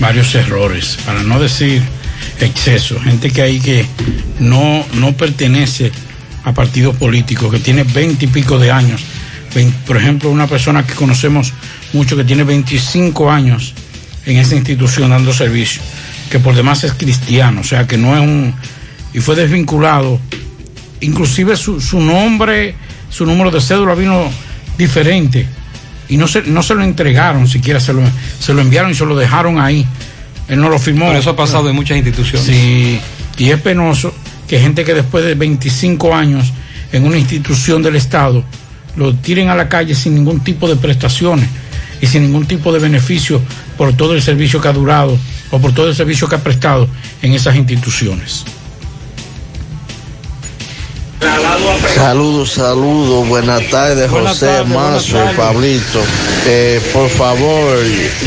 varios 0.00 0.34
errores, 0.34 0.98
para 1.04 1.22
no 1.22 1.38
decir 1.38 1.82
excesos. 2.46 3.02
Gente 3.02 3.30
que 3.30 3.42
hay 3.42 3.60
que 3.60 3.86
no, 4.38 4.84
no 4.94 5.12
pertenece 5.12 5.92
a 6.44 6.52
partidos 6.52 6.96
políticos, 6.96 7.50
que 7.52 7.58
tiene 7.58 7.84
veinte 7.84 8.24
y 8.24 8.28
pico 8.28 8.58
de 8.58 8.70
años. 8.70 9.02
Por 9.86 9.96
ejemplo, 9.96 10.30
una 10.30 10.46
persona 10.46 10.86
que 10.86 10.94
conocemos 10.94 11.52
mucho 11.92 12.16
que 12.16 12.24
tiene 12.24 12.44
25 12.44 13.30
años 13.30 13.74
en 14.26 14.36
esa 14.36 14.54
institución 14.54 15.10
dando 15.10 15.32
servicio, 15.32 15.82
que 16.30 16.38
por 16.38 16.54
demás 16.54 16.84
es 16.84 16.92
cristiano, 16.92 17.62
o 17.62 17.64
sea 17.64 17.86
que 17.86 17.96
no 17.96 18.14
es 18.14 18.22
un... 18.22 18.54
y 19.12 19.20
fue 19.20 19.34
desvinculado. 19.34 20.20
Inclusive 21.00 21.56
su, 21.56 21.80
su 21.80 22.00
nombre, 22.00 22.74
su 23.08 23.26
número 23.26 23.50
de 23.50 23.60
cédula 23.60 23.94
vino 23.94 24.30
diferente 24.78 25.46
y 26.10 26.16
no 26.16 26.26
se, 26.26 26.42
no 26.42 26.62
se 26.62 26.74
lo 26.74 26.82
entregaron 26.82 27.48
siquiera, 27.48 27.80
se 27.80 27.92
lo, 27.92 28.02
se 28.38 28.52
lo 28.52 28.60
enviaron 28.60 28.90
y 28.90 28.94
se 28.94 29.06
lo 29.06 29.16
dejaron 29.16 29.60
ahí. 29.60 29.86
Él 30.50 30.60
no 30.60 30.68
lo 30.68 30.78
firmó. 30.78 31.06
Pero 31.06 31.20
eso 31.20 31.30
ha 31.30 31.36
pasado 31.36 31.70
en 31.70 31.76
muchas 31.76 31.96
instituciones. 31.96 32.44
Sí, 32.44 33.00
y 33.38 33.50
es 33.50 33.60
penoso 33.60 34.12
que 34.48 34.58
gente 34.58 34.84
que 34.84 34.94
después 34.94 35.24
de 35.24 35.34
25 35.34 36.14
años 36.14 36.52
en 36.92 37.04
una 37.04 37.16
institución 37.16 37.82
del 37.82 37.94
Estado 37.96 38.44
lo 38.96 39.14
tiren 39.14 39.48
a 39.48 39.54
la 39.54 39.68
calle 39.68 39.94
sin 39.94 40.14
ningún 40.14 40.40
tipo 40.40 40.68
de 40.68 40.74
prestaciones 40.74 41.48
y 42.02 42.06
sin 42.06 42.22
ningún 42.22 42.46
tipo 42.46 42.72
de 42.72 42.80
beneficio 42.80 43.40
por 43.78 43.92
todo 43.92 44.14
el 44.14 44.22
servicio 44.22 44.60
que 44.60 44.66
ha 44.66 44.72
durado 44.72 45.16
o 45.52 45.58
por 45.60 45.72
todo 45.72 45.88
el 45.88 45.94
servicio 45.94 46.28
que 46.28 46.34
ha 46.34 46.42
prestado 46.42 46.88
en 47.22 47.32
esas 47.32 47.54
instituciones. 47.54 48.44
Saludos, 51.94 52.52
saludos, 52.52 53.28
buenas 53.28 53.68
tardes, 53.68 54.10
Buenas 54.10 54.32
José 54.32 54.46
tardes, 54.46 54.72
buenas 54.72 54.92
Mazo, 54.92 55.16
tardes. 55.18 55.36
Pablito. 55.36 56.00
Eh, 56.46 56.80
por 56.92 57.08
favor, 57.10 57.76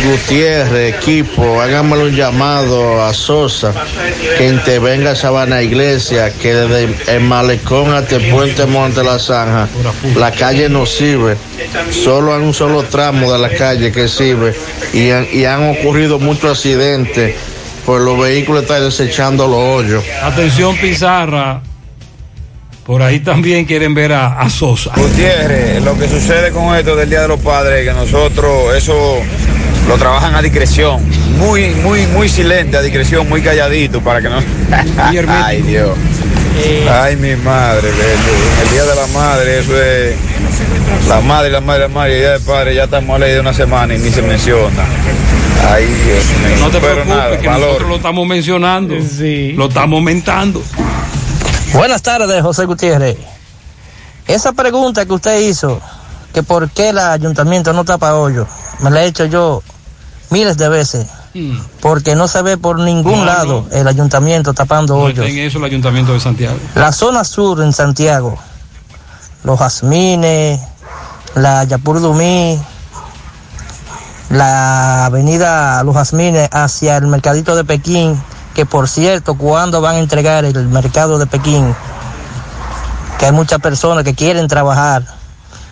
Gutiérrez, 0.05 0.95
equipo, 0.95 1.59
háganmelo 1.61 2.03
un 2.03 2.15
llamado 2.15 3.03
a 3.03 3.13
Sosa 3.13 3.73
que 4.37 4.47
intervenga 4.47 5.11
a 5.11 5.15
Sabana 5.15 5.61
Iglesia, 5.63 6.31
que 6.31 6.53
desde 6.53 7.15
el 7.15 7.21
malecón 7.21 7.93
hasta 7.93 8.17
el 8.17 8.29
puente 8.31 8.65
Monte 8.67 9.03
La 9.03 9.17
Zanja, 9.17 9.67
la 10.15 10.31
calle 10.31 10.69
no 10.69 10.85
sirve, 10.85 11.35
solo 11.89 12.35
hay 12.35 12.41
un 12.43 12.53
solo 12.53 12.83
tramo 12.83 13.31
de 13.31 13.39
la 13.39 13.49
calle 13.49 13.91
que 13.91 14.07
sirve 14.07 14.53
y 14.93 15.09
han, 15.09 15.27
y 15.31 15.45
han 15.45 15.69
ocurrido 15.69 16.19
muchos 16.19 16.51
accidentes, 16.57 17.35
pues 17.85 18.01
los 18.01 18.19
vehículos 18.19 18.63
están 18.63 18.83
desechando 18.83 19.47
los 19.47 19.57
hoyos. 19.57 20.03
Atención 20.21 20.75
Pizarra, 20.77 21.61
por 22.85 23.01
ahí 23.01 23.19
también 23.19 23.65
quieren 23.65 23.93
ver 23.93 24.13
a, 24.13 24.39
a 24.39 24.49
Sosa. 24.49 24.91
Gutiérrez, 24.95 25.81
lo 25.83 25.97
que 25.97 26.07
sucede 26.07 26.51
con 26.51 26.75
esto 26.75 26.95
del 26.95 27.09
Día 27.09 27.21
de 27.21 27.27
los 27.29 27.39
Padres, 27.39 27.87
que 27.87 27.93
nosotros 27.93 28.75
eso 28.75 29.19
lo 29.87 29.97
trabajan 29.97 30.35
a 30.35 30.41
discreción, 30.41 31.01
muy, 31.37 31.69
muy, 31.75 32.05
muy 32.07 32.27
silente, 32.29 32.77
a 32.77 32.81
discreción, 32.81 33.27
muy 33.27 33.41
calladito, 33.41 34.01
para 34.01 34.21
que 34.21 34.29
no... 34.29 34.37
Ay, 35.29 35.61
Dios. 35.61 35.89
Ay, 36.89 37.15
mi 37.15 37.35
madre, 37.37 37.89
Beto. 37.89 38.63
el 38.63 38.69
Día 38.71 38.83
de 38.83 38.95
la 38.95 39.07
Madre, 39.07 39.59
eso 39.59 39.81
es... 39.81 40.15
La 41.07 41.19
madre, 41.21 41.49
la 41.49 41.59
madre, 41.61 41.81
la 41.83 41.87
madre, 41.89 42.13
el 42.15 42.19
Día 42.19 42.31
del 42.33 42.41
Padre, 42.41 42.75
ya 42.75 42.83
estamos 42.83 43.15
a 43.15 43.19
ley 43.19 43.33
de 43.33 43.39
una 43.39 43.53
semana 43.53 43.95
y 43.95 43.97
ni 43.97 44.09
se 44.09 44.21
menciona. 44.21 44.83
Ay, 45.69 45.85
Dios 45.85 46.25
mío. 46.25 46.57
No 46.59 46.65
te 46.69 46.79
Pero 46.79 46.93
preocupes, 46.93 47.07
nada, 47.07 47.39
que 47.39 47.47
valor. 47.47 47.61
nosotros 47.67 47.89
lo 47.89 47.95
estamos 47.95 48.27
mencionando. 48.27 48.95
Lo 49.55 49.67
estamos 49.67 49.97
aumentando. 49.97 50.61
Buenas 51.73 52.01
tardes, 52.01 52.41
José 52.41 52.65
Gutiérrez. 52.65 53.17
Esa 54.27 54.53
pregunta 54.53 55.05
que 55.05 55.13
usted 55.13 55.39
hizo, 55.41 55.81
que 56.33 56.43
por 56.43 56.69
qué 56.69 56.89
el 56.89 56.99
ayuntamiento 56.99 57.73
no 57.73 57.83
tapa 57.83 58.15
hoyo, 58.15 58.47
me 58.79 58.89
la 58.89 59.03
he 59.03 59.07
hecho 59.07 59.25
yo 59.25 59.61
miles 60.29 60.57
de 60.57 60.69
veces, 60.69 61.07
porque 61.81 62.15
no 62.15 62.27
se 62.27 62.41
ve 62.41 62.57
por 62.57 62.79
ningún 62.79 63.19
No, 63.19 63.25
lado 63.25 63.65
el 63.71 63.87
ayuntamiento 63.87 64.53
tapando 64.53 64.95
No 64.95 65.01
hoyos. 65.01 65.25
en 65.27 65.39
eso 65.39 65.57
el 65.57 65.65
Ayuntamiento 65.65 66.13
de 66.13 66.19
Santiago. 66.19 66.57
La 66.75 66.91
zona 66.91 67.23
sur 67.23 67.61
en 67.61 67.73
Santiago, 67.73 68.37
los 69.43 69.59
jazmines, 69.59 70.59
la 71.35 71.63
Yapur 71.65 71.99
Dumí, 71.99 72.59
la 74.29 75.05
avenida 75.05 75.83
Los 75.83 75.95
Jazmines 75.95 76.49
hacia 76.51 76.97
el 76.97 77.07
mercadito 77.07 77.55
de 77.55 77.63
Pekín, 77.65 78.21
que 78.53 78.65
por 78.65 78.87
cierto, 78.87 79.35
cuando 79.35 79.81
van 79.81 79.95
a 79.95 79.99
entregar 79.99 80.45
el 80.45 80.67
mercado 80.67 81.17
de 81.17 81.25
Pekín, 81.25 81.75
que 83.17 83.25
hay 83.25 83.31
muchas 83.31 83.59
personas 83.59 84.03
que 84.03 84.13
quieren 84.13 84.47
trabajar, 84.47 85.03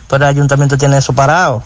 pero 0.07 0.23
el 0.25 0.29
ayuntamiento 0.29 0.77
tiene 0.77 0.97
eso 0.97 1.13
parado. 1.13 1.63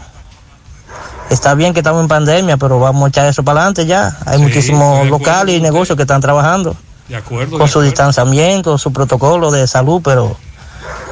Está 1.30 1.56
bien 1.56 1.74
que 1.74 1.80
estamos 1.80 2.02
en 2.02 2.08
pandemia, 2.08 2.58
pero 2.58 2.80
vamos 2.80 3.06
a 3.06 3.10
echar 3.10 3.26
eso 3.26 3.44
para 3.44 3.62
adelante 3.62 3.86
ya. 3.86 4.18
Hay 4.26 4.38
muchísimos 4.40 5.08
locales 5.08 5.56
y 5.56 5.62
negocios 5.62 5.96
que 5.96 6.04
están 6.04 6.22
trabajando 6.22 6.76
De 7.08 7.16
acuerdo. 7.16 7.58
con 7.58 7.68
su 7.68 7.82
distanciamiento, 7.82 8.78
su 8.78 8.94
protocolo 8.94 9.50
de 9.52 9.68
salud, 9.68 10.02
pero 10.04 10.38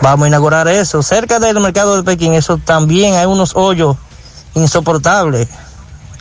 vamos 0.01 0.25
a 0.25 0.27
inaugurar 0.27 0.67
eso. 0.67 1.01
Cerca 1.01 1.39
del 1.39 1.59
mercado 1.59 1.95
de 1.95 2.03
Pekín, 2.03 2.34
eso 2.34 2.57
también 2.57 3.15
hay 3.15 3.25
unos 3.25 3.55
hoyos 3.55 3.97
insoportables. 4.53 5.47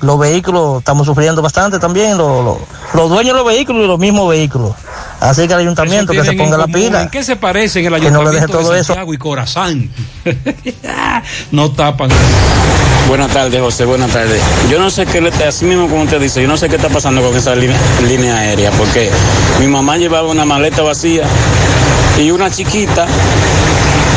Los 0.02 0.18
vehículos 0.18 0.78
estamos 0.78 1.06
sufriendo 1.06 1.40
bastante 1.42 1.78
también, 1.78 2.18
los, 2.18 2.44
los- 2.44 2.58
los 2.94 3.08
dueños 3.08 3.32
de 3.34 3.38
los 3.38 3.46
vehículos 3.46 3.84
y 3.84 3.86
los 3.86 3.98
mismos 3.98 4.28
vehículos. 4.28 4.72
Así 5.20 5.46
que 5.46 5.54
el 5.54 5.60
ayuntamiento 5.60 6.12
que 6.12 6.24
se 6.24 6.32
ponga 6.32 6.56
la 6.58 6.64
común, 6.64 6.72
pila. 6.80 7.02
¿En 7.02 7.08
qué 7.08 7.22
se 7.22 7.36
parecen 7.36 7.86
el 7.86 8.00
Que 8.00 8.10
no 8.10 8.22
le 8.24 8.30
Ayuntamiento 8.30 8.32
deje 8.32 8.46
de 8.46 8.52
todo 8.64 8.74
eso. 8.74 8.84
Santiago 8.88 9.14
y 9.14 9.18
Corazán? 9.18 9.88
no 11.52 11.70
tapan. 11.70 12.10
Buenas 13.08 13.32
tardes, 13.32 13.60
José, 13.60 13.84
buenas 13.84 14.10
tardes. 14.10 14.40
Yo 14.70 14.78
no 14.78 14.90
sé 14.90 15.06
qué, 15.06 15.20
le 15.20 15.28
está- 15.28 15.48
así 15.48 15.64
mismo 15.64 15.88
como 15.88 16.02
usted 16.02 16.20
dice, 16.20 16.42
yo 16.42 16.48
no 16.48 16.56
sé 16.56 16.68
qué 16.68 16.76
está 16.76 16.88
pasando 16.88 17.22
con 17.22 17.36
esa 17.36 17.54
línea, 17.54 17.78
línea 18.06 18.36
aérea, 18.38 18.70
porque 18.72 19.10
mi 19.60 19.66
mamá 19.68 19.96
llevaba 19.98 20.28
una 20.28 20.44
maleta 20.44 20.82
vacía 20.82 21.24
y 22.18 22.30
una 22.30 22.50
chiquita 22.50 23.06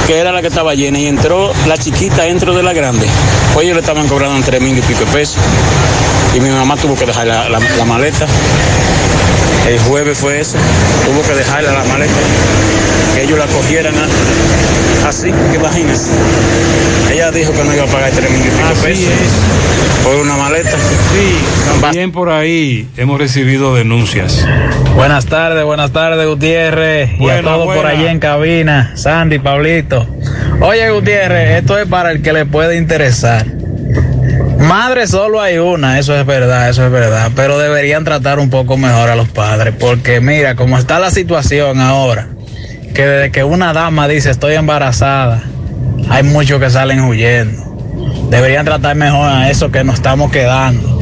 que 0.08 0.18
era 0.18 0.32
la 0.32 0.42
que 0.42 0.48
estaba 0.48 0.74
llena 0.76 1.00
y 1.00 1.08
entró 1.08 1.52
la 1.68 1.78
chiquita 1.78 2.24
dentro 2.24 2.54
de 2.56 2.62
la 2.64 2.74
grande. 2.74 3.08
Hoy 3.56 3.74
le 3.74 3.80
estaban 3.80 4.08
cobrando 4.08 4.44
tres 4.46 4.62
mil 4.62 4.78
y 4.78 4.82
pico 4.82 5.04
pesos 5.06 5.38
y 6.36 6.40
mi 6.40 6.50
mamá 6.50 6.76
tuvo 6.78 6.96
que 6.96 7.06
dejar 7.06 7.26
la- 7.28 7.50
la 7.50 7.86
maleta. 7.86 8.26
El 9.68 9.80
jueves 9.80 10.18
fue 10.18 10.40
eso, 10.40 10.58
tuvo 11.06 11.22
que 11.24 11.34
dejarla 11.36 11.74
la 11.74 11.84
maleta, 11.86 12.14
que 13.16 13.24
ellos 13.24 13.40
la 13.40 13.48
cogieran 13.48 13.96
a- 13.96 15.08
así, 15.10 15.32
que 15.52 15.56
imagínense. 15.56 16.12
Ella 17.12 17.32
dijo 17.32 17.52
que 17.52 17.64
no 17.64 17.74
iba 17.74 17.84
a 17.84 17.88
pagar 17.88 18.12
tres 18.12 18.30
mil 18.30 18.42
y 18.42 18.44
pico 18.50 18.68
de 18.68 18.76
pesos 18.76 19.10
por 20.04 20.16
una 20.18 20.36
maleta. 20.38 20.70
Sí, 20.72 21.36
también 21.82 22.12
por 22.12 22.30
ahí 22.30 22.88
hemos 22.98 23.20
recibido 23.20 23.74
denuncias. 23.76 24.46
Buenas 24.96 25.26
tardes, 25.26 25.64
buenas 25.66 25.92
tardes, 25.92 26.28
Gutiérrez. 26.28 27.12
y 27.20 27.30
a 27.30 27.42
todos 27.42 27.76
por 27.76 27.86
allí 27.88 28.06
en 28.06 28.20
cabina. 28.20 28.92
Sandy, 28.96 29.40
Pablito. 29.40 30.08
Oye, 30.62 30.90
Gutiérrez, 30.92 31.60
esto 31.62 31.78
es 31.80 31.88
para 31.88 32.12
el 32.12 32.22
que 32.22 32.34
le 32.34 32.46
puede 32.46 32.78
interesar. 32.78 33.46
Madre 34.60 35.08
solo 35.08 35.42
hay 35.42 35.58
una, 35.58 36.00
eso 36.00 36.18
es 36.18 36.26
verdad, 36.26 36.70
eso 36.70 36.86
es 36.86 36.92
verdad. 36.92 37.32
Pero 37.36 37.58
deberían 37.58 38.04
tratar 38.04 38.40
un 38.40 38.50
poco 38.50 38.78
mejor 38.78 39.10
a 39.10 39.16
los 39.16 39.30
padres. 39.30 39.74
Porque 39.80 40.22
mira, 40.22 40.56
como 40.56 40.78
está 40.78 41.00
la 41.00 41.12
situación 41.12 41.80
ahora, 41.82 42.28
que 42.94 43.06
desde 43.06 43.32
que 43.32 43.44
una 43.44 43.74
dama 43.74 44.08
dice 44.08 44.32
estoy 44.32 44.56
embarazada, 44.56 45.44
hay 46.10 46.24
muchos 46.24 46.60
que 46.60 46.70
salen 46.70 47.02
huyendo. 47.02 47.64
Deberían 48.30 48.66
tratar 48.66 48.96
mejor 48.96 49.30
a 49.30 49.50
eso 49.50 49.72
que 49.72 49.84
nos 49.84 49.96
estamos 49.96 50.32
quedando. 50.32 50.94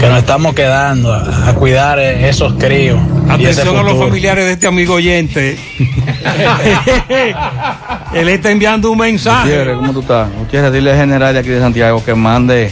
Que 0.00 0.08
nos 0.08 0.18
estamos 0.18 0.54
quedando 0.54 1.12
a, 1.12 1.48
a 1.48 1.54
cuidar 1.54 1.98
eh, 1.98 2.28
esos 2.28 2.54
críos. 2.54 2.98
y 3.38 3.46
ese 3.46 3.62
Atención 3.62 3.76
a 3.76 3.82
los 3.82 3.98
familiares 3.98 4.44
de 4.44 4.52
este 4.52 4.66
amigo 4.66 4.94
oyente. 4.94 5.58
Él 8.14 8.28
está 8.28 8.50
enviando 8.50 8.90
un 8.90 8.98
mensaje. 8.98 9.48
Gutiérrez, 9.48 9.76
¿cómo 9.76 9.92
tú 9.92 10.00
estás? 10.00 10.28
Gutiérrez, 10.38 10.72
dile 10.72 10.92
al 10.92 10.98
general 10.98 11.34
de 11.34 11.40
aquí 11.40 11.48
de 11.48 11.60
Santiago 11.60 12.02
que 12.04 12.14
mande 12.14 12.70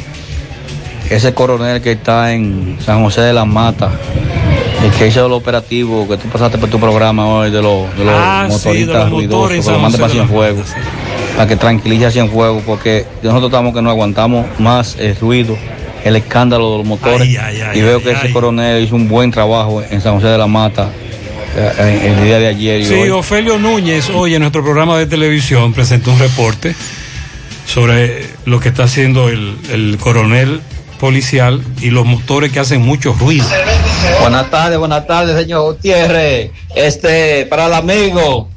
ese 1.11 1.35
coronel 1.35 1.83
que 1.83 1.93
está 1.93 2.33
en 2.33 2.79
San 2.85 3.03
José 3.03 3.23
de 3.23 3.33
las 3.33 3.47
Matas, 3.47 3.91
el 4.85 4.91
que 4.93 5.09
hizo 5.09 5.27
el 5.27 5.33
operativo 5.33 6.07
que 6.09 6.17
tú 6.17 6.29
pasaste 6.29 6.59
por 6.59 6.71
tu 6.71 6.79
programa 6.79 7.27
hoy 7.27 7.51
de 7.51 7.61
los, 7.61 7.97
de 7.99 8.05
los 8.05 8.15
Ah, 8.17 8.47
sí, 8.49 8.55
motoristas 8.55 9.03
los 9.03 9.11
ruidosos, 9.11 9.67
que 9.67 9.73
lo 9.73 9.79
mande 9.81 9.99
para 9.99 10.13
Cienfuegos, 10.13 10.67
para 11.37 11.49
que 11.49 11.57
tranquilice 11.57 12.07
a 12.07 12.11
Cienfuegos, 12.13 12.63
porque 12.65 13.05
nosotros 13.23 13.51
estamos 13.51 13.75
que 13.75 13.83
no 13.83 13.91
aguantamos 13.91 14.47
más 14.59 14.97
el 14.99 15.17
ruido 15.17 15.57
el 16.05 16.17
escándalo 16.17 16.73
de 16.73 16.79
los 16.79 16.87
motores 16.87 17.21
Ay, 17.21 17.37
ay, 17.37 17.61
ay, 17.61 17.79
y 17.79 17.83
veo 17.83 18.03
que 18.03 18.11
ese 18.11 18.33
coronel 18.33 18.83
hizo 18.83 18.97
un 18.97 19.09
buen 19.09 19.31
trabajo 19.31 19.83
en 19.89 20.01
San 20.01 20.15
José 20.15 20.27
de 20.29 20.39
la 20.39 20.49
Mata 20.49 20.89
en- 21.57 22.03
el 22.19 22.25
día 22.25 22.39
de 22.39 22.47
ayer 22.49 22.81
y 22.81 22.85
Sí, 22.87 22.95
hoy. 22.95 23.11
Ofelio 23.11 23.59
Núñez 23.59 24.11
hoy 24.11 24.35
en 24.35 24.41
nuestro 24.41 24.63
programa 24.63 24.99
de 24.99 25.07
televisión 25.07 25.73
presentó 25.73 26.13
un 26.13 26.19
reporte 26.19 26.75
sobre 27.67 28.27
lo 28.45 28.61
que 28.61 28.69
está 28.71 28.85
haciendo 28.85 29.29
el, 29.29 29.57
el 29.71 29.97
coronel 29.99 30.61
policial 30.99 31.63
y 31.81 31.91
los 31.91 32.07
motores 32.07 32.53
que 32.53 32.61
hacen 32.61 32.81
mucho 32.83 33.13
ruido. 33.15 33.47
Buenas 34.21 34.51
tardes, 34.51 34.79
buenas 34.79 35.07
tardes, 35.07 35.37
señor 35.37 35.63
Gutiérrez. 35.73 36.51
Este, 36.75 37.47
para 37.47 37.67
el 37.67 37.75
amigo 37.75 38.49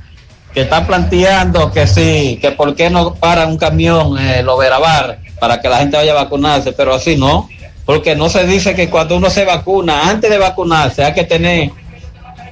que 0.54 0.62
está 0.62 0.86
planteando 0.88 1.72
que 1.72 1.88
sí, 1.88 2.38
que 2.42 2.52
por 2.52 2.76
qué 2.76 2.90
no 2.90 3.16
para 3.16 3.46
un 3.46 3.58
camión, 3.58 4.18
eh, 4.20 4.42
lo 4.44 4.58
verabar, 4.58 5.20
para 5.40 5.60
que 5.60 5.68
la 5.68 5.80
gente 5.80 5.98
vaya 5.98 6.12
a 6.14 6.24
vacunarse, 6.24 6.72
pero 6.72 6.94
así 6.94 7.18
no, 7.18 7.50
porque 7.86 8.16
no 8.16 8.30
se 8.30 8.46
dice 8.48 8.74
que 8.74 8.90
cuando 8.90 9.18
uno 9.18 9.30
se 9.30 9.44
vacuna, 9.44 10.10
antes 10.10 10.30
de 10.30 10.38
vacunarse, 10.38 11.04
hay 11.04 11.14
que 11.14 11.24
tener 11.26 11.72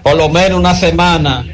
por 0.03 0.15
lo 0.15 0.29
menos 0.29 0.59
una 0.59 0.75
semana 0.75 1.45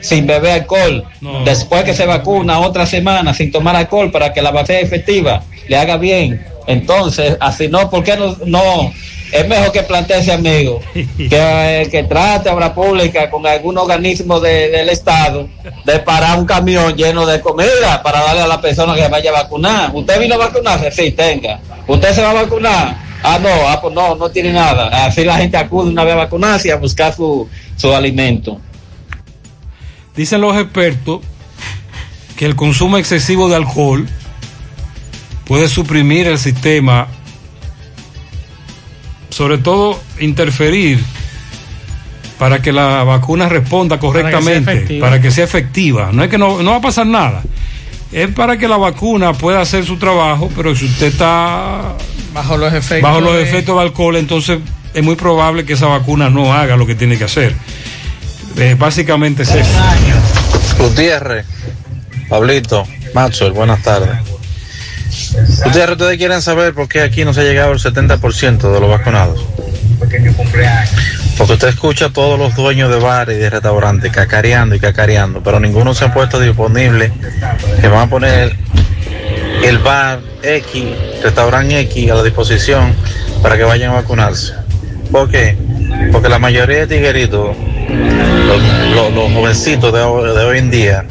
sin 0.00 0.26
beber 0.26 0.52
alcohol. 0.52 1.04
Después 1.44 1.84
que 1.84 1.94
se 1.94 2.06
vacuna, 2.06 2.58
otra 2.60 2.86
semana 2.86 3.34
sin 3.34 3.50
tomar 3.52 3.76
alcohol 3.76 4.10
para 4.10 4.32
que 4.32 4.42
la 4.42 4.50
vacuna 4.50 4.66
sea 4.66 4.80
efectiva, 4.80 5.42
le 5.68 5.76
haga 5.76 5.96
bien. 5.96 6.44
Entonces, 6.66 7.36
así 7.40 7.68
no, 7.68 7.88
¿por 7.90 8.02
qué 8.02 8.16
no? 8.16 8.36
no? 8.44 8.92
Es 9.32 9.46
mejor 9.48 9.72
que 9.72 9.82
plantee 9.82 10.18
ese 10.20 10.32
amigo, 10.32 10.80
que, 10.94 11.28
eh, 11.32 11.88
que 11.90 12.04
trate 12.04 12.48
obra 12.48 12.72
pública 12.72 13.28
con 13.28 13.44
algún 13.46 13.76
organismo 13.76 14.38
de- 14.38 14.68
del 14.70 14.88
Estado 14.88 15.48
de 15.84 15.98
parar 15.98 16.38
un 16.38 16.46
camión 16.46 16.94
lleno 16.96 17.26
de 17.26 17.40
comida 17.40 18.00
para 18.04 18.20
darle 18.22 18.42
a 18.42 18.46
la 18.46 18.60
persona 18.60 18.94
que 18.94 19.08
vaya 19.08 19.30
a 19.30 19.42
vacunar. 19.42 19.90
¿Usted 19.92 20.20
vino 20.20 20.36
a 20.36 20.38
vacunarse? 20.38 20.92
Sí, 20.92 21.10
tenga. 21.10 21.58
¿Usted 21.88 22.12
se 22.14 22.22
va 22.22 22.30
a 22.30 22.34
vacunar? 22.34 23.05
Ah, 23.22 23.38
no, 23.40 23.48
ah, 23.48 23.80
pues 23.80 23.94
no, 23.94 24.14
no 24.14 24.30
tiene 24.30 24.52
nada. 24.52 25.06
Así 25.06 25.24
la 25.24 25.36
gente 25.38 25.56
acude 25.56 25.90
una 25.90 26.04
vez 26.04 26.14
a 26.14 26.18
vacunarse 26.18 26.68
y 26.68 26.70
a 26.70 26.76
buscar 26.76 27.14
su, 27.14 27.48
su 27.76 27.92
alimento. 27.92 28.60
Dicen 30.14 30.40
los 30.40 30.56
expertos 30.56 31.20
que 32.36 32.46
el 32.46 32.56
consumo 32.56 32.98
excesivo 32.98 33.48
de 33.48 33.56
alcohol 33.56 34.08
puede 35.44 35.68
suprimir 35.68 36.26
el 36.26 36.38
sistema, 36.38 37.08
sobre 39.30 39.58
todo 39.58 40.00
interferir 40.20 41.02
para 42.38 42.60
que 42.60 42.72
la 42.72 43.04
vacuna 43.04 43.48
responda 43.48 43.98
correctamente, 43.98 44.72
efectiva. 44.72 45.06
para 45.06 45.20
que 45.20 45.30
sea 45.30 45.44
efectiva. 45.44 46.10
No 46.12 46.22
es 46.22 46.30
que 46.30 46.38
no, 46.38 46.62
no 46.62 46.70
va 46.72 46.76
a 46.76 46.80
pasar 46.80 47.06
nada. 47.06 47.42
Es 48.12 48.28
para 48.32 48.58
que 48.58 48.68
la 48.68 48.76
vacuna 48.76 49.32
pueda 49.32 49.60
hacer 49.60 49.84
su 49.84 49.96
trabajo, 49.96 50.50
pero 50.54 50.74
si 50.74 50.84
usted 50.86 51.08
está 51.08 51.94
Bajo 52.36 52.56
los 52.58 52.72
efectos. 52.74 53.00
bajo 53.02 53.20
los 53.22 53.34
de- 53.34 53.42
efectos 53.44 53.74
de 53.76 53.82
alcohol, 53.82 54.16
entonces 54.16 54.58
es 54.92 55.02
muy 55.02 55.16
probable 55.16 55.64
que 55.64 55.72
esa 55.72 55.86
vacuna 55.86 56.28
no 56.28 56.52
haga 56.52 56.76
lo 56.76 56.86
que 56.86 56.94
tiene 56.94 57.16
que 57.16 57.24
hacer. 57.24 57.54
Eh, 58.58 58.76
básicamente 58.78 59.42
es 59.44 59.50
eso. 59.54 59.70
Gutiérrez, 60.78 61.46
Pablito, 62.28 62.86
Maxwell, 63.14 63.52
buenas 63.52 63.82
tardes. 63.82 64.10
Gutiérrez, 65.64 65.92
ustedes 65.92 66.18
quieren 66.18 66.42
saber 66.42 66.74
por 66.74 66.88
qué 66.88 67.00
aquí 67.00 67.24
no 67.24 67.32
se 67.32 67.40
ha 67.40 67.44
llegado 67.44 67.72
el 67.72 67.78
70% 67.78 68.70
de 68.70 68.80
los 68.80 68.90
vacunados. 68.90 69.42
Porque 71.38 71.52
usted 71.54 71.68
escucha 71.68 72.06
a 72.06 72.10
todos 72.10 72.38
los 72.38 72.54
dueños 72.54 72.90
de 72.90 72.98
bares 72.98 73.36
y 73.36 73.40
de 73.40 73.48
restaurantes 73.50 74.12
cacareando 74.12 74.74
y 74.74 74.80
cacareando, 74.80 75.42
pero 75.42 75.58
ninguno 75.60 75.94
se 75.94 76.04
ha 76.04 76.12
puesto 76.14 76.38
disponible 76.40 77.12
que 77.80 77.88
van 77.88 78.00
a 78.00 78.10
poner 78.10 78.56
el 79.64 79.78
bar 79.78 80.20
X, 80.42 80.84
restaurante 81.22 81.80
X 81.80 82.10
a 82.10 82.14
la 82.14 82.22
disposición 82.22 82.94
para 83.42 83.56
que 83.56 83.64
vayan 83.64 83.90
a 83.90 83.94
vacunarse. 83.94 84.54
¿Por 85.10 85.30
qué? 85.30 85.56
Porque 86.12 86.28
la 86.28 86.38
mayoría 86.38 86.86
de 86.86 86.86
tigueritos, 86.86 87.56
los, 88.46 89.32
jovencitos 89.32 89.92
de, 89.92 90.00
hoy- 90.00 90.58
en 90.58 90.70
día, 90.70 91.04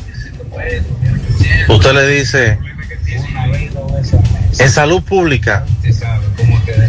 usted 1.70 1.94
le 1.94 2.08
dice, 2.08 2.60
en 4.60 4.70
salud 4.70 5.02
pública, 5.04 5.66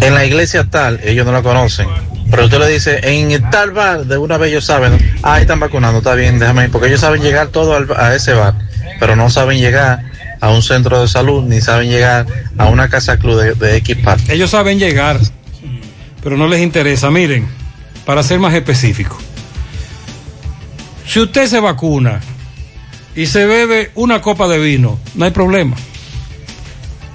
en 0.01 0.15
la 0.15 0.25
iglesia 0.25 0.65
tal, 0.71 1.01
ellos 1.05 1.27
no 1.27 1.33
la 1.33 1.43
conocen. 1.43 1.89
Pero 2.31 2.45
usted 2.47 2.59
le 2.59 2.69
dice, 2.69 2.99
en 3.03 3.51
tal 3.51 3.71
bar, 3.71 4.05
de 4.05 4.19
una 4.19 4.37
vez 4.37 4.51
ellos 4.51 4.65
saben, 4.65 4.99
ah, 5.23 5.41
están 5.41 5.61
vacunando, 5.61 5.99
está 5.99 6.15
bien, 6.15 6.39
déjame 6.41 6.65
ir, 6.65 6.71
porque 6.71 6.89
ellos 6.89 7.01
saben 7.01 7.23
llegar 7.23 7.49
todo 7.49 7.77
al- 7.77 7.89
a 7.97 8.15
ese 8.17 8.33
bar, 8.35 8.55
pero 8.99 9.15
no 9.15 9.31
saben 9.31 9.59
llegar 9.59 10.03
a 10.47 10.51
un 10.51 10.63
centro 10.63 11.01
de 11.01 11.09
salud, 11.09 11.43
ni 11.43 11.61
saben 11.61 11.91
llegar 11.91 12.27
a 12.57 12.67
una 12.69 12.89
casa 12.89 13.19
club 13.19 13.41
de, 13.41 13.55
de 13.55 13.77
X 13.79 13.97
parte. 13.97 14.33
Ellos 14.33 14.51
saben 14.51 14.79
llegar, 14.79 15.19
pero 16.23 16.37
no 16.37 16.47
les 16.47 16.61
interesa. 16.61 17.11
Miren, 17.11 17.49
para 18.05 18.23
ser 18.23 18.39
más 18.39 18.55
específico, 18.55 19.19
si 21.05 21.19
usted 21.19 21.49
se 21.49 21.59
vacuna 21.59 22.21
y 23.17 23.27
se 23.27 23.45
bebe 23.45 23.91
una 23.97 24.21
copa 24.21 24.47
de 24.47 24.59
vino, 24.61 25.01
no 25.17 25.25
hay 25.25 25.33
problema. 25.33 25.77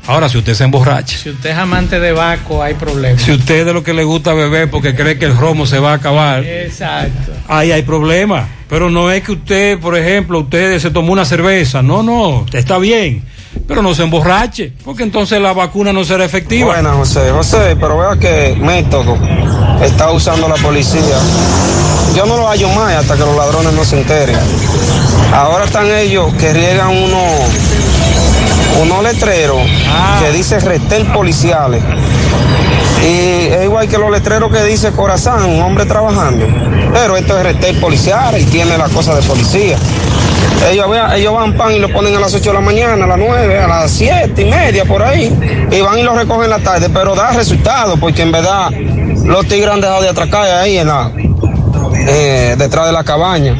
Ahora, 0.07 0.27
si 0.29 0.37
usted 0.39 0.55
se 0.55 0.63
emborracha, 0.63 1.15
Si 1.17 1.29
usted 1.29 1.51
es 1.51 1.57
amante 1.57 1.99
de 1.99 2.11
Baco, 2.11 2.61
hay 2.63 2.73
problemas. 2.73 3.21
si 3.21 3.31
usted 3.31 3.59
es 3.59 3.65
de 3.65 3.73
lo 3.73 3.83
que 3.83 3.93
le 3.93 4.03
gusta 4.03 4.33
beber 4.33 4.69
porque 4.69 4.95
cree 4.95 5.17
que 5.19 5.25
el 5.25 5.37
romo 5.37 5.65
se 5.67 5.77
va 5.79 5.91
a 5.91 5.95
acabar, 5.95 6.43
Exacto. 6.43 7.31
ahí 7.47 7.71
hay 7.71 7.83
problema. 7.83 8.47
Pero 8.67 8.89
no 8.89 9.11
es 9.11 9.21
que 9.23 9.33
usted, 9.33 9.79
por 9.79 9.97
ejemplo, 9.97 10.39
usted 10.39 10.79
se 10.79 10.89
tomó 10.91 11.11
una 11.13 11.25
cerveza. 11.25 11.81
No, 11.83 12.01
no, 12.03 12.45
está 12.53 12.77
bien. 12.77 13.23
Pero 13.67 13.81
no 13.81 13.93
se 13.93 14.03
emborrache, 14.03 14.71
porque 14.85 15.03
entonces 15.03 15.41
la 15.41 15.51
vacuna 15.53 15.91
no 15.93 16.03
será 16.05 16.23
efectiva. 16.25 16.73
Buenas, 16.73 16.95
José. 16.95 17.31
José, 17.31 17.75
pero 17.79 17.97
vea 17.97 18.17
qué 18.19 18.55
método 18.59 19.17
está 19.83 20.09
usando 20.11 20.47
la 20.47 20.55
policía. 20.55 21.01
Yo 22.15 22.25
no 22.25 22.37
lo 22.37 22.47
hallo 22.47 22.69
más 22.69 22.93
hasta 22.95 23.13
que 23.15 23.19
los 23.21 23.35
ladrones 23.35 23.73
no 23.73 23.83
se 23.83 23.99
enteren. 23.99 24.37
Ahora 25.33 25.65
están 25.65 25.87
ellos 25.93 26.33
que 26.35 26.53
riegan 26.53 26.89
unos 26.89 27.23
unos 28.79 29.03
letreros 29.03 29.61
que 30.19 30.31
dice 30.31 30.59
retel 30.59 31.05
policiales. 31.07 31.83
Y 33.03 33.47
es 33.47 33.63
igual 33.63 33.87
que 33.87 33.97
los 33.97 34.11
letreros 34.11 34.51
que 34.51 34.63
dice 34.63 34.91
Corazán, 34.91 35.43
un 35.45 35.61
hombre 35.61 35.85
trabajando. 35.85 36.45
Pero 36.93 37.17
esto 37.17 37.37
es 37.37 37.43
retel 37.43 37.79
policial 37.79 38.39
y 38.39 38.45
tiene 38.45 38.77
la 38.77 38.89
cosa 38.89 39.15
de 39.15 39.21
policía. 39.23 39.77
Ellos, 40.69 40.87
ellos 41.15 41.33
van 41.33 41.57
pan 41.57 41.73
y 41.73 41.79
lo 41.79 41.89
ponen 41.89 42.15
a 42.15 42.19
las 42.19 42.35
8 42.35 42.49
de 42.49 42.53
la 42.53 42.61
mañana, 42.61 43.05
a 43.05 43.07
las 43.07 43.17
9, 43.17 43.59
a 43.59 43.67
las 43.67 43.91
7 43.91 44.39
y 44.41 44.45
media 44.45 44.85
por 44.85 45.01
ahí. 45.01 45.35
Y 45.71 45.81
van 45.81 45.97
y 45.97 46.03
lo 46.03 46.13
recogen 46.13 46.43
en 46.43 46.49
la 46.51 46.59
tarde, 46.59 46.89
pero 46.89 47.15
da 47.15 47.31
resultado 47.31 47.97
porque 47.97 48.21
en 48.21 48.31
verdad 48.31 48.69
los 49.25 49.47
tigres 49.47 49.73
han 49.73 49.81
dejado 49.81 50.01
de 50.01 50.09
atracar 50.09 50.45
ahí 50.45 50.77
en 50.77 50.87
la, 50.87 51.11
eh, 52.07 52.55
detrás 52.57 52.85
de 52.85 52.91
la 52.91 53.03
cabaña. 53.03 53.55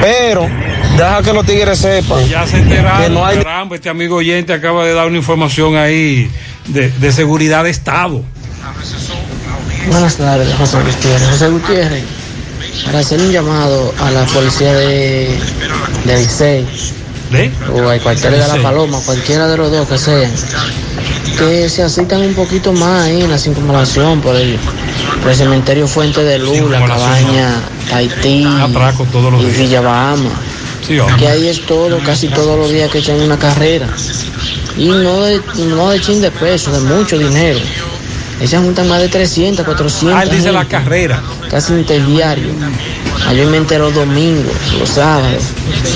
Pero 0.00 0.46
deja 1.04 1.22
que 1.22 1.32
los 1.32 1.46
tigres 1.46 1.78
sepan 1.78 2.26
Ya 2.28 2.46
se 2.46 2.58
enteraron, 2.58 3.02
que 3.02 3.10
no 3.10 3.24
hay 3.24 3.38
caramba, 3.38 3.76
este 3.76 3.88
amigo 3.88 4.16
oyente 4.16 4.52
acaba 4.52 4.84
de 4.84 4.94
dar 4.94 5.06
una 5.06 5.16
información 5.16 5.76
ahí 5.76 6.30
de, 6.68 6.90
de 6.90 7.12
seguridad 7.12 7.64
de 7.64 7.70
Estado. 7.70 8.22
Buenas 9.90 10.16
tardes, 10.16 10.54
José 10.56 10.78
Gutiérrez. 10.78 11.28
José 11.30 11.48
Gutiérrez, 11.48 12.04
para 12.84 12.98
hacer 13.00 13.20
un 13.20 13.32
llamado 13.32 13.94
a 13.98 14.10
la 14.10 14.24
policía 14.26 14.72
de, 14.74 15.38
de 16.04 16.16
Licey 16.18 16.66
o 17.72 17.88
al 17.88 18.00
cuartel 18.00 18.32
de 18.32 18.38
la. 18.38 18.56
Paloma, 18.62 18.98
cualquiera 19.04 19.48
de 19.48 19.56
los 19.56 19.70
dos 19.70 19.88
que 19.88 19.98
sean, 19.98 20.30
que 21.38 21.68
se 21.68 21.82
asitan 21.82 22.20
un 22.20 22.34
poquito 22.34 22.72
más 22.72 23.04
ahí 23.04 23.22
en 23.22 23.30
la 23.30 23.38
circunvalación 23.38 24.20
por 24.20 24.36
el, 24.36 24.58
por 25.22 25.30
el 25.30 25.36
cementerio 25.36 25.88
Fuente 25.88 26.22
de 26.22 26.38
Luz, 26.38 26.70
la 26.70 26.84
cabaña 26.86 27.62
Haití 27.92 28.46
Atraco 28.46 29.04
todos 29.06 29.32
los 29.32 29.42
y 29.42 29.46
días. 29.46 29.58
Villa 29.58 29.80
Bahama. 29.80 30.30
Que 31.18 31.28
ahí 31.28 31.46
es 31.46 31.64
todo, 31.66 32.00
casi 32.00 32.26
todos 32.26 32.58
los 32.58 32.72
días 32.72 32.90
que 32.90 32.98
echan 32.98 33.20
una 33.20 33.38
carrera. 33.38 33.86
Y 34.76 34.88
no 34.88 35.22
de, 35.22 35.40
no 35.68 35.90
de 35.90 36.00
chin 36.00 36.20
de 36.20 36.32
peso, 36.32 36.72
de 36.72 36.80
mucho 36.80 37.16
dinero. 37.16 37.60
Ellas 38.40 38.60
juntan 38.60 38.88
más 38.88 39.00
de 39.00 39.08
300, 39.08 39.64
400. 39.64 40.18
Ah, 40.18 40.24
él 40.24 40.30
dice 40.30 40.50
la 40.50 40.64
carrera. 40.64 41.22
Casi 41.48 41.74
interdiario. 41.74 42.48
Mayormente 43.24 43.78
los 43.78 43.94
domingos, 43.94 44.52
los 44.80 44.88
sábados, 44.88 45.44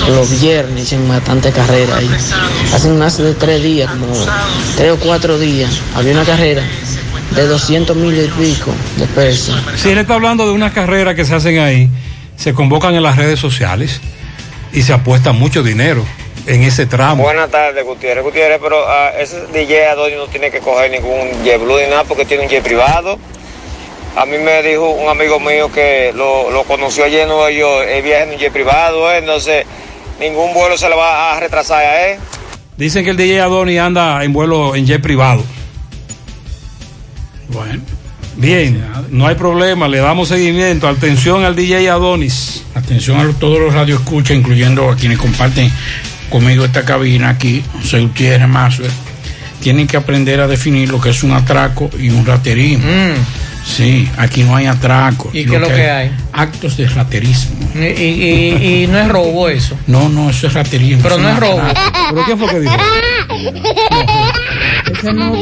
los 0.07 0.39
viernes 0.39 0.87
echan 0.87 1.05
bastante 1.09 1.51
carrera 1.51 1.97
ahí. 1.97 2.09
Hacen 2.73 2.97
más 2.97 3.17
de 3.17 3.33
tres 3.33 3.63
días, 3.63 3.91
como 3.91 4.13
tres 4.77 4.93
o 4.93 4.97
cuatro 4.97 5.37
días. 5.37 5.71
Había 5.95 6.13
una 6.13 6.23
carrera 6.23 6.61
de 7.35 7.47
200 7.47 7.97
mil 7.97 8.15
y 8.15 8.27
pico 8.27 8.71
de 8.95 9.07
pesos. 9.07 9.59
Si 9.75 9.89
él 9.89 9.97
está 9.97 10.13
hablando 10.13 10.45
de 10.45 10.53
unas 10.53 10.71
carreras 10.71 11.15
que 11.15 11.25
se 11.25 11.35
hacen 11.35 11.59
ahí, 11.59 11.89
se 12.37 12.53
convocan 12.53 12.93
en 12.95 13.03
las 13.03 13.17
redes 13.17 13.39
sociales 13.39 13.99
y 14.75 14.81
se 14.81 14.93
apuesta 14.93 15.31
mucho 15.31 15.63
dinero 15.63 16.05
en 16.45 16.61
ese 16.61 16.85
tramo. 16.85 17.23
Buenas 17.23 17.49
tardes, 17.49 17.83
Gutiérrez. 17.83 18.23
Gutiérrez, 18.23 18.59
pero 18.61 18.85
ah, 18.87 19.09
ese 19.17 19.47
DJ 19.47 19.87
Adoni 19.87 20.15
no 20.15 20.27
tiene 20.27 20.51
que 20.51 20.59
coger 20.59 20.91
ningún 20.91 21.43
jet 21.43 21.59
blue 21.59 21.79
ni 21.79 21.89
nada 21.89 22.03
porque 22.03 22.25
tiene 22.25 22.43
un 22.43 22.49
jet 22.49 22.61
privado. 22.61 23.17
A 24.17 24.25
mí 24.25 24.37
me 24.37 24.61
dijo 24.61 24.89
un 24.89 25.09
amigo 25.09 25.39
mío 25.39 25.71
que 25.71 26.11
lo, 26.13 26.51
lo 26.51 26.63
conoció 26.63 27.05
ayer 27.05 27.21
en 27.21 27.29
Nueva 27.29 27.51
York, 27.51 27.87
él 27.89 28.03
viaja 28.03 28.23
en 28.23 28.31
un 28.31 28.37
jet 28.37 28.51
privado, 28.51 29.11
eh, 29.11 29.17
entonces 29.19 29.65
ningún 30.19 30.53
vuelo 30.53 30.77
se 30.77 30.89
le 30.89 30.95
va 30.95 31.35
a 31.35 31.39
retrasar 31.39 31.83
a 31.83 32.07
él. 32.11 32.19
Dicen 32.77 33.05
que 33.05 33.11
el 33.11 33.17
DJ 33.17 33.41
Adoni 33.41 33.77
anda 33.77 34.23
en 34.23 34.33
vuelo 34.33 34.75
en 34.75 34.85
jet 34.85 35.01
privado. 35.01 35.41
Bueno. 37.47 37.94
Bien, 38.37 38.83
no 39.11 39.27
hay 39.27 39.35
problema, 39.35 39.87
le 39.87 39.99
damos 39.99 40.27
seguimiento. 40.27 40.87
Atención 40.87 41.45
al 41.45 41.55
DJ 41.55 41.89
Adonis. 41.89 42.63
Atención 42.75 43.17
a 43.17 43.23
los- 43.23 43.39
todos 43.39 43.59
los 43.59 43.73
radioescuchas, 43.73 44.35
incluyendo 44.35 44.89
a 44.91 44.95
quienes 44.95 45.17
comparten 45.17 45.71
conmigo 46.29 46.65
esta 46.65 46.83
cabina 46.83 47.29
aquí, 47.29 47.63
José 47.81 48.01
Gutiérrez 48.01 48.47
Masue, 48.49 48.87
tienen 49.61 49.87
que 49.87 49.95
aprender 49.97 50.41
a 50.41 50.47
definir 50.47 50.89
lo 50.89 50.99
que 50.99 51.09
es 51.11 51.23
un 51.23 51.31
atraco 51.31 51.89
y 51.99 52.09
un 52.09 52.25
raterismo. 52.25 52.85
Sí, 53.65 54.07
aquí 54.17 54.43
no 54.43 54.55
hay 54.55 54.67
atraco. 54.67 55.29
Mm. 55.33 55.37
¿Y 55.37 55.45
qué 55.45 55.55
es 55.55 55.61
lo 55.61 55.67
que 55.67 55.89
hay? 55.89 56.11
Actos 56.31 56.77
de 56.77 56.87
raterismo. 56.87 57.55
Y, 57.75 57.79
y- 57.79 58.83
y 58.83 58.87
no 58.87 58.99
es 58.99 59.07
robo 59.09 59.49
eso. 59.49 59.75
No, 59.87 60.07
no, 60.07 60.29
eso 60.29 60.47
es 60.47 60.53
raterismo. 60.53 61.01
Pero 61.03 61.17
no 61.17 61.29
es 61.29 61.39
robo. 61.39 61.61
¿Pero 62.11 62.25
qué 62.25 62.37
fue 62.37 62.47
que 62.49 62.59
dijo? 62.61 62.77
No 65.13 65.33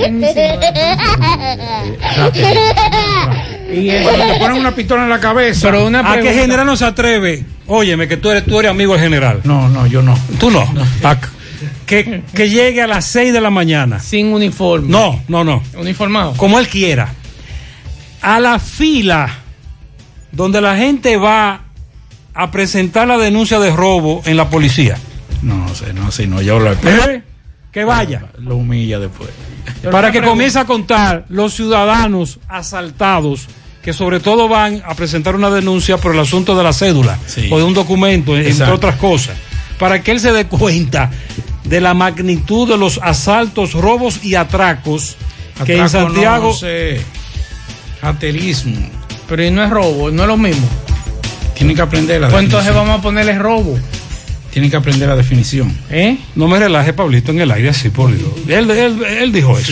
Y 3.73 3.89
cuando 4.03 4.25
te 4.33 4.39
ponen 4.39 4.57
una 4.57 4.71
pistola 4.75 5.03
en 5.03 5.09
la 5.09 5.19
cabeza. 5.19 5.67
Pero 5.69 5.85
una 5.85 5.99
¿A 6.11 6.19
qué 6.19 6.33
general 6.33 6.65
no 6.65 6.75
se 6.75 6.85
atreve? 6.85 7.43
Óyeme, 7.67 8.07
que 8.07 8.17
tú 8.17 8.29
eres, 8.29 8.45
tú 8.45 8.59
eres 8.59 8.71
amigo 8.71 8.93
del 8.93 9.01
general. 9.01 9.41
No, 9.43 9.67
no, 9.69 9.85
yo 9.87 10.01
no. 10.01 10.17
¿Tú 10.39 10.49
no? 10.51 10.65
Ac- 11.01 11.29
Que, 11.85 12.23
que 12.33 12.49
llegue 12.49 12.81
a 12.81 12.87
las 12.87 13.05
6 13.05 13.33
de 13.33 13.41
la 13.41 13.49
mañana. 13.49 13.99
Sin 13.99 14.27
uniforme. 14.33 14.87
No, 14.89 15.21
no, 15.27 15.43
no. 15.43 15.61
Uniformado. 15.77 16.33
Como 16.37 16.59
él 16.59 16.67
quiera. 16.67 17.13
A 18.23 18.39
la 18.39 18.57
fila 18.59 19.29
donde 20.31 20.61
la 20.61 20.75
gente 20.75 21.17
va 21.17 21.61
a 22.33 22.51
presentar 22.51 23.07
la 23.07 23.17
denuncia 23.17 23.59
de 23.59 23.71
robo 23.71 24.21
en 24.25 24.37
la 24.37 24.49
policía. 24.49 24.97
No 25.41 25.73
sé, 25.75 25.93
no 25.93 26.11
sé, 26.11 26.25
no, 26.25 26.41
yo 26.41 26.59
lo 26.59 26.71
¿Eh? 26.71 27.21
Que 27.71 27.83
vaya. 27.83 28.25
Lo 28.39 28.55
humilla 28.55 28.99
después. 28.99 29.29
Para 29.91 30.11
que 30.11 30.21
comience 30.21 30.59
a 30.59 30.65
contar 30.65 31.25
los 31.29 31.53
ciudadanos 31.53 32.39
asaltados 32.47 33.47
que 33.81 33.93
sobre 33.93 34.19
todo 34.19 34.47
van 34.47 34.81
a 34.85 34.95
presentar 34.95 35.35
una 35.35 35.49
denuncia 35.49 35.97
por 35.97 36.13
el 36.13 36.19
asunto 36.19 36.55
de 36.55 36.63
la 36.63 36.71
cédula 36.71 37.19
Sí. 37.25 37.49
o 37.51 37.57
de 37.57 37.63
un 37.63 37.73
documento, 37.73 38.37
entre 38.37 38.71
otras 38.71 38.95
cosas, 38.95 39.35
para 39.77 40.01
que 40.01 40.11
él 40.11 40.21
se 40.21 40.31
dé 40.31 40.45
cuenta 40.45 41.11
de 41.65 41.81
la 41.81 41.93
magnitud 41.93 42.67
de 42.67 42.77
los 42.77 42.99
asaltos, 43.03 43.73
robos 43.73 44.23
y 44.23 44.35
atracos 44.35 45.17
que 45.65 45.77
en 45.77 45.89
Santiago 45.89 46.49
No 46.49 46.53
sé. 46.53 47.01
Raterismo. 48.03 48.77
Pero 49.29 49.43
y 49.45 49.49
no 49.51 49.63
es 49.63 49.69
robo, 49.69 50.11
no 50.11 50.23
es 50.23 50.27
lo 50.27 50.37
mismo. 50.37 50.67
Tienen 51.55 51.75
que 51.75 51.81
aprender 51.81 52.19
la 52.21 52.27
Pues 52.29 52.43
entonces 52.43 52.73
vamos 52.73 52.99
a 52.99 53.01
ponerle 53.01 53.37
robo. 53.39 53.79
Tienen 54.51 54.69
que 54.69 54.77
aprender 54.77 55.07
la 55.09 55.15
definición. 55.15 55.75
¿Eh? 55.89 56.17
no 56.35 56.47
me 56.47 56.59
relaje 56.59 56.93
Pablito 56.93 57.31
en 57.31 57.39
el 57.41 57.49
aire 57.51 57.69
así 57.69 57.89
por 57.89 58.15
Dios. 58.15 58.29
Él, 58.47 58.69
él, 58.69 59.03
él 59.03 59.31
dijo 59.31 59.57
eso. 59.57 59.71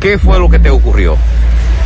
qué 0.00 0.18
fue 0.18 0.38
lo 0.38 0.50
que 0.50 0.58
te 0.58 0.68
ocurrió. 0.68 1.16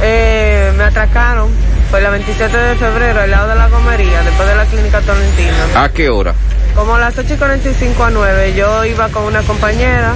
Eh, 0.03 0.73
me 0.77 0.85
atracaron 0.85 1.51
por 1.91 2.01
la 2.01 2.11
27 2.11 2.57
de 2.57 2.77
febrero 2.77 3.21
al 3.21 3.31
lado 3.31 3.49
de 3.49 3.55
la 3.57 3.69
gomería, 3.69 4.23
después 4.23 4.49
de 4.49 4.55
la 4.55 4.65
clínica 4.65 5.01
Tolentino. 5.01 5.53
¿A 5.75 5.89
qué 5.89 6.09
hora? 6.09 6.35
Como 6.75 6.95
a 6.95 7.01
las 7.01 7.19
8 7.19 7.35
y 7.35 7.37
45 7.37 8.05
a 8.05 8.11
9, 8.11 8.55
yo 8.55 8.85
iba 8.85 9.09
con 9.09 9.25
una 9.25 9.43
compañera 9.43 10.15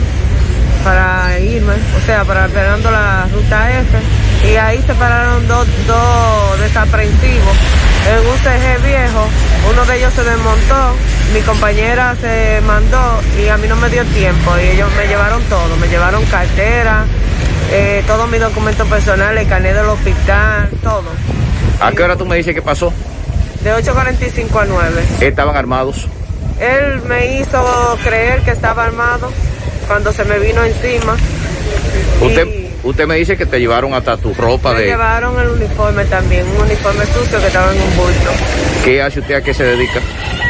para 0.85 1.39
irme, 1.41 1.73
o 1.73 2.07
sea, 2.07 2.25
para 2.25 2.47
esperando 2.47 2.91
la 2.91 3.27
ruta 3.33 3.81
F, 3.81 3.99
y 4.49 4.57
ahí 4.57 4.81
se 4.87 4.95
pararon 4.95 5.49
dos, 5.49 5.67
dos 5.87 6.61
desaprensivos 6.61 7.57
en 8.07 8.19
un 8.19 8.37
CG 8.39 8.87
viejo, 8.87 9.27
uno 9.71 9.85
de 9.85 9.99
ellos 9.99 10.13
se 10.15 10.23
desmontó, 10.23 10.95
mi 11.33 11.41
compañera 11.41 12.15
se 12.21 12.61
mandó 12.67 13.21
y 13.43 13.49
a 13.49 13.57
mí 13.57 13.67
no 13.67 13.77
me 13.77 13.89
dio 13.89 14.05
tiempo, 14.05 14.53
y 14.59 14.77
ellos 14.77 14.91
me 14.97 15.09
llevaron 15.09 15.43
todo, 15.45 15.77
me 15.81 15.89
llevaron 15.89 16.25
cartera, 16.27 17.05
eh, 17.73 18.05
todos 18.07 18.31
mis 18.31 18.41
documentos 18.41 18.87
personales, 18.87 19.49
carnet 19.49 19.75
del 19.75 19.87
hospital, 19.87 20.69
todo. 20.83 21.11
¿A 21.81 21.93
qué 21.93 22.03
hora 22.03 22.17
tú 22.17 22.25
me 22.27 22.37
dices 22.37 22.55
que 22.55 22.63
pasó? 22.63 22.93
De 23.63 23.73
8.45 23.73 24.61
a 24.61 24.65
9. 24.65 25.03
Estaban 25.21 25.57
armados. 25.57 26.07
Él 26.61 27.03
me 27.09 27.39
hizo 27.41 27.99
creer 28.05 28.41
que 28.43 28.53
estaba 28.53 28.85
armado 28.85 29.31
cuando 29.87 30.13
se 30.13 30.25
me 30.25 30.39
vino 30.39 30.63
encima. 30.65 31.17
Usted, 32.21 32.64
usted 32.85 33.07
me 33.07 33.17
dice 33.17 33.37
que 33.37 33.47
te 33.47 33.59
llevaron 33.59 33.95
hasta 33.95 34.17
tu 34.17 34.35
ropa 34.35 34.73
Me 34.73 34.81
de... 34.81 34.87
llevaron 34.87 35.39
el 35.41 35.49
uniforme 35.49 36.05
también, 36.05 36.45
un 36.57 36.63
uniforme 36.63 37.05
sucio 37.07 37.41
que 37.41 37.47
estaba 37.47 37.73
en 37.75 37.81
un 37.81 37.97
bulto. 37.97 38.31
¿Qué 38.85 39.03
hace 39.03 39.21
usted? 39.21 39.35
¿A 39.35 39.43
qué 39.43 39.55
se 39.55 39.65
dedica? 39.65 40.01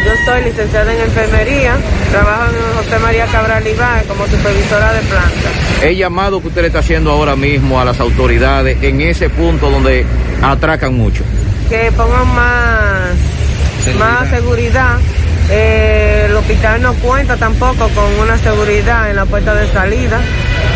Yo 0.04 0.10
soy 0.26 0.44
licenciada 0.44 0.92
en 0.92 1.00
enfermería, 1.00 1.76
trabajo 2.10 2.50
en 2.50 2.56
el 2.56 2.76
José 2.76 2.98
María 2.98 3.26
Cabral 3.26 3.66
Ibar 3.66 4.04
como 4.04 4.26
supervisora 4.26 4.92
de 4.92 5.00
planta. 5.00 5.50
El 5.82 5.96
llamado 5.96 6.40
que 6.42 6.48
usted 6.48 6.60
le 6.60 6.66
está 6.66 6.80
haciendo 6.80 7.10
ahora 7.10 7.36
mismo 7.36 7.80
a 7.80 7.84
las 7.84 8.00
autoridades 8.00 8.82
en 8.82 9.00
ese 9.00 9.30
punto 9.30 9.70
donde 9.70 10.04
atracan 10.42 10.94
mucho. 10.94 11.22
Que 11.70 11.90
pongan 11.96 12.26
más 12.34 13.16
más 13.98 14.28
seguridad. 14.30 14.98
Eh, 15.50 16.24
el 16.26 16.36
hospital 16.36 16.80
no 16.80 16.94
cuenta 16.94 17.36
tampoco 17.36 17.88
con 17.88 18.18
una 18.20 18.38
seguridad 18.38 19.10
en 19.10 19.16
la 19.16 19.26
puerta 19.26 19.54
de 19.54 19.70
salida 19.70 20.20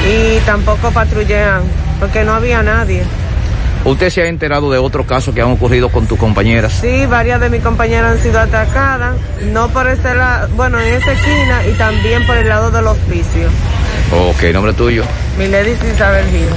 y 0.07 0.39
tampoco 0.41 0.91
patrullean 0.91 1.63
porque 1.99 2.25
no 2.25 2.35
había 2.35 2.63
nadie. 2.63 3.03
¿Usted 3.85 4.11
se 4.11 4.23
ha 4.23 4.27
enterado 4.27 4.71
de 4.71 4.79
otros 4.79 5.07
casos 5.07 5.35
que 5.35 5.41
han 5.41 5.51
ocurrido 5.51 5.89
con 5.89 6.07
tus 6.07 6.19
compañeras? 6.19 6.75
Sí, 6.81 7.07
varias 7.07 7.41
de 7.41 7.49
mis 7.49 7.63
compañeras 7.63 8.13
han 8.13 8.23
sido 8.23 8.41
atacadas, 8.41 9.15
no 9.53 9.69
por 9.69 9.89
este 9.89 10.15
lado, 10.15 10.49
bueno, 10.57 10.79
en 10.81 10.95
esa 10.95 11.13
esquina 11.13 11.67
y 11.67 11.73
también 11.79 12.27
por 12.27 12.37
el 12.37 12.49
lado 12.49 12.71
del 12.71 12.87
hospicio. 12.87 13.49
Ok, 14.13 14.43
nombre 14.53 14.73
tuyo. 14.73 15.05
Miledis 15.39 15.79
Isabel 15.95 16.27
Gil. 16.27 16.49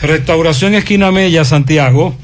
Restauración 0.00 0.74
Esquina 0.74 1.12
Mella, 1.12 1.44
Santiago, 1.44 2.16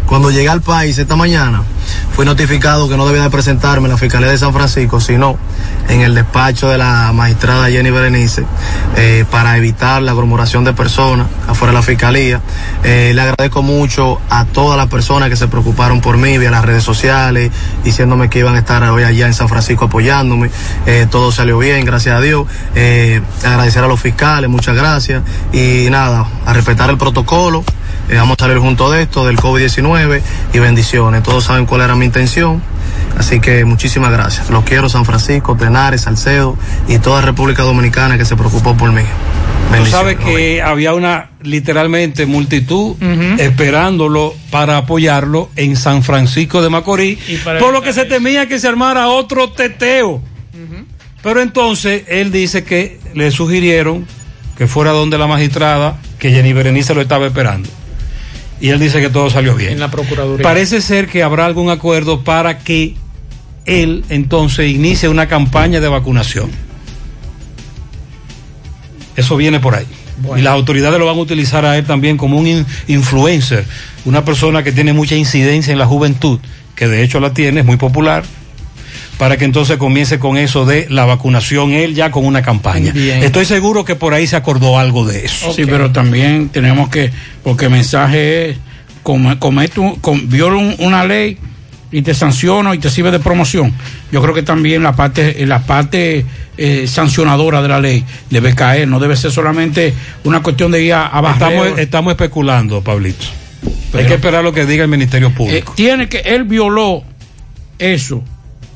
cuando 0.06 0.32
llegué 0.32 0.50
al 0.50 0.62
país 0.62 0.98
esta 0.98 1.16
mañana, 1.16 1.64
fui 2.14 2.26
notificado 2.26 2.88
que 2.88 2.96
no 2.96 3.06
debía 3.06 3.24
de 3.24 3.30
presentarme 3.30 3.88
en 3.88 3.92
la 3.92 3.98
Fiscalía 3.98 4.30
de 4.30 4.38
San 4.38 4.54
Francisco, 4.54 5.02
sino 5.02 5.38
en 5.90 6.02
el 6.02 6.16
despacho 6.16 6.70
de 6.70 6.78
la 6.78 7.12
magistrada 7.14 7.70
Jenny 7.70 7.90
Berenice, 7.90 8.46
eh, 8.96 9.26
para 9.30 9.58
evitar 9.58 10.02
la 10.02 10.12
aglomeración 10.12 10.64
de 10.64 10.74
personas 10.74 11.28
afuera 11.48 11.72
de 11.72 11.80
la 11.80 11.84
Fiscalía. 11.84 12.42
Eh, 12.84 13.12
le 13.14 13.22
agradezco 13.22 13.62
mucho 13.64 14.20
a 14.30 14.46
todas 14.46 14.78
las 14.78 14.88
personas 14.88 15.30
que 15.30 15.36
se 15.36 15.48
preocuparon 15.48 16.02
por 16.02 16.18
mí 16.18 16.38
vía 16.38 16.52
las 16.52 16.64
redes 16.64 16.84
sociales, 16.84 17.52
diciéndome 17.84 18.30
que 18.30 18.40
iban 18.40 18.56
a 18.56 18.60
estar 18.60 18.84
hoy 18.84 19.04
allá 19.04 19.28
en 19.28 19.34
San 19.34 19.50
Francisco 19.50 19.86
apoyándome. 19.86 20.50
Eh, 20.86 21.08
todo 21.10 21.32
salió 21.32 21.60
bien, 21.60 21.86
gracias 21.86 22.16
a 22.18 22.22
Dios. 22.22 22.48
Eh, 22.76 23.22
agradecer 23.44 23.84
a 23.84 23.88
los 23.88 24.00
fiscales, 24.00 24.50
muchas 24.50 24.76
gracias. 24.76 25.17
Y 25.54 25.90
nada, 25.90 26.28
a 26.46 26.54
respetar 26.54 26.90
el 26.90 26.98
protocolo. 26.98 27.64
Eh, 28.10 28.16
vamos 28.16 28.38
a 28.40 28.46
salir 28.46 28.58
junto 28.60 28.90
de 28.90 29.02
esto, 29.04 29.26
del 29.26 29.38
COVID-19 29.38 30.22
y 30.54 30.60
bendiciones. 30.60 31.24
Todos 31.24 31.44
saben 31.44 31.66
cuál 31.66 31.82
era 31.82 31.96
mi 31.96 32.06
intención. 32.06 32.62
Así 33.18 33.40
que 33.40 33.66
muchísimas 33.66 34.12
gracias. 34.12 34.50
Los 34.50 34.64
quiero 34.64 34.90
San 34.90 35.04
Francisco, 35.06 35.56
Tenares, 35.56 36.02
Salcedo 36.02 36.56
y 36.88 37.00
toda 37.00 37.22
República 37.22 37.64
Dominicana 37.64 38.18
que 38.18 38.26
se 38.26 38.36
preocupó 38.36 38.76
por 38.78 38.92
mí. 38.92 39.02
Tú 39.76 39.86
sabes 39.86 40.18
que 40.18 40.62
había 40.62 40.94
una 40.94 41.32
literalmente 41.42 42.26
multitud 42.26 42.96
esperándolo 43.38 44.34
para 44.50 44.78
apoyarlo 44.78 45.50
en 45.56 45.76
San 45.76 46.04
Francisco 46.04 46.62
de 46.62 46.70
Macorís, 46.70 47.20
por 47.60 47.74
lo 47.74 47.82
que 47.82 47.94
se 47.94 48.06
temía 48.06 48.48
que 48.48 48.60
se 48.60 48.68
armara 48.68 49.08
otro 49.08 49.50
teteo. 49.50 50.22
Pero 51.22 51.42
entonces 51.42 52.04
él 52.08 52.32
dice 52.32 52.64
que 52.64 53.00
le 53.14 53.32
sugirieron 53.32 54.08
que 54.58 54.68
fuera 54.68 54.92
donde 54.92 55.18
la 55.18 55.28
magistrada, 55.28 56.00
que 56.20 56.32
Jenny 56.32 56.54
Berenice 56.54 56.94
lo 56.96 57.02
estaba 57.02 57.28
esperando. 57.28 57.70
Y 58.60 58.70
él 58.70 58.80
dice 58.80 59.00
que 59.00 59.10
todo 59.10 59.30
salió 59.30 59.56
bien. 59.56 59.74
En 59.74 59.80
la 59.80 59.92
Procuraduría. 59.92 60.44
Parece 60.44 60.82
ser 60.82 61.08
que 61.08 61.22
habrá 61.22 61.46
algún 61.46 61.70
acuerdo 61.70 62.24
para 62.24 62.58
que 62.60 62.96
él 63.66 64.04
entonces 64.10 64.72
inicie 64.72 65.10
una 65.10 65.28
campaña 65.28 65.80
de 65.80 65.88
vacunación. 65.88 66.50
Eso 69.16 69.36
viene 69.36 69.60
por 69.60 69.76
ahí. 69.76 69.86
Y 70.38 70.42
las 70.42 70.54
autoridades 70.54 70.98
lo 71.00 71.06
van 71.06 71.18
a 71.18 71.20
utilizar 71.20 71.66
a 71.66 71.78
él 71.78 71.86
también 71.86 72.18
como 72.18 72.38
un 72.40 72.48
in- 72.48 72.66
influencer, 72.88 73.66
una 74.06 74.26
persona 74.26 74.64
que 74.64 74.72
tiene 74.72 74.94
mucha 74.94 75.16
incidencia 75.16 75.72
en 75.72 75.78
la 75.78 75.86
juventud, 75.86 76.40
que 76.76 76.88
de 76.88 77.04
hecho 77.04 77.20
la 77.20 77.34
tiene, 77.34 77.60
es 77.60 77.66
muy 77.66 77.78
popular, 77.78 78.24
para 79.18 79.38
que 79.38 79.46
entonces 79.46 79.78
comience 79.78 80.20
con 80.20 80.38
eso 80.38 80.66
de 80.66 80.88
la 80.90 81.06
vacunación, 81.06 81.72
él 81.72 81.96
ya 81.96 82.12
con 82.12 82.26
una 82.26 82.42
campaña. 82.42 82.92
Bien. 82.92 83.24
Estoy 83.24 83.46
seguro 83.46 83.84
que 83.84 83.96
por 83.96 84.14
ahí 84.14 84.28
se 84.28 84.36
acordó 84.36 84.78
algo 84.78 85.06
de 85.06 85.26
eso. 85.26 85.52
Sí, 85.54 85.64
pero 85.66 85.92
también 85.92 86.50
tenemos 86.50 86.90
que, 86.90 87.12
porque 87.44 87.66
el 87.66 87.72
mensaje 87.72 88.50
es, 88.52 88.58
come- 89.04 89.38
com- 89.40 90.30
viola 90.30 90.58
un- 90.58 90.76
una 90.80 91.04
ley 91.06 91.38
y 91.92 92.02
te 92.02 92.14
sanciono 92.14 92.74
y 92.74 92.80
te 92.80 92.90
sirve 92.90 93.12
de 93.12 93.20
promoción. 93.20 93.74
Yo 94.12 94.22
creo 94.22 94.34
que 94.36 94.44
también 94.44 94.84
la 94.84 94.94
parte, 94.96 95.46
la 95.46 95.60
parte 95.64 96.26
eh, 96.58 96.86
sancionadora 96.88 97.62
de 97.62 97.68
la 97.70 97.80
ley 97.80 98.04
debe 98.30 98.54
caer, 98.56 98.88
no 98.88 99.00
debe 99.00 99.16
ser 99.16 99.32
solamente 99.32 99.94
una 100.26 100.42
cuestión 100.44 100.72
de 100.72 100.84
ir 100.84 100.94
a, 100.94 101.08
a 101.08 101.22
barrer. 101.22 101.54
Estamos, 101.54 101.80
estamos 101.80 102.12
especulando, 102.12 102.82
Pablito. 102.84 103.26
Hay 103.94 104.06
que 104.06 104.16
esperar 104.16 104.44
lo 104.44 104.54
que 104.54 104.66
diga 104.66 104.84
el 104.84 104.90
Ministerio 104.90 105.30
Eh, 105.30 105.34
Público. 105.36 105.74
tiene 105.76 106.08
que, 106.10 106.20
él 106.20 106.44
violó 106.44 107.04
eso. 107.80 108.22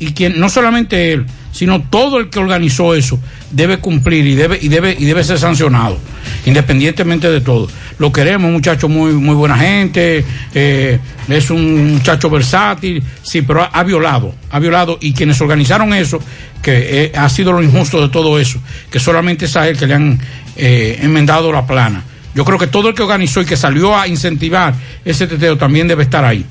Y 0.02 0.14
quien, 0.14 0.40
no 0.40 0.49
solamente 0.49 1.14
él, 1.14 1.28
sino 1.52 1.84
todo 1.84 2.18
el 2.18 2.32
que 2.32 2.40
organizó 2.40 2.95
eso 2.95 3.19
debe 3.52 3.78
cumplir 3.78 4.26
y 4.26 4.34
debe, 4.34 4.57
y 4.60 4.68
debe, 4.68 4.95
y 4.98 5.06
debe 5.06 5.23
ser 5.23 5.38
sancionado, 5.38 5.99
independientemente 6.48 7.30
de 7.30 7.40
todo. 7.40 7.68
Lo 7.99 8.11
queremos, 8.11 8.48
un 8.48 8.53
muchacho 8.53 8.90
muy, 8.90 9.11
muy 9.11 9.36
buena 9.36 9.56
gente, 9.56 10.26
eh, 10.56 10.98
es 11.30 11.52
un 11.52 11.94
muchacho 11.94 12.32
versátil, 12.32 13.03
sí, 13.22 13.44
pero 13.44 13.69
ha, 13.72 13.84
violado, 13.84 14.34
ha 14.49 14.57
violado, 14.57 14.98
y 14.99 15.14
quienes 15.14 15.40
organizaron 15.40 15.94
eso, 15.94 16.19
que 16.64 17.03
eh, 17.03 17.11
ha 17.15 17.30
sido 17.30 17.52
lo 17.52 17.61
injusto 17.61 18.02
de 18.02 18.10
todo 18.10 18.40
eso, 18.40 18.60
que 18.90 18.99
solamente 18.99 19.45
es 19.45 19.56
a 19.56 19.68
él 19.68 19.78
que 19.78 19.86
le 19.86 19.94
han 19.94 20.19
eh, 20.56 20.98
enmendado 20.99 21.52
la 21.52 21.68
plana. 21.68 22.03
Yo 22.34 22.44
creo 22.44 22.57
que 22.57 22.65
todo 22.65 22.90
el 22.90 22.95
que 22.95 23.03
organizó 23.03 23.40
y 23.40 23.45
que 23.45 23.56
salió 23.56 23.95
a 23.95 24.07
incentivar 24.07 24.73
ese 25.06 25.28
teteo 25.28 25.60
también 25.60 25.88
debe 25.88 26.02
estar 26.02 26.26
ahí. 26.26 26.44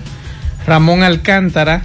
Ramón 0.66 1.04
Alcántara, 1.04 1.84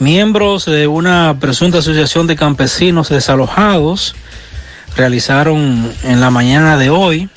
miembros 0.00 0.64
de 0.64 0.88
una 0.88 1.36
presunta 1.38 1.78
asociación 1.78 2.26
de 2.26 2.34
campesinos 2.34 3.10
desalojados 3.10 4.16
realizaron 4.96 5.92
en 6.02 6.20
la 6.20 6.30
mañana 6.30 6.76
de 6.76 6.90
hoy 6.90 7.30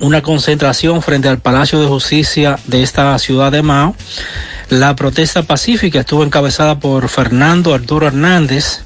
una 0.00 0.20
concentración 0.20 1.00
frente 1.00 1.28
al 1.28 1.38
Palacio 1.38 1.80
de 1.80 1.86
Justicia 1.86 2.58
de 2.66 2.82
esta 2.82 3.18
ciudad 3.18 3.50
de 3.50 3.62
Mao. 3.62 3.96
La 4.68 4.94
protesta 4.96 5.42
pacífica 5.44 6.00
estuvo 6.00 6.24
encabezada 6.24 6.78
por 6.78 7.08
Fernando 7.08 7.72
Arturo 7.72 8.08
Hernández, 8.08 8.82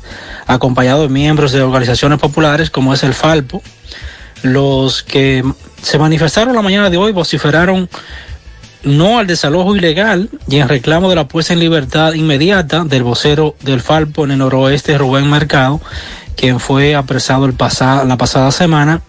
acompañado 0.46 1.02
de 1.02 1.08
miembros 1.08 1.50
de 1.50 1.62
organizaciones 1.62 2.20
populares 2.20 2.70
como 2.70 2.94
es 2.94 3.02
el 3.02 3.14
Falpo. 3.14 3.64
Los 4.42 5.02
que 5.02 5.42
se 5.82 5.98
manifestaron 5.98 6.54
la 6.54 6.62
mañana 6.62 6.88
de 6.88 6.98
hoy 6.98 7.10
vociferaron 7.10 7.88
no 8.82 9.18
al 9.18 9.26
desalojo 9.26 9.74
ilegal 9.74 10.28
y 10.48 10.56
en 10.56 10.68
reclamo 10.68 11.08
de 11.08 11.16
la 11.16 11.28
puesta 11.28 11.52
en 11.52 11.60
libertad 11.60 12.14
inmediata 12.14 12.84
del 12.84 13.02
vocero 13.02 13.56
del 13.62 13.80
Falpo 13.80 14.24
en 14.24 14.32
el 14.32 14.38
noroeste, 14.38 14.98
Rubén 14.98 15.28
Mercado, 15.28 15.80
quien 16.36 16.60
fue 16.60 16.94
apresado 16.94 17.46
la 17.48 18.16
pasada 18.16 18.52
semana. 18.52 19.02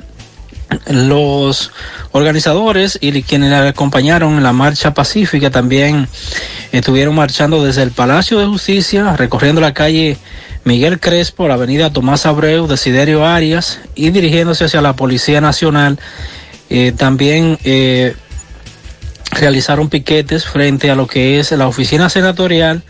Los 0.87 1.71
organizadores 2.11 2.97
y 2.99 3.21
quienes 3.23 3.49
le 3.49 3.69
acompañaron 3.69 4.33
en 4.33 4.43
la 4.43 4.51
marcha 4.51 4.93
pacífica 4.93 5.49
también 5.49 6.09
estuvieron 6.71 7.15
marchando 7.15 7.63
desde 7.63 7.83
el 7.83 7.91
Palacio 7.91 8.39
de 8.39 8.47
Justicia, 8.47 9.15
recorriendo 9.15 9.61
la 9.61 9.73
calle 9.73 10.17
Miguel 10.65 10.99
Crespo, 10.99 11.47
la 11.47 11.53
avenida 11.53 11.93
Tomás 11.93 12.25
Abreu, 12.25 12.67
Desiderio 12.67 13.25
Arias 13.25 13.79
y 13.95 14.09
dirigiéndose 14.09 14.65
hacia 14.65 14.81
la 14.81 14.97
Policía 14.97 15.39
Nacional. 15.39 15.97
Eh, 16.69 16.91
también 16.91 17.57
eh, 17.63 18.17
realizaron 19.39 19.89
piquetes 19.89 20.45
frente 20.45 20.91
a 20.91 20.95
lo 20.95 21.07
que 21.07 21.39
es 21.39 21.51
la 21.51 21.67
oficina 21.67 22.09
senatorial 22.09 22.83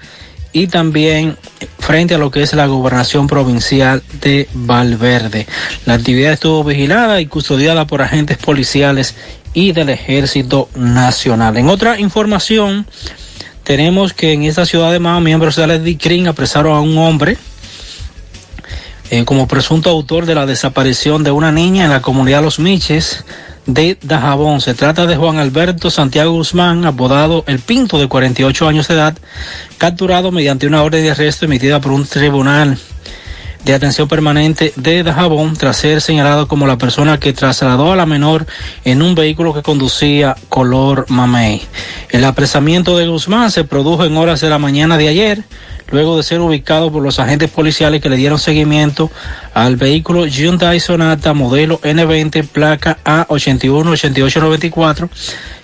y 0.53 0.67
también 0.67 1.37
frente 1.79 2.15
a 2.15 2.17
lo 2.17 2.31
que 2.31 2.41
es 2.41 2.53
la 2.53 2.65
gobernación 2.65 3.27
provincial 3.27 4.01
de 4.21 4.47
Valverde. 4.53 5.45
La 5.85 5.93
actividad 5.93 6.33
estuvo 6.33 6.63
vigilada 6.63 7.21
y 7.21 7.27
custodiada 7.27 7.85
por 7.85 8.01
agentes 8.01 8.37
policiales 8.37 9.15
y 9.53 9.71
del 9.71 9.89
Ejército 9.89 10.69
Nacional. 10.75 11.57
En 11.57 11.69
otra 11.69 11.99
información, 11.99 12.87
tenemos 13.63 14.13
que 14.13 14.33
en 14.33 14.43
esta 14.43 14.65
ciudad 14.65 14.91
de 14.91 14.99
Mao, 14.99 15.19
miembros 15.19 15.55
de 15.55 15.67
la 15.67 15.77
DICRIN 15.77 16.27
apresaron 16.27 16.75
a 16.75 16.81
un 16.81 16.97
hombre 16.97 17.37
eh, 19.09 19.25
como 19.25 19.47
presunto 19.47 19.89
autor 19.89 20.25
de 20.25 20.35
la 20.35 20.45
desaparición 20.45 21.23
de 21.23 21.31
una 21.31 21.51
niña 21.51 21.85
en 21.85 21.91
la 21.91 22.01
comunidad 22.01 22.41
Los 22.41 22.59
Miches 22.59 23.23
de 23.67 23.97
Dajabón. 24.01 24.61
Se 24.61 24.73
trata 24.73 25.05
de 25.05 25.15
Juan 25.15 25.37
Alberto 25.37 25.91
Santiago 25.91 26.31
Guzmán, 26.31 26.85
apodado 26.85 27.43
El 27.47 27.59
Pinto, 27.59 27.99
de 27.99 28.07
48 28.07 28.67
años 28.67 28.87
de 28.87 28.95
edad, 28.95 29.17
capturado 29.77 30.31
mediante 30.31 30.65
una 30.65 30.81
orden 30.81 31.03
de 31.03 31.11
arresto 31.11 31.45
emitida 31.45 31.79
por 31.79 31.91
un 31.91 32.05
tribunal 32.05 32.79
de 33.65 33.73
atención 33.73 34.07
permanente 34.07 34.71
de 34.77 35.03
Dajabón 35.03 35.57
tras 35.57 35.75
ser 35.75 35.99
señalado 35.99 36.47
como 36.47 36.67
la 36.67 36.77
persona 36.77 37.19
que 37.19 37.33
trasladó 37.33 37.91
a 37.91 37.97
la 37.97 38.05
menor 38.05 38.47
en 38.85 39.01
un 39.01 39.13
vehículo 39.13 39.53
que 39.53 39.61
conducía 39.61 40.37
color 40.47 41.05
mamey. 41.09 41.61
El 42.09 42.23
apresamiento 42.23 42.97
de 42.97 43.07
Guzmán 43.07 43.51
se 43.51 43.65
produjo 43.65 44.05
en 44.05 44.15
horas 44.15 44.39
de 44.39 44.49
la 44.49 44.57
mañana 44.57 44.97
de 44.97 45.09
ayer 45.09 45.43
luego 45.91 46.17
de 46.17 46.23
ser 46.23 46.41
ubicado 46.41 46.91
por 46.91 47.03
los 47.03 47.19
agentes 47.19 47.49
policiales 47.49 48.01
que 48.01 48.09
le 48.09 48.17
dieron 48.17 48.39
seguimiento 48.39 49.11
al 49.53 49.75
vehículo 49.75 50.25
Hyundai 50.25 50.79
Sonata 50.79 51.33
modelo 51.33 51.79
N20 51.81 52.47
placa 52.47 52.97
A818894 53.05 55.09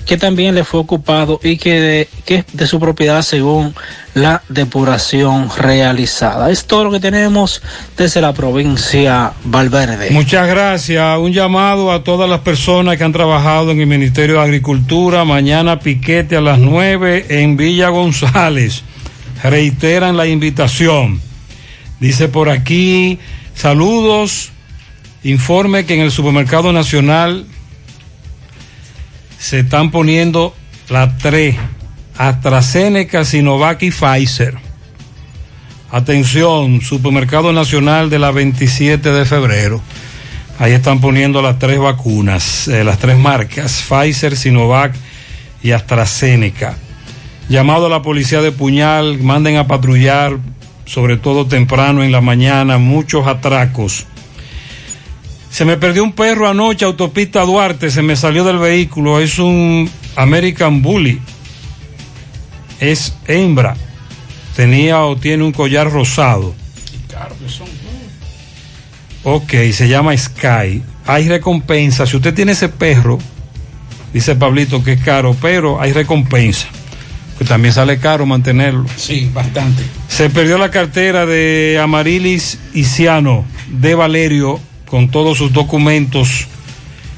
que 0.06 0.18
también 0.18 0.56
le 0.56 0.64
fue 0.64 0.80
ocupado 0.80 1.40
y 1.44 1.58
que, 1.58 1.80
de, 1.80 2.10
que 2.26 2.46
de 2.54 2.68
su 2.68 2.80
propiedad 2.80 3.22
según 3.22 3.74
la 4.14 4.44
depuración 4.50 5.50
realizada. 5.58 6.52
Es 6.52 6.66
todo 6.66 6.84
lo 6.84 6.92
que 6.92 7.00
tenemos 7.00 7.62
desde 7.98 8.22
la 8.22 8.34
provincia 8.34 9.34
Valverde. 9.46 10.12
Muchas 10.12 10.48
gracias. 10.48 11.18
Un 11.18 11.34
llamado 11.34 11.92
a 11.92 12.04
todas 12.04 12.30
las 12.30 12.42
personas 12.42 12.98
que 12.98 13.04
han 13.04 13.14
trabajado 13.14 13.72
en 13.72 13.80
el 13.80 13.88
Ministerio 13.88 14.36
de 14.36 14.42
Agricultura. 14.42 15.26
Mañana 15.26 15.80
piquete 15.80 16.36
a 16.36 16.42
las 16.42 16.60
9 16.60 17.28
en 17.30 17.58
Villa 17.58 17.90
González 17.90 18.84
reiteran 19.50 20.18
la 20.18 20.28
invitación. 20.28 21.22
Dice 22.00 22.28
por 22.28 22.50
aquí, 22.50 23.20
saludos, 23.56 24.52
informe 25.24 25.86
que 25.86 25.96
en 25.96 26.02
el 26.02 26.12
supermercado 26.12 26.74
nacional 26.74 27.46
se 29.40 29.60
están 29.60 29.92
poniendo 29.92 30.56
la 30.90 31.18
3, 31.18 31.56
AstraZeneca, 32.18 33.26
Sinovac 33.26 33.84
y 33.84 33.92
Pfizer. 33.92 34.56
Atención, 35.92 36.82
supermercado 36.82 37.54
nacional 37.54 38.10
de 38.10 38.20
la 38.20 38.32
27 38.32 39.12
de 39.12 39.26
febrero. 39.26 39.82
Ahí 40.60 40.72
están 40.72 41.02
poniendo 41.02 41.42
las 41.42 41.60
tres 41.60 41.80
vacunas, 41.80 42.68
eh, 42.68 42.84
las 42.84 43.00
tres 43.00 43.18
marcas, 43.18 43.84
Pfizer, 43.88 44.36
Sinovac 44.36 44.96
y 45.62 45.72
AstraZeneca. 45.72 46.78
Llamado 47.50 47.88
a 47.88 47.90
la 47.90 48.02
policía 48.02 48.42
de 48.42 48.52
Puñal, 48.52 49.20
manden 49.20 49.58
a 49.58 49.68
patrullar, 49.68 50.38
sobre 50.86 51.18
todo 51.18 51.46
temprano 51.46 52.04
en 52.04 52.12
la 52.12 52.22
mañana, 52.22 52.78
muchos 52.78 53.28
atracos. 53.28 54.06
Se 55.50 55.66
me 55.66 55.78
perdió 55.78 56.04
un 56.04 56.14
perro 56.14 56.48
anoche, 56.48 56.86
autopista 56.86 57.42
Duarte, 57.42 57.92
se 57.92 58.02
me 58.02 58.16
salió 58.16 58.44
del 58.44 58.58
vehículo, 58.58 59.20
es 59.20 59.40
un 59.40 59.90
American 60.16 60.82
Bully, 60.82 61.20
es 62.80 63.14
hembra, 63.28 63.76
tenía 64.56 65.02
o 65.02 65.18
tiene 65.18 65.44
un 65.44 65.52
collar 65.52 65.92
rosado. 65.92 66.56
Ok, 69.26 69.54
se 69.72 69.88
llama 69.88 70.18
Sky. 70.18 70.82
Hay 71.06 71.28
recompensa. 71.30 72.06
Si 72.06 72.18
usted 72.18 72.34
tiene 72.34 72.54
ese 72.54 72.68
perro, 72.68 73.20
dice 74.14 74.36
Pablito 74.36 74.84
que 74.84 74.94
es 74.94 75.02
caro, 75.02 75.36
pero 75.40 75.80
hay 75.80 75.94
recompensa 75.94 76.68
que 77.44 77.50
también 77.50 77.74
sale 77.74 78.00
caro 78.00 78.26
mantenerlo. 78.26 78.86
Sí, 78.96 79.30
bastante. 79.34 79.84
Se 80.08 80.30
perdió 80.30 80.58
la 80.58 80.72
cartera 80.72 81.26
de 81.26 81.80
Amarilis 81.82 82.58
Isiano 82.74 83.46
de 83.68 83.96
Valerio 83.96 84.60
con 84.86 85.10
todos 85.10 85.38
sus 85.38 85.52
documentos 85.52 86.48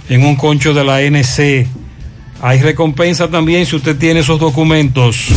en 0.10 0.26
un 0.26 0.35
concho 0.35 0.73
de 0.73 0.84
la 0.84 1.02
NC. 1.02 1.68
Hay 2.41 2.61
recompensa 2.61 3.27
también 3.27 3.65
si 3.65 3.76
usted 3.76 3.97
tiene 3.97 4.22
esos 4.22 4.39
documentos. 4.39 5.27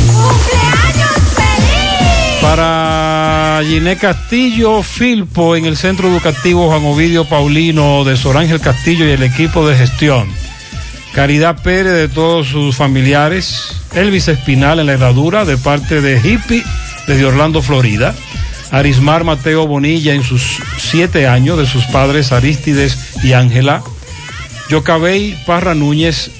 Para 2.40 3.60
Giné 3.66 3.96
Castillo 3.96 4.82
Filpo 4.82 5.56
en 5.56 5.66
el 5.66 5.76
Centro 5.76 6.08
Educativo 6.08 6.68
Juan 6.68 6.84
Ovidio 6.86 7.24
Paulino 7.24 8.04
de 8.04 8.16
Sorángel 8.16 8.60
Castillo 8.60 9.06
y 9.06 9.10
el 9.10 9.22
equipo 9.22 9.68
de 9.68 9.76
gestión. 9.76 10.28
Caridad 11.18 11.60
Pérez 11.64 11.94
de 11.94 12.06
todos 12.06 12.46
sus 12.46 12.76
familiares. 12.76 13.74
Elvis 13.92 14.28
Espinal 14.28 14.78
en 14.78 14.86
la 14.86 14.92
herradura 14.92 15.44
de 15.44 15.56
parte 15.56 16.00
de 16.00 16.16
Hippie 16.16 16.62
desde 17.08 17.24
Orlando, 17.24 17.60
Florida. 17.60 18.14
Arismar 18.70 19.24
Mateo 19.24 19.66
Bonilla 19.66 20.14
en 20.14 20.22
sus 20.22 20.60
siete 20.78 21.26
años 21.26 21.58
de 21.58 21.66
sus 21.66 21.82
padres 21.86 22.30
Aristides 22.30 23.16
y 23.24 23.32
Ángela. 23.32 23.82
Yocabey 24.70 25.36
Parra 25.44 25.74
Núñez 25.74 26.30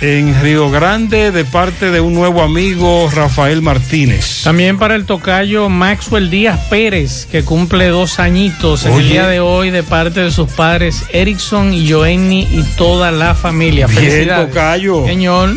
en 0.00 0.40
Río 0.42 0.70
Grande 0.70 1.32
de 1.32 1.44
parte 1.44 1.90
de 1.90 2.00
un 2.00 2.14
nuevo 2.14 2.42
amigo 2.42 3.10
Rafael 3.14 3.62
Martínez. 3.62 4.42
También 4.44 4.78
para 4.78 4.94
el 4.94 5.06
tocayo 5.06 5.68
Maxwell 5.68 6.30
Díaz 6.30 6.60
Pérez, 6.68 7.26
que 7.30 7.44
cumple 7.44 7.88
dos 7.88 8.18
añitos 8.18 8.84
en 8.84 8.92
el 8.94 9.08
día 9.08 9.26
de 9.26 9.40
hoy 9.40 9.70
de 9.70 9.82
parte 9.82 10.20
de 10.20 10.30
sus 10.30 10.50
padres 10.50 11.04
Erickson 11.12 11.72
y 11.72 11.90
Joenny 11.90 12.46
y 12.50 12.62
toda 12.76 13.10
la 13.10 13.34
familia. 13.34 13.86
Bien, 13.86 14.00
Felicidades. 14.00 14.48
tocayo. 14.48 15.06
Señor. 15.06 15.56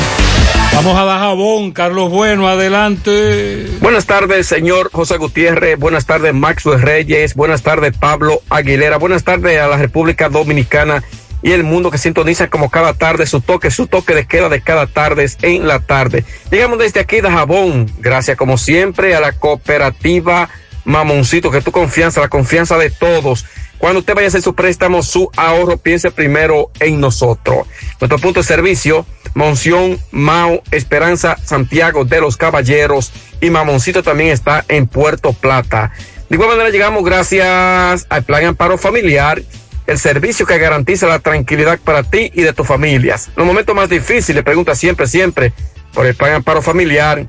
Vamos 0.73 0.97
a 0.97 1.03
dar 1.03 1.19
jabón, 1.19 1.71
Carlos 1.71 2.09
Bueno, 2.09 2.47
adelante. 2.47 3.67
Buenas 3.81 4.05
tardes, 4.05 4.47
señor 4.47 4.89
José 4.91 5.17
Gutiérrez. 5.17 5.77
Buenas 5.77 6.05
tardes, 6.05 6.33
Maxwell 6.33 6.81
Reyes. 6.81 7.35
Buenas 7.35 7.61
tardes, 7.61 7.95
Pablo 7.97 8.41
Aguilera. 8.49 8.97
Buenas 8.97 9.23
tardes 9.23 9.59
a 9.59 9.67
la 9.67 9.77
República 9.77 10.29
Dominicana 10.29 11.03
y 11.43 11.51
el 11.51 11.63
mundo 11.63 11.91
que 11.91 11.97
sintoniza 11.97 12.49
como 12.49 12.69
cada 12.69 12.93
tarde 12.93 13.25
su 13.25 13.41
toque, 13.41 13.69
su 13.69 13.87
toque 13.87 14.15
de 14.15 14.25
queda 14.25 14.49
de 14.49 14.61
cada 14.61 14.87
tarde 14.87 15.29
en 15.41 15.67
la 15.67 15.79
tarde. 15.79 16.23
Llegamos 16.51 16.79
desde 16.79 17.01
aquí 17.01 17.21
de 17.21 17.29
Jabón. 17.29 17.91
Gracias, 17.99 18.37
como 18.37 18.57
siempre, 18.57 19.13
a 19.15 19.19
la 19.19 19.33
cooperativa 19.33 20.49
Mamoncito, 20.85 21.51
que 21.51 21.61
tu 21.61 21.71
confianza, 21.71 22.21
la 22.21 22.29
confianza 22.29 22.77
de 22.77 22.89
todos. 22.89 23.45
Cuando 23.77 23.99
usted 23.99 24.15
vaya 24.15 24.27
a 24.27 24.29
hacer 24.29 24.41
su 24.41 24.55
préstamo, 24.55 25.03
su 25.03 25.29
ahorro, 25.35 25.77
piense 25.77 26.11
primero 26.11 26.71
en 26.79 26.99
nosotros. 26.99 27.67
Nuestro 27.99 28.19
punto 28.19 28.39
de 28.41 28.45
servicio, 28.45 29.05
Monción, 29.33 29.99
Mao, 30.11 30.61
Esperanza, 30.71 31.37
Santiago 31.43 32.05
de 32.05 32.21
los 32.21 32.37
Caballeros 32.37 33.11
y 33.39 33.49
Mamoncito 33.49 34.03
también 34.03 34.29
está 34.29 34.65
en 34.67 34.87
Puerto 34.87 35.33
Plata. 35.33 35.91
De 36.29 36.35
igual 36.35 36.49
manera 36.49 36.69
llegamos 36.69 37.03
gracias 37.03 38.05
al 38.09 38.23
Plan 38.23 38.45
Amparo 38.45 38.77
Familiar, 38.77 39.41
el 39.87 39.99
servicio 39.99 40.45
que 40.45 40.57
garantiza 40.57 41.07
la 41.07 41.19
tranquilidad 41.19 41.79
para 41.79 42.03
ti 42.03 42.31
y 42.33 42.41
de 42.41 42.53
tus 42.53 42.67
familias. 42.67 43.29
Los 43.35 43.45
momentos 43.45 43.75
más 43.75 43.89
difíciles, 43.89 44.43
pregunta 44.43 44.75
siempre, 44.75 45.07
siempre, 45.07 45.53
por 45.93 46.05
el 46.05 46.15
Plan 46.15 46.33
Amparo 46.33 46.61
Familiar. 46.61 47.27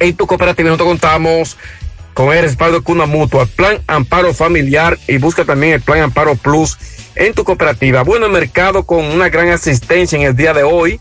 En 0.00 0.16
tu 0.16 0.26
cooperativa 0.26 0.68
nosotros 0.68 0.88
contamos 0.88 1.56
con 2.14 2.34
el 2.34 2.42
respaldo 2.42 2.78
de 2.78 2.84
Cuna 2.84 3.06
Mutua, 3.06 3.46
Plan 3.46 3.80
Amparo 3.86 4.34
Familiar 4.34 4.98
y 5.06 5.18
busca 5.18 5.44
también 5.44 5.74
el 5.74 5.80
Plan 5.80 6.00
Amparo 6.00 6.34
Plus 6.34 6.76
en 7.14 7.32
tu 7.32 7.44
cooperativa. 7.44 8.02
Bueno, 8.02 8.26
el 8.26 8.32
mercado 8.32 8.84
con 8.84 9.04
una 9.04 9.28
gran 9.28 9.48
asistencia 9.48 10.16
en 10.18 10.24
el 10.24 10.36
día 10.36 10.52
de 10.52 10.62
hoy. 10.62 11.00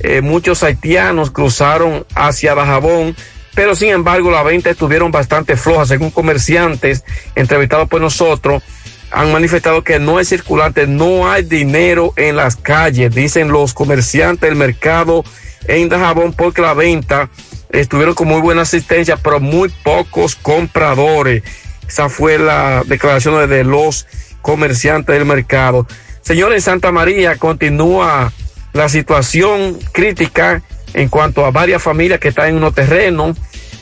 Eh, 0.00 0.20
muchos 0.20 0.62
haitianos 0.62 1.30
cruzaron 1.30 2.04
hacia 2.14 2.54
Dajabón, 2.54 3.16
pero 3.54 3.74
sin 3.74 3.88
embargo 3.88 4.30
las 4.30 4.44
ventas 4.44 4.72
estuvieron 4.72 5.10
bastante 5.10 5.56
flojas, 5.56 5.88
según 5.88 6.10
comerciantes 6.10 7.04
entrevistados 7.34 7.88
por 7.88 8.00
nosotros. 8.00 8.62
Han 9.10 9.32
manifestado 9.32 9.82
que 9.82 9.98
no 9.98 10.20
es 10.20 10.28
circulante, 10.28 10.86
no 10.86 11.30
hay 11.30 11.42
dinero 11.44 12.12
en 12.16 12.36
las 12.36 12.56
calles, 12.56 13.14
dicen 13.14 13.48
los 13.48 13.72
comerciantes 13.72 14.50
del 14.50 14.58
mercado 14.58 15.24
en 15.68 15.88
Dajabón, 15.88 16.32
porque 16.32 16.60
la 16.60 16.74
venta 16.74 17.30
estuvieron 17.70 18.14
con 18.14 18.28
muy 18.28 18.40
buena 18.40 18.62
asistencia, 18.62 19.16
pero 19.16 19.40
muy 19.40 19.68
pocos 19.82 20.36
compradores. 20.36 21.42
Esa 21.88 22.08
fue 22.08 22.38
la 22.38 22.82
declaración 22.84 23.48
de 23.48 23.64
los 23.64 24.06
comerciantes 24.42 25.14
del 25.16 25.24
mercado. 25.24 25.86
Señores, 26.20 26.64
Santa 26.64 26.90
María 26.90 27.36
continúa 27.36 28.32
la 28.76 28.88
situación 28.88 29.78
crítica 29.92 30.62
en 30.94 31.08
cuanto 31.08 31.44
a 31.44 31.50
varias 31.50 31.82
familias 31.82 32.20
que 32.20 32.28
están 32.28 32.48
en 32.48 32.56
unos 32.56 32.74
terrenos, 32.74 33.36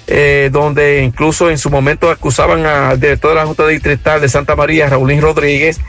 eh, 0.06 0.50
donde 0.52 1.02
incluso 1.02 1.50
en 1.50 1.58
su 1.58 1.70
momento 1.70 2.10
acusaban 2.10 2.66
al 2.66 3.00
director 3.00 3.30
de 3.30 3.36
la 3.36 3.46
Junta 3.46 3.66
Distrital 3.66 4.20
de 4.20 4.28
Santa 4.28 4.56
María, 4.56 4.88
Raulín 4.88 5.20
Rodríguez. 5.20 5.80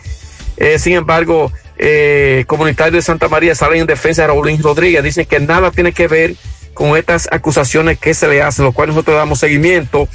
Eh, 0.57 0.79
sin 0.79 0.93
embargo, 0.93 1.51
eh, 1.77 2.45
comunitarios 2.47 2.95
de 2.95 3.01
Santa 3.01 3.27
María 3.27 3.55
salen 3.55 3.81
en 3.81 3.87
defensa 3.87 4.21
de 4.21 4.27
Raulín 4.27 4.61
Rodríguez, 4.61 5.03
dicen 5.03 5.25
que 5.25 5.39
nada 5.39 5.71
tiene 5.71 5.91
que 5.91 6.07
ver 6.07 6.35
con 6.73 6.97
estas 6.97 7.27
acusaciones 7.31 7.97
que 7.97 8.13
se 8.13 8.27
le 8.27 8.41
hacen, 8.41 8.65
lo 8.65 8.71
cual 8.71 8.89
nosotros 8.89 9.15
damos 9.15 9.39
seguimiento 9.39 10.07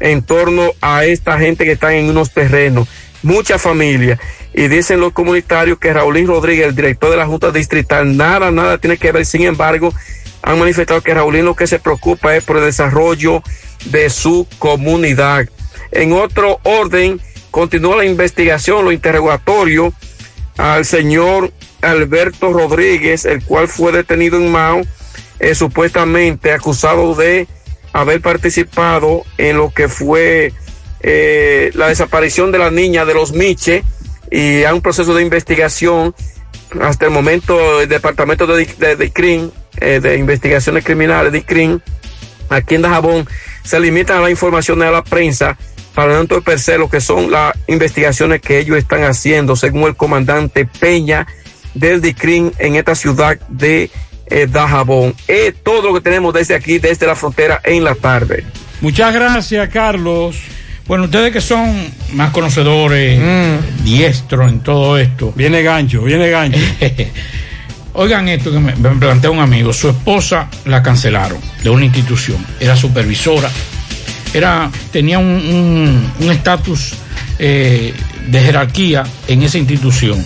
en 0.00 0.22
torno 0.22 0.72
a 0.80 1.04
esta 1.04 1.38
gente 1.38 1.64
que 1.64 1.72
está 1.72 1.94
en 1.94 2.10
unos 2.10 2.32
terrenos, 2.32 2.88
mucha 3.22 3.58
familia. 3.58 4.18
Y 4.56 4.68
dicen 4.68 5.00
los 5.00 5.12
comunitarios 5.12 5.78
que 5.78 5.92
Raulín 5.92 6.26
Rodríguez, 6.26 6.68
el 6.68 6.74
director 6.74 7.10
de 7.10 7.18
la 7.18 7.26
Junta 7.26 7.50
Distrital, 7.50 8.16
nada, 8.16 8.50
nada 8.50 8.78
tiene 8.78 8.96
que 8.96 9.12
ver. 9.12 9.26
Sin 9.26 9.42
embargo, 9.42 9.92
han 10.40 10.58
manifestado 10.58 11.02
que 11.02 11.12
Raulín 11.12 11.44
lo 11.44 11.54
que 11.54 11.66
se 11.66 11.78
preocupa 11.78 12.34
es 12.34 12.42
por 12.42 12.56
el 12.56 12.64
desarrollo 12.64 13.42
de 13.90 14.08
su 14.08 14.46
comunidad. 14.58 15.46
En 15.92 16.14
otro 16.14 16.58
orden, 16.62 17.20
continúa 17.50 17.98
la 17.98 18.06
investigación, 18.06 18.86
lo 18.86 18.92
interrogatorio 18.92 19.92
al 20.56 20.86
señor 20.86 21.52
Alberto 21.82 22.50
Rodríguez, 22.50 23.26
el 23.26 23.44
cual 23.44 23.68
fue 23.68 23.92
detenido 23.92 24.38
en 24.38 24.50
Mao, 24.50 24.80
eh, 25.38 25.54
supuestamente 25.54 26.52
acusado 26.52 27.14
de 27.14 27.46
haber 27.92 28.22
participado 28.22 29.22
en 29.36 29.58
lo 29.58 29.68
que 29.68 29.88
fue 29.88 30.54
eh, 31.00 31.72
la 31.74 31.88
desaparición 31.88 32.52
de 32.52 32.58
la 32.58 32.70
niña 32.70 33.04
de 33.04 33.12
los 33.12 33.34
Miche 33.34 33.84
y 34.30 34.64
hay 34.64 34.72
un 34.72 34.82
proceso 34.82 35.14
de 35.14 35.22
investigación. 35.22 36.14
Hasta 36.80 37.06
el 37.06 37.12
momento, 37.12 37.80
el 37.80 37.88
departamento 37.88 38.46
de, 38.46 38.66
de, 38.66 38.96
de 38.96 39.50
eh, 39.78 40.00
de 40.00 40.18
investigaciones 40.18 40.84
criminales, 40.84 41.32
de 41.32 41.44
CRIM, 41.44 41.80
aquí 42.48 42.74
en 42.74 42.82
Dajabón, 42.82 43.28
se 43.62 43.78
limitan 43.78 44.18
a 44.18 44.22
la 44.22 44.30
información 44.30 44.78
de 44.78 44.90
la 44.90 45.04
prensa 45.04 45.56
para 45.94 46.12
no 46.14 46.20
entorpecer 46.20 46.78
lo 46.78 46.90
que 46.90 47.00
son 47.00 47.30
las 47.30 47.54
investigaciones 47.66 48.40
que 48.40 48.58
ellos 48.58 48.76
están 48.76 49.04
haciendo, 49.04 49.56
según 49.56 49.84
el 49.84 49.96
comandante 49.96 50.66
Peña 50.66 51.26
del 51.74 52.00
DICRIN 52.00 52.52
en 52.58 52.76
esta 52.76 52.94
ciudad 52.94 53.38
de 53.48 53.90
eh, 54.26 54.46
Dajabón. 54.50 55.14
Es 55.28 55.54
todo 55.62 55.88
lo 55.88 55.94
que 55.94 56.00
tenemos 56.00 56.34
desde 56.34 56.54
aquí, 56.54 56.78
desde 56.78 57.06
la 57.06 57.14
frontera 57.14 57.60
en 57.64 57.84
la 57.84 57.94
tarde. 57.94 58.44
Muchas 58.80 59.14
gracias, 59.14 59.68
Carlos. 59.70 60.36
Bueno, 60.86 61.04
ustedes 61.04 61.32
que 61.32 61.40
son 61.40 61.74
más 62.12 62.30
conocedores, 62.30 63.18
Mm. 63.20 63.84
diestros 63.84 64.50
en 64.50 64.60
todo 64.60 64.98
esto. 64.98 65.32
Viene 65.34 65.62
gancho, 65.62 66.02
viene 66.02 66.28
gancho. 66.30 66.58
Oigan 67.94 68.28
esto 68.28 68.52
que 68.52 68.58
me, 68.58 68.72
plantea 68.72 69.30
un 69.30 69.40
amigo. 69.40 69.72
Su 69.72 69.88
esposa 69.88 70.48
la 70.66 70.82
cancelaron 70.82 71.38
de 71.64 71.70
una 71.70 71.84
institución. 71.86 72.36
Era 72.60 72.76
supervisora. 72.76 73.50
Era, 74.34 74.70
tenía 74.92 75.18
un- 75.18 75.26
un 75.26 76.12
un 76.26 76.30
estatus 76.30 76.92
eh, 77.38 77.94
de 78.28 78.40
jerarquía 78.40 79.02
en 79.28 79.42
esa 79.42 79.58
institución. 79.58 80.24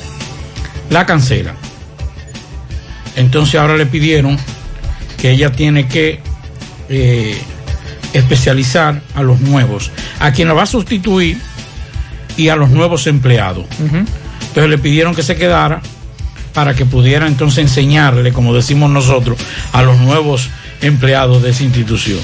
La 0.90 1.06
cancelan. 1.06 1.54
Entonces 3.16 3.54
ahora 3.60 3.76
le 3.76 3.86
pidieron 3.86 4.36
que 5.20 5.30
ella 5.30 5.50
tiene 5.52 5.86
que 5.86 6.20
eh, 6.88 7.36
especializar 8.12 9.02
a 9.14 9.22
los 9.22 9.40
nuevos, 9.40 9.90
a 10.18 10.32
quien 10.32 10.48
la 10.48 10.54
va 10.54 10.64
a 10.64 10.66
sustituir 10.66 11.38
y 12.36 12.48
a 12.48 12.56
los 12.56 12.70
nuevos 12.70 13.06
empleados. 13.06 13.66
Entonces 13.80 14.70
le 14.70 14.78
pidieron 14.78 15.14
que 15.14 15.22
se 15.22 15.36
quedara 15.36 15.80
para 16.54 16.74
que 16.74 16.84
pudiera 16.84 17.26
entonces 17.26 17.58
enseñarle, 17.58 18.32
como 18.32 18.54
decimos 18.54 18.90
nosotros, 18.90 19.38
a 19.72 19.82
los 19.82 19.98
nuevos 19.98 20.48
empleados 20.82 21.42
de 21.42 21.50
esa 21.50 21.62
institución. 21.62 22.18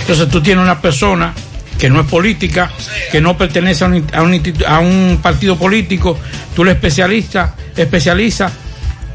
Entonces 0.00 0.28
tú 0.28 0.40
tienes 0.40 0.62
una 0.62 0.80
persona 0.80 1.34
que 1.78 1.88
no 1.88 2.00
es 2.00 2.06
política, 2.06 2.70
que 3.10 3.20
no 3.20 3.36
pertenece 3.38 3.84
a 3.84 3.88
un, 3.88 4.06
a 4.12 4.22
un 4.22 4.42
a 4.66 4.78
un 4.80 5.18
partido 5.22 5.56
político, 5.56 6.18
tú 6.54 6.64
le 6.64 6.72
especialista, 6.72 7.54
especializa, 7.74 8.52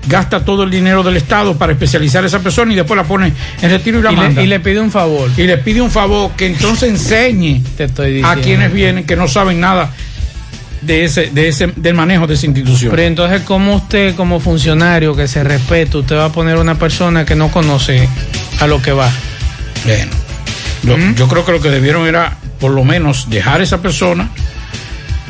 gasta 0.07 0.43
todo 0.45 0.63
el 0.63 0.69
dinero 0.71 1.01
del 1.03 1.17
Estado 1.17 1.57
para 1.57 1.73
especializar 1.73 2.23
a 2.23 2.27
esa 2.27 2.39
persona 2.39 2.71
y 2.73 2.75
después 2.75 2.97
la 2.97 3.03
pone 3.03 3.33
en 3.61 3.69
retiro 3.69 3.99
y 3.99 4.01
la 4.03 4.11
Y 4.11 4.15
le- 4.15 4.21
manda. 4.21 4.41
y 4.43 4.47
le 4.47 4.59
pide 4.59 4.79
un 4.79 4.91
favor. 4.91 5.29
Y 5.37 5.43
le 5.43 5.57
pide 5.57 5.81
un 5.81 5.91
favor 5.91 6.31
que 6.37 6.45
entonces 6.47 6.89
enseñe 6.89 7.61
Te 7.77 7.85
estoy 7.85 8.21
a 8.23 8.35
quienes 8.35 8.71
vienen 8.73 9.05
que 9.05 9.15
no 9.15 9.27
saben 9.27 9.59
nada 9.59 9.91
de 10.81 11.03
ese, 11.03 11.31
de 11.31 11.47
ese, 11.47 11.73
del 11.75 11.95
manejo 11.95 12.27
de 12.27 12.35
esa 12.35 12.45
institución. 12.45 12.91
Pero 12.91 13.01
entonces, 13.03 13.41
¿cómo 13.41 13.75
usted, 13.75 14.15
como 14.15 14.39
funcionario 14.39 15.15
que 15.15 15.27
se 15.27 15.43
respeta, 15.43 15.97
usted 15.97 16.15
va 16.15 16.25
a 16.25 16.31
poner 16.31 16.57
una 16.57 16.75
persona 16.75 17.25
que 17.25 17.33
no 17.35 17.49
conoce 17.49 18.07
a 18.59 18.67
lo 18.67 18.79
que 18.81 18.91
va? 18.91 19.09
Bueno, 19.85 20.11
lo- 20.83 21.15
yo 21.15 21.27
creo 21.27 21.43
que 21.45 21.51
lo 21.53 21.61
que 21.61 21.69
debieron 21.69 22.05
era 22.07 22.37
por 22.59 22.71
lo 22.71 22.83
menos 22.83 23.29
dejar 23.31 23.61
esa 23.61 23.81
persona 23.81 24.29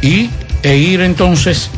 y 0.01 0.29
e 0.61 0.75
ir 0.77 0.99
entonces 1.01 1.69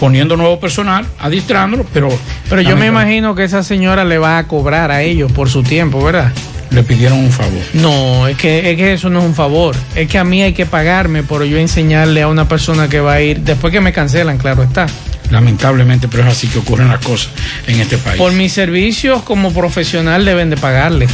poniendo 0.00 0.36
nuevo 0.36 0.58
personal, 0.60 1.06
adistrándolo, 1.20 1.86
pero 1.92 2.08
Pero 2.48 2.62
yo 2.62 2.76
me 2.76 2.86
imagino 2.86 3.34
que 3.34 3.44
esa 3.44 3.62
señora 3.62 4.04
le 4.04 4.18
va 4.18 4.38
a 4.38 4.46
cobrar 4.48 4.90
a 4.90 5.02
ellos 5.02 5.30
por 5.32 5.48
su 5.48 5.62
tiempo, 5.62 6.02
¿verdad? 6.02 6.32
le 6.70 6.82
pidieron 6.82 7.18
un 7.20 7.30
favor. 7.30 7.60
No, 7.74 8.26
es 8.26 8.36
que, 8.36 8.72
es 8.72 8.76
que 8.76 8.94
eso 8.94 9.08
no 9.08 9.20
es 9.20 9.24
un 9.26 9.34
favor. 9.36 9.76
Es 9.94 10.08
que 10.08 10.18
a 10.18 10.24
mí 10.24 10.42
hay 10.42 10.54
que 10.54 10.66
pagarme 10.66 11.22
por 11.22 11.44
yo 11.44 11.56
enseñarle 11.56 12.22
a 12.22 12.26
una 12.26 12.48
persona 12.48 12.88
que 12.88 12.98
va 12.98 13.12
a 13.12 13.20
ir, 13.20 13.40
después 13.42 13.72
que 13.72 13.80
me 13.80 13.92
cancelan, 13.92 14.38
claro 14.38 14.64
está. 14.64 14.86
Lamentablemente, 15.30 16.08
pero 16.08 16.24
es 16.24 16.30
así 16.30 16.48
que 16.48 16.58
ocurren 16.58 16.88
las 16.88 16.98
cosas 16.98 17.28
en 17.68 17.78
este 17.80 17.96
país. 17.96 18.18
Por 18.18 18.32
mis 18.32 18.52
servicios 18.52 19.22
como 19.22 19.52
profesional 19.52 20.24
deben 20.24 20.50
de 20.50 20.56
pagarle. 20.56 21.06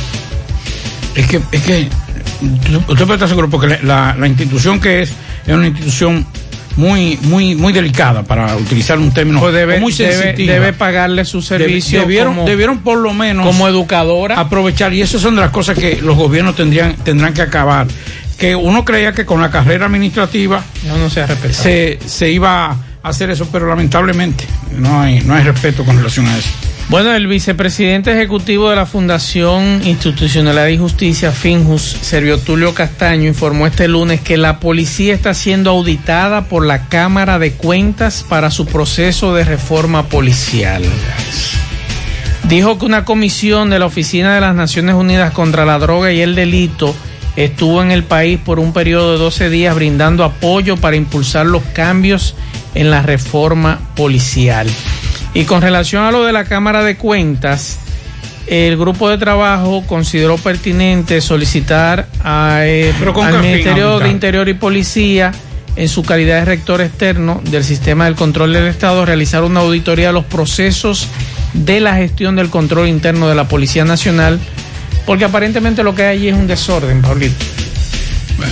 Es 1.15 1.27
que, 1.27 1.41
es 1.53 1.63
que 1.63 1.89
usted 2.89 3.05
puede 3.05 3.15
estar 3.15 3.29
seguro 3.29 3.51
porque 3.51 3.67
la, 3.69 3.79
la- 3.83 4.17
la 4.19 4.27
institución 4.27 4.81
que 4.81 5.03
es 5.03 5.13
es 5.47 5.55
una 5.55 5.67
institución 5.67 6.25
muy, 6.77 7.19
muy, 7.23 7.55
muy 7.55 7.73
delicada 7.73 8.23
para 8.23 8.57
utilizar 8.57 8.99
un 8.99 9.13
término 9.13 9.41
Pues 9.41 9.55
debe, 9.55 9.81
muy 9.81 9.93
debe, 9.93 10.33
debe 10.35 10.73
pagarle 10.73 11.25
su 11.25 11.43
servicio. 11.43 12.01
debieron, 12.01 12.35
como, 12.35 12.47
debieron 12.47 12.79
por 12.79 12.99
lo 12.99 13.13
menos 13.13 13.47
como 13.47 13.69
educadora. 13.69 14.39
aprovechar 14.39 14.93
y 14.95 15.03
esas 15.03 15.21
son 15.21 15.35
de 15.35 15.43
las 15.43 15.51
cosas 15.51 15.79
que 15.79 16.01
los 16.03 16.17
gobiernos 16.17 16.57
tendrían 16.57 16.95
tendrán 16.97 17.35
que 17.35 17.43
acabar 17.43 17.87
que 18.39 18.55
uno 18.55 18.85
creía 18.85 19.13
que 19.13 19.27
con 19.27 19.41
la 19.41 19.51
carrera 19.51 19.87
administrativa 19.87 20.65
No, 20.87 20.97
no 20.97 21.11
se 21.11 21.25
se, 21.53 21.99
se 22.07 22.31
iba 22.31 22.67
a 22.71 22.77
hacer 23.03 23.31
eso 23.31 23.49
pero 23.53 23.67
lamentablemente 23.69 24.45
no 24.79 25.01
hay 25.01 25.21
no 25.21 25.35
hay 25.35 25.43
respeto 25.45 25.85
con 25.85 25.97
relación 25.97 26.27
a 26.27 26.39
eso 26.39 26.49
Bueno, 26.91 27.15
el 27.15 27.29
vicepresidente 27.29 28.11
ejecutivo 28.11 28.69
de 28.69 28.75
la 28.75 28.85
Fundación 28.85 29.81
Institucionalidad 29.85 30.67
y 30.67 30.77
Justicia, 30.77 31.31
Finjus, 31.31 31.83
Servio 31.83 32.37
Tulio 32.39 32.75
Castaño, 32.75 33.29
informó 33.29 33.69
este 33.69 33.87
lunes 33.87 34.21
que 34.23 34.37
la 34.37 34.59
policía 34.59 35.15
está 35.15 35.33
siendo 35.33 35.71
auditada 35.71 36.47
por 36.47 36.67
la 36.67 36.89
Cámara 36.89 37.39
de 37.39 37.53
Cuentas 37.53 38.27
para 38.29 38.51
su 38.51 38.67
proceso 38.67 39.33
de 39.37 39.45
reforma 39.45 40.09
policial. 40.09 40.83
Dijo 42.49 42.77
que 42.77 42.87
una 42.87 43.05
comisión 43.05 43.71
de 43.71 43.79
la 43.79 43.87
Oficina 43.87 44.35
de 44.35 44.41
las 44.41 44.57
Naciones 44.57 44.97
Unidas 44.97 45.33
contra 45.33 45.65
la 45.65 45.79
Droga 45.79 46.11
y 46.11 46.21
el 46.21 46.35
Delito 46.35 46.93
estuvo 47.37 47.83
en 47.83 47.93
el 47.93 48.03
país 48.03 48.41
por 48.45 48.59
un 48.59 48.73
periodo 48.73 49.13
de 49.13 49.19
12 49.19 49.49
días 49.49 49.77
brindando 49.77 50.25
apoyo 50.25 50.77
para 50.77 50.97
impulsar 50.97 51.47
los 51.47 51.63
cambios 51.73 52.35
en 52.75 52.91
la 52.91 53.01
reforma 53.03 53.79
policial. 53.95 54.67
Y 55.35 55.45
con 55.45 55.63
relación 55.63 56.05
a 56.05 56.11
lo 56.11 56.25
de 56.25 56.33
la 56.33 56.45
Cámara 56.45 56.83
de 56.83 56.97
Cuentas, 56.97 57.79
el 58.47 58.77
grupo 58.77 59.09
de 59.09 59.17
trabajo 59.17 59.85
consideró 59.87 60.37
pertinente 60.39 61.21
solicitar 61.21 62.09
a, 62.25 62.63
eh, 62.65 62.93
al 62.93 63.15
fin 63.33 63.41
Ministerio 63.41 64.01
de 64.01 64.11
Interior 64.11 64.49
y 64.49 64.55
Policía, 64.55 65.33
en 65.77 65.89
su 65.89 66.03
calidad 66.03 66.41
de 66.41 66.45
rector 66.47 66.81
externo 66.81 67.41
del 67.45 67.63
sistema 67.63 68.07
del 68.07 68.17
control 68.17 68.53
del 68.53 68.67
Estado, 68.67 69.07
realizar 69.07 69.45
una 69.45 69.61
auditoría 69.61 70.09
de 70.09 70.13
los 70.13 70.25
procesos 70.25 71.07
de 71.55 71.81
la 71.81 71.95
gestión 71.95 72.37
del 72.37 72.51
control 72.51 72.89
interno 72.89 73.29
de 73.29 73.37
la 73.37 73.47
Policía 73.47 73.85
Nacional, 73.85 74.41
porque 75.07 75.25
aparentemente 75.25 75.85
lo 75.85 75.95
que 75.95 76.03
hay 76.03 76.19
allí 76.19 76.29
es 76.29 76.35
un 76.35 76.49
desorden, 76.49 77.03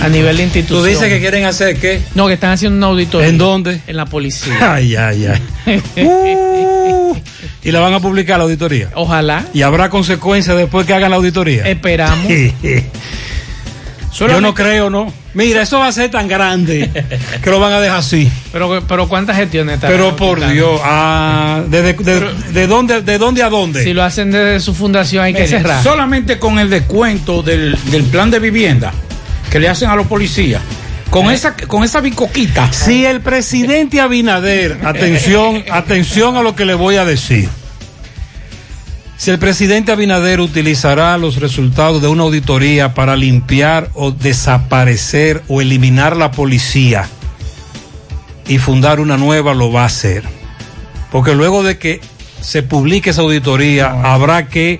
A 0.01 0.09
nivel 0.09 0.37
de 0.37 0.43
Tú 0.43 0.47
institución. 0.59 0.87
dices 0.87 1.07
que 1.09 1.19
quieren 1.19 1.45
hacer 1.45 1.77
qué? 1.77 2.01
No, 2.15 2.27
que 2.27 2.33
están 2.33 2.51
haciendo 2.51 2.77
una 2.77 2.87
auditoría. 2.87 3.27
¿En 3.27 3.37
dónde? 3.37 3.81
En 3.87 3.97
la 3.97 4.05
policía. 4.05 4.55
Ay, 4.75 4.95
ay, 4.95 5.25
ay. 5.65 5.81
Uh, 6.05 7.15
y 7.63 7.71
la 7.71 7.79
van 7.79 7.93
a 7.93 7.99
publicar 7.99 8.37
la 8.37 8.43
auditoría. 8.45 8.89
Ojalá. 8.95 9.45
Y 9.53 9.61
habrá 9.63 9.89
consecuencias 9.89 10.55
después 10.57 10.85
que 10.85 10.93
hagan 10.93 11.09
la 11.11 11.17
auditoría. 11.17 11.63
Esperamos. 11.67 12.27
Yo 14.19 14.41
no 14.41 14.53
creo, 14.53 14.89
¿no? 14.89 15.13
Mira, 15.33 15.61
eso 15.61 15.79
va 15.79 15.87
a 15.87 15.91
ser 15.91 16.09
tan 16.11 16.27
grande 16.27 16.89
que 17.43 17.49
lo 17.49 17.59
van 17.59 17.71
a 17.73 17.79
dejar 17.79 17.99
así. 17.99 18.29
Pero, 18.51 18.83
pero 18.87 19.07
¿cuántas 19.07 19.37
gestiones 19.37 19.75
están 19.75 19.91
Pero 19.91 20.15
por? 20.15 20.45
Dios, 20.51 20.81
ah, 20.83 21.61
¿de, 21.67 21.93
de- 21.93 22.33
de 22.51 22.67
dónde, 22.67 23.01
¿de 23.01 23.17
dónde 23.19 23.43
a 23.43 23.49
dónde? 23.49 23.83
Si 23.83 23.93
lo 23.93 24.03
hacen 24.03 24.31
desde 24.31 24.59
su 24.59 24.73
fundación 24.73 25.23
hay 25.23 25.33
que 25.33 25.47
cerrar. 25.47 25.83
solamente 25.83 26.39
con 26.39 26.57
el 26.59 26.69
descuento 26.69 27.43
del, 27.43 27.77
del 27.91 28.03
plan 28.05 28.31
de 28.31 28.39
vivienda 28.39 28.91
que 29.49 29.59
le 29.59 29.69
hacen 29.69 29.89
a 29.89 29.95
los 29.95 30.07
policías 30.07 30.61
con 31.09 31.31
esa 31.31 31.55
con 31.55 31.83
esa 31.83 32.01
bicoquita 32.01 32.71
Si 32.71 33.05
el 33.05 33.21
presidente 33.21 33.99
Abinader, 33.99 34.79
atención, 34.85 35.63
atención 35.71 36.37
a 36.37 36.43
lo 36.43 36.55
que 36.55 36.65
le 36.65 36.75
voy 36.75 36.97
a 36.97 37.05
decir. 37.05 37.49
Si 39.17 39.31
el 39.31 39.39
presidente 39.39 39.91
Abinader 39.91 40.39
utilizará 40.39 41.17
los 41.17 41.37
resultados 41.37 42.01
de 42.01 42.07
una 42.07 42.23
auditoría 42.23 42.93
para 42.93 43.17
limpiar 43.17 43.89
o 43.93 44.11
desaparecer 44.11 45.43
o 45.49 45.61
eliminar 45.61 46.15
la 46.15 46.31
policía 46.31 47.05
y 48.47 48.59
fundar 48.59 49.01
una 49.01 49.17
nueva, 49.17 49.53
lo 49.53 49.73
va 49.73 49.83
a 49.83 49.87
hacer. 49.87 50.23
Porque 51.11 51.35
luego 51.35 51.63
de 51.63 51.77
que 51.77 51.99
se 52.39 52.63
publique 52.63 53.09
esa 53.09 53.21
auditoría, 53.21 53.89
habrá 54.03 54.47
que 54.47 54.79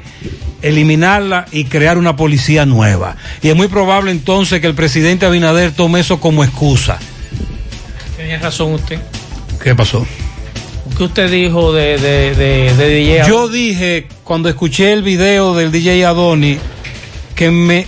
eliminarla 0.62 1.46
y 1.52 1.66
crear 1.66 1.98
una 1.98 2.16
policía 2.16 2.66
nueva. 2.66 3.16
Y 3.42 3.50
es 3.50 3.56
muy 3.56 3.68
probable 3.68 4.12
entonces 4.12 4.62
que 4.62 4.68
el 4.68 4.76
presidente 4.76 5.26
Abinader 5.26 5.72
tome 5.72 6.00
eso 6.00 6.20
como 6.20 6.44
excusa. 6.44 7.00
Tenía 8.18 8.40
razón 8.40 8.74
usted. 8.74 9.00
¿Qué 9.64 9.76
pasó? 9.76 10.06
¿Qué 10.98 11.04
usted 11.04 11.32
dijo 11.32 11.72
de, 11.72 11.98
de, 11.98 12.36
de, 12.36 12.74
de 12.76 12.90
DJ? 12.90 13.24
Yo 13.28 13.48
dije, 13.48 14.08
cuando 14.24 14.50
escuché 14.50 14.92
el 14.92 15.04
video 15.04 15.56
del 15.56 15.72
DJ 15.72 16.06
Adoni, 16.06 16.58
que 17.36 17.52
me, 17.52 17.88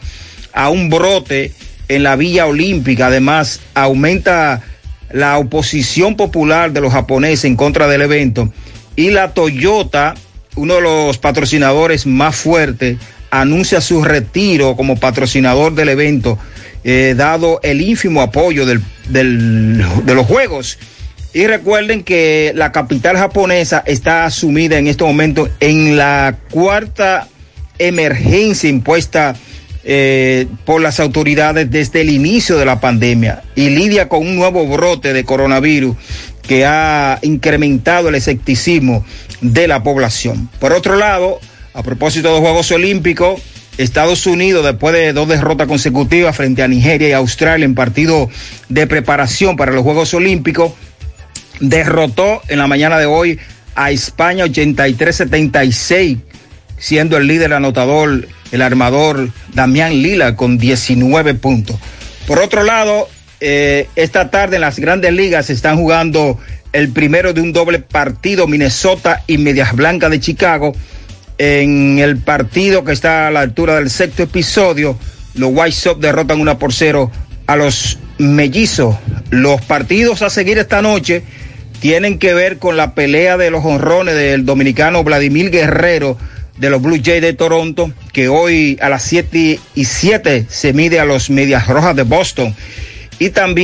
a 0.52 0.68
un 0.68 0.90
brote 0.90 1.54
en 1.88 2.04
la 2.04 2.18
villa 2.18 2.46
olímpica. 2.46 3.08
Además, 3.08 3.62
aumenta 3.76 4.62
la 5.14 5.38
oposición 5.38 6.18
popular 6.18 6.74
de 6.74 6.82
los 6.82 6.92
japoneses 6.92 7.46
en 7.46 7.56
contra 7.56 7.88
del 7.88 8.02
evento 8.02 8.52
y 8.98 9.12
la 9.12 9.34
Toyota, 9.34 10.14
uno 10.58 10.76
de 10.76 10.82
los 10.82 11.18
patrocinadores 11.18 12.06
más 12.06 12.36
fuertes, 12.36 12.98
anuncia 13.32 13.80
su 13.80 14.04
retiro 14.04 14.76
como 14.76 15.00
patrocinador 15.00 15.74
del 15.74 15.88
evento, 15.88 16.38
eh, 16.84 17.14
dado 17.16 17.62
el 17.64 17.80
ínfimo 17.80 18.22
apoyo 18.22 18.66
de 18.66 18.82
los 19.14 20.26
Juegos. 20.26 20.78
Y 21.34 21.46
recuerden 21.46 22.04
que 22.04 22.54
la 22.56 22.72
capital 22.72 23.18
japonesa 23.18 23.84
está 23.86 24.30
sumida 24.32 24.78
en 24.78 24.88
este 24.88 25.04
momento 25.04 25.48
en 25.60 25.96
la 25.96 26.38
cuarta 26.50 27.28
emergencia 27.78 28.70
impuesta 28.70 29.36
eh, 29.84 30.48
por 30.66 30.82
las 30.82 31.00
autoridades 31.00 31.70
desde 31.72 32.02
el 32.02 32.10
inicio 32.10 32.58
de 32.58 32.66
la 32.66 32.80
pandemia 32.80 33.44
y 33.56 33.70
lidia 33.70 34.10
con 34.10 34.20
un 34.28 34.36
nuevo 34.36 34.68
brote 34.68 35.14
de 35.14 35.24
coronavirus 35.24 35.96
que 36.42 36.66
ha 36.66 37.20
incrementado 37.22 38.10
el 38.10 38.16
escepticismo 38.16 39.06
de 39.42 39.68
la 39.68 39.84
población. 39.84 40.50
Por 40.60 40.74
otro 40.74 40.96
lado, 40.96 41.40
a 41.74 41.84
propósito 41.84 42.28
de 42.30 42.34
los 42.34 42.42
Juegos 42.42 42.72
Olímpicos, 42.72 43.42
Estados 43.78 44.26
Unidos, 44.26 44.66
después 44.66 44.94
de 44.94 45.14
dos 45.14 45.28
derrotas 45.30 45.68
consecutivas 45.68 46.36
frente 46.36 46.64
a 46.64 46.68
Nigeria 46.68 47.10
y 47.10 47.12
Australia 47.14 47.66
en 47.66 47.76
partido 47.76 48.30
de 48.68 48.88
preparación 48.88 49.56
para 49.56 49.72
los 49.72 49.84
Juegos 49.84 50.14
Olímpicos, 50.14 50.74
derrotó 51.60 52.42
en 52.48 52.60
la 52.60 52.68
mañana 52.68 52.98
de 52.98 53.06
hoy 53.06 53.40
a 53.76 53.92
España 53.92 54.46
83-76, 54.46 56.20
siendo 56.78 57.18
el 57.18 57.28
líder 57.28 57.54
anotador 57.54 58.28
el 58.52 58.62
armador 58.62 59.30
Damián 59.54 59.94
Lila 60.02 60.36
con 60.36 60.58
19 60.58 61.36
puntos. 61.36 61.78
Por 62.28 62.40
otro 62.40 62.64
lado, 62.64 63.08
eh, 63.40 63.88
esta 63.96 64.30
tarde 64.30 64.56
en 64.56 64.62
las 64.62 64.80
grandes 64.80 65.14
ligas 65.14 65.48
se 65.48 65.54
están 65.54 65.78
jugando 65.78 66.40
el 66.74 66.90
primero 66.90 67.34
de 67.34 67.42
un 67.42 67.54
doble 67.54 67.80
partido 67.80 68.48
Minnesota 68.48 69.24
y 69.28 69.38
Medias 69.38 69.74
Blancas 69.74 70.12
de 70.12 70.20
Chicago. 70.20 70.74
En 71.38 72.00
el 72.00 72.18
partido 72.18 72.84
que 72.84 72.92
está 72.92 73.28
a 73.28 73.32
la 73.32 73.42
altura 73.42 73.76
del 73.76 73.90
sexto 73.90 74.24
episodio, 74.24 74.98
los 75.36 75.52
White 75.54 75.72
Sox 75.72 76.02
derrotan 76.02 76.42
una 76.42 76.60
por 76.60 76.74
cero 76.74 77.12
a 77.48 77.56
los 77.56 77.98
mellizos. 78.18 78.96
Los 79.30 79.62
partidos 79.62 80.22
a 80.22 80.30
seguir 80.30 80.58
esta 80.58 80.82
noche 80.82 81.24
tienen 81.80 82.20
que 82.20 82.34
ver 82.34 82.58
con 82.58 82.78
la 82.78 82.94
pelea 82.94 83.38
de 83.38 83.52
los 83.52 83.64
honrones 83.66 84.16
del 84.16 84.46
dominicano 84.46 85.04
Vladimir 85.04 85.50
Guerrero 85.50 86.18
de 86.58 86.70
los 86.70 86.82
Blue 86.82 87.00
Jays 87.02 87.22
de 87.22 87.34
Toronto, 87.34 87.92
que 88.12 88.28
hoy 88.28 88.78
a 88.82 88.90
las 88.90 89.04
7 89.04 89.60
y 89.76 89.86
7 89.86 90.46
se 90.50 90.74
mide 90.74 91.00
a 91.00 91.06
los 91.06 91.30
Medias 91.30 91.68
Rojas 91.68 91.96
de 91.96 92.04
Boston. 92.04 92.54
Y 93.18 93.30
también 93.30 93.56